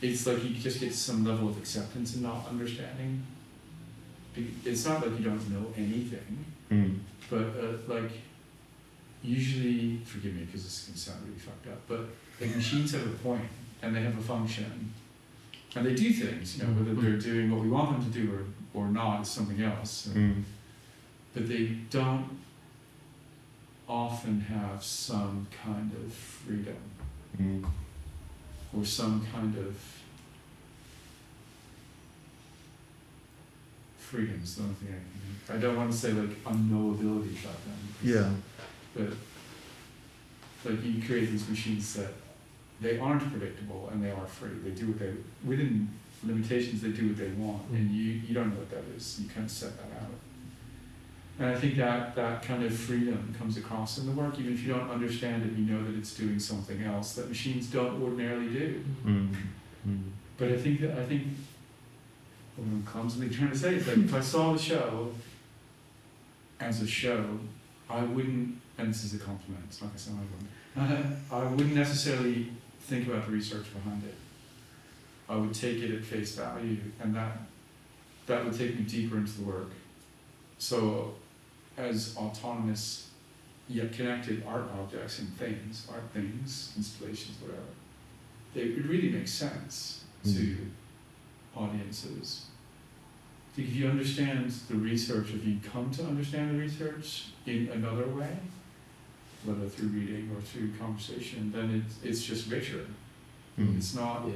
It's 0.00 0.26
like 0.26 0.42
you 0.42 0.50
just 0.50 0.80
get 0.80 0.94
some 0.94 1.24
level 1.24 1.48
of 1.48 1.58
acceptance 1.58 2.14
and 2.14 2.22
not 2.22 2.46
understanding. 2.48 3.22
It's 4.64 4.86
not 4.86 5.06
like 5.06 5.18
you 5.18 5.24
don't 5.24 5.50
know 5.50 5.66
anything, 5.76 6.44
Mm. 6.70 6.98
but 7.28 7.38
uh, 7.38 7.76
like 7.94 8.10
usually, 9.22 9.98
forgive 10.04 10.34
me 10.34 10.44
because 10.44 10.62
this 10.64 10.86
can 10.86 10.96
sound 10.96 11.18
really 11.26 11.38
fucked 11.38 11.66
up, 11.66 11.80
but 11.88 12.00
like 12.40 12.54
machines 12.56 12.92
have 12.92 13.06
a 13.06 13.10
point 13.18 13.42
and 13.82 13.94
they 13.94 14.00
have 14.02 14.16
a 14.16 14.22
function, 14.22 14.92
and 15.74 15.84
they 15.86 15.94
do 15.94 16.12
things. 16.12 16.56
You 16.58 16.64
know, 16.64 16.70
whether 16.74 16.94
they're 16.94 17.18
doing 17.18 17.50
what 17.50 17.60
we 17.60 17.68
want 17.68 17.90
them 18.00 18.12
to 18.12 18.18
do 18.18 18.32
or 18.34 18.44
or 18.82 18.88
not 18.88 19.22
is 19.22 19.28
something 19.28 19.60
else. 19.62 20.08
Mm. 20.14 20.42
But 21.34 21.48
they 21.48 21.66
don't 21.90 22.38
often 23.88 24.40
have 24.40 24.82
some 24.84 25.46
kind 25.64 25.90
of 26.04 26.12
freedom 26.12 26.76
Mm. 27.40 27.64
or 28.76 28.84
some 28.84 29.24
kind 29.32 29.56
of 29.56 29.76
freedom 34.10 34.40
is 34.42 34.56
the 34.56 34.62
only 34.62 34.74
thing 34.74 34.88
I 34.88 35.52
can. 35.52 35.56
I 35.56 35.60
don't 35.60 35.76
want 35.76 35.90
to 35.92 35.96
say 35.96 36.12
like 36.12 36.44
unknowability 36.44 37.42
about 37.42 37.60
them. 37.64 37.78
Yeah. 38.02 38.30
But 38.94 39.10
like 40.64 40.84
you 40.84 41.02
create 41.02 41.30
these 41.30 41.48
machines 41.48 41.94
that 41.94 42.12
they 42.80 42.98
aren't 42.98 43.30
predictable 43.30 43.88
and 43.92 44.02
they 44.02 44.10
are 44.10 44.26
free. 44.26 44.50
They 44.64 44.70
do 44.70 44.88
what 44.88 44.98
they 44.98 45.12
within 45.44 45.88
limitations. 46.24 46.82
They 46.82 46.90
do 46.90 47.08
what 47.08 47.18
they 47.18 47.30
want, 47.30 47.62
and 47.70 47.90
you 47.90 48.20
you 48.26 48.34
don't 48.34 48.50
know 48.50 48.60
what 48.60 48.70
that 48.70 48.84
is. 48.96 49.20
You 49.20 49.28
kind 49.28 49.46
of 49.46 49.50
set 49.50 49.76
that 49.78 50.02
out. 50.02 50.18
And 51.38 51.48
I 51.48 51.58
think 51.58 51.76
that 51.76 52.14
that 52.16 52.42
kind 52.42 52.62
of 52.62 52.74
freedom 52.74 53.34
comes 53.38 53.56
across 53.56 53.98
in 53.98 54.06
the 54.06 54.12
work, 54.12 54.38
even 54.38 54.52
if 54.52 54.62
you 54.62 54.74
don't 54.74 54.90
understand 54.90 55.42
it. 55.44 55.58
You 55.58 55.64
know 55.72 55.84
that 55.84 55.96
it's 55.96 56.14
doing 56.14 56.38
something 56.38 56.82
else 56.82 57.14
that 57.14 57.28
machines 57.28 57.68
don't 57.68 58.02
ordinarily 58.02 58.48
do. 58.48 58.84
Mm. 59.06 59.34
Mm. 59.88 60.02
But 60.36 60.48
I 60.48 60.58
think 60.58 60.80
that 60.82 60.98
I 60.98 61.04
think 61.06 61.22
what 62.60 62.68
I'm 62.68 62.82
clumsily 62.82 63.30
trying 63.30 63.50
to 63.50 63.58
say 63.58 63.76
is 63.76 63.86
like 63.86 63.96
if 63.96 64.14
I 64.14 64.20
saw 64.20 64.52
the 64.52 64.58
show 64.58 65.12
as 66.60 66.82
a 66.82 66.86
show, 66.86 67.38
I 67.88 68.02
wouldn't 68.02 68.60
and 68.76 68.90
this 68.90 69.04
is 69.04 69.14
a 69.14 69.18
compliment, 69.18 69.64
it's 69.66 69.80
not 69.80 69.88
gonna 69.88 69.98
sound 69.98 70.18
like 70.76 70.86
one. 70.86 71.16
I 71.32 71.44
wouldn't 71.44 71.74
necessarily 71.74 72.50
think 72.80 73.08
about 73.08 73.26
the 73.26 73.32
research 73.32 73.66
behind 73.72 74.04
it. 74.04 74.14
I 75.28 75.36
would 75.36 75.54
take 75.54 75.78
it 75.78 75.94
at 75.94 76.04
face 76.04 76.34
value 76.34 76.78
and 77.00 77.14
that 77.14 77.38
that 78.26 78.44
would 78.44 78.56
take 78.56 78.78
me 78.78 78.84
deeper 78.84 79.16
into 79.16 79.32
the 79.40 79.44
work. 79.44 79.70
So 80.58 81.14
as 81.78 82.14
autonomous 82.16 83.08
yet 83.68 83.92
connected 83.92 84.44
art 84.46 84.68
objects 84.78 85.20
and 85.20 85.34
things, 85.38 85.86
art 85.90 86.02
things, 86.12 86.74
installations, 86.76 87.40
whatever, 87.40 87.62
they, 88.52 88.62
it 88.62 88.84
really 88.84 89.08
makes 89.08 89.32
sense 89.32 90.04
to 90.24 90.30
hmm. 90.30 90.68
audiences. 91.58 92.49
I 93.50 93.56
think 93.56 93.68
if 93.68 93.74
you 93.76 93.88
understand 93.88 94.50
the 94.68 94.76
research, 94.76 95.30
if 95.34 95.44
you 95.44 95.58
come 95.72 95.90
to 95.92 96.04
understand 96.04 96.50
the 96.54 96.58
research 96.58 97.26
in 97.46 97.68
another 97.72 98.06
way, 98.06 98.36
whether 99.44 99.66
through 99.68 99.88
reading 99.88 100.30
or 100.34 100.40
through 100.40 100.70
conversation, 100.78 101.50
then 101.52 101.82
it's, 101.84 101.96
it's 102.04 102.22
just 102.24 102.50
richer. 102.50 102.86
Mm. 103.58 103.76
It's 103.76 103.94
not 103.96 104.26
Yeah. 104.28 104.34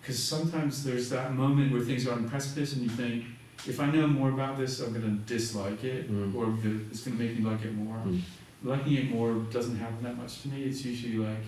because 0.00 0.22
sometimes 0.22 0.84
there's 0.84 1.08
that 1.10 1.34
moment 1.34 1.72
where 1.72 1.80
things 1.80 2.06
are 2.06 2.12
on 2.12 2.28
precipice 2.28 2.74
and 2.74 2.82
you 2.82 2.90
think, 2.90 3.24
if 3.66 3.80
I 3.80 3.90
know 3.90 4.06
more 4.06 4.30
about 4.30 4.58
this, 4.58 4.80
I'm 4.80 4.92
going 4.92 5.02
to 5.04 5.34
dislike 5.34 5.82
it, 5.84 6.10
Mm. 6.10 6.34
or 6.34 6.54
it's 6.90 7.02
going 7.04 7.16
to 7.16 7.22
make 7.24 7.38
me 7.38 7.44
like 7.44 7.62
it 7.64 7.74
more. 7.74 7.96
Mm. 8.06 8.20
liking 8.62 8.92
it 8.94 9.10
more 9.10 9.32
doesn't 9.50 9.76
happen 9.76 10.02
that 10.02 10.18
much 10.18 10.42
to 10.42 10.48
me. 10.48 10.64
It's 10.64 10.84
usually 10.84 11.16
like 11.16 11.44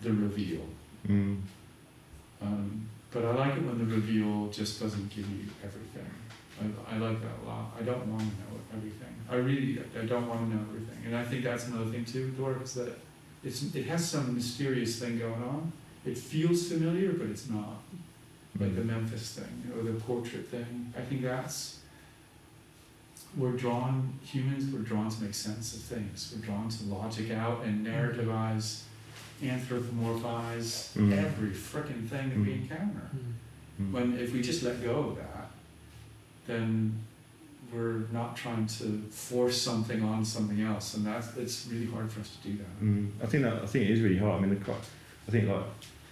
the 0.00 0.12
reveal. 0.12 0.66
Mm. 1.06 1.40
Um, 2.40 2.88
but 3.12 3.24
I 3.24 3.34
like 3.34 3.56
it 3.56 3.62
when 3.64 3.78
the 3.78 3.84
reveal 3.84 4.48
just 4.48 4.80
doesn't 4.80 5.08
give 5.10 5.28
you 5.28 5.46
everything. 5.62 6.10
I, 6.60 6.94
I 6.94 6.98
like 6.98 7.20
that 7.20 7.30
a 7.44 7.48
lot. 7.48 7.76
I 7.78 7.82
don't 7.82 8.06
want 8.06 8.20
to 8.22 8.26
know 8.26 8.60
everything. 8.74 9.14
I 9.30 9.36
really, 9.36 9.80
I 9.98 10.04
don't 10.04 10.28
want 10.28 10.40
to 10.50 10.56
know 10.56 10.62
everything. 10.68 10.98
And 11.06 11.16
I 11.16 11.24
think 11.24 11.44
that's 11.44 11.68
another 11.68 11.90
thing 11.90 12.04
too 12.04 12.34
work 12.38 12.62
is 12.62 12.74
that 12.74 12.98
it's, 13.44 13.74
it 13.74 13.86
has 13.86 14.08
some 14.08 14.34
mysterious 14.34 14.98
thing 14.98 15.18
going 15.18 15.42
on. 15.42 15.72
It 16.04 16.18
feels 16.18 16.68
familiar, 16.68 17.12
but 17.12 17.28
it's 17.28 17.48
not. 17.48 17.82
Like 18.58 18.74
the 18.74 18.82
mm-hmm. 18.82 18.90
Memphis 18.90 19.38
thing 19.38 19.72
or 19.74 19.82
the 19.82 19.98
portrait 19.98 20.46
thing. 20.46 20.92
I 20.96 21.00
think 21.00 21.22
that's, 21.22 21.78
we're 23.36 23.52
drawn, 23.52 24.18
humans, 24.22 24.72
we're 24.72 24.80
drawn 24.80 25.08
to 25.08 25.22
make 25.22 25.32
sense 25.32 25.74
of 25.74 25.80
things. 25.80 26.34
We're 26.34 26.44
drawn 26.44 26.68
to 26.68 26.84
logic 26.84 27.30
out 27.30 27.64
and 27.64 27.86
mm-hmm. 27.86 27.94
narrativize, 27.94 28.82
anthropomorphize 29.50 30.92
Mm. 30.96 31.12
every 31.12 31.50
frickin' 31.50 32.08
thing 32.08 32.28
that 32.30 32.38
we 32.38 32.46
Mm. 32.54 32.62
encounter. 32.62 33.10
Mm. 33.80 33.90
When 33.92 34.18
if 34.18 34.32
we 34.32 34.40
just 34.42 34.62
let 34.62 34.82
go 34.82 35.10
of 35.10 35.16
that, 35.16 35.50
then 36.46 36.92
we're 37.72 38.02
not 38.12 38.36
trying 38.36 38.66
to 38.66 39.02
force 39.10 39.60
something 39.60 40.02
on 40.02 40.24
something 40.24 40.60
else, 40.60 40.94
and 40.94 41.06
that's 41.06 41.36
it's 41.36 41.66
really 41.70 41.86
hard 41.86 42.10
for 42.10 42.20
us 42.20 42.36
to 42.42 42.48
do 42.50 42.58
that. 42.58 42.84
Mm, 42.84 43.08
I 43.22 43.26
think 43.26 43.42
that 43.44 43.62
I 43.62 43.66
think 43.66 43.84
it 43.86 43.90
is 43.92 44.00
really 44.00 44.18
hard. 44.18 44.38
I 44.42 44.46
mean, 44.46 44.50
the, 44.58 44.64
co- 44.64 44.76
I 45.26 45.30
think 45.30 45.48
like 45.48 45.64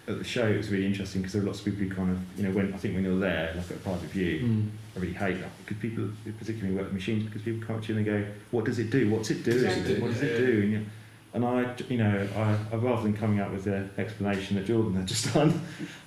at 0.09 0.19
the 0.19 0.25
show 0.25 0.47
it 0.49 0.57
was 0.57 0.71
really 0.71 0.87
interesting 0.87 1.21
because 1.21 1.35
there 1.35 1.43
were 1.43 1.49
lots 1.49 1.59
of 1.61 1.67
people 1.67 1.81
who 1.87 1.95
kind 1.95 2.11
of 2.11 2.19
you 2.39 2.45
know 2.45 2.51
when 2.55 2.73
I 2.73 2.77
think 2.79 2.95
when 2.95 3.05
you're 3.05 3.19
there 3.19 3.53
like 3.55 3.67
at 3.71 3.77
a 3.77 3.81
private 3.81 4.11
view, 4.11 4.41
Mm. 4.41 4.69
I 4.97 4.99
really 5.01 5.13
hate 5.15 5.41
that 5.41 5.51
because 5.59 5.77
people 5.77 6.09
particularly 6.39 6.75
work 6.75 6.87
with 6.87 6.95
machines 6.95 7.25
because 7.25 7.43
people 7.43 7.65
come 7.65 7.77
up 7.77 7.83
to 7.85 7.93
you 7.93 7.99
and 7.99 8.07
they 8.07 8.11
go, 8.11 8.27
what 8.51 8.65
does 8.65 8.79
it 8.79 8.91
do? 8.91 9.09
What's 9.11 9.31
it 9.31 9.45
doing? 9.45 9.65
Exactly, 9.67 10.01
What 10.01 10.13
does 10.13 10.23
it 10.23 10.37
do? 10.39 10.63
And, 10.63 10.73
you, 10.73 10.87
and 11.33 11.45
I 11.45 11.75
you 11.89 11.99
know 11.99 12.29
I, 12.37 12.57
I 12.73 12.79
rather 12.79 13.03
than 13.03 13.17
coming 13.17 13.41
up 13.41 13.53
with 13.53 13.65
the 13.65 13.89
explanation 13.99 14.57
that 14.57 14.67
Jordan 14.67 14.95
had 14.95 15.07
just 15.07 15.33
done, 15.35 15.61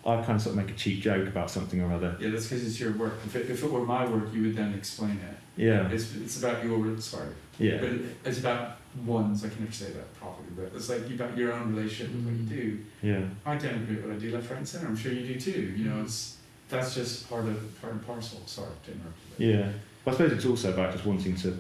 I 0.06 0.18
kind 0.18 0.36
of 0.36 0.41
sort 0.41 0.58
of 0.58 0.64
make 0.64 0.74
a 0.74 0.78
cheap 0.78 1.02
joke 1.02 1.28
about 1.28 1.50
something 1.50 1.82
or 1.82 1.91
other. 1.94 2.16
Yeah, 2.20 2.30
that's 2.30 2.48
because 2.48 2.66
it's 2.66 2.80
your 2.80 2.94
work. 2.94 3.14
If 3.26 3.36
it, 3.36 3.50
if 3.50 3.64
it 3.64 3.72
were 3.72 3.86
my 3.86 4.06
work, 4.06 4.34
you 4.34 4.44
would 4.44 4.56
then 4.56 4.74
explain 4.74 5.12
it. 5.12 5.38
Yeah, 5.56 5.88
It's 5.90 6.16
it's 6.16 6.40
about 6.40 6.64
your 6.64 7.00
sorry, 7.00 7.30
yeah, 7.60 7.78
but 7.78 7.90
it, 7.90 8.02
it's 8.26 8.40
about 8.40 8.78
one's. 9.06 9.45
I 9.45 9.50
can 9.50 9.62
never 9.62 9.72
say 9.72 9.91
that 9.91 10.14
properly, 10.16 10.48
but 10.56 10.72
it's 10.76 10.90
like 10.90 11.08
about 11.10 11.38
your 11.38 11.54
own 11.54 11.76
relationship 11.76 12.14
with 12.14 12.26
what 12.26 12.34
you 12.34 12.40
mm-hmm. 12.40 12.56
do. 12.56 12.86
yeah. 13.02 13.26
I 13.45 13.58
to 13.58 13.70
agree 13.70 13.95
with 13.98 14.06
what 14.06 14.16
I 14.16 14.20
do 14.20 14.32
left, 14.34 14.50
right, 14.50 14.58
and 14.58 14.68
center. 14.68 14.88
I'm 14.88 14.95
sure 14.95 15.12
you 15.12 15.34
do 15.34 15.40
too. 15.40 15.74
You 15.78 15.86
know, 15.86 16.02
it's 16.02 16.38
that's 16.70 16.95
just 16.95 17.30
part 17.30 17.45
of 17.45 17.82
part 17.82 17.94
and 17.94 18.06
parcel. 18.06 18.41
Sorry 18.48 18.70
to 18.86 18.91
interrupt 18.91 19.18
you. 19.38 19.52
Yeah, 19.52 19.72
I 20.08 20.12
suppose 20.12 20.32
it's 20.32 20.45
also 20.45 20.74
about 20.74 20.91
just 20.91 21.06
wanting 21.06 21.36
to 21.38 21.60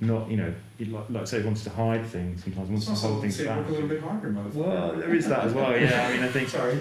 not, 0.00 0.30
you 0.30 0.36
know, 0.36 0.54
like, 0.78 1.10
like 1.10 1.26
say, 1.26 1.42
wants 1.42 1.64
to 1.64 1.70
hide 1.70 2.06
things 2.06 2.44
sometimes, 2.44 2.70
wants 2.70 2.86
to 2.86 2.92
hold 2.94 3.20
things 3.20 3.40
back. 3.40 3.66
a 3.66 3.70
little 3.70 3.88
bit 3.88 4.00
harder. 4.00 4.30
Well, 4.54 4.92
there 4.92 5.12
is 5.12 5.26
that 5.28 5.46
as 5.46 5.52
well. 5.52 5.76
Yeah, 5.76 6.06
I 6.06 6.12
mean, 6.12 6.22
I 6.22 6.28
think 6.28 6.48
Sorry. 6.58 6.78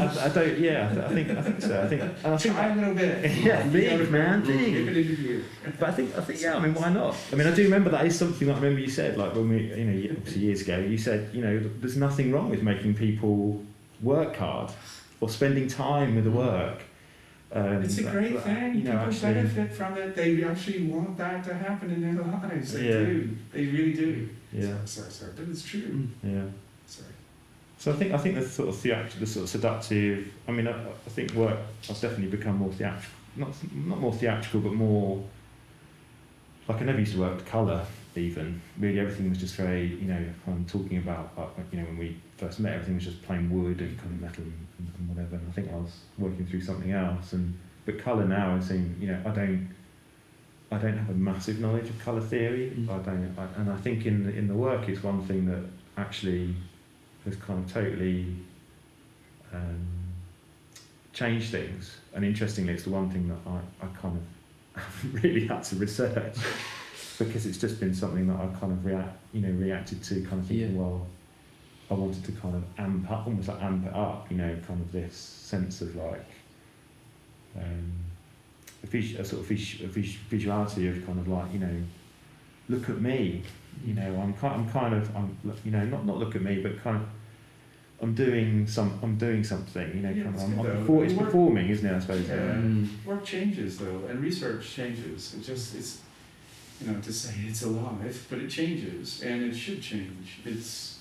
I, 0.00 0.24
I 0.24 0.28
don't. 0.30 0.58
Yeah, 0.58 1.04
I, 1.08 1.12
think 1.12 1.30
I 1.30 1.42
think 1.42 1.60
so. 1.60 1.82
I 1.82 1.86
think 1.88 2.02
I 2.02 2.36
think. 2.38 2.54
Try 2.54 2.68
a 2.68 2.74
little 2.76 2.94
bit. 2.94 3.30
Yeah, 3.44 3.62
gotta- 3.66 4.10
man, 4.10 4.44
Give 4.44 4.56
big. 4.56 4.74
it 4.88 4.96
into 4.96 5.16
gear. 5.22 5.44
But 5.78 5.90
I 5.90 5.92
think 5.92 6.16
I 6.16 6.20
think 6.22 6.40
yeah. 6.40 6.56
I 6.56 6.60
mean, 6.60 6.72
why 6.74 6.88
not? 6.88 7.14
I 7.30 7.36
mean, 7.36 7.46
I 7.46 7.54
do 7.54 7.62
remember 7.64 7.90
that 7.90 8.06
is 8.06 8.18
something 8.18 8.48
that 8.48 8.54
I 8.54 8.56
remember 8.60 8.80
you 8.80 8.88
said 8.90 9.18
like 9.18 9.34
when 9.34 9.50
we, 9.50 9.74
you 9.74 9.84
know, 9.84 10.14
obviously 10.16 10.42
years 10.42 10.62
ago. 10.62 10.78
You 10.78 10.96
said, 10.96 11.28
you 11.34 11.42
know, 11.42 11.58
there's 11.80 11.96
nothing 11.98 12.32
wrong 12.32 12.48
with 12.48 12.62
making 12.62 12.94
people 12.94 13.62
work 14.02 14.36
hard 14.36 14.70
or 15.20 15.28
spending 15.28 15.68
time 15.68 16.14
with 16.14 16.24
the 16.24 16.30
work. 16.30 16.82
Um, 17.50 17.82
It's 17.82 17.98
a 17.98 18.02
great 18.02 18.34
that, 18.34 18.42
thing. 18.44 18.74
You 18.76 18.82
know, 18.84 18.90
People 18.92 19.06
actually, 19.06 19.34
benefit 19.34 19.72
from 19.72 19.96
it. 19.96 20.14
They 20.14 20.44
actually 20.44 20.86
want 20.86 21.16
that 21.16 21.42
to 21.44 21.54
happen 21.54 21.90
in 21.90 22.02
their 22.02 22.22
lives. 22.22 22.72
They 22.74 22.88
Yeah. 22.88 23.04
do. 23.06 23.36
They 23.52 23.66
really 23.66 23.94
do. 23.94 24.28
Yeah, 24.52 24.66
Sorry, 24.84 24.86
sorry, 24.86 25.10
sorry. 25.10 25.32
But 25.36 25.48
it's 25.48 25.62
true. 25.62 25.80
Mm. 25.80 26.08
yeah. 26.22 26.44
Sorry. 26.86 27.08
So 27.78 27.92
I 27.92 27.96
think 27.96 28.12
I 28.12 28.18
think 28.18 28.34
the 28.34 28.46
sort 28.46 28.68
of 28.68 28.76
theatrical, 28.76 29.20
the 29.20 29.26
sort 29.26 29.44
of 29.44 29.50
seductive. 29.50 30.28
I 30.46 30.52
mean, 30.52 30.66
I, 30.68 30.72
I 30.72 31.10
think 31.10 31.32
work 31.32 31.58
has 31.86 32.00
definitely 32.00 32.36
become 32.36 32.56
more 32.56 32.72
theatrical. 32.72 33.14
Not 33.36 33.54
not 33.86 34.00
more 34.00 34.12
theatrical, 34.12 34.60
but 34.60 34.74
more. 34.74 35.24
Like 36.68 36.82
I 36.82 36.84
never 36.84 37.00
used 37.00 37.12
to 37.14 37.20
work 37.20 37.36
with 37.36 37.46
colour. 37.46 37.84
Even 38.16 38.60
really, 38.78 38.98
everything 39.00 39.28
was 39.30 39.38
just 39.38 39.54
very. 39.54 39.86
You 39.86 40.08
know, 40.08 40.24
I'm 40.48 40.64
talking 40.66 40.98
about. 40.98 41.30
Like, 41.38 41.50
you 41.72 41.78
know, 41.78 41.84
when 41.86 41.98
we 41.98 42.16
first 42.38 42.60
met, 42.60 42.72
everything 42.74 42.94
was 42.94 43.04
just 43.04 43.22
plain 43.22 43.50
wood 43.50 43.80
and 43.80 43.98
kind 43.98 44.14
of 44.14 44.20
metal 44.20 44.44
and, 44.44 44.92
and, 44.98 45.08
whatever. 45.08 45.36
And 45.36 45.48
I 45.48 45.52
think 45.52 45.70
I 45.72 45.76
was 45.76 46.00
working 46.18 46.46
through 46.46 46.62
something 46.62 46.92
else. 46.92 47.32
And 47.32 47.58
but 47.84 47.98
colour 47.98 48.24
now, 48.24 48.56
I 48.56 48.60
seem. 48.60 48.96
You 49.00 49.08
know, 49.08 49.20
I 49.26 49.30
don't. 49.30 49.68
I 50.70 50.76
don't 50.76 50.96
have 50.98 51.08
a 51.08 51.14
massive 51.14 51.60
knowledge 51.60 51.88
of 51.88 51.98
colour 51.98 52.20
theory. 52.20 52.72
Mm. 52.76 52.90
I 52.90 52.98
don't, 52.98 53.34
I, 53.38 53.60
and 53.60 53.70
I 53.70 53.76
think 53.76 54.04
in 54.04 54.24
the, 54.24 54.36
in 54.36 54.48
the 54.48 54.54
work, 54.54 54.86
it's 54.86 55.02
one 55.02 55.24
thing 55.24 55.46
that 55.46 55.64
actually 55.96 56.54
has 57.24 57.36
kind 57.36 57.64
of 57.64 57.72
totally 57.72 58.36
um, 59.54 59.86
changed 61.14 61.50
things. 61.50 61.96
And 62.14 62.22
interestingly, 62.22 62.74
it's 62.74 62.84
the 62.84 62.90
one 62.90 63.10
thing 63.10 63.28
that 63.28 63.38
I, 63.46 63.86
I 63.86 63.88
kind 63.98 64.18
of 64.18 64.82
haven't 64.82 65.22
really 65.22 65.46
had 65.46 65.64
to 65.64 65.76
research 65.76 66.36
because 67.18 67.46
it's 67.46 67.58
just 67.58 67.80
been 67.80 67.94
something 67.94 68.26
that 68.26 68.38
I've 68.38 68.60
kind 68.60 68.72
of 68.72 68.84
react, 68.84 69.16
you 69.32 69.40
know, 69.40 69.50
reacted 69.52 70.02
to, 70.04 70.20
kind 70.22 70.40
of 70.42 70.46
thinking, 70.46 70.74
Yeah. 70.74 70.80
well, 70.82 71.06
I 71.90 71.94
wanted 71.94 72.24
to 72.24 72.32
kind 72.32 72.54
of 72.54 72.64
amp 72.78 73.10
up, 73.10 73.26
almost 73.26 73.48
like 73.48 73.62
amp 73.62 73.86
it 73.86 73.94
up, 73.94 74.30
you 74.30 74.36
know, 74.36 74.54
kind 74.66 74.80
of 74.80 74.92
this 74.92 75.16
sense 75.16 75.80
of 75.80 75.96
like 75.96 76.26
um, 77.56 77.92
a, 78.82 78.86
vis- 78.86 79.14
a 79.18 79.24
sort 79.24 79.42
of 79.42 79.48
vis- 79.48 79.80
a 79.80 79.86
vis- 79.86 80.16
visuality 80.30 80.90
of 80.90 81.04
kind 81.06 81.18
of 81.18 81.28
like, 81.28 81.52
you 81.52 81.58
know, 81.60 81.76
look 82.68 82.88
at 82.90 83.00
me, 83.00 83.42
you 83.84 83.94
know, 83.94 84.20
I'm 84.20 84.34
kind, 84.34 84.54
I'm 84.54 84.70
kind 84.70 84.94
of, 84.94 85.14
I'm, 85.16 85.36
you 85.64 85.70
know, 85.70 85.84
not 85.86 86.04
not 86.04 86.18
look 86.18 86.34
at 86.36 86.42
me, 86.42 86.60
but 86.62 86.82
kind 86.82 86.96
of, 86.96 87.02
I'm 88.02 88.14
doing 88.14 88.66
some, 88.66 88.98
I'm 89.02 89.16
doing 89.16 89.42
something, 89.42 89.88
you 89.96 90.02
know, 90.02 90.10
Yeah, 90.10 90.24
kind 90.24 90.34
of, 90.34 90.34
it's 90.34 90.42
I'm, 90.44 90.58
I'm 90.60 90.66
though. 90.66 90.92
perfor- 90.92 91.04
it's 91.04 91.14
Work- 91.14 91.24
performing, 91.26 91.68
isn't 91.70 91.86
it? 91.88 91.94
I 91.96 91.98
suppose. 91.98 92.28
Yeah. 92.28 92.34
Mm. 92.36 93.04
Work 93.06 93.24
changes 93.24 93.78
though, 93.78 94.02
and 94.08 94.20
research 94.20 94.68
changes. 94.70 95.34
It 95.34 95.42
just 95.42 95.74
it's 95.74 96.00
you 96.80 96.92
know 96.92 97.00
to 97.00 97.12
say 97.12 97.34
it's 97.46 97.62
alive, 97.62 98.26
but 98.28 98.38
it 98.40 98.48
changes, 98.50 99.22
and 99.22 99.42
it 99.42 99.54
should 99.56 99.80
change. 99.82 100.40
It's 100.44 100.97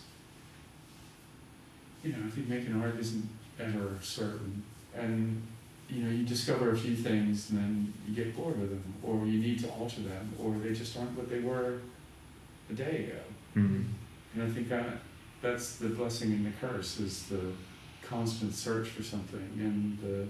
you 2.03 2.13
know 2.13 2.19
I 2.25 2.29
think 2.29 2.47
making 2.47 2.81
art 2.81 2.97
isn't 2.99 3.29
ever 3.59 3.97
certain, 4.01 4.63
and 4.95 5.41
you 5.89 6.03
know 6.03 6.11
you 6.11 6.23
discover 6.25 6.71
a 6.71 6.77
few 6.77 6.95
things 6.95 7.49
and 7.49 7.59
then 7.59 7.93
you 8.07 8.15
get 8.15 8.35
bored 8.35 8.59
with 8.59 8.69
them, 8.69 8.93
or 9.03 9.25
you 9.25 9.39
need 9.39 9.59
to 9.59 9.69
alter 9.69 10.01
them, 10.01 10.33
or 10.39 10.53
they 10.55 10.73
just 10.73 10.97
aren't 10.97 11.17
what 11.17 11.29
they 11.29 11.39
were 11.39 11.79
a 12.69 12.73
day 12.73 13.05
ago. 13.05 13.21
Mm. 13.55 13.85
And 14.35 14.43
I 14.43 14.49
think 14.49 14.69
that 14.69 14.99
that's 15.41 15.77
the 15.77 15.89
blessing 15.89 16.31
and 16.31 16.45
the 16.45 16.67
curse 16.67 16.99
is 16.99 17.23
the 17.27 17.51
constant 18.03 18.53
search 18.53 18.87
for 18.87 19.03
something 19.03 19.49
and 19.59 19.97
the 19.99 20.27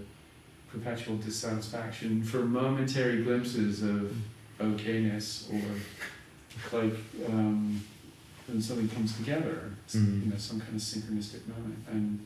perpetual 0.72 1.15
dissatisfaction 1.18 2.23
for 2.23 2.39
momentary 2.39 3.23
glimpses 3.23 3.84
of 3.84 4.14
okayness 4.60 5.52
or 5.53 6.77
like 6.77 6.94
um, 7.27 7.81
when 8.48 8.61
something 8.61 8.88
comes 8.90 9.15
together, 9.18 9.72
Mhm. 9.90 10.24
you 10.26 10.32
know, 10.32 10.38
some 10.38 10.60
kind 10.60 10.76
of 10.76 10.82
synchronistic 10.82 11.48
moment. 11.48 11.80
And 11.91 12.26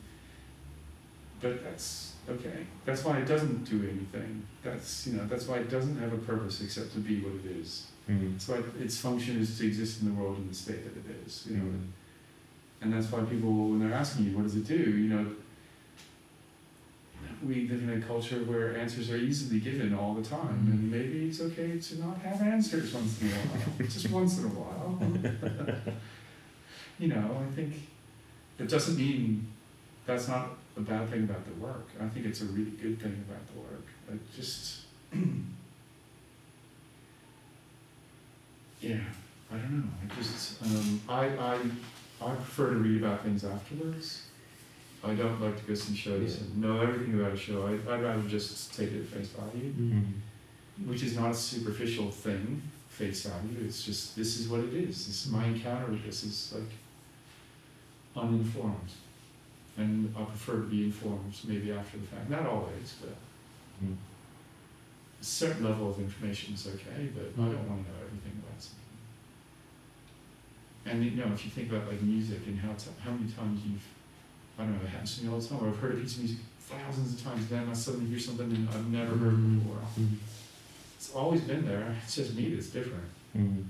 but 1.40 1.64
that's 1.64 2.12
okay. 2.28 2.64
That's 2.84 3.04
why 3.04 3.18
it 3.18 3.26
doesn't 3.26 3.64
do 3.64 3.82
anything. 3.88 4.42
That's 4.62 5.06
you 5.08 5.14
know 5.14 5.26
that's 5.26 5.46
why 5.48 5.58
it 5.58 5.68
doesn't 5.70 5.98
have 5.98 6.12
a 6.12 6.18
purpose 6.18 6.60
except 6.62 6.92
to 6.94 7.00
be 7.00 7.20
what 7.20 7.34
it 7.44 7.56
is. 7.60 7.86
Mm. 8.08 8.32
That's 8.32 8.48
why 8.48 8.62
its 8.80 8.98
function 8.98 9.38
is 9.40 9.58
to 9.58 9.66
exist 9.66 10.02
in 10.02 10.08
the 10.08 10.14
world 10.20 10.36
in 10.38 10.48
the 10.48 10.54
state 10.54 10.82
that 10.84 10.96
it 10.96 11.26
is. 11.26 11.46
You 11.50 11.56
know, 11.56 11.64
Mm. 11.64 11.86
and 12.82 12.92
that's 12.92 13.10
why 13.10 13.22
people, 13.24 13.70
when 13.70 13.80
they're 13.80 13.92
asking 13.92 14.26
you, 14.26 14.36
what 14.36 14.44
does 14.44 14.54
it 14.56 14.66
do? 14.66 14.74
You 14.76 15.08
know, 15.08 15.26
we 17.44 17.66
live 17.68 17.82
in 17.82 17.90
a 17.90 18.06
culture 18.06 18.38
where 18.44 18.76
answers 18.76 19.10
are 19.10 19.16
easily 19.16 19.58
given 19.58 19.94
all 19.94 20.14
the 20.14 20.22
time, 20.22 20.68
and 20.70 20.90
maybe 20.90 21.26
it's 21.28 21.40
okay 21.40 21.78
to 21.78 21.98
not 21.98 22.18
have 22.18 22.40
answers 22.42 22.94
once 22.94 23.20
in 23.20 23.28
a 23.28 23.30
while, 23.32 23.86
just 23.88 24.10
once 24.10 24.38
in 24.38 24.44
a 24.44 24.48
while. 24.48 24.94
you 26.98 27.08
know, 27.08 27.38
I 27.48 27.54
think 27.54 27.74
it 28.58 28.68
doesn't 28.68 28.96
mean 28.96 29.46
that's 30.06 30.28
not 30.28 30.50
a 30.76 30.80
bad 30.80 31.08
thing 31.10 31.24
about 31.24 31.44
the 31.44 31.52
work. 31.54 31.88
I 32.00 32.08
think 32.08 32.26
it's 32.26 32.40
a 32.42 32.46
really 32.46 32.70
good 32.72 33.00
thing 33.00 33.24
about 33.28 33.46
the 33.52 33.58
work. 33.60 33.86
It 34.12 34.20
just, 34.36 34.82
yeah, 38.80 38.96
I 39.50 39.56
don't 39.56 39.72
know. 39.72 39.84
I 40.02 40.14
just, 40.14 40.62
um, 40.62 41.00
I, 41.08 41.26
I, 41.26 41.58
I 42.24 42.34
prefer 42.34 42.70
to 42.70 42.76
read 42.76 43.02
about 43.02 43.22
things 43.22 43.44
afterwards. 43.44 44.22
I 45.04 45.14
don't 45.14 45.40
like 45.40 45.56
to 45.60 45.64
go 45.64 45.74
see 45.74 45.96
shows 45.96 46.36
Yeah. 46.36 46.40
and 46.46 46.58
know 46.58 46.80
everything 46.80 47.18
about 47.20 47.32
a 47.32 47.36
show. 47.36 47.66
I, 47.66 47.72
I'd 47.92 48.02
rather 48.02 48.22
just 48.28 48.74
take 48.76 48.92
it 48.92 49.00
at 49.02 49.06
face 49.06 49.28
value, 49.28 49.72
Mm. 49.72 50.12
which 50.86 51.02
is 51.02 51.16
not 51.16 51.32
a 51.32 51.34
superficial 51.34 52.10
thing, 52.10 52.62
face 52.92 53.24
value. 53.26 53.58
It's 53.64 53.82
just, 53.84 54.14
this 54.16 54.38
is 54.38 54.48
what 54.48 54.60
it 54.60 54.74
is. 54.74 55.06
This 55.06 55.24
is 55.26 55.30
my 55.32 55.46
encounter 55.46 55.90
with 55.90 56.04
this 56.04 56.24
is 56.24 56.52
like 56.54 56.72
uninformed. 58.24 58.90
And 59.78 60.14
I 60.16 60.22
prefer 60.24 60.56
to 60.56 60.66
be 60.66 60.84
informed 60.84 61.34
maybe 61.48 61.72
after 61.72 61.96
the 61.98 62.06
fact. 62.06 62.28
Not 62.28 62.46
always, 62.46 62.94
but 63.00 63.16
Mm. 63.82 63.96
a 65.20 65.24
certain 65.24 65.64
level 65.64 65.90
of 65.90 65.98
information 65.98 66.54
is 66.54 66.66
okay, 66.68 67.08
but 67.16 67.24
I 67.42 67.46
don't 67.48 67.68
want 67.68 67.84
to 67.84 67.90
know 67.90 67.98
everything 68.06 68.36
about 68.44 68.60
something. 68.62 68.78
And 70.84 71.04
you 71.04 71.10
know, 71.24 71.32
if 71.32 71.44
you 71.44 71.50
think 71.50 71.70
about 71.72 71.88
like 71.88 72.00
music 72.02 72.40
and 72.46 72.58
how 72.60 72.72
t- 72.74 72.90
how 73.04 73.10
many 73.12 73.32
times 73.32 73.60
you've, 73.66 73.82
I 74.58 74.64
don't 74.64 74.76
know, 74.76 74.82
it 74.84 74.88
happens 74.90 75.18
to 75.18 75.24
me 75.24 75.32
all 75.32 75.40
the 75.40 75.48
time. 75.48 75.64
Or 75.64 75.68
I've 75.68 75.78
heard 75.78 75.94
a 75.94 75.96
piece 76.00 76.14
of 76.16 76.18
music 76.20 76.38
thousands 76.60 77.14
of 77.14 77.22
times, 77.26 77.48
then 77.48 77.68
I 77.68 77.72
suddenly 77.72 78.06
hear 78.06 78.18
something 78.20 78.50
and 78.52 78.68
I've 78.68 78.88
never 78.88 79.16
heard 79.16 79.34
Mm. 79.34 79.58
before. 79.60 79.78
Mm. 79.98 80.16
It's 81.02 81.16
always 81.16 81.40
been 81.40 81.66
there. 81.66 81.96
It's 82.04 82.14
just 82.14 82.34
me 82.36 82.54
that's 82.54 82.68
different. 82.68 83.02
Mm. 83.36 83.64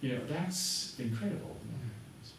You 0.00 0.14
know, 0.14 0.20
that's 0.26 0.94
incredible. 0.98 1.54
when 1.60 1.74
that 1.76 1.84
happens. 1.92 2.32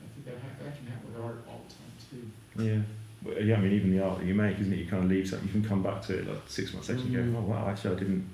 I 0.00 0.06
think 0.14 0.24
that 0.26 0.34
ha- 0.34 0.64
that 0.64 0.76
can 0.76 0.86
happen 0.86 1.12
with 1.12 1.24
art 1.24 1.42
all 1.48 1.60
the 1.66 1.74
time 1.74 1.92
too. 2.08 2.30
Yeah. 2.64 2.82
Well, 3.24 3.44
yeah, 3.44 3.56
I 3.56 3.60
mean, 3.60 3.72
even 3.72 3.90
the 3.90 4.04
art 4.04 4.20
that 4.20 4.26
you 4.26 4.36
make, 4.36 4.60
isn't 4.60 4.72
it? 4.72 4.76
You 4.76 4.86
kind 4.86 5.02
of 5.02 5.10
leave 5.10 5.28
something, 5.28 5.48
you 5.48 5.52
can 5.52 5.68
come 5.68 5.82
back 5.82 6.00
to 6.02 6.18
it 6.20 6.28
like 6.28 6.42
six 6.46 6.72
months 6.72 6.90
later 6.90 7.02
and 7.02 7.34
go, 7.34 7.40
oh, 7.40 7.42
wow, 7.42 7.66
actually, 7.68 7.96
I 7.96 7.98
didn't 7.98 8.28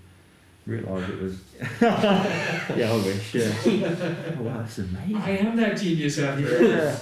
realise 0.66 1.08
it 1.08 1.18
was. 1.22 1.38
yeah, 1.80 2.92
I 2.92 2.96
wish, 2.96 3.34
yeah. 3.36 3.54
oh, 3.64 4.42
wow, 4.42 4.58
that's 4.58 4.76
amazing. 4.76 5.16
I 5.16 5.30
am 5.30 5.56
that 5.56 5.78
genius 5.78 6.18
after 6.18 6.62
Yeah. 6.62 6.94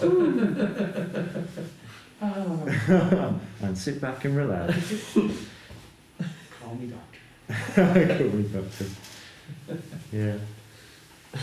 oh. 2.22 3.40
and 3.60 3.76
sit 3.76 4.00
back 4.00 4.24
and 4.24 4.36
relax. 4.36 5.14
Call 6.62 6.76
me 6.76 6.86
doctor. 6.86 7.13
Call 7.48 7.94
me 7.94 8.42
doctor. 8.44 8.86
Yeah. 10.12 10.36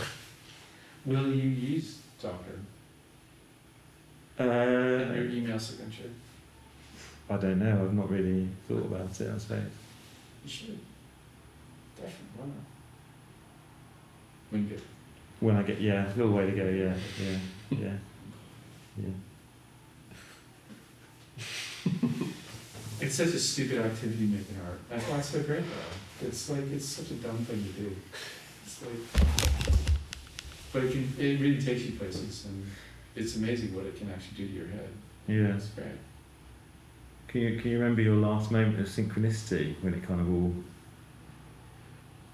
Will 1.06 1.28
you 1.32 1.48
use 1.48 1.98
doctor 2.20 2.58
in 4.38 4.48
Uh, 4.48 5.12
your 5.14 5.30
email 5.30 5.58
signature? 5.58 6.10
I 7.30 7.36
don't 7.36 7.58
know. 7.58 7.84
I've 7.84 7.94
not 7.94 8.10
really 8.10 8.48
thought 8.68 8.84
about 8.86 9.20
it. 9.20 9.30
I 9.34 9.38
suppose. 9.38 9.62
You 10.44 10.50
should. 10.50 10.78
Definitely. 11.96 12.26
Why 12.36 12.46
not? 12.46 12.54
When 14.50 14.62
you 14.64 14.68
get 14.70 14.80
When 15.40 15.56
I 15.56 15.62
get 15.62 15.80
yeah, 15.80 16.06
a 16.18 16.26
way 16.26 16.46
to 16.46 16.52
go. 16.52 16.64
Yeah, 16.68 16.94
yeah, 17.20 17.38
yeah, 17.70 17.96
yeah. 19.02 19.12
It's 23.02 23.16
such 23.16 23.28
a 23.34 23.38
stupid 23.38 23.78
activity 23.84 24.26
making 24.26 24.56
art. 24.64 24.78
That's 24.88 25.04
why 25.08 25.18
it's 25.18 25.28
so 25.30 25.42
great 25.42 25.64
though. 25.64 26.26
It's 26.28 26.48
like 26.50 26.70
it's 26.72 26.86
such 26.86 27.10
a 27.10 27.14
dumb 27.14 27.38
thing 27.38 27.62
to 27.64 27.70
do. 27.82 27.96
It's 28.64 28.80
like, 28.80 29.74
but 30.72 30.84
it 30.84 30.92
can. 30.92 31.12
It 31.18 31.40
really 31.40 31.60
takes 31.60 31.82
you 31.82 31.98
places, 31.98 32.46
and 32.46 32.64
it's 33.16 33.34
amazing 33.36 33.74
what 33.74 33.86
it 33.86 33.98
can 33.98 34.08
actually 34.10 34.36
do 34.36 34.46
to 34.46 34.52
your 34.54 34.66
head. 34.68 34.88
Yeah. 35.26 35.56
It's 35.56 35.66
great. 35.70 35.98
Can 37.26 37.40
you 37.40 37.60
can 37.60 37.70
you 37.72 37.78
remember 37.80 38.02
your 38.02 38.16
last 38.16 38.50
moment 38.52 38.78
of 38.78 38.86
synchronicity 38.86 39.74
when 39.82 39.94
it 39.94 40.04
kind 40.06 40.20
of 40.20 40.32
all? 40.32 40.54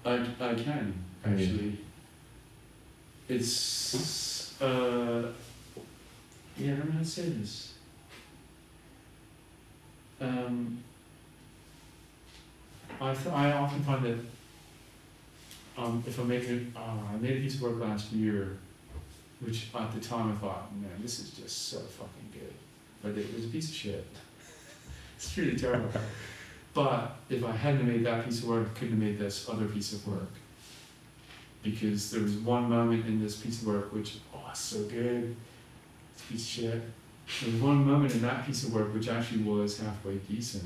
I, 0.05 0.13
I 0.39 0.53
can 0.53 0.93
Yeah. 1.25 1.31
actually. 1.31 1.79
It's 3.27 4.61
uh, 4.61 5.31
yeah. 6.57 6.73
I 6.73 6.75
don't 6.75 6.85
know 6.85 6.91
how 6.91 6.99
to 6.99 7.05
say 7.05 7.29
this. 7.29 7.73
Um, 10.21 10.83
I 12.99 13.15
I 13.31 13.51
often 13.53 13.83
find 13.83 14.03
that 14.05 14.17
um, 15.77 16.03
if 16.05 16.19
I 16.19 16.23
make 16.23 16.43
it, 16.43 16.63
uh, 16.75 17.13
I 17.13 17.17
made 17.17 17.37
a 17.37 17.39
piece 17.39 17.55
of 17.55 17.61
work 17.61 17.79
last 17.79 18.11
year, 18.11 18.57
which 19.39 19.67
at 19.73 19.93
the 19.93 20.01
time 20.01 20.31
I 20.31 20.35
thought, 20.35 20.75
man, 20.75 20.91
this 21.01 21.19
is 21.19 21.31
just 21.31 21.69
so 21.69 21.79
fucking 21.79 22.29
good, 22.33 22.53
but 23.01 23.17
it 23.17 23.33
was 23.33 23.45
a 23.45 23.47
piece 23.47 23.69
of 23.69 23.75
shit. 23.75 24.05
it's 25.15 25.37
really 25.37 25.57
terrible. 25.57 25.89
But 26.73 27.15
if 27.29 27.43
I 27.43 27.51
hadn't 27.51 27.87
made 27.87 28.05
that 28.05 28.25
piece 28.25 28.39
of 28.39 28.49
work, 28.49 28.67
I 28.75 28.79
couldn't 28.79 28.95
have 28.95 28.99
made 28.99 29.19
this 29.19 29.49
other 29.49 29.65
piece 29.65 29.93
of 29.93 30.05
work. 30.07 30.29
Because 31.63 32.11
there 32.11 32.21
was 32.21 32.35
one 32.35 32.69
moment 32.69 33.05
in 33.05 33.21
this 33.21 33.37
piece 33.37 33.61
of 33.61 33.67
work 33.67 33.93
which, 33.93 34.17
oh, 34.33 34.51
so 34.53 34.83
good. 34.83 35.35
It's 36.13 36.23
a 36.23 36.31
piece 36.31 36.41
of 36.41 36.47
shit. 36.47 36.81
There 37.41 37.51
was 37.51 37.61
one 37.61 37.85
moment 37.85 38.13
in 38.13 38.21
that 38.23 38.45
piece 38.45 38.63
of 38.63 38.73
work 38.73 38.93
which 38.93 39.07
actually 39.07 39.43
was 39.43 39.79
halfway 39.79 40.15
decent. 40.15 40.63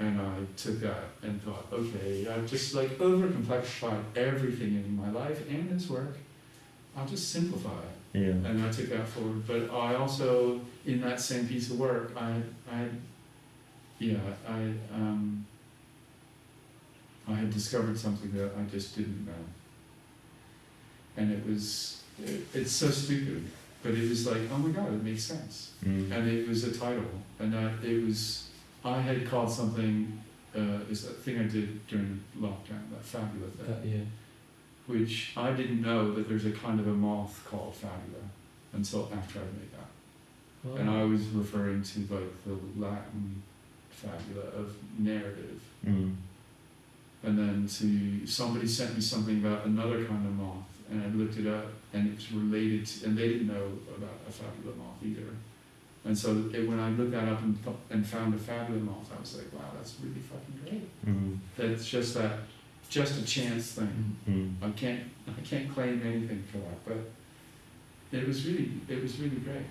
And 0.00 0.20
I 0.20 0.34
took 0.56 0.78
that 0.80 1.04
and 1.22 1.42
thought, 1.42 1.66
okay, 1.72 2.26
I've 2.28 2.46
just 2.48 2.74
like 2.74 2.90
overcomplexified 2.98 4.02
everything 4.16 4.74
in 4.76 4.96
my 4.96 5.10
life 5.10 5.48
and 5.50 5.68
this 5.70 5.90
work. 5.90 6.16
I'll 6.96 7.06
just 7.06 7.30
simplify 7.32 7.70
it 8.14 8.18
Yeah. 8.18 8.30
and 8.48 8.62
I 8.64 8.70
took 8.70 8.88
that 8.90 9.06
forward. 9.08 9.46
But 9.46 9.70
I 9.74 9.94
also, 9.96 10.60
in 10.86 11.00
that 11.00 11.20
same 11.20 11.46
piece 11.48 11.70
of 11.70 11.78
work, 11.78 12.12
I, 12.16 12.40
I, 12.70 12.86
yeah, 13.98 14.18
I, 14.48 14.72
um, 14.94 15.44
I 17.28 17.34
had 17.34 17.50
discovered 17.52 17.98
something 17.98 18.30
that 18.32 18.52
I 18.56 18.62
just 18.70 18.96
didn't 18.96 19.26
know, 19.26 19.32
and 21.16 21.30
it 21.32 21.44
was, 21.46 22.02
it, 22.24 22.46
it's 22.54 22.72
so 22.72 22.88
stupid, 22.90 23.44
but 23.82 23.92
it 23.92 24.08
was 24.08 24.26
like, 24.26 24.42
oh 24.52 24.58
my 24.58 24.70
god, 24.70 24.92
it 24.92 25.02
makes 25.02 25.24
sense, 25.24 25.72
Mm. 25.84 26.10
and 26.10 26.28
it 26.28 26.48
was 26.48 26.64
a 26.64 26.72
title, 26.76 27.04
and 27.38 27.54
I, 27.54 27.72
it 27.84 28.04
was, 28.04 28.48
I 28.84 29.00
had 29.00 29.26
called 29.28 29.50
something, 29.50 30.20
uh, 30.56 30.80
is 30.90 31.04
that 31.04 31.16
thing 31.18 31.38
I 31.38 31.44
did 31.44 31.86
during 31.86 32.20
lockdown, 32.40 32.90
that 32.90 33.04
fabulous 33.04 33.54
thing 33.54 33.92
yeah. 33.92 34.04
which 34.92 35.32
I 35.36 35.52
didn't 35.52 35.82
know 35.82 36.12
that 36.14 36.28
there's 36.28 36.46
a 36.46 36.50
kind 36.52 36.80
of 36.80 36.86
a 36.88 36.92
moth 36.92 37.40
called 37.48 37.74
fabula 37.74 38.24
until 38.72 39.10
after 39.16 39.38
I 39.38 39.42
made 39.42 39.70
that. 39.72 40.80
And 40.80 40.90
I 40.90 41.04
was 41.04 41.22
referring 41.28 41.82
to 41.82 41.98
like 42.00 42.44
the 42.44 42.56
Latin 42.80 43.42
fabula 43.90 44.46
of 44.56 44.74
narrative. 44.98 45.60
Mm. 45.86 46.14
And 47.22 47.38
then 47.38 47.66
to 47.78 48.26
somebody 48.26 48.66
sent 48.66 48.94
me 48.94 49.00
something 49.00 49.38
about 49.44 49.66
another 49.66 50.04
kind 50.04 50.26
of 50.26 50.32
moth 50.34 50.64
and 50.90 51.02
I 51.02 51.06
looked 51.08 51.38
it 51.38 51.46
up 51.46 51.66
and 51.92 52.12
it's 52.12 52.30
related 52.32 52.86
to, 52.86 53.06
and 53.06 53.18
they 53.18 53.28
didn't 53.28 53.48
know 53.48 53.72
about 53.96 54.20
a 54.28 54.32
fabula 54.32 54.74
moth 54.76 55.02
either. 55.04 55.28
And 56.04 56.16
so 56.16 56.30
it, 56.54 56.68
when 56.68 56.78
I 56.78 56.90
looked 56.90 57.10
that 57.12 57.28
up 57.28 57.42
and, 57.42 57.58
and 57.90 58.06
found 58.06 58.34
a 58.34 58.38
fabula 58.38 58.78
moth, 58.78 59.10
I 59.16 59.20
was 59.20 59.36
like, 59.36 59.52
wow, 59.52 59.70
that's 59.76 59.96
really 60.02 60.20
fucking 60.20 60.60
great. 60.64 61.06
Mm. 61.06 61.38
That's 61.56 61.86
just 61.86 62.14
that, 62.14 62.38
just 62.88 63.20
a 63.20 63.24
chance 63.24 63.72
thing. 63.72 64.16
Mm. 64.28 64.54
I 64.62 64.70
can't 64.70 65.02
I 65.26 65.40
can't 65.42 65.72
claim 65.74 66.00
anything 66.04 66.42
for 66.50 66.58
that, 66.58 66.84
but 66.86 68.18
it 68.18 68.26
was 68.26 68.46
really 68.46 68.72
it 68.88 69.02
was 69.02 69.18
really 69.18 69.36
great. 69.36 69.66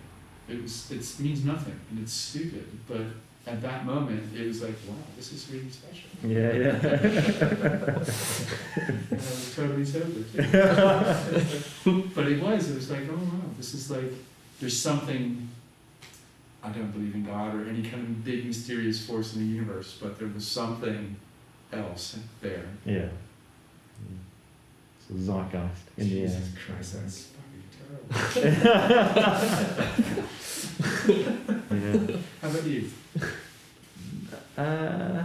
It 0.48 0.62
was 0.62 0.92
it 0.92 1.20
means 1.20 1.44
nothing 1.44 1.80
and 1.90 2.00
it's 2.00 2.14
stupid, 2.14 2.68
but 2.88 3.02
at 3.48 3.62
that 3.62 3.86
moment 3.86 4.24
it 4.36 4.46
was 4.48 4.62
like 4.62 4.76
wow 4.88 4.96
this 5.16 5.32
is 5.32 5.50
really 5.52 5.70
special. 5.70 6.10
Yeah, 6.24 6.54
yeah. 6.54 6.80
I 9.12 9.16
was 9.16 9.54
totally 9.56 9.86
sober. 9.86 10.24
but 12.16 12.28
it 12.28 12.42
was 12.42 12.72
it 12.72 12.76
was 12.76 12.92
like 12.92 13.04
oh 13.10 13.16
wow 13.16 13.50
this 13.58 13.74
is 13.74 13.90
like 13.90 14.12
there's 14.60 14.80
something. 14.80 15.48
I 16.64 16.70
don't 16.70 16.92
believe 16.92 17.14
in 17.16 17.24
God 17.24 17.56
or 17.56 17.70
any 17.70 17.84
kind 17.84 18.02
of 18.04 18.26
big 18.26 18.46
mysterious 18.46 19.06
force 19.06 19.36
in 19.36 19.42
the 19.42 19.48
universe, 19.48 19.98
but 20.02 20.18
there 20.20 20.28
was 20.28 20.46
something 20.46 21.16
else 21.72 22.18
there. 22.42 22.66
yeah. 22.86 23.10
Mm. 24.02 24.18
It's 25.00 25.10
a 25.10 25.14
zeitgeist 25.32 25.84
in 25.98 26.10
the 26.10 26.22
air. 26.22 26.28
Jesus 26.28 26.50
Christ, 26.66 26.94
that's. 26.94 27.30
Yeah. 31.08 32.18
How 32.42 32.50
about 32.50 32.64
you? 32.66 32.90
Uh, 34.58 35.24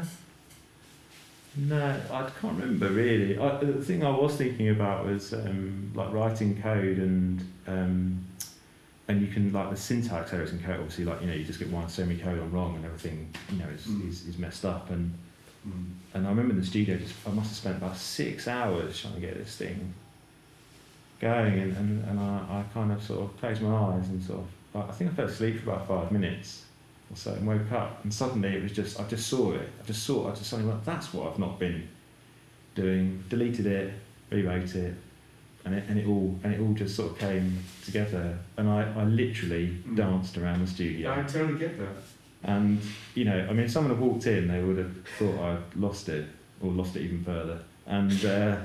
no, 1.57 2.01
I 2.11 2.31
can't 2.41 2.59
remember 2.59 2.89
really. 2.89 3.39
I, 3.39 3.57
the 3.59 3.83
thing 3.85 4.05
I 4.05 4.11
was 4.11 4.37
thinking 4.37 4.71
about 4.71 5.07
was 5.07 5.33
um, 5.35 5.93
like 5.95 6.13
writing 6.13 6.61
code 6.63 6.99
and 6.99 7.41
um, 7.67 8.25
and 9.09 9.21
you 9.21 9.27
can 9.29 9.53
like 9.53 9.71
the 9.71 9.77
syntax 9.77 10.33
errors 10.33 10.53
in 10.53 10.61
code. 10.61 10.77
Obviously, 10.81 11.05
like 11.05 11.21
you 11.21 11.27
know, 11.27 11.35
you 11.35 11.45
just 11.45 11.59
get 11.59 11.71
one 11.71 11.89
semicolon 11.89 12.51
wrong 12.53 12.77
and 12.77 12.85
everything 12.85 13.29
you 13.51 13.59
know 13.59 13.69
is, 13.75 13.83
Mm. 13.87 14.09
is, 14.09 14.27
is 14.27 14.39
messed 14.39 14.65
up. 14.65 14.91
And 14.91 15.13
Mm. 15.67 15.91
and 16.15 16.27
I 16.27 16.31
remember 16.31 16.55
in 16.55 16.59
the 16.61 16.67
studio, 16.67 16.97
just 16.97 17.15
I 17.25 17.31
must 17.31 17.51
have 17.51 17.57
spent 17.57 17.77
about 17.77 17.97
six 17.97 18.49
hours 18.49 19.01
trying 19.01 19.15
to 19.15 19.21
get 19.21 19.37
this 19.39 19.55
thing 19.57 19.95
going, 21.23 21.59
and, 21.61 21.77
and, 21.79 22.05
and 22.09 22.21
I, 22.21 22.37
I 22.51 22.65
kind 22.75 22.93
of 22.93 23.03
sort 23.03 23.23
of 23.23 23.37
closed 23.41 23.63
my 23.63 23.75
eyes 23.75 24.09
and 24.09 24.23
sort 24.23 24.41
of 24.41 24.47
like, 24.75 24.89
I 24.91 24.93
think 24.93 25.13
I 25.13 25.15
fell 25.15 25.27
asleep 25.27 25.61
for 25.61 25.71
about 25.71 25.89
five 25.89 26.13
minutes 26.13 26.65
or 27.11 27.17
so 27.17 27.33
and 27.33 27.47
woke 27.47 27.71
up, 27.73 28.03
and 28.05 28.13
suddenly 28.13 28.51
it 28.57 28.63
was 28.63 28.73
just 28.73 29.01
I 29.01 29.05
just 29.09 29.27
saw 29.29 29.53
it. 29.53 29.69
I 29.83 29.87
just 29.87 30.03
saw. 30.03 30.27
I 30.31 30.35
just 30.35 30.51
suddenly 30.51 30.71
went, 30.71 30.85
that's 30.85 31.15
what 31.15 31.33
I've 31.33 31.39
not 31.39 31.59
been 31.59 31.89
doing. 32.75 33.23
Deleted 33.29 33.67
it, 33.67 33.93
rewrote 34.31 34.75
it, 34.75 34.95
and 35.65 35.75
it 35.75 35.85
and 35.89 35.99
it 35.99 36.07
all 36.07 36.39
and 36.43 36.53
it 36.55 36.61
all 36.61 36.73
just 36.75 36.97
sort 36.97 37.13
of 37.13 37.19
came 37.19 37.59
together. 37.85 38.39
And 38.57 38.69
I, 38.69 38.93
I 38.97 39.05
literally 39.05 39.69
Mm. 39.87 39.97
danced 39.97 40.39
around 40.39 40.61
the 40.61 40.67
studio. 40.67 41.13
I 41.13 41.23
totally 41.23 41.59
get 41.59 41.79
that. 41.79 41.97
And 42.45 42.81
you 43.15 43.25
know, 43.25 43.39
I 43.49 43.53
mean, 43.53 43.61
if 43.67 43.71
someone 43.71 43.93
had 43.95 44.01
walked 44.01 44.27
in, 44.27 44.49
they 44.49 44.63
would 44.63 44.79
have 44.79 45.07
thought 45.19 45.39
I'd 45.39 45.77
lost 45.77 46.09
it 46.09 46.27
or 46.61 46.73
lost 46.73 46.97
it 46.97 47.03
even 47.03 47.23
further. 47.25 47.61
And 47.87 48.25
uh, 48.25 48.57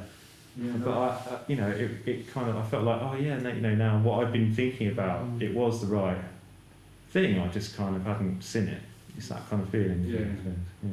Yeah, 0.59 0.71
but 0.83 0.91
I, 0.91 1.07
I, 1.07 1.39
you 1.47 1.55
know, 1.55 1.69
it, 1.69 1.91
it 2.05 2.31
kind 2.33 2.49
of 2.49 2.57
I 2.57 2.63
felt 2.63 2.83
like, 2.83 3.01
oh 3.01 3.15
yeah, 3.15 3.37
no, 3.37 3.49
you 3.49 3.61
know, 3.61 3.75
now 3.75 3.99
what 3.99 4.25
I've 4.25 4.33
been 4.33 4.53
thinking 4.53 4.87
about, 4.89 5.23
Mm. 5.25 5.41
it 5.41 5.53
was 5.53 5.81
the 5.81 5.87
right 5.87 6.17
thing. 7.09 7.39
I 7.39 7.47
just 7.49 7.75
kind 7.77 7.95
of 7.95 8.03
hadn't 8.03 8.41
seen 8.43 8.67
it. 8.67 8.81
It's 9.17 9.29
that 9.29 9.47
kind 9.49 9.61
of 9.61 9.69
feeling. 9.69 10.03
Yeah. 10.05 10.19
yeah. 10.83 10.89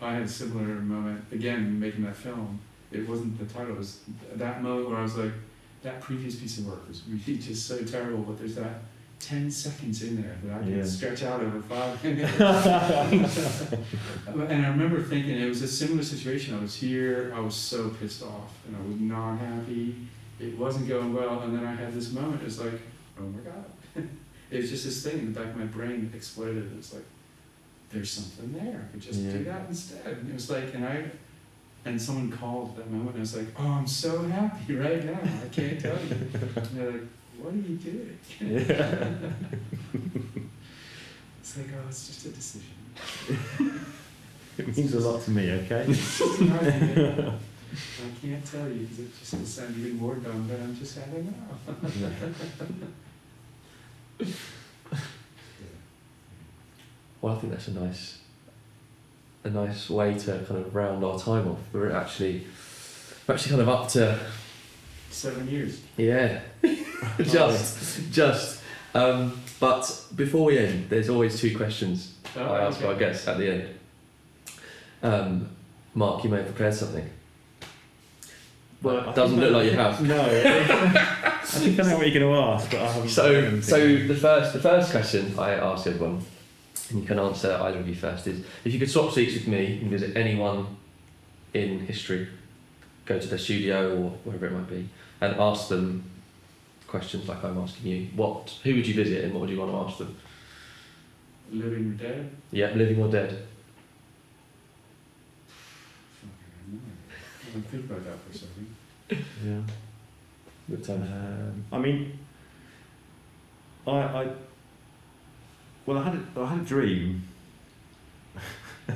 I 0.00 0.14
had 0.14 0.22
a 0.22 0.28
similar 0.28 0.64
moment 0.64 1.24
again 1.32 1.78
making 1.78 2.04
that 2.04 2.16
film. 2.16 2.58
It 2.90 3.08
wasn't 3.08 3.38
the 3.38 3.52
title. 3.52 3.74
It 3.74 3.78
was 3.78 4.00
that 4.34 4.62
moment 4.62 4.88
where 4.90 4.98
I 4.98 5.02
was 5.02 5.16
like, 5.16 5.32
that 5.82 6.00
previous 6.00 6.36
piece 6.36 6.58
of 6.58 6.66
work 6.66 6.86
was 6.88 7.02
really 7.08 7.38
just 7.48 7.66
so 7.66 7.82
terrible, 7.84 8.22
but 8.22 8.38
there's 8.38 8.54
that 8.56 8.82
10 9.22 9.50
seconds 9.50 10.02
in 10.02 10.20
there 10.20 10.36
that 10.44 10.56
I 10.56 10.58
can 10.64 10.76
Yeah. 10.78 10.84
stretch 10.84 11.22
out 11.22 11.40
over 11.40 11.60
five 11.62 12.02
minutes. 12.04 12.38
and 14.26 14.66
I 14.66 14.68
remember 14.68 15.00
thinking 15.02 15.40
it 15.40 15.48
was 15.48 15.62
a 15.62 15.68
similar 15.68 16.02
situation. 16.02 16.54
I 16.56 16.60
was 16.60 16.74
here, 16.74 17.32
I 17.34 17.40
was 17.40 17.54
so 17.54 17.88
pissed 17.90 18.22
off, 18.22 18.52
and 18.66 18.76
I 18.76 18.80
was 18.86 19.00
not 19.00 19.38
happy. 19.38 19.94
It 20.40 20.58
wasn't 20.58 20.88
going 20.88 21.14
well, 21.14 21.40
and 21.42 21.56
then 21.56 21.64
I 21.64 21.72
had 21.74 21.94
this 21.94 22.12
moment. 22.12 22.42
It's 22.42 22.58
like, 22.58 22.80
oh 23.18 23.22
my 23.22 23.38
god! 23.40 23.64
it 24.50 24.60
was 24.60 24.70
just 24.70 24.84
this 24.84 25.04
thing 25.04 25.20
in 25.20 25.32
the 25.32 25.38
back 25.40 25.50
of 25.50 25.56
my 25.56 25.66
brain 25.66 26.08
that 26.10 26.16
exploded. 26.16 26.70
It 26.72 26.76
was 26.76 26.92
like, 26.92 27.04
there's 27.90 28.10
something 28.10 28.52
there. 28.52 28.86
I 28.88 28.92
could 28.92 29.00
just 29.02 29.22
do 29.22 29.44
that 29.44 29.66
instead. 29.68 30.04
And 30.06 30.30
it 30.30 30.34
was 30.34 30.50
like, 30.50 30.74
and 30.74 30.84
I, 30.84 31.04
and 31.84 32.00
someone 32.00 32.32
called 32.32 32.70
at 32.70 32.76
that 32.78 32.90
moment. 32.90 33.10
And 33.10 33.18
I 33.18 33.20
was 33.20 33.36
like, 33.36 33.46
oh, 33.56 33.68
I'm 33.68 33.86
so 33.86 34.22
happy 34.24 34.74
right 34.74 35.04
now. 35.04 35.20
I 35.44 35.48
can't 35.48 35.78
tell 35.80 35.96
you. 36.06 37.08
And 37.42 37.42
they're 37.42 37.42
like, 37.42 37.44
what 37.44 37.54
are 37.54 37.56
you 37.56 37.76
doing? 37.76 38.18
it's 41.40 41.56
like, 41.56 41.66
oh, 41.76 41.88
it's 41.88 42.06
just 42.06 42.26
a 42.26 42.28
decision. 42.30 42.70
It 44.58 44.76
means 44.76 44.92
a 44.92 45.00
lot 45.00 45.22
to 45.22 45.30
me, 45.30 45.50
okay? 45.50 45.86
It's 45.88 46.18
just 46.18 46.40
an 46.40 46.52
argument. 46.52 47.40
I 47.72 48.20
can't 48.20 48.44
tell 48.44 48.68
you 48.68 48.80
because 48.80 48.98
it 48.98 49.18
just 49.18 49.48
sound 49.48 49.76
even 49.78 49.96
more 49.96 50.14
dumb, 50.16 50.46
but 50.46 50.60
I'm 50.60 50.76
just 50.76 50.98
having 50.98 51.24
now. 51.24 51.56
Well, 57.22 57.36
I 57.36 57.38
think 57.38 57.52
that's 57.52 57.68
a 57.68 57.72
nice, 57.72 58.18
a 59.44 59.50
nice 59.50 59.88
way 59.88 60.14
to 60.18 60.44
kind 60.46 60.60
of 60.60 60.74
round 60.74 61.04
our 61.04 61.18
time 61.18 61.48
off. 61.48 61.60
We're 61.72 61.92
actually, 61.92 62.46
we're 63.26 63.34
actually 63.34 63.50
kind 63.50 63.62
of 63.62 63.68
up 63.68 63.88
to 63.90 64.18
Seven 65.12 65.48
years. 65.48 65.80
yeah, 65.96 66.40
just, 67.18 68.10
just. 68.10 68.60
Um, 68.94 69.40
but 69.60 70.04
before 70.16 70.46
we 70.46 70.58
end, 70.58 70.90
there's 70.90 71.08
always 71.08 71.38
two 71.40 71.56
questions 71.56 72.14
Oh, 72.36 72.44
I 72.44 72.64
ask 72.64 72.78
okay. 72.78 72.86
our 72.88 72.94
guests 72.94 73.28
at 73.28 73.38
the 73.38 73.52
end. 73.52 73.68
Um, 75.02 75.48
Mark, 75.94 76.24
you 76.24 76.30
may 76.30 76.38
have 76.38 76.46
prepared 76.46 76.74
something. 76.74 77.08
Well, 78.82 79.08
I 79.10 79.12
doesn't 79.12 79.38
look 79.38 79.52
like 79.52 79.70
you 79.70 79.76
have. 79.76 80.00
No. 80.06 80.20
I 80.20 81.44
think 81.44 81.78
I 81.78 81.82
know 81.82 81.98
what 81.98 82.06
you're 82.10 82.18
going 82.20 82.32
to 82.34 82.40
ask, 82.40 82.70
but 82.70 82.80
I 82.80 82.86
haven't. 82.90 83.08
So, 83.10 83.60
so 83.60 83.96
the 84.06 84.14
first, 84.14 84.54
the 84.54 84.60
first 84.60 84.90
question 84.90 85.38
I 85.38 85.52
ask 85.54 85.86
everyone, 85.86 86.24
and 86.88 87.00
you 87.00 87.06
can 87.06 87.18
answer 87.18 87.58
either 87.62 87.78
of 87.78 87.88
you 87.88 87.94
first, 87.94 88.26
is 88.26 88.44
if 88.64 88.72
you 88.72 88.78
could 88.78 88.90
swap 88.90 89.12
seats 89.12 89.34
with 89.34 89.46
me 89.48 89.78
and 89.80 89.90
visit 89.90 90.16
anyone 90.16 90.66
in 91.52 91.80
history, 91.80 92.28
go 93.04 93.18
to 93.18 93.28
their 93.28 93.38
studio 93.38 93.96
or 93.96 94.10
wherever 94.24 94.46
it 94.46 94.52
might 94.52 94.68
be, 94.68 94.88
and 95.20 95.34
ask 95.40 95.68
them 95.68 96.04
questions 96.86 97.28
like 97.28 97.42
I'm 97.42 97.58
asking 97.58 97.90
you. 97.90 98.08
What, 98.14 98.54
who 98.62 98.74
would 98.74 98.86
you 98.86 98.94
visit 98.94 99.24
and 99.24 99.32
what 99.32 99.40
would 99.40 99.50
you 99.50 99.58
want 99.58 99.70
to 99.72 99.78
ask 99.78 99.98
them? 99.98 100.16
Living 101.50 101.92
or 101.92 102.02
dead? 102.02 102.30
Yeah, 102.50 102.70
living 102.70 103.02
or 103.02 103.10
dead. 103.10 103.46
Fucking 106.20 106.80
I 107.40 107.52
don't 107.52 107.62
think 107.62 107.90
about 107.90 108.04
that 108.04 108.18
for 108.20 108.30
a 108.30 108.34
second. 108.34 108.76
Yeah. 109.44 109.60
Good 110.70 110.84
time. 110.84 111.02
Um, 111.02 111.64
I 111.72 111.78
mean, 111.78 112.18
I, 113.86 113.90
I, 113.90 114.28
well, 115.84 115.98
I 115.98 116.04
had 116.04 116.14
a, 116.14 116.40
I 116.40 116.46
had 116.46 116.60
a 116.60 116.64
dream. 116.64 117.28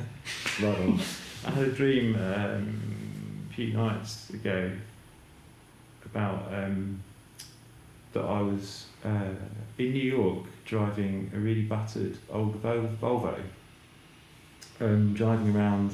right 0.62 0.78
on. 0.78 1.00
I 1.46 1.50
had 1.50 1.68
a 1.68 1.72
dream 1.72 2.14
um, 2.14 2.85
a 2.85 2.85
few 3.56 3.72
nights 3.72 4.28
ago 4.28 4.70
about 6.04 6.52
um, 6.52 7.02
that 8.12 8.20
I 8.20 8.42
was 8.42 8.84
uh, 9.02 9.30
in 9.78 9.92
New 9.94 10.12
York 10.12 10.44
driving 10.66 11.30
a 11.34 11.38
really 11.38 11.62
battered 11.62 12.18
old 12.30 12.62
Volvo, 12.62 13.40
um, 14.78 15.14
driving 15.14 15.56
around 15.56 15.92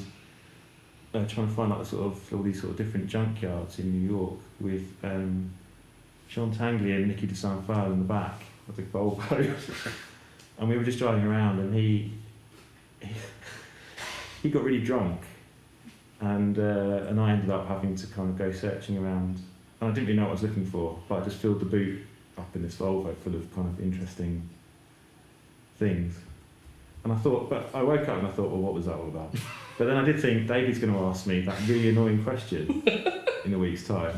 uh, 1.13 1.23
trying 1.25 1.47
to 1.47 1.53
find 1.53 1.69
like 1.69 1.85
sort 1.85 2.05
of 2.05 2.33
all 2.33 2.43
these 2.43 2.59
sort 2.59 2.71
of 2.71 2.77
different 2.77 3.07
junkyards 3.07 3.79
in 3.79 3.93
New 3.93 4.09
York 4.09 4.39
with 4.59 4.93
um, 5.01 5.49
Jean 6.27 6.53
Tinguely 6.53 6.95
and 6.97 7.09
Niki 7.09 7.29
de 7.29 7.35
Saint 7.35 7.65
Phalle 7.65 7.93
in 7.93 7.99
the 7.99 8.05
back 8.05 8.41
of 8.67 8.75
the 8.75 8.81
Volvo, 8.81 9.93
and 10.57 10.67
we 10.67 10.77
were 10.77 10.83
just 10.83 10.99
driving 10.99 11.23
around, 11.23 11.59
and 11.59 11.73
he 11.73 12.11
he, 12.99 13.09
he 14.41 14.49
got 14.49 14.63
really 14.63 14.83
drunk, 14.83 15.21
and 16.23 16.57
uh, 16.57 17.07
and 17.09 17.19
I 17.19 17.31
ended 17.31 17.49
up 17.49 17.67
having 17.67 17.95
to 17.95 18.07
kind 18.07 18.29
of 18.29 18.37
go 18.37 18.51
searching 18.51 18.97
around, 18.97 19.39
and 19.81 19.91
I 19.91 19.93
didn't 19.93 20.07
really 20.07 20.15
know 20.17 20.23
what 20.23 20.29
I 20.29 20.33
was 20.33 20.43
looking 20.43 20.65
for, 20.65 20.97
but 21.09 21.21
I 21.21 21.25
just 21.25 21.37
filled 21.37 21.59
the 21.59 21.65
boot 21.65 22.01
up 22.37 22.47
in 22.55 22.61
this 22.63 22.75
Volvo 22.75 23.15
full 23.17 23.35
of 23.35 23.53
kind 23.53 23.67
of 23.67 23.79
interesting 23.81 24.47
things. 25.77 26.15
And 27.03 27.11
I 27.11 27.17
thought, 27.17 27.49
but 27.49 27.69
I 27.73 27.83
woke 27.83 28.07
up 28.07 28.17
and 28.19 28.27
I 28.27 28.31
thought, 28.31 28.49
well, 28.49 28.61
what 28.61 28.73
was 28.73 28.85
that 28.85 28.95
all 28.95 29.07
about? 29.07 29.33
But 29.75 29.85
then 29.85 29.97
I 29.97 30.05
did 30.05 30.19
think 30.19 30.47
David's 30.47 30.77
going 30.77 30.93
to 30.93 30.99
ask 30.99 31.25
me 31.25 31.41
that 31.41 31.59
really 31.67 31.89
annoying 31.89 32.23
question 32.23 32.83
in 33.43 33.55
a 33.55 33.57
week's 33.57 33.87
time. 33.87 34.15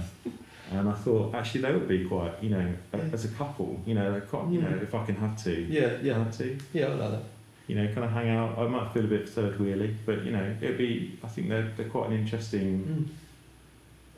And 0.70 0.90
I 0.90 0.92
thought, 0.92 1.34
actually, 1.34 1.62
they 1.62 1.72
would 1.72 1.88
be 1.88 2.04
quite, 2.04 2.34
you 2.44 2.50
know, 2.50 2.74
a- 2.92 2.98
as 2.98 3.24
a 3.24 3.30
couple, 3.30 3.80
you 3.86 3.94
know, 3.96 4.20
quite, 4.30 4.50
you 4.50 4.62
know, 4.62 4.78
if 4.82 4.94
I 4.94 5.06
can 5.06 5.16
have 5.16 5.42
to, 5.46 5.54
Yeah, 5.54 6.14
have 6.18 6.38
to, 6.40 6.58
yeah, 6.74 6.88
I 6.88 6.94
like 6.96 7.12
that. 7.12 7.24
You 7.68 7.76
know, 7.76 7.86
kind 7.88 8.06
of 8.06 8.12
hang 8.12 8.30
out. 8.30 8.58
I 8.58 8.68
might 8.68 8.92
feel 8.94 9.06
a 9.06 9.08
bit 9.08 9.28
third 9.28 9.58
wheelie, 9.58 9.96
but 10.06 10.24
you 10.24 10.32
know, 10.32 10.56
it'd 10.62 10.78
be. 10.78 11.20
I 11.24 11.28
think 11.28 11.50
they're 11.50 11.72
they're 11.76 11.90
quite 11.90 12.10
an 12.10 12.14
interesting. 12.14 13.10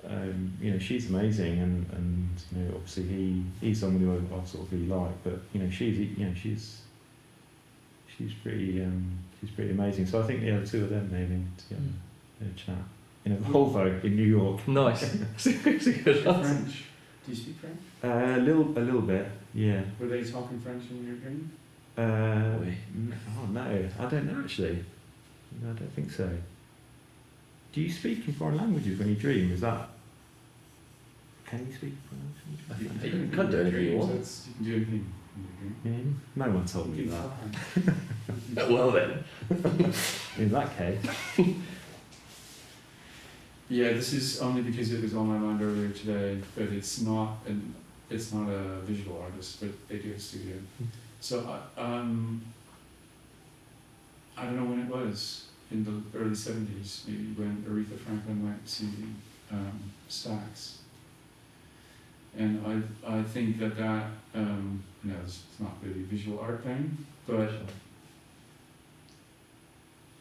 Um, 0.07 0.53
you 0.61 0.71
know, 0.71 0.79
she's 0.79 1.09
amazing, 1.09 1.59
and 1.59 1.89
and 1.91 2.29
you 2.55 2.63
know, 2.63 2.75
obviously 2.75 3.03
he 3.03 3.43
he's 3.61 3.79
someone 3.79 4.01
who 4.01 4.35
I, 4.35 4.39
I 4.39 4.45
sort 4.45 4.65
of 4.65 4.73
really 4.73 4.87
like, 4.87 5.23
but 5.23 5.39
you 5.53 5.61
know, 5.61 5.69
she's 5.69 5.97
you 5.97 6.25
know 6.25 6.33
she's 6.33 6.81
she's 8.17 8.33
pretty 8.43 8.81
um, 8.81 9.19
she's 9.39 9.51
pretty 9.51 9.71
amazing. 9.71 10.05
So 10.05 10.21
I 10.21 10.25
think 10.25 10.43
yeah, 10.43 10.59
the 10.59 10.67
two 10.67 10.83
of 10.83 10.89
them 10.89 11.09
maybe 11.11 11.43
together 11.57 11.81
in 12.41 12.47
a 12.47 12.53
chat 12.53 12.75
in 13.25 13.33
a 13.33 13.35
Volvo 13.37 14.03
in 14.03 14.15
New 14.15 14.23
York. 14.23 14.67
Nice. 14.67 15.03
it's 15.45 15.87
a 15.87 15.93
good. 15.93 16.23
French. 16.23 16.85
Do 17.25 17.31
you 17.31 17.35
speak 17.35 17.57
French? 17.59 17.79
Uh, 18.03 18.39
a 18.39 18.41
little 18.41 18.77
a 18.77 18.79
little 18.79 19.01
bit, 19.01 19.27
yeah. 19.53 19.81
Were 19.99 20.07
they 20.07 20.23
talking 20.23 20.59
French 20.59 20.83
in 20.89 21.05
your 21.05 21.15
dream? 21.15 21.51
Uh, 21.97 22.57
Oui. 22.61 22.75
oh 23.39 23.47
no, 23.51 23.61
I 23.99 24.05
don't 24.05 24.25
know 24.31 24.41
actually. 24.43 24.83
No, 25.61 25.71
I 25.71 25.73
don't 25.73 25.93
think 25.93 26.11
so. 26.11 26.29
Do 27.73 27.81
you 27.81 27.91
speak 27.91 28.27
in 28.27 28.33
foreign 28.33 28.57
languages 28.57 28.99
when 28.99 29.09
you 29.09 29.15
dream? 29.15 29.51
Is 29.51 29.61
that? 29.61 29.89
Can 31.47 31.65
you 31.67 31.73
speak 31.73 31.93
foreign 32.07 32.33
I 32.69 32.73
languages? 32.73 33.01
think 33.01 33.13
you 33.13 33.27
can 33.37 33.51
do 33.51 33.61
anything 33.61 33.83
you 33.91 33.97
want. 33.97 34.11
That's- 34.11 34.47
You 34.47 34.53
can 34.55 34.65
do 34.65 34.75
anything 34.75 35.13
in 35.37 35.43
your 35.83 35.93
dream. 35.93 36.21
Yeah, 36.37 36.45
no 36.45 36.51
one 36.51 36.65
told 36.65 36.95
me 36.95 37.05
that. 37.05 37.29
Well 38.69 38.91
then. 38.91 39.23
In 40.37 40.49
that 40.51 40.77
case, 40.77 40.99
Yeah, 43.69 43.89
this 43.93 44.13
is 44.13 44.39
only 44.41 44.61
because 44.61 44.93
it 44.93 45.01
was 45.01 45.13
on 45.15 45.27
my 45.27 45.37
mind 45.37 45.61
earlier 45.61 45.89
today, 45.89 46.37
but 46.55 46.65
it's 46.69 47.01
not 47.01 47.37
an 47.47 47.73
it's 48.09 48.31
not 48.33 48.47
a 48.49 48.79
visual 48.81 49.21
artist, 49.21 49.59
but 49.59 49.69
they 49.89 49.97
do 49.97 50.13
a 50.13 50.19
studio. 50.19 50.55
So 51.19 51.59
I 51.77 51.81
um 51.81 52.41
I 54.37 54.45
don't 54.45 54.55
know 54.55 54.65
when 54.65 54.81
it 54.81 54.87
was 54.87 55.45
in 55.71 55.83
the 55.83 56.17
early 56.17 56.35
seventies, 56.35 57.03
maybe 57.07 57.33
when 57.35 57.65
Aretha 57.67 57.99
Franklin 57.99 58.43
went 58.45 58.65
to 58.67 58.85
um, 59.51 59.79
Stax. 60.09 60.77
And 62.37 62.61
I 63.05 63.17
I 63.19 63.23
think 63.23 63.59
that 63.59 63.75
that 63.77 64.05
um, 64.35 64.83
you 65.03 65.11
know 65.11 65.17
it's, 65.23 65.43
it's 65.49 65.59
not 65.59 65.73
really 65.83 66.01
a 66.01 66.05
visual 66.05 66.39
art 66.39 66.63
thing, 66.63 67.05
but 67.25 67.49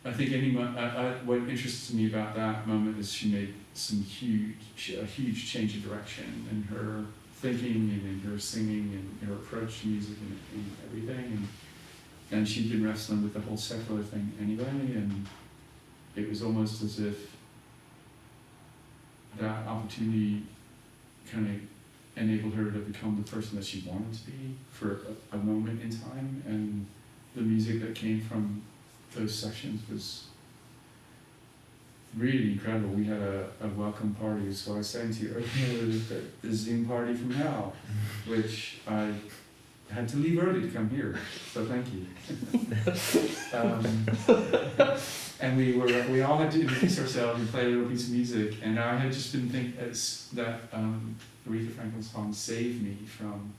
I 0.04 0.12
think 0.12 0.32
any 0.32 0.52
mo- 0.52 0.74
I, 0.76 0.84
I, 0.84 1.10
what 1.24 1.38
interests 1.48 1.92
me 1.92 2.06
about 2.06 2.36
that 2.36 2.66
moment 2.66 2.96
is 2.98 3.12
she 3.12 3.28
made 3.28 3.54
some 3.74 4.00
huge, 4.02 4.94
a 4.98 5.04
huge 5.04 5.50
change 5.50 5.76
of 5.76 5.82
direction 5.82 6.46
in 6.50 6.62
her 6.74 7.04
thinking 7.40 7.90
and 7.90 8.24
in 8.24 8.30
her 8.30 8.38
singing 8.38 8.92
and 9.20 9.28
her 9.28 9.34
approach 9.34 9.80
to 9.80 9.88
music 9.88 10.16
and, 10.20 10.38
and 10.54 10.76
everything. 10.86 11.24
And, 11.32 11.48
and 12.32 12.48
she'd 12.48 12.70
been 12.70 12.84
wrestling 12.86 13.22
with 13.22 13.34
the 13.34 13.40
whole 13.40 13.56
secular 13.56 14.02
thing 14.02 14.32
anyway, 14.40 14.66
and 14.66 15.26
it 16.16 16.28
was 16.28 16.42
almost 16.42 16.82
as 16.82 16.98
if 16.98 17.30
that 19.38 19.66
opportunity 19.66 20.42
kind 21.30 21.46
of 21.46 22.22
enabled 22.22 22.54
her 22.54 22.70
to 22.70 22.78
become 22.78 23.22
the 23.22 23.30
person 23.30 23.56
that 23.56 23.64
she 23.64 23.84
wanted 23.86 24.12
to 24.14 24.26
be 24.30 24.56
for 24.70 25.00
a, 25.32 25.36
a 25.36 25.38
moment 25.38 25.82
in 25.82 25.90
time. 25.90 26.42
And 26.46 26.86
the 27.34 27.42
music 27.42 27.80
that 27.82 27.94
came 27.94 28.22
from 28.22 28.62
those 29.14 29.34
sessions 29.34 29.82
was 29.90 30.24
really 32.16 32.52
incredible. 32.52 32.90
We 32.90 33.04
had 33.04 33.20
a, 33.20 33.48
a 33.62 33.68
welcome 33.68 34.14
party, 34.14 34.52
so 34.52 34.74
I 34.74 34.78
was 34.78 34.88
saying 34.88 35.14
to 35.14 35.22
you 35.22 35.30
earlier 35.30 35.86
the, 35.86 36.22
the 36.42 36.54
Zoom 36.54 36.86
party 36.86 37.14
from 37.14 37.30
hell, 37.32 37.74
which 38.26 38.78
I 38.86 39.12
had 39.90 40.08
to 40.08 40.16
leave 40.16 40.42
early 40.42 40.62
to 40.62 40.68
come 40.68 40.90
here, 40.90 41.18
so 41.52 41.64
thank 41.64 41.86
you. 41.92 42.06
um, 43.58 43.86
and 45.40 45.56
we 45.56 45.74
were 45.74 45.86
we 46.10 46.22
all 46.22 46.38
had 46.38 46.50
to 46.52 46.60
introduce 46.60 46.98
ourselves 46.98 47.40
and 47.40 47.48
play 47.50 47.66
a 47.66 47.68
little 47.68 47.88
piece 47.88 48.08
of 48.08 48.12
music. 48.12 48.56
And 48.62 48.78
I 48.80 48.96
had 48.96 49.12
just 49.12 49.32
been 49.32 49.48
thinking 49.48 49.74
that 50.34 50.60
um, 50.72 51.16
Aretha 51.48 51.70
Franklin's 51.72 52.10
song 52.10 52.32
"Save 52.32 52.82
Me" 52.82 52.96
from 53.06 53.52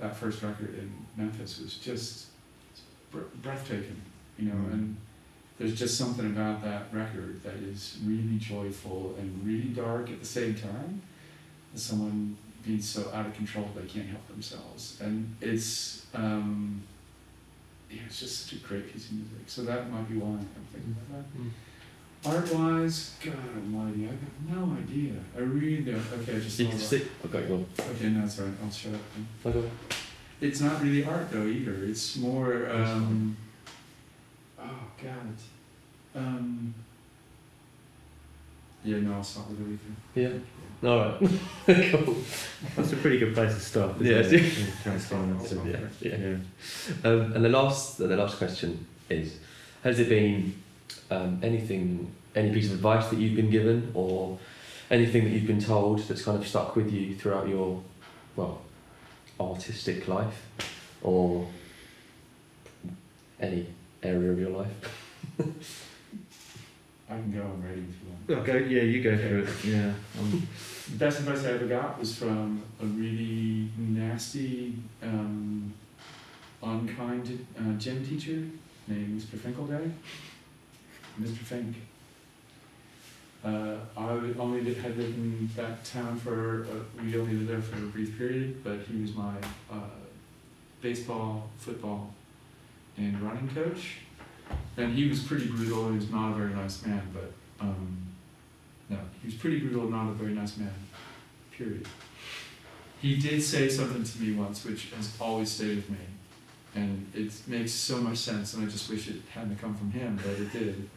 that 0.00 0.16
first 0.16 0.42
record 0.42 0.74
in 0.78 0.92
Memphis 1.16 1.60
was 1.60 1.76
just 1.78 2.26
breathtaking, 3.42 4.00
you 4.38 4.48
know. 4.48 4.54
Mm. 4.54 4.72
And 4.72 4.96
there's 5.58 5.78
just 5.78 5.96
something 5.96 6.26
about 6.26 6.62
that 6.64 6.86
record 6.92 7.42
that 7.44 7.54
is 7.54 7.98
really 8.04 8.38
joyful 8.38 9.14
and 9.18 9.46
really 9.46 9.68
dark 9.68 10.10
at 10.10 10.20
the 10.20 10.26
same 10.26 10.54
time. 10.54 11.02
As 11.74 11.82
someone 11.82 12.36
being 12.64 12.80
so 12.80 13.10
out 13.12 13.26
of 13.26 13.34
control 13.34 13.68
they 13.74 13.86
can't 13.86 14.06
help 14.06 14.26
themselves, 14.28 14.98
and 15.00 15.36
it's 15.40 16.06
um, 16.14 16.82
yeah, 17.90 18.02
it's 18.06 18.20
just 18.20 18.44
such 18.44 18.58
a 18.58 18.62
great 18.62 18.92
piece 18.92 19.06
of 19.06 19.14
music. 19.14 19.38
So 19.46 19.62
that 19.62 19.90
might 19.90 20.08
be 20.08 20.16
why 20.16 20.38
I'm 20.38 20.48
thinking 20.72 20.96
about 21.08 21.24
that. 21.32 21.40
Mm. 21.40 21.50
Art 22.26 22.54
wise, 22.54 23.16
God 23.22 23.36
Almighty, 23.56 24.06
I 24.06 24.10
have 24.10 24.56
no 24.56 24.76
idea. 24.76 25.12
I 25.36 25.40
really 25.40 25.82
don't. 25.82 26.02
Okay, 26.20 26.36
I 26.36 26.40
just 26.40 26.58
You 26.58 26.68
can 26.68 26.78
see. 26.78 27.02
Okay, 27.26 27.46
go. 27.46 27.64
Okay, 27.78 28.08
no, 28.08 28.20
right. 28.20 28.54
I'll 28.64 28.70
shut 28.70 28.94
up. 28.94 29.00
Okay. 29.44 29.70
It's 30.40 30.60
not 30.60 30.80
really 30.82 31.04
art 31.04 31.30
though 31.30 31.46
either. 31.46 31.84
It's 31.84 32.16
more. 32.16 32.70
Um, 32.70 33.36
God. 35.04 35.36
Um, 36.16 36.74
yeah, 38.84 38.98
no, 38.98 39.14
I'll 39.14 39.22
start 39.24 39.48
with 39.50 39.60
everything. 39.60 39.96
Yeah. 40.14 40.88
All 40.88 40.98
right. 40.98 41.18
cool. 42.04 42.16
That's 42.76 42.92
a 42.92 42.96
pretty 42.96 43.18
good 43.18 43.34
place 43.34 43.54
to 43.54 43.60
start. 43.60 44.00
isn't 44.00 44.06
Yes. 44.06 44.32
it? 44.32 44.42
Yeah, 44.84 45.22
and- 45.22 45.66
Yeah. 45.66 45.78
Yeah. 46.00 46.16
yeah. 46.16 47.10
Um, 47.10 47.32
and 47.32 47.44
the 47.44 47.48
last, 47.48 47.98
the 47.98 48.16
last 48.16 48.36
question 48.38 48.86
is: 49.08 49.38
Has 49.82 49.96
there 49.96 50.06
been 50.06 50.54
um, 51.10 51.40
anything, 51.42 52.12
any 52.34 52.52
piece 52.52 52.66
of 52.66 52.72
advice 52.74 53.08
that 53.08 53.18
you've 53.18 53.36
been 53.36 53.50
given, 53.50 53.90
or 53.94 54.38
anything 54.90 55.24
that 55.24 55.30
you've 55.30 55.46
been 55.46 55.60
told 55.60 56.00
that's 56.00 56.22
kind 56.22 56.38
of 56.38 56.46
stuck 56.46 56.76
with 56.76 56.92
you 56.92 57.14
throughout 57.14 57.48
your, 57.48 57.82
well, 58.36 58.60
artistic 59.40 60.06
life, 60.06 60.46
or 61.02 61.46
any 63.40 63.66
area 64.04 64.30
of 64.32 64.38
your 64.38 64.50
life? 64.50 65.38
I 67.10 67.14
can 67.16 67.32
go. 67.32 67.42
I'm 67.42 67.62
ready 67.62 67.82
if 67.82 68.28
you 68.28 68.34
want. 68.36 68.46
Go, 68.46 68.54
yeah, 68.56 68.82
you 68.82 69.02
go 69.02 69.16
for 69.16 69.38
it. 69.38 69.48
Yeah. 69.64 69.92
Um, 70.18 70.46
The 70.90 70.96
best 70.96 71.20
advice 71.20 71.44
I 71.44 71.52
ever 71.52 71.66
got 71.66 71.98
was 71.98 72.16
from 72.16 72.62
a 72.80 72.84
really 72.84 73.68
nasty, 73.78 74.74
um, 75.02 75.72
unkind 76.62 77.46
uh, 77.58 77.72
gym 77.78 78.04
teacher 78.04 78.44
named 78.88 79.20
Mr. 79.20 79.36
Finkelday. 79.38 79.90
Mr. 81.20 81.36
Fink. 81.36 81.76
Uh, 83.44 83.76
I 83.96 84.08
only 84.38 84.62
li- 84.62 84.74
had 84.74 84.96
lived 84.96 85.16
in 85.18 85.50
that 85.56 85.84
town 85.84 86.18
for, 86.18 86.64
uh, 86.64 87.02
we 87.02 87.16
only 87.18 87.34
lived 87.34 87.48
there 87.48 87.60
for 87.62 87.76
a 87.76 87.86
brief 87.88 88.16
period, 88.16 88.64
but 88.64 88.78
he 88.90 89.02
was 89.02 89.14
my 89.14 89.34
uh, 89.70 89.76
baseball, 90.80 91.50
football, 91.58 92.12
and 92.96 93.20
running 93.20 93.48
coach. 93.48 93.98
And 94.76 94.94
he 94.94 95.08
was 95.08 95.22
pretty 95.22 95.46
brutal, 95.46 95.90
he 95.90 95.96
was 95.96 96.10
not 96.10 96.32
a 96.32 96.34
very 96.34 96.52
nice 96.52 96.84
man, 96.84 97.02
but 97.12 97.32
um, 97.60 97.98
no, 98.88 98.98
he 99.22 99.28
was 99.28 99.34
pretty 99.36 99.60
brutal, 99.60 99.82
and 99.82 99.90
not 99.92 100.08
a 100.08 100.12
very 100.12 100.32
nice 100.32 100.56
man. 100.56 100.72
Period. 101.56 101.86
He 103.00 103.16
did 103.16 103.42
say 103.42 103.68
something 103.68 104.02
to 104.02 104.20
me 104.20 104.34
once, 104.34 104.64
which 104.64 104.90
has 104.96 105.16
always 105.20 105.50
stayed 105.50 105.76
with 105.76 105.90
me, 105.90 105.98
and 106.74 107.06
it 107.14 107.32
makes 107.46 107.72
so 107.72 107.98
much 107.98 108.18
sense. 108.18 108.54
And 108.54 108.66
I 108.66 108.70
just 108.70 108.90
wish 108.90 109.08
it 109.08 109.22
hadn't 109.32 109.60
come 109.60 109.74
from 109.74 109.90
him, 109.90 110.18
but 110.22 110.32
it 110.32 110.52
did. 110.52 110.88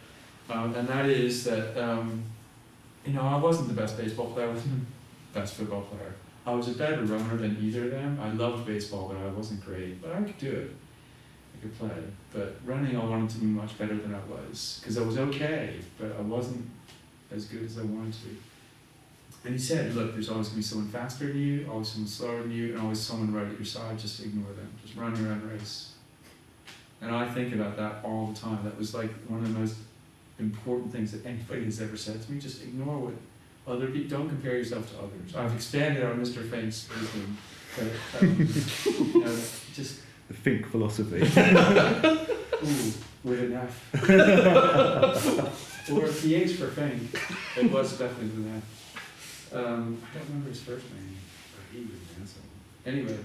Um, 0.50 0.74
and 0.76 0.88
that 0.88 1.06
is 1.06 1.44
that 1.44 1.78
um, 1.78 2.24
you 3.06 3.14
know 3.14 3.22
I 3.22 3.38
wasn't 3.38 3.68
the 3.68 3.74
best 3.74 3.98
baseball 3.98 4.32
player, 4.32 4.48
I 4.48 4.54
wasn't 4.54 4.86
the 5.34 5.40
best 5.40 5.56
football 5.56 5.82
player. 5.82 6.14
I 6.46 6.52
was 6.52 6.70
a 6.70 6.72
better 6.72 7.04
runner 7.04 7.36
than 7.36 7.58
either 7.62 7.86
of 7.86 7.92
them. 7.92 8.18
I 8.22 8.32
loved 8.32 8.66
baseball, 8.66 9.10
but 9.10 9.18
I 9.18 9.28
wasn't 9.28 9.66
great. 9.66 10.02
But 10.02 10.14
I 10.14 10.22
could 10.22 10.38
do 10.38 10.52
it. 10.52 10.76
Could 11.68 11.80
play. 11.80 12.04
But 12.34 12.56
running, 12.66 12.96
I 12.96 13.04
wanted 13.04 13.30
to 13.32 13.38
be 13.40 13.46
much 13.46 13.78
better 13.78 13.96
than 13.96 14.14
I 14.14 14.20
was 14.30 14.80
because 14.80 14.98
I 14.98 15.02
was 15.02 15.18
okay, 15.18 15.76
but 16.00 16.16
I 16.18 16.22
wasn't 16.22 16.70
as 17.32 17.46
good 17.46 17.64
as 17.64 17.78
I 17.78 17.84
wanted 17.84 18.14
to 18.14 18.26
be. 18.26 18.38
And 19.44 19.54
he 19.54 19.60
said, 19.60 19.96
look, 19.96 20.14
there's 20.14 20.30
always 20.30 20.48
going 20.48 20.56
to 20.56 20.58
be 20.58 20.64
someone 20.64 20.90
faster 20.90 21.28
than 21.28 21.40
you, 21.40 21.70
always 21.72 21.90
someone 21.90 22.08
slower 22.08 22.42
than 22.42 22.52
you, 22.52 22.74
and 22.74 22.82
always 22.82 23.00
someone 23.00 23.34
right 23.34 23.48
at 23.48 23.54
your 23.54 23.66
side. 23.66 23.98
Just 23.98 24.20
ignore 24.20 24.52
them. 24.54 24.70
Just 24.84 24.98
run 24.98 25.16
your 25.16 25.32
own 25.32 25.50
race. 25.50 25.94
And 27.02 27.14
I 27.14 27.28
think 27.30 27.54
about 27.54 27.78
that 27.78 28.04
all 28.04 28.28
the 28.28 28.40
time. 28.40 28.64
That 28.64 28.78
was 28.78 28.94
like 28.94 29.12
one 29.28 29.40
of 29.40 29.54
the 29.54 29.60
most 29.60 29.76
important 30.40 30.92
things 30.92 31.12
that 31.12 31.26
anybody 31.26 31.66
has 31.66 31.82
ever 31.82 31.96
said 31.96 32.22
to 32.22 32.32
me. 32.32 32.40
Just 32.40 32.64
ignore 32.64 32.98
what 32.98 33.14
other 33.68 33.88
people, 33.88 34.18
don't 34.18 34.30
compare 34.30 34.58
yourself 34.58 34.90
to 34.92 35.00
others. 35.00 35.36
I've 35.36 35.54
expanded 35.54 36.04
on 36.04 36.20
Mr. 36.20 36.50
Fink's 36.50 36.90
wisdom, 36.90 37.38
but 37.76 38.22
um, 38.22 38.38
you 39.14 39.24
know, 39.24 39.40
just, 39.74 40.02
the 40.28 40.34
Fink 40.34 40.68
philosophy. 40.68 41.18
ooh, 41.18 42.94
with 43.24 43.40
an 43.40 43.54
F. 43.54 43.94
or 45.92 46.06
a 46.06 46.14
PH 46.14 46.56
for 46.58 46.68
Fink. 46.68 47.20
It 47.58 47.72
was 47.72 47.98
definitely 47.98 48.28
with 48.28 48.46
an 48.46 48.58
F. 48.58 49.54
Um, 49.54 50.02
I 50.12 50.18
don't 50.18 50.28
remember 50.28 50.50
his 50.50 50.62
first 50.62 50.86
name, 50.94 51.18
but 51.56 51.78
he 51.78 51.86
was 51.86 51.94
an 51.94 52.24
asshole. 52.24 52.44
Anyway, 52.86 53.18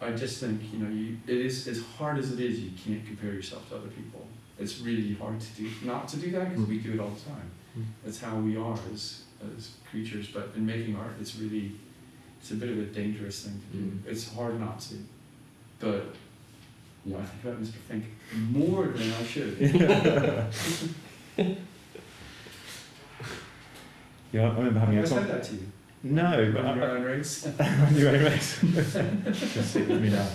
I 0.00 0.12
just 0.12 0.40
think, 0.40 0.60
you 0.72 0.78
know, 0.78 0.90
you, 0.90 1.18
it 1.26 1.44
is 1.44 1.68
as 1.68 1.84
hard 1.98 2.18
as 2.18 2.32
it 2.32 2.40
is, 2.40 2.60
you 2.60 2.70
can't 2.84 3.04
compare 3.06 3.32
yourself 3.32 3.68
to 3.68 3.76
other 3.76 3.88
people. 3.88 4.26
It's 4.58 4.80
really 4.80 5.14
hard 5.14 5.40
to 5.40 5.48
do, 5.52 5.70
not 5.84 6.08
to 6.08 6.16
do 6.16 6.30
that 6.32 6.50
because 6.50 6.66
we 6.66 6.78
do 6.78 6.94
it 6.94 7.00
all 7.00 7.10
the 7.10 7.30
time. 7.30 7.50
Mm. 7.78 7.84
That's 8.04 8.20
how 8.20 8.36
we 8.36 8.56
are 8.56 8.78
as, 8.92 9.24
as 9.56 9.72
creatures, 9.90 10.28
but 10.28 10.50
in 10.56 10.66
making 10.66 10.96
art, 10.96 11.12
it's 11.20 11.36
really, 11.36 11.72
it's 12.40 12.50
a 12.50 12.54
bit 12.54 12.70
of 12.70 12.78
a 12.78 12.82
dangerous 12.84 13.44
thing 13.44 13.60
to 13.60 13.76
do. 13.76 13.84
Mm. 13.84 14.06
It's 14.06 14.32
hard 14.34 14.58
not 14.58 14.80
to. 14.80 14.94
But, 15.80 16.04
yeah, 17.04 17.16
I 17.16 17.22
think 17.22 17.44
about 17.44 17.62
Mr. 17.62 17.72
Fink 17.88 18.04
more 18.50 18.86
than 18.88 19.12
I 19.12 19.24
should. 19.24 19.56
Yeah, 24.32 24.42
I 24.42 24.56
remember 24.58 24.78
having 24.78 24.98
I 24.98 25.02
a 25.02 25.06
said 25.06 25.26
that 25.28 25.42
to 25.44 25.54
you. 25.54 25.66
No, 26.04 26.52
but 26.54 26.62
Run 26.64 26.76
your 26.78 26.86
I, 26.86 26.90
own 26.92 27.02
race. 27.02 27.48
run 27.58 27.94
your 27.96 28.08
own 28.10 28.24
race. 28.24 28.60
Just 28.62 29.72
sit 29.72 29.88
with 29.88 30.00
me 30.00 30.10
now. 30.10 30.26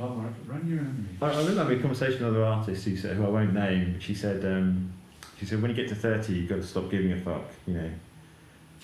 Oh, 0.00 0.24
run 0.46 0.68
your 0.68 0.80
own 0.80 1.08
race. 1.10 1.22
I, 1.22 1.26
I 1.34 1.38
remember 1.38 1.62
having 1.62 1.78
a 1.78 1.80
conversation 1.80 2.12
with 2.24 2.34
another 2.34 2.44
artist 2.44 2.84
who 2.84 2.96
said, 2.96 3.16
who 3.16 3.24
I 3.24 3.28
won't 3.30 3.54
name. 3.54 3.98
She 3.98 4.14
said, 4.14 4.44
um, 4.44 4.92
she 5.38 5.46
said, 5.46 5.62
when 5.62 5.70
you 5.70 5.76
get 5.76 5.88
to 5.88 5.94
thirty, 5.94 6.34
you've 6.34 6.48
got 6.50 6.56
to 6.56 6.62
stop 6.62 6.90
giving 6.90 7.12
a 7.12 7.16
fuck. 7.18 7.44
You 7.66 7.74
know, 7.74 7.90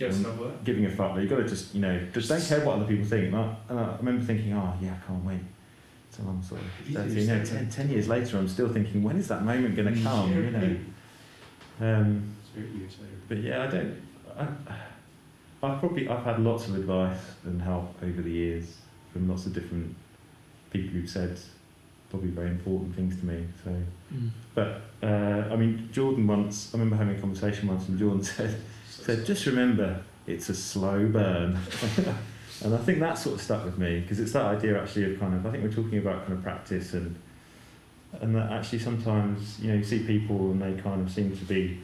Um, 0.08 0.52
giving 0.64 0.86
a 0.86 0.90
fuck. 0.90 1.12
Like, 1.12 1.20
you've 1.20 1.30
got 1.30 1.36
to 1.36 1.46
just, 1.48 1.74
you 1.74 1.82
know, 1.82 2.00
just 2.14 2.30
don't 2.30 2.42
care 2.42 2.64
what 2.64 2.76
other 2.76 2.86
people 2.86 3.04
think. 3.04 3.26
And 3.26 3.36
I, 3.36 3.54
and 3.68 3.78
I 3.78 3.96
remember 3.98 4.24
thinking, 4.24 4.54
oh 4.54 4.72
yeah, 4.80 4.94
I 4.94 5.06
can't 5.06 5.22
wait. 5.22 5.40
So 6.20 6.28
I'm 6.28 6.42
sort 6.42 6.60
of 6.60 6.94
30. 6.94 7.20
You 7.20 7.26
know, 7.26 7.44
10, 7.44 7.70
10 7.70 7.90
years 7.90 8.08
later, 8.08 8.36
I'm 8.38 8.48
still 8.48 8.68
thinking, 8.68 9.02
when 9.02 9.16
is 9.16 9.28
that 9.28 9.42
moment 9.44 9.76
going 9.76 9.94
to 9.94 10.02
come? 10.02 10.32
You 10.32 10.50
know. 10.50 10.76
Um, 11.80 12.34
years 12.54 12.96
later. 13.00 13.14
But 13.28 13.38
yeah, 13.38 13.62
I 13.62 13.66
don't. 13.68 14.02
I, 14.38 14.46
I've 15.66 15.78
probably 15.80 16.08
I've 16.08 16.24
had 16.24 16.40
lots 16.40 16.66
of 16.68 16.74
advice 16.76 17.20
and 17.44 17.60
help 17.60 17.94
over 18.02 18.22
the 18.22 18.30
years 18.30 18.76
from 19.12 19.28
lots 19.28 19.46
of 19.46 19.52
different 19.54 19.94
people 20.70 20.90
who've 20.90 21.08
said 21.08 21.38
probably 22.10 22.30
very 22.30 22.48
important 22.48 22.94
things 22.96 23.16
to 23.20 23.24
me. 23.26 23.46
So, 23.64 23.70
Mm. 24.12 24.30
but 24.56 24.80
uh, 25.04 25.52
I 25.52 25.56
mean, 25.56 25.88
Jordan 25.92 26.26
once 26.26 26.74
I 26.74 26.78
remember 26.78 26.96
having 26.96 27.16
a 27.16 27.20
conversation 27.20 27.68
once, 27.68 27.86
and 27.88 27.96
Jordan 27.98 28.24
said 28.24 28.56
said 28.88 29.24
just 29.24 29.46
remember 29.46 30.02
it's 30.26 30.48
a 30.48 30.54
slow 30.54 31.06
burn. 31.06 31.56
and 32.62 32.74
I 32.74 32.78
think 32.78 32.98
that 33.00 33.16
sort 33.18 33.36
of 33.36 33.40
stuck 33.42 33.64
with 33.64 33.78
me 33.78 34.00
because 34.00 34.20
it's 34.20 34.32
that 34.32 34.44
idea 34.44 34.80
actually 34.80 35.12
of 35.12 35.20
kind 35.20 35.34
of 35.34 35.46
I 35.46 35.50
think 35.50 35.62
we're 35.64 35.72
talking 35.72 35.98
about 35.98 36.22
kind 36.26 36.34
of 36.38 36.42
practice 36.42 36.92
and 36.94 37.16
and 38.20 38.34
that 38.34 38.50
actually 38.52 38.80
sometimes 38.80 39.58
you 39.60 39.68
know 39.68 39.76
you 39.76 39.84
see 39.84 40.00
people 40.00 40.50
and 40.50 40.60
they 40.60 40.80
kind 40.82 41.00
of 41.00 41.10
seem 41.12 41.36
to 41.36 41.44
be 41.44 41.80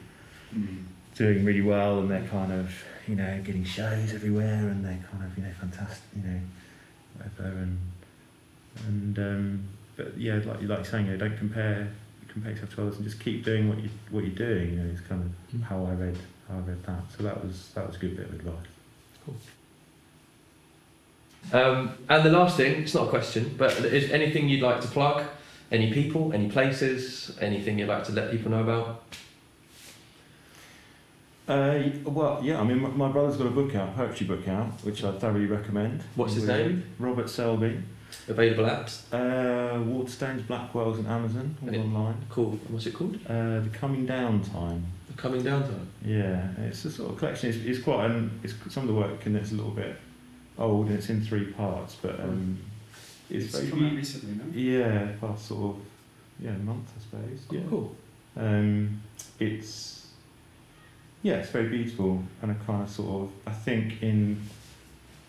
Mm. 0.55 0.85
doing 1.17 1.45
really 1.45 1.61
well 1.61 1.99
and 1.99 2.09
they're 2.09 2.23
kind 2.29 2.53
of 2.53 2.73
you 3.09 3.17
know 3.17 3.41
getting 3.45 3.65
shows 3.65 4.15
everywhere 4.15 4.69
and 4.69 4.85
they're 4.85 5.05
kind 5.11 5.25
of 5.25 5.37
you 5.37 5.43
know 5.43 5.51
fantastic 5.61 6.05
you 6.15 6.23
know 6.23 6.41
whatever 7.17 7.49
and 7.59 7.79
and 8.87 9.19
um, 9.19 9.69
but 9.97 10.17
yeah 10.17 10.41
like 10.45 10.61
you 10.63 10.69
like 10.69 10.87
saying 10.87 11.07
you 11.07 11.13
know, 11.13 11.19
don't 11.19 11.37
compare 11.37 11.91
compare 12.29 12.53
yourself 12.53 12.75
to 12.77 12.83
others 12.83 12.95
and 12.97 13.05
just 13.05 13.19
keep 13.19 13.45
doing 13.45 13.69
what 13.69 13.79
you 13.81 13.91
what 14.11 14.23
you're 14.25 14.35
doing 14.37 14.71
you 14.71 14.77
know 14.77 14.89
it's 14.91 15.01
kind 15.01 15.21
of 15.23 15.31
Mm. 15.59 15.63
how 15.65 15.85
I 15.85 15.93
read 15.95 16.17
how 16.49 16.55
I 16.59 16.61
read 16.61 16.83
that 16.85 17.03
so 17.17 17.25
that 17.25 17.45
was 17.45 17.71
that 17.75 17.87
was 17.89 17.97
a 17.97 17.99
good 17.99 18.17
bit 18.17 18.27
of 18.29 18.35
advice 18.35 18.55
Um, 21.53 21.93
and 22.09 22.25
the 22.25 22.31
last 22.31 22.57
thing, 22.57 22.83
it's 22.83 22.95
not 22.95 23.07
a 23.07 23.11
question, 23.11 23.55
but 23.57 23.73
is 23.73 24.11
anything 24.11 24.49
you'd 24.49 24.63
like 24.63 24.81
to 24.81 24.89
plug? 24.89 25.25
Any 25.71 25.93
people, 25.93 26.33
any 26.33 26.49
places, 26.49 27.37
anything 27.41 27.79
you'd 27.79 27.89
like 27.89 28.05
to 28.05 28.13
let 28.13 28.31
people 28.31 28.51
know 28.51 28.63
about? 28.63 29.03
uh, 31.49 31.79
well 32.05 32.41
yeah 32.43 32.61
I 32.61 32.65
mean 32.65 32.81
my, 32.81 32.89
my 32.89 33.09
brother's 33.09 33.37
got 33.37 33.47
a 33.47 33.51
book 33.51 33.73
out 33.77 33.95
poetry 33.95 34.27
book 34.27 34.49
out 34.49 34.67
which 34.83 35.05
I 35.05 35.13
thoroughly 35.13 35.47
recommend 35.47 36.03
What's 36.17 36.35
his 36.35 36.49
name? 36.49 36.83
Robert 36.99 37.31
Selby 37.31 37.79
Available 38.29 38.65
apps. 38.65 39.03
Uh, 39.13 39.79
Waterstones, 39.85 40.43
Blackwells, 40.47 40.97
and 40.99 41.07
Amazon 41.07 41.57
all 41.65 41.73
Yeah. 41.73 41.81
online. 41.81 42.17
Cool. 42.31 42.59
What's 42.69 42.87
it 42.87 42.95
called? 42.95 43.17
Uh, 43.29 43.61
the 43.61 43.71
Coming 43.73 44.07
Down 44.07 44.43
Time. 44.43 44.85
The 45.09 45.15
Coming 45.23 45.43
Down 45.45 45.63
Time. 45.63 45.87
Yeah, 46.05 46.49
it's 46.67 46.85
a 46.85 46.91
sort 46.91 47.13
of 47.13 47.19
collection. 47.19 47.51
It's, 47.51 47.59
it's 47.59 47.79
quite 47.85 48.11
an, 48.11 48.41
it's 48.43 48.55
some 48.69 48.85
of 48.85 48.89
the 48.89 48.95
work 48.95 49.27
and 49.27 49.37
it's 49.37 49.53
a 49.53 49.55
little 49.55 49.71
bit 49.73 49.97
old 50.59 50.87
and 50.87 50.97
it's 50.97 51.11
in 51.11 51.21
three 51.25 51.47
parts, 51.53 51.97
but 52.01 52.19
um, 52.21 52.59
it's, 53.31 53.47
It's 53.47 53.59
very 53.59 53.71
come 53.71 53.87
out 53.87 53.93
recently, 53.97 54.35
no? 54.35 54.45
yeah, 54.53 55.13
past 55.21 55.47
sort 55.47 55.77
of 55.77 55.83
yeah 56.41 56.53
month 56.59 56.89
I 56.97 57.03
suppose. 57.03 57.41
Cool. 57.49 57.59
Yeah. 57.59 57.65
cool. 57.69 57.97
Um, 58.37 59.03
it's 59.39 60.07
yeah, 61.23 61.35
it's 61.37 61.51
very 61.51 61.69
beautiful 61.69 62.23
and 62.43 62.51
a 62.53 62.55
kind 62.67 62.83
of 62.83 62.91
sort 62.91 63.23
of 63.23 63.31
I 63.47 63.53
think 63.53 64.03
in 64.03 64.41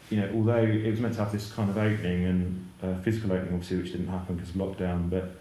you 0.10 0.22
know 0.22 0.32
although 0.36 0.64
it 0.64 0.90
was 0.90 1.00
meant 1.00 1.16
to 1.16 1.24
have 1.24 1.32
this 1.32 1.52
kind 1.52 1.70
of 1.70 1.78
opening 1.78 2.26
and 2.26 2.70
uh, 2.84 2.96
physical 3.02 3.32
opening 3.32 3.54
obviously 3.54 3.78
which 3.78 3.92
didn't 3.92 4.08
happen 4.08 4.36
because 4.36 4.52
of 4.52 4.56
lockdown, 4.58 5.10
but 5.10 5.36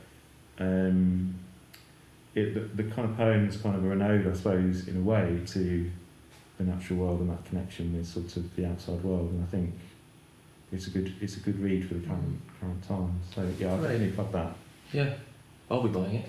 um, 0.58 1.34
it 2.34 2.54
the, 2.54 2.82
the 2.82 2.90
kind 2.90 3.08
of 3.10 3.16
poem 3.16 3.48
is 3.48 3.56
kind 3.58 3.76
of 3.76 3.84
are 3.84 3.92
an 3.92 4.02
ode 4.02 4.26
I 4.26 4.32
suppose 4.34 4.88
in 4.88 4.96
a 4.96 5.00
way 5.00 5.40
to 5.48 5.90
the 6.58 6.64
natural 6.64 6.98
world 7.00 7.20
and 7.20 7.30
that 7.30 7.44
connection 7.44 7.96
with 7.96 8.06
sort 8.06 8.34
of 8.36 8.56
the 8.56 8.66
outside 8.66 9.02
world 9.04 9.30
and 9.30 9.42
I 9.42 9.46
think 9.46 9.74
it's 10.72 10.86
a 10.86 10.90
good 10.90 11.14
it's 11.20 11.36
a 11.36 11.40
good 11.40 11.58
read 11.60 11.86
for 11.86 11.94
the 11.94 12.06
current 12.06 12.40
current 12.60 12.82
times. 12.88 13.22
So 13.34 13.42
yeah, 13.58 13.74
I 13.74 13.76
Great. 13.78 13.88
definitely 13.92 14.16
love 14.16 14.32
that. 14.32 14.56
Yeah. 14.92 15.14
I'll 15.70 15.82
be 15.82 15.88
buying 15.88 16.16
it. 16.16 16.28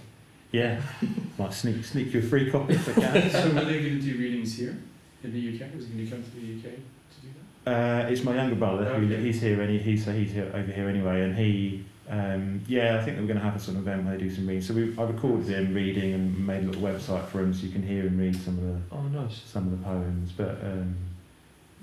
Yeah, 0.51 0.81
might 1.37 1.53
sneak 1.53 1.83
sneak 1.85 2.13
you 2.13 2.19
a 2.19 2.23
free 2.23 2.49
copy 2.51 2.73
if 2.75 2.89
I 2.97 3.01
can. 3.01 3.29
so 3.31 3.45
were 3.53 3.65
they 3.65 3.79
going 3.81 3.99
to 3.99 4.01
do 4.01 4.17
readings 4.17 4.57
here 4.57 4.77
in 5.23 5.33
the 5.33 5.39
UK? 5.55 5.75
Was 5.75 5.87
he 5.87 5.93
going 5.93 6.05
to 6.05 6.11
come 6.11 6.23
to 6.23 6.29
the 6.31 6.55
UK 6.55 6.63
to 6.63 7.21
do 7.21 7.27
that? 7.65 8.05
Uh, 8.05 8.09
it's 8.09 8.23
my 8.23 8.35
younger 8.35 8.55
brother. 8.55 8.85
Who, 8.85 9.05
Okay. 9.13 9.21
he's 9.23 9.41
here. 9.41 9.61
Any 9.61 9.77
he's 9.77 10.05
he's 10.05 10.31
here 10.31 10.49
over 10.53 10.71
here 10.71 10.87
anyway, 10.89 11.21
and 11.23 11.35
he. 11.35 11.85
Um, 12.09 12.61
yeah, 12.67 12.97
I 12.99 13.03
think 13.03 13.17
they 13.17 13.21
were 13.21 13.27
going 13.27 13.39
to 13.39 13.43
have 13.43 13.55
a 13.55 13.59
sort 13.59 13.75
of 13.77 13.83
event 13.85 14.05
where 14.05 14.15
they 14.17 14.23
do 14.23 14.33
some 14.33 14.47
reading. 14.47 14.61
So 14.63 14.73
we, 14.73 14.97
I 14.97 15.03
recorded 15.03 15.47
him 15.47 15.73
reading 15.73 16.13
and 16.13 16.47
made 16.47 16.63
a 16.63 16.67
little 16.67 16.81
website 16.81 17.25
for 17.27 17.41
him, 17.41 17.53
so 17.53 17.65
you 17.65 17.71
can 17.71 17.83
hear 17.83 18.03
him 18.03 18.17
read 18.17 18.35
some 18.35 18.57
of 18.57 18.63
the 18.63 18.79
Oh, 18.95 19.01
nice. 19.23 19.41
some 19.45 19.65
of 19.65 19.71
the 19.77 19.85
poems. 19.85 20.31
But 20.31 20.51
um, 20.63 20.95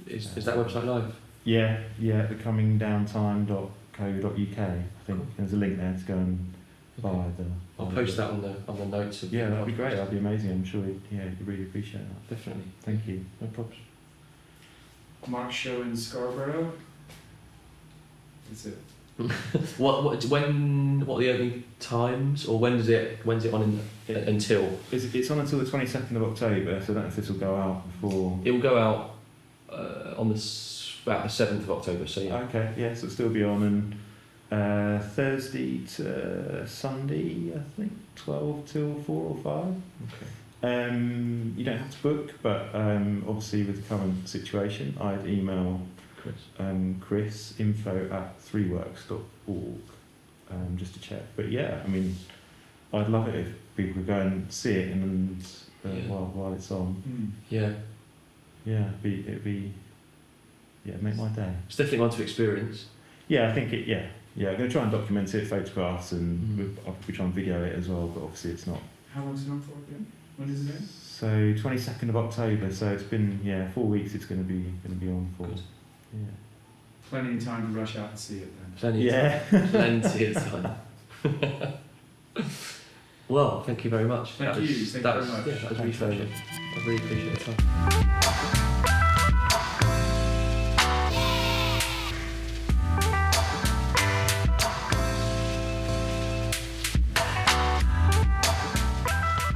Is, 0.07 0.35
is 0.37 0.45
that 0.47 0.57
website 0.57 0.85
live? 0.87 1.15
yeah, 1.45 1.81
yeah, 1.99 2.25
the 2.27 2.37
comingdowntime.co.uk. 2.37 3.69
I 3.99 4.83
think 5.07 5.19
Cool. 5.19 5.27
there's 5.37 5.53
a 5.53 5.57
link 5.57 5.77
there 5.77 5.93
to 5.99 6.05
go 6.05 6.15
and 6.15 6.53
buy 7.03 7.11
the. 7.37 7.45
I'll 7.79 7.87
buy 7.87 7.91
the 7.91 7.97
post 8.01 8.17
book. 8.17 8.27
that 8.27 8.31
on 8.33 8.41
the 8.41 8.57
on 8.73 8.79
the 8.91 8.97
notes. 8.97 9.23
Of 9.25 9.33
Yeah, 9.35 9.45
the 9.47 9.51
that'd 9.51 9.67
be 9.67 9.73
great. 9.73 9.91
That'd 9.91 10.11
be 10.11 10.19
amazing. 10.19 10.51
I'm 10.53 10.65
sure. 10.65 10.83
He'd, 10.85 11.01
yeah, 11.11 11.25
he'd 11.29 11.47
really 11.47 11.65
appreciate 11.65 12.01
that. 12.09 12.31
Definitely. 12.37 12.65
Thank 12.81 13.07
you. 13.07 13.25
No 13.43 13.47
problems. 13.49 13.77
Mark 15.27 15.53
show 15.53 15.83
in 15.83 15.95
Scarborough. 15.97 16.73
That's 18.49 18.67
it. 18.67 18.79
What 19.79 20.03
what 20.03 20.25
when 20.25 21.07
what 21.07 21.17
are 21.17 21.21
the 21.21 21.31
opening 21.31 21.65
times 21.79 22.47
or 22.47 22.59
when 22.59 22.77
does 22.79 22.89
it 22.89 23.21
when's 23.25 23.45
it 23.45 23.55
on 23.55 23.81
in, 24.09 24.17
until 24.17 24.79
It's, 24.91 25.05
it's 25.15 25.31
on 25.31 25.39
until 25.39 25.61
the 25.61 25.65
22nd 25.65 26.17
of 26.17 26.25
October, 26.25 26.81
so 26.81 26.93
I 26.93 26.95
don't 26.95 27.03
know 27.05 27.09
if 27.09 27.17
this 27.17 27.29
will 27.29 27.39
go 27.39 27.55
out 27.55 27.83
before. 28.01 28.41
it 28.45 28.51
will 28.51 28.61
go 28.61 28.77
out 28.77 29.15
uh, 29.71 30.15
on 30.19 30.31
the 30.31 30.39
about 31.05 31.25
the 31.25 31.29
seventh 31.29 31.63
of 31.65 31.71
October. 31.71 32.07
So 32.07 32.21
yeah. 32.23 32.39
Okay, 32.39 32.73
yeah, 32.77 32.95
so 32.95 33.07
it'll 33.07 33.11
still 33.11 33.29
be 33.29 33.45
on 33.45 33.63
and 33.63 33.95
uh, 34.51 34.99
Thursday 34.99 35.85
to 35.97 36.67
Sunday, 36.67 37.53
I 37.55 37.61
think, 37.77 37.93
12 38.17 38.67
till 38.67 38.95
4 39.03 39.25
or 39.25 39.37
5. 39.37 39.55
Okay. 39.65 40.89
Um, 40.89 41.55
you 41.57 41.65
don't 41.65 41.79
have 41.79 41.91
to 41.91 42.03
book, 42.03 42.35
but 42.43 42.71
um, 42.75 43.25
obviously 43.29 43.65
with 43.65 43.83
the 43.83 43.95
current 43.95 44.29
situation, 44.29 44.97
I'd 45.01 45.27
email 45.27 45.81
Chris. 46.25 46.35
um, 46.59 47.01
Chris 47.01 47.55
info 47.61 48.09
at 48.13 48.39
threeworks.org 48.41 49.81
um, 50.51 50.77
just 50.77 50.95
to 50.95 51.01
check. 51.01 51.23
But 51.37 51.51
yeah, 51.53 51.81
I 51.85 51.89
mean, 51.89 52.17
I'd 52.93 53.09
love 53.09 53.29
it 53.29 53.35
if 53.37 53.49
people 53.77 53.95
could 53.95 54.07
go 54.07 54.19
and 54.21 54.53
see 54.53 54.73
it 54.73 54.93
and 54.93 55.41
uh, 55.85 55.89
Yeah. 55.91 56.01
while, 56.09 56.27
while 56.35 56.53
it's 56.55 56.71
on. 56.71 56.95
Hmm. 56.95 57.27
Yeah, 57.49 57.73
Yeah, 58.65 58.89
it'd 58.89 59.03
be, 59.03 59.21
it'd 59.21 59.45
be 59.45 59.73
yeah, 60.85 60.95
make 61.01 61.17
my 61.17 61.29
day. 61.29 61.53
it's 61.67 61.77
definitely 61.77 62.01
one 62.01 62.11
to 62.11 62.23
experience. 62.23 62.87
Yeah, 63.29 63.49
I 63.51 63.53
think 63.55 63.73
it. 63.73 63.87
Yeah, 63.87 64.07
yeah. 64.37 64.51
I'm 64.51 64.57
going 64.59 64.69
to 64.69 64.73
try 64.73 64.83
and 64.83 64.93
document 64.93 65.35
it, 65.35 65.47
photographs, 65.47 66.13
and 66.13 66.41
Mm. 66.43 66.57
we'll, 66.59 66.87
I'll 66.87 66.93
probably 66.93 67.15
try 67.15 67.25
and 67.25 67.35
video 67.35 67.63
it 67.65 67.75
as 67.75 67.89
well. 67.89 68.07
But 68.09 68.23
obviously, 68.25 68.51
it's 68.51 68.67
not. 68.67 68.81
How 69.15 69.23
long's 69.25 69.47
it 69.47 69.51
on 69.51 69.61
for 69.63 69.73
again? 69.73 70.07
When 70.37 70.51
is 70.51 70.69
it 70.69 70.75
in? 70.77 70.83
So 70.87 71.27
22nd 71.63 72.09
of 72.11 72.17
October. 72.17 72.71
So 72.73 72.91
it's 72.91 73.03
been 73.05 73.41
yeah 73.43 73.71
four 73.71 73.85
weeks. 73.87 74.15
It's 74.15 74.27
going 74.27 74.43
to 74.43 74.47
be 74.47 74.61
going 74.87 74.99
to 74.99 75.07
be 75.07 75.09
on 75.09 75.33
for. 75.39 75.47
Good. 75.47 75.61
Yeah. 76.15 76.27
Plenty 77.11 77.37
of 77.37 77.45
time 77.45 77.73
to 77.73 77.79
rush 77.79 77.97
out 77.97 78.11
and 78.11 78.19
see 78.19 78.39
it 78.39 78.53
then. 78.59 78.73
Plenty. 78.79 79.03
Yeah. 79.03 79.43
Of, 79.53 79.71
plenty 79.71 80.27
of 80.27 80.35
time. 80.35 80.77
well, 83.29 83.63
thank 83.63 83.85
you 83.85 83.91
very 83.91 84.05
much. 84.05 84.33
Thank 84.33 84.55
that 84.55 84.63
you, 84.63 84.69
Was, 84.69 84.93
thank 84.93 85.03
that 85.03 85.15
you 85.15 85.21
was, 85.21 85.29
very 85.29 85.39
much. 85.39 85.47
Yeah, 85.47 85.55
that 85.55 85.71
was 85.71 85.79
really 85.79 85.93
Thanks, 85.93 86.37
special. 86.37 86.55
I 86.75 86.87
really 86.87 86.97
appreciate 87.05 87.39
the 87.39 87.53
time. 87.53 88.35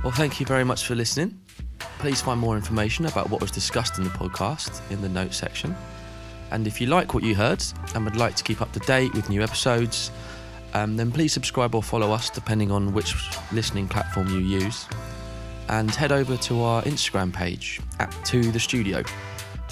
Well, 0.04 0.16
thank 0.16 0.40
you 0.40 0.46
very 0.46 0.64
much 0.64 0.86
for 0.86 0.94
listening. 0.94 1.38
Please 1.98 2.22
find 2.22 2.40
more 2.40 2.56
information 2.56 3.04
about 3.06 3.28
what 3.30 3.40
was 3.40 3.50
discussed 3.50 3.98
in 3.98 4.04
the 4.04 4.10
podcast 4.10 4.80
in 4.90 5.02
the 5.02 5.08
notes 5.08 5.36
section. 5.36 5.76
And 6.50 6.66
if 6.66 6.80
you 6.80 6.86
like 6.86 7.14
what 7.14 7.22
you 7.22 7.34
heard 7.34 7.62
and 7.94 8.04
would 8.04 8.16
like 8.16 8.34
to 8.36 8.44
keep 8.44 8.60
up 8.62 8.72
to 8.72 8.80
date 8.80 9.12
with 9.14 9.28
new 9.28 9.42
episodes, 9.42 10.10
um, 10.74 10.96
then 10.96 11.10
please 11.10 11.32
subscribe 11.32 11.74
or 11.74 11.82
follow 11.82 12.12
us 12.12 12.30
depending 12.30 12.70
on 12.70 12.92
which 12.92 13.14
listening 13.52 13.88
platform 13.88 14.28
you 14.28 14.40
use. 14.40 14.86
And 15.68 15.90
head 15.90 16.12
over 16.12 16.36
to 16.36 16.62
our 16.62 16.82
Instagram 16.82 17.32
page 17.32 17.80
at 17.98 18.10
To 18.26 18.50
The 18.50 18.60
Studio, 18.60 19.02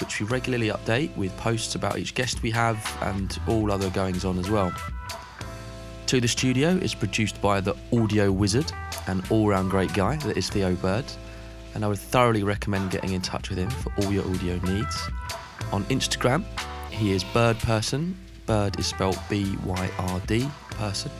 which 0.00 0.20
we 0.20 0.26
regularly 0.26 0.68
update 0.68 1.16
with 1.16 1.34
posts 1.38 1.74
about 1.74 1.98
each 1.98 2.14
guest 2.14 2.42
we 2.42 2.50
have 2.50 2.76
and 3.02 3.38
all 3.48 3.72
other 3.72 3.88
goings 3.90 4.24
on 4.24 4.38
as 4.38 4.50
well. 4.50 4.72
To 6.06 6.20
The 6.20 6.28
Studio 6.28 6.70
is 6.70 6.94
produced 6.94 7.40
by 7.40 7.60
the 7.60 7.74
audio 7.92 8.30
wizard 8.30 8.70
and 9.08 9.24
all 9.30 9.48
round 9.48 9.70
great 9.70 9.92
guy 9.94 10.16
that 10.16 10.36
is 10.36 10.48
Theo 10.48 10.74
Bird, 10.76 11.04
and 11.74 11.84
I 11.84 11.88
would 11.88 11.98
thoroughly 11.98 12.42
recommend 12.42 12.90
getting 12.90 13.12
in 13.12 13.22
touch 13.22 13.48
with 13.48 13.58
him 13.58 13.70
for 13.70 13.92
all 13.98 14.12
your 14.12 14.24
audio 14.28 14.56
needs. 14.58 15.08
On 15.72 15.84
Instagram, 15.84 16.44
he 16.90 17.12
is 17.12 17.24
Bird 17.24 17.59
Person. 17.59 18.16
Bird 18.47 18.78
is 18.78 18.86
spelled 18.86 19.18
B 19.28 19.56
Y 19.64 19.90
R 19.98 20.20
D 20.26 20.48
person. 20.70 21.10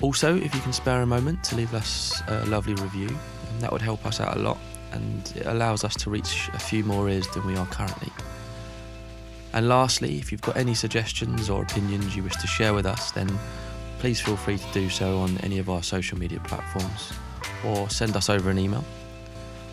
Also, 0.00 0.36
if 0.36 0.54
you 0.54 0.60
can 0.60 0.72
spare 0.72 1.02
a 1.02 1.06
moment 1.06 1.42
to 1.44 1.56
leave 1.56 1.74
us 1.74 2.20
a 2.28 2.44
lovely 2.46 2.74
review, 2.74 3.08
that 3.60 3.72
would 3.72 3.80
help 3.80 4.04
us 4.04 4.20
out 4.20 4.36
a 4.36 4.40
lot 4.40 4.58
and 4.92 5.32
it 5.36 5.46
allows 5.46 5.84
us 5.84 5.94
to 5.96 6.10
reach 6.10 6.50
a 6.52 6.58
few 6.58 6.84
more 6.84 7.08
ears 7.08 7.26
than 7.28 7.46
we 7.46 7.56
are 7.56 7.66
currently. 7.66 8.12
And 9.54 9.68
lastly, 9.68 10.18
if 10.18 10.30
you've 10.30 10.42
got 10.42 10.56
any 10.56 10.74
suggestions 10.74 11.48
or 11.48 11.62
opinions 11.62 12.14
you 12.14 12.22
wish 12.22 12.36
to 12.36 12.46
share 12.46 12.74
with 12.74 12.84
us, 12.84 13.10
then 13.12 13.30
please 14.00 14.20
feel 14.20 14.36
free 14.36 14.58
to 14.58 14.72
do 14.72 14.90
so 14.90 15.18
on 15.18 15.38
any 15.38 15.58
of 15.58 15.70
our 15.70 15.82
social 15.82 16.18
media 16.18 16.40
platforms 16.40 17.12
or 17.64 17.88
send 17.88 18.16
us 18.16 18.28
over 18.28 18.50
an 18.50 18.58
email. 18.58 18.84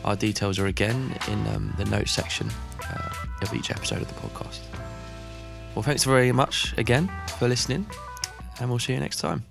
Our 0.05 0.15
details 0.15 0.59
are 0.59 0.67
again 0.67 1.17
in 1.27 1.47
um, 1.47 1.73
the 1.77 1.85
notes 1.85 2.11
section 2.11 2.49
uh, 2.89 3.09
of 3.41 3.53
each 3.53 3.71
episode 3.71 4.01
of 4.01 4.07
the 4.07 4.19
podcast. 4.19 4.59
Well, 5.75 5.83
thanks 5.83 6.03
very 6.03 6.31
much 6.31 6.73
again 6.77 7.09
for 7.37 7.47
listening, 7.47 7.85
and 8.59 8.69
we'll 8.69 8.79
see 8.79 8.93
you 8.93 8.99
next 8.99 9.17
time. 9.17 9.48